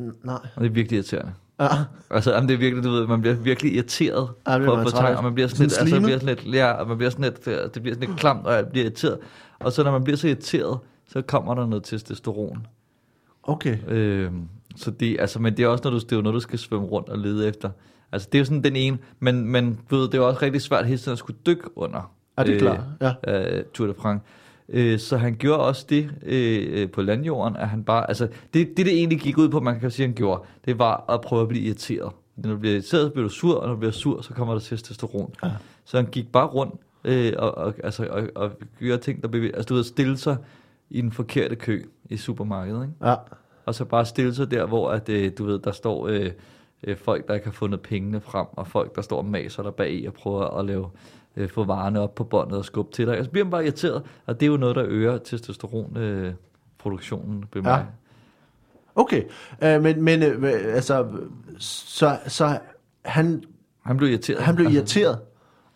N- 0.01 0.03
Nej. 0.23 0.39
og 0.57 0.61
det 0.63 0.67
er 0.67 0.73
virkelig 0.73 0.97
irriterende. 0.97 1.33
Ja. 1.61 1.69
Altså, 2.11 2.33
jamen, 2.35 2.49
det 2.49 2.55
er 2.55 2.59
virkelig, 2.59 2.85
du 2.85 2.91
ved, 2.91 3.07
man 3.07 3.21
bliver 3.21 3.35
virkelig 3.35 3.75
irriteret 3.75 4.31
Ja, 4.47 4.57
for 4.57 4.77
at 4.77 4.91
få 4.91 4.97
tang, 4.97 5.17
og 5.17 5.25
man 5.25 5.35
bliver 5.35 5.49
sådan, 5.49 5.71
Sådan 5.71 5.87
lidt, 5.87 5.95
altså, 5.95 6.07
bliver 6.07 6.19
sådan 6.19 6.45
lidt, 6.45 6.55
ja, 6.55 6.73
og 6.73 6.89
man 6.89 6.97
bliver 6.97 7.11
sådan 7.11 7.25
lidt, 7.25 7.49
øh, 7.49 7.55
det 7.75 7.83
bliver 7.83 7.95
sådan 7.95 8.09
lidt 8.09 8.21
klamt, 8.21 8.47
og 8.47 8.55
jeg 8.55 8.69
bliver 8.69 8.85
irriteret. 8.85 9.19
Og 9.59 9.73
så 9.73 9.83
når 9.83 9.91
man 9.93 10.05
bliver 10.05 10.17
så 10.17 10.27
irriteret, 10.29 10.79
så 11.09 11.23
kommer 11.23 11.55
der 11.55 11.67
noget 11.67 11.85
testosteron. 11.85 12.67
Okay. 13.43 13.79
Øh, 13.89 14.33
så 14.77 14.91
det, 14.91 15.17
altså, 15.21 15.39
men 15.39 15.57
det 15.57 15.63
er 15.63 15.69
også, 15.69 15.85
når 15.85 15.91
du, 15.91 15.99
det 15.99 16.13
er 16.13 16.23
noget, 16.23 16.35
du 16.35 16.41
skal 16.41 16.59
svømme 16.59 16.87
rundt 16.87 17.09
og 17.09 17.19
lede 17.19 17.49
efter. 17.49 17.71
Altså, 18.13 18.29
det 18.33 18.39
er 18.39 18.41
jo 18.41 18.45
sådan 18.45 18.65
den 18.65 18.77
ene, 18.77 18.99
men, 19.21 19.47
men 19.47 19.81
du 19.91 19.97
ved, 19.97 20.09
det 20.09 20.15
er 20.15 20.21
også 20.21 20.43
rigtig 20.43 20.63
svært 20.63 20.87
hele 20.87 20.99
tiden 20.99 21.13
at 21.13 21.19
skulle 21.19 21.39
dykke 21.47 21.79
under. 21.79 22.13
Ja, 22.39 22.45
det 22.45 22.55
er 22.55 22.59
klart. 22.59 22.81
Ja. 23.27 23.57
Øh, 23.59 23.65
Tour 23.75 23.87
de 23.87 23.95
France. 23.95 24.25
Øh, 24.69 24.99
så 24.99 25.17
han 25.17 25.35
gjorde 25.35 25.61
også 25.61 25.87
det 25.89 26.11
øh, 26.23 26.83
øh, 26.83 26.91
på 26.91 27.03
landjorden, 27.03 27.57
at 27.57 27.69
han 27.69 27.85
bare, 27.85 28.09
altså, 28.09 28.29
det, 28.55 28.69
det 28.77 28.87
det 28.87 28.95
egentlig 28.95 29.21
gik 29.21 29.39
ud 29.39 29.49
på, 29.49 29.61
man 29.61 29.81
kan 29.81 29.91
sige, 29.91 30.07
han 30.07 30.15
gjorde, 30.15 30.43
det 30.65 30.79
var 30.79 31.05
at 31.09 31.21
prøve 31.21 31.43
at 31.43 31.49
blive 31.49 31.65
irriteret. 31.65 32.13
Når 32.37 32.51
du 32.51 32.57
bliver 32.57 32.73
irriteret, 32.73 33.07
så 33.07 33.11
bliver 33.11 33.29
du 33.29 33.35
sur, 33.35 33.57
og 33.59 33.67
når 33.67 33.75
du 33.75 33.79
bliver 33.79 33.93
sur, 33.93 34.23
så 34.23 34.35
kommer 34.35 34.55
der 34.55 34.61
testosteron. 34.61 35.35
Ja. 35.45 35.51
Så 35.85 35.97
han 35.97 36.07
gik 36.07 36.33
bare 36.33 36.47
rundt 36.47 36.75
øh, 37.05 37.33
og, 37.39 37.59
og, 37.59 37.75
altså, 37.85 38.07
og, 38.11 38.23
og 38.35 38.51
gjorde 38.79 39.03
ting, 39.03 39.23
der 39.23 39.29
bevæger, 39.29 39.55
altså 39.55 39.69
du 39.69 39.75
ved, 39.75 39.85
stille 39.85 40.17
sig 40.17 40.37
i 40.91 41.01
den 41.01 41.13
forkerte 41.13 41.57
kø 41.57 41.83
i 42.11 42.17
supermarkedet, 42.17 42.83
ikke? 42.83 43.09
Ja. 43.09 43.15
Og 43.67 43.75
så 43.75 43.85
bare 43.85 44.07
stille 44.07 44.35
sig 44.35 44.51
der, 44.51 44.67
hvor 44.67 44.91
at, 44.91 45.09
øh, 45.09 45.33
du 45.39 45.45
ved, 45.45 45.59
der 45.59 45.73
står 45.73 46.09
øh, 46.09 46.31
øh, 46.85 46.97
folk, 46.97 47.29
der 47.29 47.35
ikke 47.35 47.47
har 47.47 47.53
fundet 47.53 47.81
pengene 47.81 48.21
frem, 48.21 48.47
og 48.53 48.67
folk, 48.67 48.97
der 48.97 49.03
står 49.03 49.19
og 49.19 49.25
maser 49.25 49.63
der 49.63 49.71
bag 49.71 49.93
i 49.95 50.07
og 50.07 50.13
prøver 50.15 50.59
at 50.59 50.65
lave, 50.65 50.91
øh, 51.37 51.49
få 51.49 51.65
varerne 51.65 52.01
op 52.01 52.15
på 52.15 52.25
båndet 52.25 52.59
og 52.59 52.65
skubbe 52.65 52.93
til 52.93 53.07
dig. 53.07 53.19
Og 53.19 53.25
så 53.25 53.31
bliver 53.31 53.45
man 53.45 53.51
bare 53.51 53.65
irriteret, 53.65 54.03
og 54.27 54.41
det 54.41 54.47
er 54.47 54.51
jo 54.51 54.57
noget, 54.57 54.77
der 54.77 54.85
øger 54.87 55.19
testosteronproduktionen 55.19 57.39
øh, 57.39 57.45
ved 57.55 57.63
Ja. 57.63 57.69
mig. 57.77 57.87
Okay. 58.97 59.23
Uh, 59.63 59.83
men, 59.83 60.03
men 60.03 60.23
uh, 60.23 60.29
altså, 60.53 61.07
så, 61.59 62.19
så 62.27 62.59
han, 63.05 63.45
Han 63.83 63.97
blev 63.97 64.11
irriteret. 64.11 64.43
han 64.43 64.55
blev 64.57 64.67
Altså, 64.67 64.79
irriteret, 64.79 65.19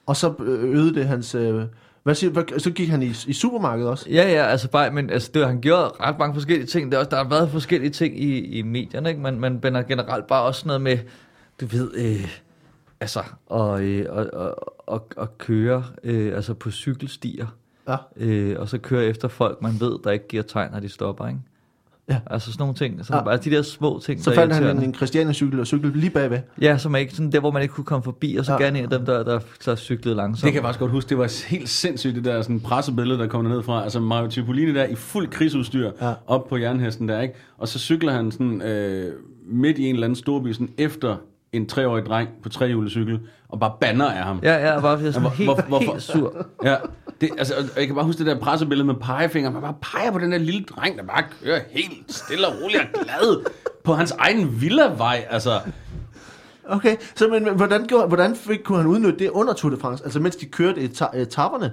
og 0.06 0.16
så 0.16 0.34
øh, 0.38 0.64
øgede 0.64 0.94
det 0.94 1.06
hans... 1.06 1.34
Uh, 1.34 1.62
hvad 2.08 2.14
siger, 2.14 2.30
hvad, 2.30 2.58
så 2.58 2.70
gik 2.70 2.88
han 2.88 3.02
i, 3.02 3.12
i 3.26 3.32
supermarkedet 3.32 3.90
også? 3.90 4.10
Ja, 4.10 4.28
ja, 4.32 4.44
altså 4.46 4.70
bare, 4.70 4.90
men 4.90 5.10
altså, 5.10 5.30
det, 5.34 5.46
han 5.46 5.60
gjorde 5.60 5.82
ret 6.00 6.18
mange 6.18 6.34
forskellige 6.34 6.66
ting. 6.66 6.90
Det 6.90 6.96
er 6.96 6.98
også, 6.98 7.10
der 7.10 7.16
har 7.16 7.28
været 7.28 7.50
forskellige 7.50 7.90
ting 7.90 8.22
i, 8.22 8.38
i 8.38 8.62
medierne, 8.62 9.08
ikke? 9.08 9.20
Men, 9.20 9.40
men, 9.40 9.60
men 9.62 9.76
er 9.76 9.82
generelt 9.82 10.26
bare 10.26 10.42
også 10.42 10.66
noget 10.66 10.80
med, 10.80 10.98
du 11.60 11.66
ved, 11.66 11.90
øh, 11.94 12.28
altså, 13.00 13.22
og, 13.46 13.82
øh, 13.82 14.06
og, 14.08 14.26
og, 14.32 14.74
og, 14.86 15.06
og 15.16 15.38
køre 15.38 15.84
øh, 16.04 16.36
altså 16.36 16.54
på 16.54 16.70
cykelstier, 16.70 17.46
Ja. 17.88 17.96
øh, 18.16 18.60
og 18.60 18.68
så 18.68 18.78
køre 18.78 19.04
efter 19.04 19.28
folk, 19.28 19.62
man 19.62 19.80
ved, 19.80 19.98
der 20.04 20.10
ikke 20.10 20.28
giver 20.28 20.42
tegn, 20.42 20.72
når 20.72 20.80
de 20.80 20.88
stopper, 20.88 21.26
ikke? 21.26 21.40
Ja. 22.10 22.18
Altså 22.26 22.52
sådan 22.52 22.62
nogle 22.62 22.74
ting, 22.74 23.06
så 23.06 23.16
Ja. 23.16 23.22
bare 23.24 23.36
de 23.36 23.50
der 23.50 23.62
små 23.62 24.00
ting, 24.04 24.24
Så 24.24 24.30
der 24.30 24.36
fandt 24.36 24.54
han 24.54 24.76
en, 24.76 24.82
en 24.82 24.94
Christiania-cykel 24.94 25.60
og 25.60 25.66
cyklede 25.66 25.98
lige 25.98 26.10
bagved. 26.10 26.38
Ja, 26.60 26.78
som 26.78 26.94
er 26.94 26.98
ikke 26.98 27.14
sådan 27.14 27.32
der, 27.32 27.40
hvor 27.40 27.50
man 27.50 27.62
ikke 27.62 27.74
kunne 27.74 27.84
komme 27.84 28.02
forbi, 28.02 28.36
og 28.36 28.44
så 28.44 28.52
Ja. 28.52 28.58
gerne 28.58 28.78
en 28.78 28.84
af 28.84 28.90
dem, 28.90 29.06
der, 29.06 29.22
der, 29.22 29.38
der 29.64 29.76
cyklede 29.76 30.16
langsomt. 30.16 30.44
Det 30.44 30.52
kan 30.52 30.54
jeg 30.62 30.66
faktisk 30.66 30.80
godt 30.80 30.90
huske. 30.90 31.08
Det 31.08 31.18
var 31.18 31.46
helt 31.48 31.68
sindssygt, 31.68 32.14
det 32.14 32.24
der 32.24 32.42
sådan 32.42 32.60
pressebillede, 32.60 33.18
der 33.18 33.26
kom 33.26 33.44
ned 33.44 33.62
fra. 33.62 33.82
Altså 33.82 34.00
Mario 34.00 34.30
Cipollini 34.30 34.74
der 34.74 34.84
i 34.84 34.94
fuld 34.94 35.28
krigsudstyr 35.28 35.90
Ja. 36.02 36.12
op 36.26 36.48
på 36.48 36.56
jernhesten 36.56 37.08
der, 37.08 37.20
ikke? 37.20 37.34
Og 37.58 37.68
så 37.68 37.78
cykler 37.78 38.12
han 38.12 38.30
sådan 38.30 38.62
øh, 38.62 39.12
midt 39.50 39.78
i 39.78 39.84
en 39.86 39.94
eller 39.94 40.06
anden 40.06 40.16
storby, 40.16 40.52
sådan 40.52 40.68
efter 40.78 41.16
en 41.52 41.66
treårig 41.66 42.06
dreng 42.06 42.28
på 42.42 42.48
trehjulet 42.48 42.90
cykel, 42.90 43.20
og 43.48 43.60
bare 43.60 43.72
banner 43.80 44.04
af 44.10 44.24
ham. 44.24 44.40
Ja, 44.42 44.66
ja, 44.68 44.76
og 44.76 44.82
bare 44.82 44.98
sådan 44.98 45.20
Hvor- 45.20 45.30
helt, 45.30 45.50
hvor- 45.50 45.62
hvorfor- 45.68 45.92
helt 45.92 46.02
sur. 46.02 46.46
Ja, 46.64 46.74
det, 47.20 47.30
altså, 47.38 47.54
og 47.56 47.64
jeg 47.80 47.86
kan 47.86 47.94
bare 47.94 48.04
huske 48.04 48.18
det 48.18 48.26
der 48.26 48.38
pressebillede 48.40 48.86
med 48.86 48.94
pegefinger. 48.94 49.50
Man 49.50 49.62
bare 49.62 49.74
peger 49.82 50.10
på 50.10 50.18
den 50.18 50.32
der 50.32 50.38
lille 50.38 50.64
dreng, 50.64 50.98
der 50.98 51.04
bare 51.04 51.24
kører 51.44 51.60
helt 51.70 52.14
stille 52.14 52.46
og 52.48 52.54
roligt 52.62 52.82
og 52.82 52.88
glad 53.04 53.44
på 53.84 53.94
hans 53.94 54.10
egen 54.10 54.60
villavej. 54.60 55.26
Altså, 55.30 55.60
Okay, 56.70 56.96
så 57.14 57.28
men, 57.28 57.48
hvordan, 57.56 57.86
gjorde, 57.86 58.06
hvordan 58.08 58.36
fik, 58.36 58.58
kunne 58.64 58.78
han 58.78 58.86
udnytte 58.86 59.18
det 59.18 59.30
under 59.30 59.52
Tour 59.52 59.70
de 59.70 59.76
France? 59.80 60.04
Altså 60.04 60.20
mens 60.20 60.36
de 60.36 60.46
kørte 60.46 60.80
eta- 60.80 61.16
etaperne? 61.18 61.72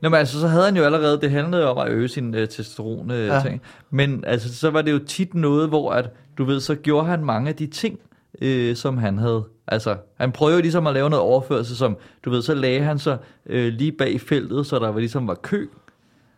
Nå, 0.00 0.08
men 0.08 0.18
altså, 0.18 0.40
så 0.40 0.48
havde 0.48 0.64
han 0.64 0.76
jo 0.76 0.84
allerede, 0.84 1.20
det 1.20 1.30
handlede 1.30 1.70
om 1.70 1.78
at 1.78 1.88
øge 1.88 2.08
sin 2.08 2.34
øh, 2.34 2.48
testosteron 2.48 3.10
øh, 3.10 3.26
Ja. 3.26 3.34
ja. 3.34 3.42
ting. 3.42 3.62
Men 3.90 4.24
altså, 4.26 4.54
så 4.54 4.70
var 4.70 4.82
det 4.82 4.92
jo 4.92 4.98
tit 4.98 5.34
noget, 5.34 5.68
hvor 5.68 5.92
at, 5.92 6.10
du 6.38 6.44
ved, 6.44 6.60
så 6.60 6.74
gjorde 6.74 7.06
han 7.06 7.24
mange 7.24 7.48
af 7.48 7.56
de 7.56 7.66
ting, 7.66 7.98
øh, 8.40 8.76
som 8.76 8.98
han 8.98 9.18
havde. 9.18 9.44
Altså, 9.66 9.96
han 10.16 10.32
prøvede 10.32 10.62
ligesom 10.62 10.86
at 10.86 10.94
lave 10.94 11.10
noget 11.10 11.22
overførsel, 11.24 11.76
som, 11.76 11.96
du 12.24 12.30
ved, 12.30 12.42
så 12.42 12.54
lagde 12.54 12.80
han 12.82 12.98
sig 12.98 13.18
øh, 13.46 13.72
lige 13.72 13.92
bag 13.92 14.20
feltet, 14.20 14.66
så 14.66 14.78
der 14.78 14.88
var 14.88 14.98
ligesom 14.98 15.28
var 15.28 15.34
kø, 15.34 15.66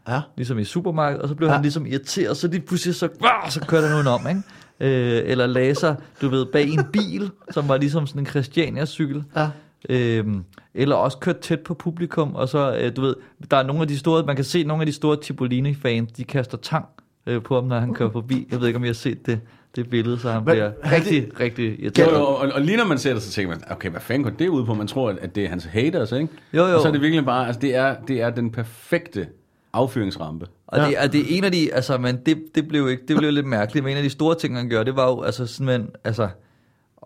Ja. 0.09 0.21
ligesom 0.37 0.59
i 0.59 0.65
supermarkedet, 0.65 1.23
og 1.23 1.29
så 1.29 1.35
blev 1.35 1.49
Ja. 1.49 1.53
han 1.55 1.63
ligesom 1.63 1.87
irriteret, 1.87 2.37
så 2.37 2.49
lige 2.49 2.61
pludselig 2.61 2.95
så, 2.95 3.09
ah, 3.25 3.51
så 3.51 3.61
kørte 3.61 3.87
han 3.87 3.97
udenom, 3.97 4.21
ikke? 4.29 4.43
Øh, 4.81 5.23
eller 5.31 5.47
lagde 5.47 5.75
sig, 5.75 5.97
du 6.23 6.29
ved, 6.29 6.47
bag 6.47 6.69
en 6.69 6.85
bil, 6.93 7.31
som 7.51 7.69
var 7.69 7.77
ligesom 7.77 8.07
sådan 8.07 8.23
en 8.23 8.27
Christiania-cykel. 8.27 9.25
Ja. 9.37 9.49
Øhm, 9.89 10.45
eller 10.75 10.97
også 10.97 11.19
kørt 11.19 11.39
tæt 11.39 11.61
på 11.61 11.75
publikum, 11.75 12.35
og 12.35 12.49
så, 12.49 12.77
øh, 12.77 12.97
du 12.97 13.01
ved, 13.01 13.15
der 13.51 13.57
er 13.57 13.63
nogle 13.63 13.83
af 13.83 13.89
de 13.89 13.99
store, 13.99 14.23
man 14.27 14.37
kan 14.37 14.45
se 14.45 14.65
nogle 14.65 14.83
af 14.83 14.87
de 14.87 14.93
store 14.93 15.17
Cipollini-fans, 15.23 16.13
de 16.13 16.25
kaster 16.25 16.59
tang 16.59 16.85
øh, 17.27 17.43
på 17.43 17.55
ham, 17.55 17.65
når 17.65 17.79
han 17.81 17.95
kører 17.95 18.11
forbi. 18.11 18.47
Jeg 18.51 18.61
ved 18.61 18.67
ikke, 18.67 18.77
om 18.77 18.85
I 18.85 18.87
har 18.87 18.95
set 18.95 19.27
det, 19.27 19.41
det 19.77 19.91
billede, 19.91 20.18
så 20.18 20.29
han 20.31 20.37
Men- 20.37 20.45
bliver 20.45 20.64
er 20.64 20.70
det- 20.70 20.93
rigtig, 20.93 21.41
rigtig 21.41 21.70
Jo, 21.79 21.83
irriteret. 21.85 22.12
jo, 22.12 22.25
og, 22.25 22.37
og 22.55 22.61
lige 22.61 22.77
når 22.77 22.85
man 22.85 22.99
ser 22.99 23.12
det, 23.14 23.23
så 23.23 23.31
tænker 23.31 23.51
man, 23.55 23.62
okay, 23.70 23.91
hvad 23.91 24.01
fanden 24.01 24.23
går 24.25 24.31
det 24.31 24.49
ud 24.49 24.64
på? 24.64 24.75
Man 24.75 24.87
tror, 24.87 25.11
at- 25.20 25.35
det 25.35 25.45
er 25.45 25.49
hans 25.49 25.64
haters, 25.64 26.12
ikke? 26.12 26.29
Jo, 26.53 26.66
jo. 26.66 26.75
Og 26.75 26.81
så 26.83 26.89
er 26.89 26.93
det 26.93 27.01
virkelig 27.01 27.25
bare, 27.25 27.47
altså 27.47 27.61
det 27.61 27.75
er, 27.75 27.97
det 28.09 28.20
er 28.20 28.31
den 28.31 28.51
perfekte 28.51 29.27
affyringsrampe. 29.73 30.47
Og 30.66 30.79
Ja. 30.79 30.87
det, 30.87 30.95
er, 30.99 31.07
det 31.07 31.20
er 31.20 31.25
en 31.39 31.45
af 31.45 31.53
de, 31.53 31.75
altså, 31.75 31.99
men 31.99 32.16
det, 32.27 32.39
det 32.55 32.68
blev 32.68 32.89
ikke, 32.91 33.03
det 33.09 33.16
blev 33.16 33.33
lidt 33.33 33.47
mærkeligt, 33.47 33.85
men 33.85 33.91
en 33.91 33.97
af 33.97 34.03
de 34.03 34.11
store 34.11 34.35
ting, 34.35 34.57
han 34.57 34.68
gjorde, 34.68 34.85
det 34.85 34.97
var 34.97 35.07
jo, 35.11 35.23
altså, 35.23 35.47
simpelthen, 35.47 35.89
altså, 36.05 36.29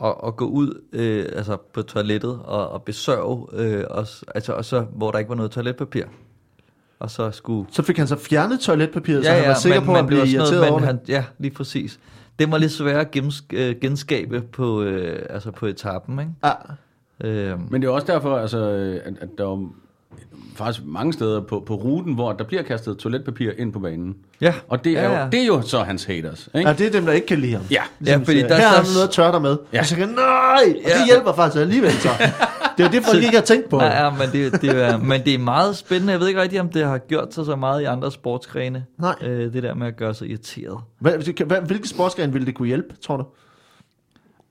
at, 0.05 0.15
at 0.27 0.37
gå 0.37 0.45
ud 0.47 0.83
øh, 0.93 1.25
altså, 1.33 1.57
på 1.75 1.83
toilettet 1.83 2.31
og, 2.45 2.69
og 2.69 2.83
besørge, 2.83 3.47
øh, 3.53 3.85
og, 3.91 4.07
altså, 4.35 4.53
og 4.53 4.65
så, 4.65 4.81
hvor 4.97 5.11
der 5.11 5.19
ikke 5.19 5.29
var 5.29 5.35
noget 5.35 5.51
toiletpapir. 5.51 6.05
Og 6.99 7.11
så 7.11 7.31
skulle 7.31 7.67
Så 7.73 7.83
fik 7.83 7.99
han 7.99 8.07
så 8.07 8.17
fjernet 8.17 8.61
toiletpapiret, 8.61 9.25
så 9.25 9.31
han 9.33 9.49
var 9.49 9.55
sikker 9.55 9.81
på, 9.81 9.91
at 9.91 9.97
han 9.97 10.07
blev 10.07 10.19
sådan 10.19 10.35
irriteret 10.35 10.55
noget, 10.55 10.71
over 10.71 10.81
men 10.81 10.89
det. 10.89 10.97
han, 10.97 11.01
Ja, 11.09 11.25
lige 11.39 11.55
præcis. 11.55 11.99
Det 12.39 12.51
var 12.53 12.59
lidt 12.59 12.73
svært 12.73 13.17
at 13.17 13.23
øh, 13.53 13.75
genskabe 13.81 14.41
på, 14.41 14.83
øh, 14.83 15.27
altså 15.31 15.51
på 15.51 15.67
etappen, 15.67 16.19
ikke? 16.19 16.31
Ja. 16.45 16.53
Øh, 17.29 17.73
Men 17.73 17.83
det 17.83 17.89
er 17.89 17.93
også 17.93 18.07
derfor, 18.07 18.37
altså, 18.39 18.59
øh, 18.59 19.01
at, 19.05 19.13
at 19.21 19.29
der 19.39 19.45
er 19.45 19.49
jo 19.49 19.69
faktisk 20.57 20.87
mange 20.87 21.13
steder 21.13 21.41
på, 21.41 21.61
på 21.67 21.75
ruten, 21.75 22.15
hvor 22.15 22.33
der 22.33 22.45
bliver 22.45 22.63
kastet 22.63 22.97
toiletpapir 22.99 23.51
ind 23.59 23.73
på 23.73 23.79
banen. 23.79 24.17
ja. 24.41 24.55
Og 24.69 24.85
det 24.85 24.99
er, 24.99 25.03
ja, 25.03 25.09
jo, 25.09 25.15
ja. 25.15 25.29
det 25.33 25.41
er 25.43 25.47
jo 25.47 25.63
så 25.63 25.79
hans 25.83 26.05
haters, 26.05 26.49
ikke? 26.55 26.69
ja, 26.69 26.75
det 26.75 26.87
er 26.87 26.91
dem, 26.91 27.05
der 27.07 27.13
ikke 27.13 27.27
kan 27.27 27.39
lide 27.39 27.53
ham. 27.53 27.63
Ja. 27.71 27.83
Ja, 28.07 28.17
fordi 28.17 28.39
der, 28.43 28.49
her 28.49 28.57
der, 28.57 28.69
har 28.69 28.77
han 28.77 28.85
noget 28.95 29.05
at 29.09 29.11
tørre 29.11 29.33
dig 29.33 29.43
med. 29.43 29.57
Ja. 29.73 29.81
Og 29.81 29.87
så 29.87 29.97
kan 29.97 30.09
nej, 30.09 30.65
og 30.69 30.75
det 30.85 30.91
Ja. 30.91 31.07
hjælper 31.07 31.33
faktisk 31.33 31.61
alligevel 31.61 31.91
så. 31.93 32.09
Det 32.79 32.87
er 32.87 32.91
det, 32.91 33.05
folk 33.05 33.23
ikke 33.23 33.37
har 33.37 33.45
tænkt 33.45 33.69
på. 33.69 33.83
Ja, 33.83 34.05
ja, 34.05 34.11
men 34.11 34.29
det, 34.33 34.63
det 34.63 34.83
er, 34.85 34.99
men 34.99 35.25
det 35.25 35.35
er 35.35 35.39
meget 35.39 35.77
spændende. 35.77 36.13
Jeg 36.13 36.21
ved 36.21 36.29
ikke 36.29 36.43
rigtig, 36.43 36.61
om 36.61 36.69
det 36.69 36.85
har 36.87 36.99
gjort 36.99 37.35
sig 37.35 37.45
så 37.45 37.57
meget 37.57 37.83
i 37.83 37.85
andre 37.85 38.13
sportsgrene. 38.13 38.85
Nej. 38.99 39.15
Øh, 39.23 39.53
det 39.53 39.63
der 39.63 39.75
med 39.75 39.87
at 39.87 39.97
gøre 39.97 40.15
sig 40.15 40.29
irriteret. 40.29 40.81
Hvad, 40.99 41.45
hvad, 41.47 41.61
hvilke 41.67 41.89
sportsgren 41.89 42.33
ville 42.33 42.47
det 42.47 42.55
kunne 42.55 42.69
hjælpe, 42.69 42.95
tror 43.01 43.17
du? 43.17 43.25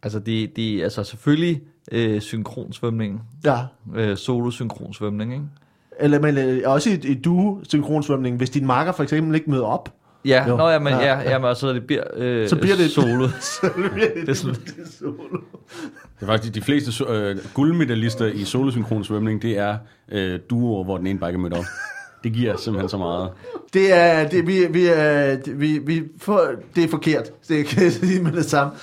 Altså, 0.04 0.20
de, 0.20 0.48
de, 0.56 0.84
altså 0.84 1.04
selvfølgelig 1.04 1.62
øh, 1.92 2.22
synkronsvømning. 2.22 3.22
Ja. 3.46 3.58
Øh, 3.96 4.18
solo-synkronsvømning, 4.18 5.34
ikke? 5.34 5.46
Eller 6.00 6.20
men, 6.20 6.38
øh, 6.38 6.62
også 6.66 6.90
i, 6.90 6.94
i 6.94 7.14
duo-synkronsvømning, 7.14 8.38
hvis 8.38 8.50
din 8.50 8.66
marker 8.66 8.92
for 8.92 9.04
eksempel 9.04 9.36
ikke 9.36 9.50
møder 9.50 9.66
op. 9.66 9.95
Ja, 10.26 10.50
Jo. 10.50 10.58
nå, 10.58 10.70
ja, 10.70 10.80
men, 10.80 10.94
Ja, 10.94 11.00
ja, 11.06 11.30
ja. 11.32 11.40
men 11.40 11.48
altså, 11.50 11.74
det 11.74 11.88
bliver, 11.88 12.04
øh, 12.16 12.50
Så 12.50 12.56
bliver 12.56 12.76
det- 12.76 12.92
solo. 12.92 13.28
Så 13.62 13.70
bliver 13.76 13.90
det, 14.00 14.14
Det 14.16 14.30
er 14.30 14.34
sådan- 14.34 14.56
det 14.56 14.74
er 14.84 14.90
solo. 15.00 15.40
Det 16.20 16.22
er 16.22 16.26
faktisk 16.26 16.56
de 16.56 16.62
fleste 16.62 17.04
øh, 17.10 17.38
guldmedalister 17.54 18.26
i 18.26 18.44
solosynkron 18.44 19.04
svømning, 19.04 19.42
det 19.42 19.58
er 19.58 19.78
øh, 20.12 20.40
duoer, 20.50 20.84
hvor 20.84 20.98
den 20.98 21.08
ene 21.08 21.20
bare 21.20 21.30
ikke 21.30 21.38
er 21.38 21.42
mødt 21.42 21.54
op. 21.54 21.66
Det 22.24 22.34
giver 22.34 22.58
simpelthen 22.58 22.90
så 22.90 22.98
meget. 22.98 23.30
Det 23.74 23.94
er, 23.94 24.28
det, 24.30 24.48
vi, 24.48 24.66
vi, 24.70 24.86
er, 24.86 25.36
det- 25.36 25.60
vi, 25.60 25.80
vi 25.86 26.04
får, 26.22 26.48
det 26.76 26.84
er 26.84 26.88
forkert, 26.88 27.24
det 27.50 27.66
kan 27.66 27.84
jeg 27.84 27.92
sige 27.92 28.22
med 28.24 28.32
det 28.32 28.46
samme. 28.46 28.74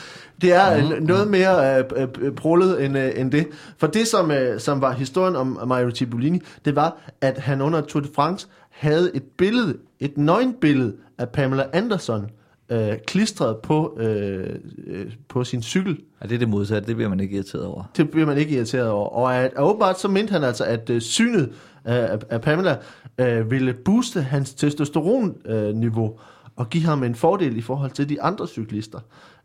Det 0.42 0.52
er 0.52 0.96
mm. 1.00 1.06
noget 1.06 1.28
mere 1.28 1.78
øh, 1.78 1.84
øh, 2.20 2.32
prullet 2.32 2.84
end, 2.84 2.98
øh, 2.98 3.10
end 3.16 3.32
det. 3.32 3.46
For 3.78 3.86
det, 3.86 4.06
som, 4.06 4.30
øh, 4.30 4.60
som 4.60 4.80
var 4.80 4.92
historien 4.92 5.36
om 5.36 5.58
Mario 5.66 5.90
Cipollini, 5.90 6.40
det 6.64 6.76
var, 6.76 6.96
at 7.20 7.38
han 7.38 7.60
under 7.60 7.80
Tour 7.80 8.02
de 8.02 8.08
France 8.14 8.46
havde 8.72 9.16
et 9.16 9.22
billede, 9.22 9.76
et 10.00 10.18
nøgenbillede 10.18 10.96
af 11.18 11.28
Pamela 11.28 11.64
Anderson, 11.72 12.30
øh, 12.68 12.98
klistret 13.06 13.56
på, 13.56 13.96
øh, 14.00 14.56
øh, 14.86 15.12
på 15.28 15.44
sin 15.44 15.62
cykel. 15.62 16.00
Ja, 16.22 16.26
det 16.26 16.34
er 16.34 16.38
det 16.38 16.48
modsatte. 16.48 16.88
Det 16.88 16.96
bliver 16.96 17.08
man 17.08 17.20
ikke 17.20 17.34
irriteret 17.34 17.64
over. 17.64 17.84
Det 17.96 18.10
bliver 18.10 18.26
man 18.26 18.38
ikke 18.38 18.56
irriteret 18.56 18.88
over. 18.88 19.08
Og 19.08 19.36
at, 19.36 19.54
og 19.54 19.68
åbenbart 19.68 20.00
så 20.00 20.08
mente 20.08 20.32
han 20.32 20.44
altså, 20.44 20.64
at 20.64 20.90
øh, 20.90 21.00
synet 21.00 21.52
af, 21.84 22.18
af 22.30 22.40
Pamela 22.40 22.76
øh, 23.18 23.50
ville 23.50 23.74
booste 23.74 24.22
hans 24.22 24.54
testosteronniveau 24.54 25.34
øh, 25.46 25.74
niveau 25.74 26.18
og 26.56 26.70
give 26.70 26.84
ham 26.84 27.02
en 27.02 27.14
fordel 27.14 27.56
i 27.56 27.60
forhold 27.60 27.90
til 27.90 28.08
de 28.08 28.22
andre 28.22 28.48
cyklister. 28.48 28.98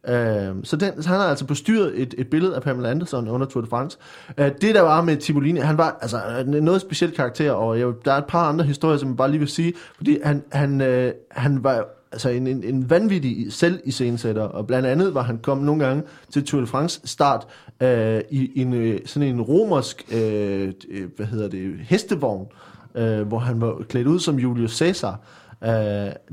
Øh, 0.08 0.56
så, 0.64 0.76
den, 0.76 1.04
så 1.04 1.10
han 1.10 1.20
har 1.20 1.28
altså 1.28 1.46
bestyret 1.46 2.02
et, 2.02 2.16
et 2.18 2.28
billede 2.30 2.56
af 2.56 2.62
Pamela 2.62 2.90
Anderson 2.90 3.28
under 3.28 3.48
Tour 3.48 3.62
de 3.62 3.70
France. 3.70 3.98
Øh, 4.38 4.52
det 4.62 4.76
der 4.76 4.82
var 4.82 5.02
med 5.02 5.18
Tibolini, 5.18 5.60
han 5.60 5.78
var 5.78 5.98
altså 6.02 6.18
øh, 6.40 6.48
noget 6.48 6.82
specielt 6.82 7.16
karakter, 7.16 7.52
og 7.52 7.80
jeg, 7.80 7.88
der 8.06 8.14
er 8.14 8.18
et 8.18 8.26
par 8.26 8.50
andre 8.50 8.66
historier, 8.66 8.98
som 8.98 9.10
jeg 9.10 9.18
bare 9.18 9.32
lige 9.32 9.40
vil 9.40 9.48
sige, 9.48 9.74
fordi 9.96 10.18
han, 10.24 10.44
han, 10.52 10.82
øh, 10.82 11.12
han 11.32 11.64
var 11.64 11.86
altså 12.12 12.30
en, 12.30 12.48
en, 12.48 12.64
en 12.64 12.90
vanvittig 12.90 13.54
selv 13.54 13.80
iscenesætter, 13.84 14.42
og 14.42 14.68
blandt 14.68 14.88
andet 14.88 15.14
var 15.14 15.22
han 15.22 15.38
kommet 15.38 15.66
nogle 15.66 15.86
gange 15.86 16.04
til 16.32 16.46
Tour 16.46 16.62
de 16.62 16.68
France 16.68 17.02
start 17.06 17.48
øh, 17.82 18.22
i 18.30 18.62
en, 18.62 18.74
øh, 18.74 19.00
sådan 19.06 19.30
en 19.30 19.42
romersk, 19.42 20.06
øh, 20.12 20.74
øh, 20.90 21.10
hvad 21.16 21.26
hedder 21.26 21.48
det, 21.50 21.74
hestevogn, 21.80 22.48
øh, 22.96 23.28
hvor 23.28 23.40
han 23.40 23.62
var 23.62 23.76
klædt 23.90 24.08
ud 24.08 24.20
som 24.20 24.40
Julius 24.40 24.78
Caesar. 24.78 25.20
Øh, 25.64 25.70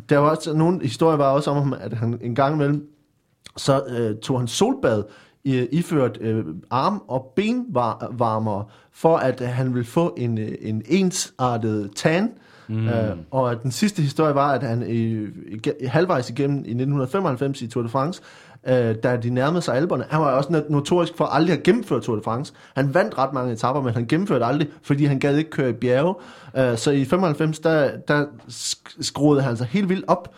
der 0.08 0.18
var 0.18 0.30
også 0.30 0.52
nogle 0.52 0.82
historier 0.82 1.16
var 1.16 1.30
også 1.30 1.50
om 1.50 1.74
at 1.80 1.92
han 1.92 2.18
en 2.22 2.34
gang 2.34 2.54
imellem 2.54 2.93
så 3.56 3.82
øh, 3.88 4.16
tog 4.16 4.38
han 4.40 4.48
solbad 4.48 5.02
i, 5.44 5.66
iført 5.72 6.18
øh, 6.20 6.44
arm- 6.70 7.02
og 7.08 7.32
benvarmere, 7.36 8.64
for 8.92 9.16
at 9.16 9.40
øh, 9.40 9.48
han 9.48 9.74
ville 9.74 9.86
få 9.86 10.14
en, 10.16 10.38
øh, 10.38 10.52
en 10.60 10.82
ensartet 10.88 11.90
tan. 11.96 12.30
Mm. 12.68 12.88
Øh, 12.88 13.16
og 13.30 13.62
den 13.62 13.70
sidste 13.72 14.02
historie 14.02 14.34
var, 14.34 14.52
at 14.52 14.62
han 14.62 14.84
i, 14.88 15.26
halvvejs 15.86 16.30
igennem 16.30 16.56
i 16.56 16.58
1995 16.60 17.62
i 17.62 17.66
Tour 17.66 17.82
de 17.82 17.88
France, 17.88 18.22
øh, 18.68 18.94
da 19.02 19.16
de 19.16 19.30
nærmede 19.30 19.62
sig 19.62 19.76
alberne, 19.76 20.04
han 20.10 20.20
var 20.20 20.30
også 20.32 20.50
not- 20.52 20.70
notorisk 20.72 21.16
for 21.16 21.24
aldrig 21.24 21.56
at 21.56 21.62
gennemføre 21.62 22.00
Tour 22.00 22.16
de 22.16 22.22
France. 22.22 22.52
Han 22.74 22.94
vandt 22.94 23.18
ret 23.18 23.32
mange 23.32 23.52
etapper, 23.52 23.82
men 23.82 23.94
han 23.94 24.06
gennemførte 24.06 24.44
aldrig, 24.44 24.68
fordi 24.82 25.04
han 25.04 25.18
gad 25.18 25.36
ikke 25.36 25.50
køre 25.50 25.70
i 25.70 25.72
bjerge. 25.72 26.14
Øh, 26.56 26.78
så 26.78 26.90
i 26.90 27.04
95, 27.04 27.58
der, 27.58 27.90
der 28.08 28.24
sk- 28.48 28.96
skruede 29.02 29.42
han 29.42 29.56
sig 29.56 29.66
helt 29.66 29.88
vildt 29.88 30.04
op 30.08 30.34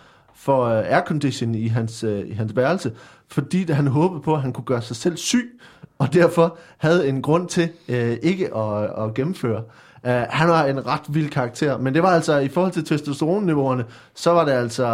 for 0.46 0.64
øh, 0.64 0.84
aircondition 0.86 1.54
i 1.54 1.68
hans, 1.68 2.04
øh, 2.04 2.28
i 2.28 2.32
hans 2.32 2.56
værelse, 2.56 2.92
fordi 3.28 3.72
han 3.72 3.86
håbede 3.86 4.20
på, 4.20 4.34
at 4.34 4.40
han 4.40 4.52
kunne 4.52 4.64
gøre 4.64 4.82
sig 4.82 4.96
selv 4.96 5.16
syg, 5.16 5.60
og 5.98 6.12
derfor 6.14 6.58
havde 6.78 7.08
en 7.08 7.22
grund 7.22 7.48
til 7.48 7.68
øh, 7.88 8.16
ikke 8.22 8.56
at, 8.56 9.04
at 9.04 9.14
gennemføre. 9.14 9.62
Uh, 10.04 10.12
han 10.12 10.48
var 10.48 10.64
en 10.64 10.86
ret 10.86 11.00
vild 11.08 11.30
karakter, 11.30 11.78
men 11.78 11.94
det 11.94 12.02
var 12.02 12.08
altså, 12.08 12.38
i 12.38 12.48
forhold 12.48 12.72
til 12.72 12.84
testosteronniveauerne, 12.84 13.84
så 14.14 14.30
var 14.30 14.44
det 14.44 14.52
altså 14.52 14.84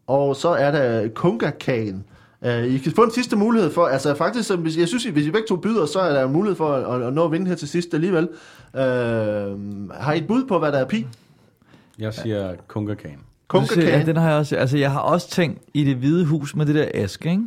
og 0.07 0.37
så 0.37 0.49
er 0.49 0.71
der 0.71 1.09
kungakagen, 1.09 2.05
Uh, 2.41 2.75
I 2.75 2.79
kan 2.79 2.93
få 2.93 3.03
en 3.03 3.11
sidste 3.11 3.37
mulighed 3.37 3.71
for, 3.71 3.87
altså 3.87 4.15
faktisk, 4.15 4.49
så 4.49 4.57
hvis, 4.57 4.79
jeg 4.79 4.89
synes, 4.89 5.05
hvis 5.05 5.27
I 5.27 5.31
begge 5.31 5.47
to 5.49 5.57
byder, 5.57 5.87
så 5.87 6.01
er 6.01 6.13
der 6.13 6.25
en 6.25 6.33
mulighed 6.33 6.57
for 6.57 6.73
at, 6.73 7.03
at 7.03 7.13
nå 7.13 7.25
at 7.25 7.33
vinde 7.33 7.47
her 7.47 7.55
til 7.55 7.69
sidst 7.69 7.95
alligevel. 7.95 8.29
Uh, 8.75 8.81
har 9.91 10.13
I 10.13 10.19
et 10.19 10.27
bud 10.27 10.45
på, 10.45 10.59
hvad 10.59 10.73
der 10.73 10.79
er 10.79 10.85
pi? 10.85 11.07
Jeg 11.99 12.15
siger 12.15 12.55
kungerkagen. 12.69 13.17
Ja, 13.17 13.23
Kongakagen. 13.49 14.07
den 14.07 14.17
har 14.17 14.29
jeg 14.29 14.39
også. 14.39 14.57
Altså, 14.57 14.79
jeg 14.79 14.93
har 14.93 15.01
også 15.01 15.31
tænkt 15.31 15.63
i 15.75 15.85
det 15.85 15.97
hvide 15.97 16.25
hus 16.25 16.57
med 16.57 16.67
det 16.67 16.75
der 16.75 16.89
aske, 16.95 17.31
ikke? 17.31 17.43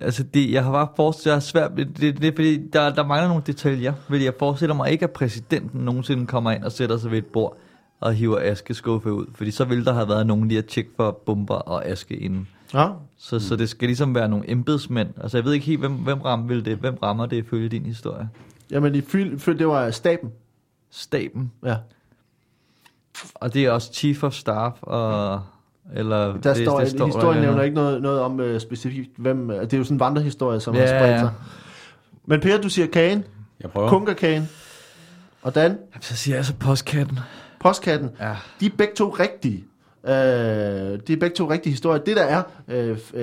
Altså, 0.00 0.22
det, 0.22 0.52
jeg 0.52 0.64
har 0.64 0.72
bare 0.72 0.88
forestillet, 0.96 1.26
jeg 1.26 1.34
har 1.34 1.40
svært, 1.40 1.70
det, 1.76 1.88
det, 2.00 2.22
det 2.22 2.34
fordi, 2.34 2.66
der, 2.66 2.94
der 2.94 3.06
mangler 3.06 3.28
nogle 3.28 3.42
detaljer, 3.46 3.92
fordi 4.08 4.24
jeg 4.24 4.34
forestiller 4.38 4.74
mig 4.74 4.90
ikke, 4.90 5.04
at 5.04 5.10
præsidenten 5.10 5.80
nogensinde 5.80 6.26
kommer 6.26 6.50
ind 6.50 6.64
og 6.64 6.72
sætter 6.72 6.98
sig 6.98 7.10
ved 7.10 7.18
et 7.18 7.26
bord 7.26 7.56
og 8.00 8.14
hiver 8.14 8.38
askeskuffe 8.42 9.12
ud, 9.12 9.26
fordi 9.34 9.50
så 9.50 9.64
ville 9.64 9.84
der 9.84 9.92
have 9.92 10.08
været 10.08 10.26
nogen 10.26 10.48
lige 10.48 10.58
at 10.58 10.66
tjekke 10.66 10.90
for 10.96 11.10
bomber 11.26 11.54
og 11.54 11.86
aske 11.86 12.16
inden. 12.16 12.48
Ja, 12.74 12.88
Så, 13.18 13.36
mm. 13.36 13.40
så 13.40 13.56
det 13.56 13.68
skal 13.68 13.88
ligesom 13.88 14.14
være 14.14 14.28
nogle 14.28 14.50
embedsmænd. 14.50 15.08
Altså, 15.22 15.38
jeg 15.38 15.44
ved 15.44 15.52
ikke 15.52 15.66
helt, 15.66 15.80
hvem, 15.80 15.92
hvem, 15.92 16.20
rammer, 16.20 16.46
vil 16.46 16.64
det, 16.64 16.76
hvem 16.76 16.98
rammer 17.02 17.26
det 17.26 17.36
ifølge 17.36 17.68
din 17.68 17.86
historie? 17.86 18.28
jamen 18.70 18.94
i 18.94 19.00
fyld, 19.00 19.38
fyld, 19.38 19.58
det 19.58 19.66
var 19.68 19.90
staben. 19.90 20.30
Staben. 20.90 21.52
Ja. 21.64 21.76
Og 23.34 23.54
det 23.54 23.64
er 23.64 23.70
også 23.70 23.92
chief 23.92 24.22
of 24.24 24.32
staff, 24.34 24.76
og... 24.82 25.42
Eller 25.94 26.18
Der 26.26 26.32
det, 26.54 26.56
står, 26.56 26.78
det 26.78 26.86
det 26.86 26.98
står 26.98 27.06
historien 27.06 27.36
der 27.42 27.42
nævner 27.46 27.62
ikke 27.62 27.74
noget, 27.74 28.02
noget 28.02 28.20
om 28.20 28.40
uh, 28.40 28.58
specifikt, 28.60 29.10
hvem... 29.16 29.48
Uh, 29.50 29.54
det 29.56 29.72
er 29.74 29.78
jo 29.78 29.84
sådan 29.84 29.94
en 29.96 30.00
vandrehistorie, 30.00 30.60
som 30.60 30.74
Ja, 30.74 30.80
har 30.80 30.86
spredt 30.86 31.10
ja. 31.12 31.18
sig. 31.18 31.32
Men 32.26 32.40
Per, 32.40 32.60
du 32.60 32.68
siger 32.68 32.86
kagen, 32.86 33.24
Jeg 33.60 33.70
prøver. 33.70 33.88
kunkerkagen, 33.88 34.48
og 35.42 35.54
Dan, 35.54 35.78
Så 36.00 36.16
siger 36.16 36.34
jeg 36.36 36.44
så 36.44 36.54
postkatten. 36.54 37.18
postkatten. 37.60 38.10
Ja. 38.20 38.36
De 38.60 38.66
er 38.66 38.70
begge 38.78 38.94
to 38.96 39.08
rigtige. 39.08 39.64
Uh, 40.04 40.10
de 40.10 41.12
er 41.12 41.16
begge 41.20 41.36
to 41.36 41.50
rigtige 41.50 41.70
historier. 41.70 42.02
Det 42.02 42.16
der 42.16 42.22
er, 42.22 42.42
uh, 42.68 42.90
uh, 43.14 43.20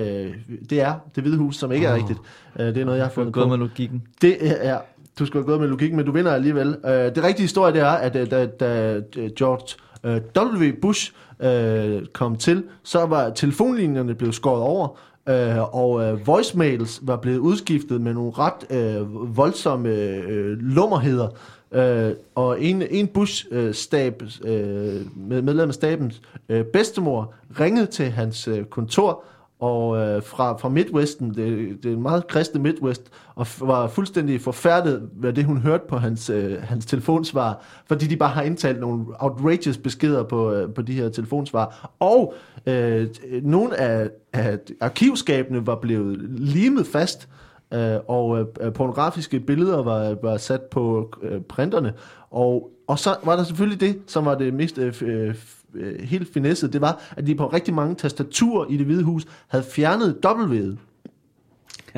det 0.69 0.81
er 0.81 0.93
det 1.15 1.23
hvide 1.23 1.37
hus, 1.37 1.55
som 1.55 1.71
ikke 1.71 1.87
er 1.87 1.91
Åh. 1.91 1.97
rigtigt. 1.97 2.19
Uh, 2.59 2.65
det 2.65 2.77
er 2.77 2.85
noget, 2.85 2.97
jeg 2.97 3.05
har 3.05 3.11
fundet 3.11 3.33
på. 3.33 3.47
med 3.47 3.57
logikken. 3.57 4.03
Det 4.21 4.37
er, 4.41 4.79
du 5.19 5.25
skulle 5.25 5.43
have 5.43 5.47
gået 5.47 5.59
med 5.59 5.67
logik, 5.67 5.93
men 5.93 6.05
du 6.05 6.11
vinder 6.11 6.31
alligevel. 6.31 6.67
Uh, 6.67 6.89
det 6.91 7.23
rigtige 7.23 7.41
historie, 7.41 7.73
det 7.73 7.81
er, 7.81 7.87
at 7.91 8.15
uh, 8.15 8.31
da, 8.31 8.45
da 8.45 9.01
George 9.37 9.75
uh, 10.03 10.59
W. 10.59 10.71
Bush 10.81 11.11
uh, 11.39 12.05
kom 12.13 12.35
til, 12.35 12.63
så 12.83 13.05
var 13.05 13.29
telefonlinjerne 13.29 14.15
blevet 14.15 14.35
skåret 14.35 14.61
over, 14.61 14.87
uh, 15.29 15.75
og 15.75 15.91
uh, 15.91 16.27
voicemails 16.27 16.99
var 17.03 17.17
blevet 17.17 17.37
udskiftet 17.37 18.01
med 18.01 18.13
nogle 18.13 18.31
ret 18.31 18.99
uh, 19.01 19.37
voldsomme 19.37 19.89
uh, 19.89 20.33
lummerheder. 20.59 21.27
Øh, 21.71 22.11
og 22.35 22.63
en, 22.63 22.83
en 22.89 23.07
Bush-stab, 23.07 24.23
øh, 24.45 25.01
med 25.15 25.41
medlem 25.41 25.69
af 25.69 25.73
stabens 25.73 26.21
øh, 26.49 26.65
bedstemor, 26.65 27.33
ringede 27.59 27.85
til 27.85 28.05
hans 28.05 28.47
øh, 28.47 28.65
kontor, 28.65 29.23
og 29.59 29.97
øh, 29.97 30.23
fra, 30.23 30.57
fra 30.57 30.69
Midwesten, 30.69 31.29
det, 31.29 31.77
det 31.83 31.91
er 31.91 31.95
en 31.95 32.01
meget 32.01 32.27
kristne 32.27 32.61
Midwest, 32.61 33.01
og 33.35 33.47
f- 33.47 33.65
var 33.65 33.87
fuldstændig 33.87 34.41
forfærdet 34.41 35.09
ved 35.13 35.33
det, 35.33 35.45
hun 35.45 35.57
hørte 35.57 35.83
på 35.89 35.97
hans, 35.97 36.29
øh, 36.29 36.61
hans 36.61 36.85
telefonsvar, 36.85 37.65
fordi 37.85 38.07
de 38.07 38.17
bare 38.17 38.29
har 38.29 38.41
indtalt 38.41 38.79
nogle 38.79 39.05
outrageous 39.19 39.77
beskeder 39.77 40.23
på, 40.23 40.51
øh, 40.51 40.73
på 40.73 40.81
de 40.81 40.93
her 40.93 41.09
telefonsvar. 41.09 41.91
Og 41.99 42.33
øh, 42.65 43.07
nogle 43.43 43.79
af, 43.79 44.09
af 44.33 44.59
arkivskabene 44.81 45.67
var 45.67 45.75
blevet 45.75 46.17
limet 46.39 46.87
fast, 46.87 47.29
øh, 47.31 47.48
og 48.07 48.39
øh, 48.61 48.73
pornografiske 48.73 49.39
billeder 49.39 49.83
var, 49.83 50.15
var 50.21 50.37
sat 50.37 50.61
på 50.61 51.13
øh, 51.21 51.41
printerne. 51.41 51.93
Og, 52.31 52.71
og 52.87 52.99
så 52.99 53.15
var 53.23 53.35
der 53.35 53.43
selvfølgelig 53.43 53.79
det, 53.79 53.99
som 54.07 54.25
var 54.25 54.35
det 54.35 54.53
mest 54.53 54.77
øh, 54.77 54.93
øh, 55.01 55.35
øh, 55.73 55.99
helt 55.99 56.33
finesset, 56.33 56.73
det 56.73 56.81
var, 56.81 57.01
at 57.17 57.27
de 57.27 57.35
på 57.35 57.47
rigtig 57.47 57.73
mange 57.73 57.95
tastaturer 57.95 58.65
i 58.69 58.77
det 58.77 58.85
hvide 58.85 59.03
hus 59.03 59.25
havde 59.47 59.63
fjernet 59.63 60.19
W'et. 60.25 60.77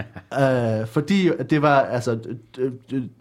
uh, 0.02 0.88
fordi 0.94 1.30
det 1.50 1.62
var, 1.62 1.80
altså, 1.80 2.20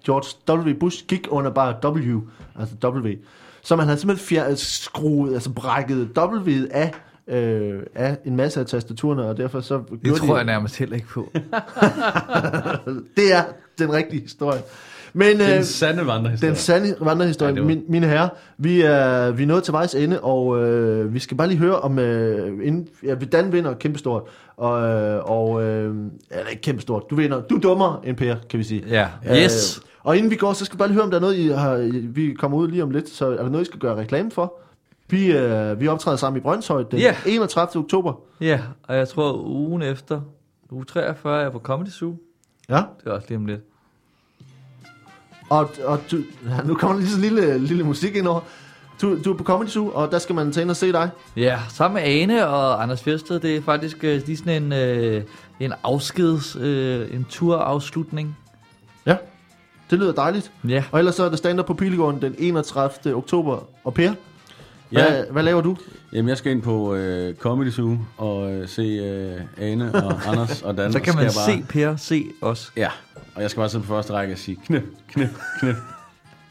George 0.07 0.61
W. 0.71 0.79
Bush 0.79 1.07
gik 1.07 1.29
under 1.31 1.51
bare 1.51 1.91
W, 1.93 2.21
altså 2.59 2.75
W. 2.85 3.09
Så 3.63 3.77
man 3.77 3.87
havde 3.87 4.01
simpelthen 4.01 4.27
fjer- 4.27 4.55
skruet, 4.55 5.35
altså 5.35 5.53
brækket 5.53 6.11
W'et 6.19 6.69
af, 6.71 6.93
øh, 7.29 7.81
af 7.95 8.19
en 8.25 8.37
masse 8.37 8.61
af 8.61 8.67
tastaturerne, 8.67 9.25
og 9.25 9.37
derfor 9.37 9.61
så 9.61 9.81
Det 10.05 10.15
tror 10.17 10.27
de, 10.27 10.35
jeg 10.37 10.45
nærmest 10.45 10.79
heller 10.79 10.97
ikke 10.97 11.09
på. 11.09 11.31
det 13.17 13.33
er 13.35 13.43
den 13.79 13.93
rigtige 13.93 14.23
historie. 14.23 14.61
Men, 15.13 15.39
Den 15.41 15.59
øh, 15.59 15.63
sande 15.65 16.07
vandrehistorie. 16.07 16.49
den 16.51 16.57
sande 16.57 16.95
vandrehistorie, 17.01 17.55
Ja, 17.55 17.61
var- 17.61 17.67
min, 17.67 17.83
mine 17.89 18.07
herrer. 18.07 18.29
Vi 18.59 18.81
er, 18.81 19.31
vi 19.31 19.43
er 19.43 19.47
nået 19.47 19.63
til 19.65 19.73
vejs 19.73 19.95
ende, 19.95 20.21
og 20.21 20.63
øh, 20.63 21.15
vi 21.15 21.19
skal 21.19 21.37
bare 21.37 21.49
lige 21.49 21.59
høre 21.59 21.81
om, 21.81 21.99
øh, 21.99 22.67
inden, 22.67 22.89
ja, 23.05 23.15
Dan 23.15 23.53
vinder 23.53 23.75
kæmpestort, 23.75 24.23
og, 24.57 24.83
øh, 24.83 25.21
og 25.25 25.63
øh, 25.65 25.95
eller 26.31 26.49
ikke 26.51 26.63
kæmpestort, 26.63 27.03
du 27.11 27.15
vinder, 27.17 27.41
du 27.41 27.57
er 27.57 27.61
dummere 27.61 27.99
end 28.05 28.17
Per, 28.17 28.37
kan 28.51 28.59
vi 28.59 28.65
sige. 28.65 28.85
Ja. 28.89 29.07
Yes. 29.45 29.79
Øh, 29.79 29.87
og 30.03 30.17
inden 30.17 30.31
vi 30.31 30.37
går, 30.37 30.53
så 30.53 30.65
skal 30.65 30.77
vi 30.77 30.79
bare 30.79 30.89
lige 30.89 30.95
høre, 30.95 31.05
om 31.05 31.11
der 31.11 31.17
er 31.17 31.21
noget, 31.21 31.37
I 31.37 31.49
har, 31.49 31.77
I- 31.77 31.91
vi 31.91 32.33
kommer 32.39 32.59
ud 32.59 32.69
lige 32.69 32.83
om 32.83 32.91
lidt, 32.91 33.09
så 33.09 33.27
er 33.27 33.43
der 33.43 33.49
noget, 33.49 33.63
I 33.63 33.67
skal 33.67 33.81
gøre 33.81 33.97
reklame 33.97 34.31
for? 34.31 34.61
Vi, 35.11 35.33
øh, 35.33 35.81
vi 35.81 35.89
optræder 35.89 36.17
sammen 36.17 36.39
i 36.41 36.43
Brøndshøj 36.43 36.83
den 36.91 36.99
Ja. 36.99 37.17
31. 37.27 37.83
oktober. 37.85 38.13
Ja, 38.41 38.61
og 38.83 38.97
jeg 38.97 39.09
tror 39.09 39.33
ugen 39.33 39.83
efter, 39.83 40.21
uge 40.71 40.85
43, 40.85 41.37
er 41.39 41.43
jeg 41.43 41.53
på 41.53 41.59
Comedy 41.59 41.89
Zoo. 41.89 42.17
Ja. 42.69 42.75
Det 42.77 43.07
er 43.07 43.11
også 43.11 43.27
lige 43.29 43.39
om 43.39 43.47
lidt. 43.47 43.61
Og, 45.51 45.71
og 45.85 46.01
du, 46.11 46.17
ja, 46.49 46.63
nu 46.65 46.75
kommer 46.75 46.97
der 46.97 47.03
lige 47.05 47.15
en 47.15 47.21
lille, 47.21 47.59
lille 47.59 47.85
musik 47.85 48.17
ind 48.17 48.27
over. 48.27 48.41
Du, 49.03 49.23
du 49.25 49.33
er 49.33 49.37
på 49.37 49.45
Comedy 49.45 49.69
Zoo, 49.69 49.91
og 49.95 50.11
der 50.11 50.19
skal 50.19 50.35
man 50.35 50.53
tage 50.53 50.63
ind 50.63 50.71
og 50.71 50.77
se 50.77 50.93
dig. 50.93 51.11
Ja, 51.37 51.59
sammen 51.69 52.03
med 52.03 52.13
Ane 52.13 52.47
og 52.49 52.83
Anders 52.83 53.03
Fjersted, 53.03 53.41
det 53.41 53.57
er 53.57 53.63
faktisk 53.63 54.05
øh, 54.05 54.23
lige 54.27 54.37
sådan 54.37 54.63
en, 54.63 54.73
øh, 54.73 55.23
en 55.61 55.73
afskeds, 55.83 56.57
øh, 56.61 57.15
en 57.15 57.27
turafslutning. 57.31 58.37
Ja, 59.07 59.17
det 59.91 59.99
lyder 59.99 60.13
dejligt. 60.13 60.53
Ja, 60.69 60.85
Og 60.93 60.99
ellers 60.99 61.15
så 61.15 61.25
er 61.25 61.29
der 61.29 61.37
stand 61.37 61.65
på 61.65 61.75
Pilegården 61.75 62.23
den 62.23 62.35
31. 62.39 63.15
oktober. 63.15 63.59
Og 63.85 63.95
Per, 63.95 64.13
Ja. 64.93 65.11
hvad, 65.11 65.25
hvad 65.31 65.43
laver 65.43 65.61
du? 65.61 65.77
Jamen, 66.13 66.29
jeg 66.29 66.39
skal 66.39 66.53
ind 66.53 66.63
på 66.63 66.95
øh, 66.95 67.35
Comedy 67.35 67.71
Zoo 67.71 67.99
og 68.17 68.53
øh, 68.53 68.69
se 68.69 68.83
øh, 68.83 69.41
Ane 69.71 69.95
og 69.95 70.21
Anders 70.33 70.63
og 70.63 70.77
Dan. 70.77 70.93
så 70.93 71.01
kan 71.01 71.15
man 71.15 71.25
bare, 71.25 71.57
se 71.57 71.65
Per 71.69 71.97
se 71.97 72.25
os. 72.43 72.73
Ja, 72.77 72.89
og 73.35 73.43
jeg 73.43 73.51
skal 73.51 73.61
bare 73.61 73.69
sidde 73.69 73.85
på 73.85 73.89
første 73.89 74.13
række 74.13 74.35
og 74.35 74.39
sige 74.39 74.59
knip, 74.67 74.83
knip, 75.09 75.29
knip. 75.61 75.77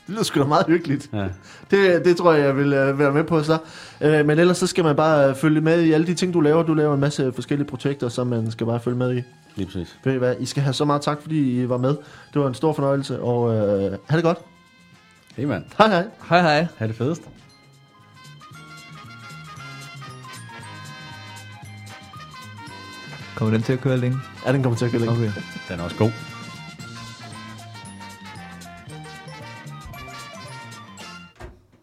Det 0.08 0.14
lyder 0.16 0.24
sgu 0.24 0.40
da 0.40 0.46
meget 0.46 0.66
hyggeligt. 0.68 1.10
Ja. 1.14 1.28
Det, 1.72 2.06
det 2.06 2.18
tror 2.18 2.34
jeg, 2.34 2.46
jeg 2.46 2.58
vil 2.58 2.66
uh, 2.90 3.00
være 3.00 3.12
med 3.12 3.24
på 3.24 3.44
så. 3.44 3.58
Uh, 4.02 4.08
men 4.26 4.30
ellers 4.40 4.58
så 4.58 4.68
skal 4.68 4.84
man 4.84 4.96
bare 4.96 5.30
uh, 5.30 5.36
følge 5.36 5.62
med 5.62 5.82
i 5.84 5.92
alle 5.92 6.08
de 6.08 6.14
ting, 6.14 6.34
du 6.34 6.40
laver. 6.42 6.64
Du 6.64 6.74
laver 6.74 6.94
en 6.94 7.00
masse 7.00 7.32
forskellige 7.36 7.68
projekter, 7.68 8.10
som 8.10 8.28
man 8.28 8.52
skal 8.52 8.66
bare 8.68 8.80
følge 8.80 8.98
med 8.98 9.18
i. 9.18 9.22
Lige 9.56 9.66
præcis. 9.66 9.98
Ved 10.04 10.14
I 10.14 10.18
hvad? 10.18 10.36
I 10.40 10.46
skal 10.46 10.64
have 10.64 10.74
så 10.74 10.86
meget 10.86 11.02
tak, 11.02 11.22
fordi 11.22 11.62
I 11.62 11.70
var 11.70 11.78
med. 11.78 11.96
Det 12.34 12.42
var 12.42 12.48
en 12.48 12.54
stor 12.54 12.74
fornøjelse, 12.74 13.20
og 13.22 13.42
uh, 13.42 13.52
ha' 14.10 14.16
det 14.16 14.24
godt. 14.24 14.38
Hey 15.36 15.44
mand, 15.46 15.64
Hej 15.78 15.88
hej. 15.88 16.06
Hej 16.30 16.42
hej. 16.42 16.68
ha' 16.78 16.88
det 16.88 16.96
fedest. 16.96 17.22
Kommer 23.40 23.54
den 23.54 23.64
til 23.64 23.74
at 23.74 23.82
køre 23.82 23.98
længe? 23.98 24.18
Ja, 24.46 24.54
den 24.54 24.64
kommer 24.64 24.78
til 24.78 24.86
at 24.86 24.92
gå 24.92 24.98
længe. 24.98 25.14
Okay. 25.14 25.32
Den 25.70 25.80
er 25.80 25.84
også 25.84 25.96
god. 25.96 26.12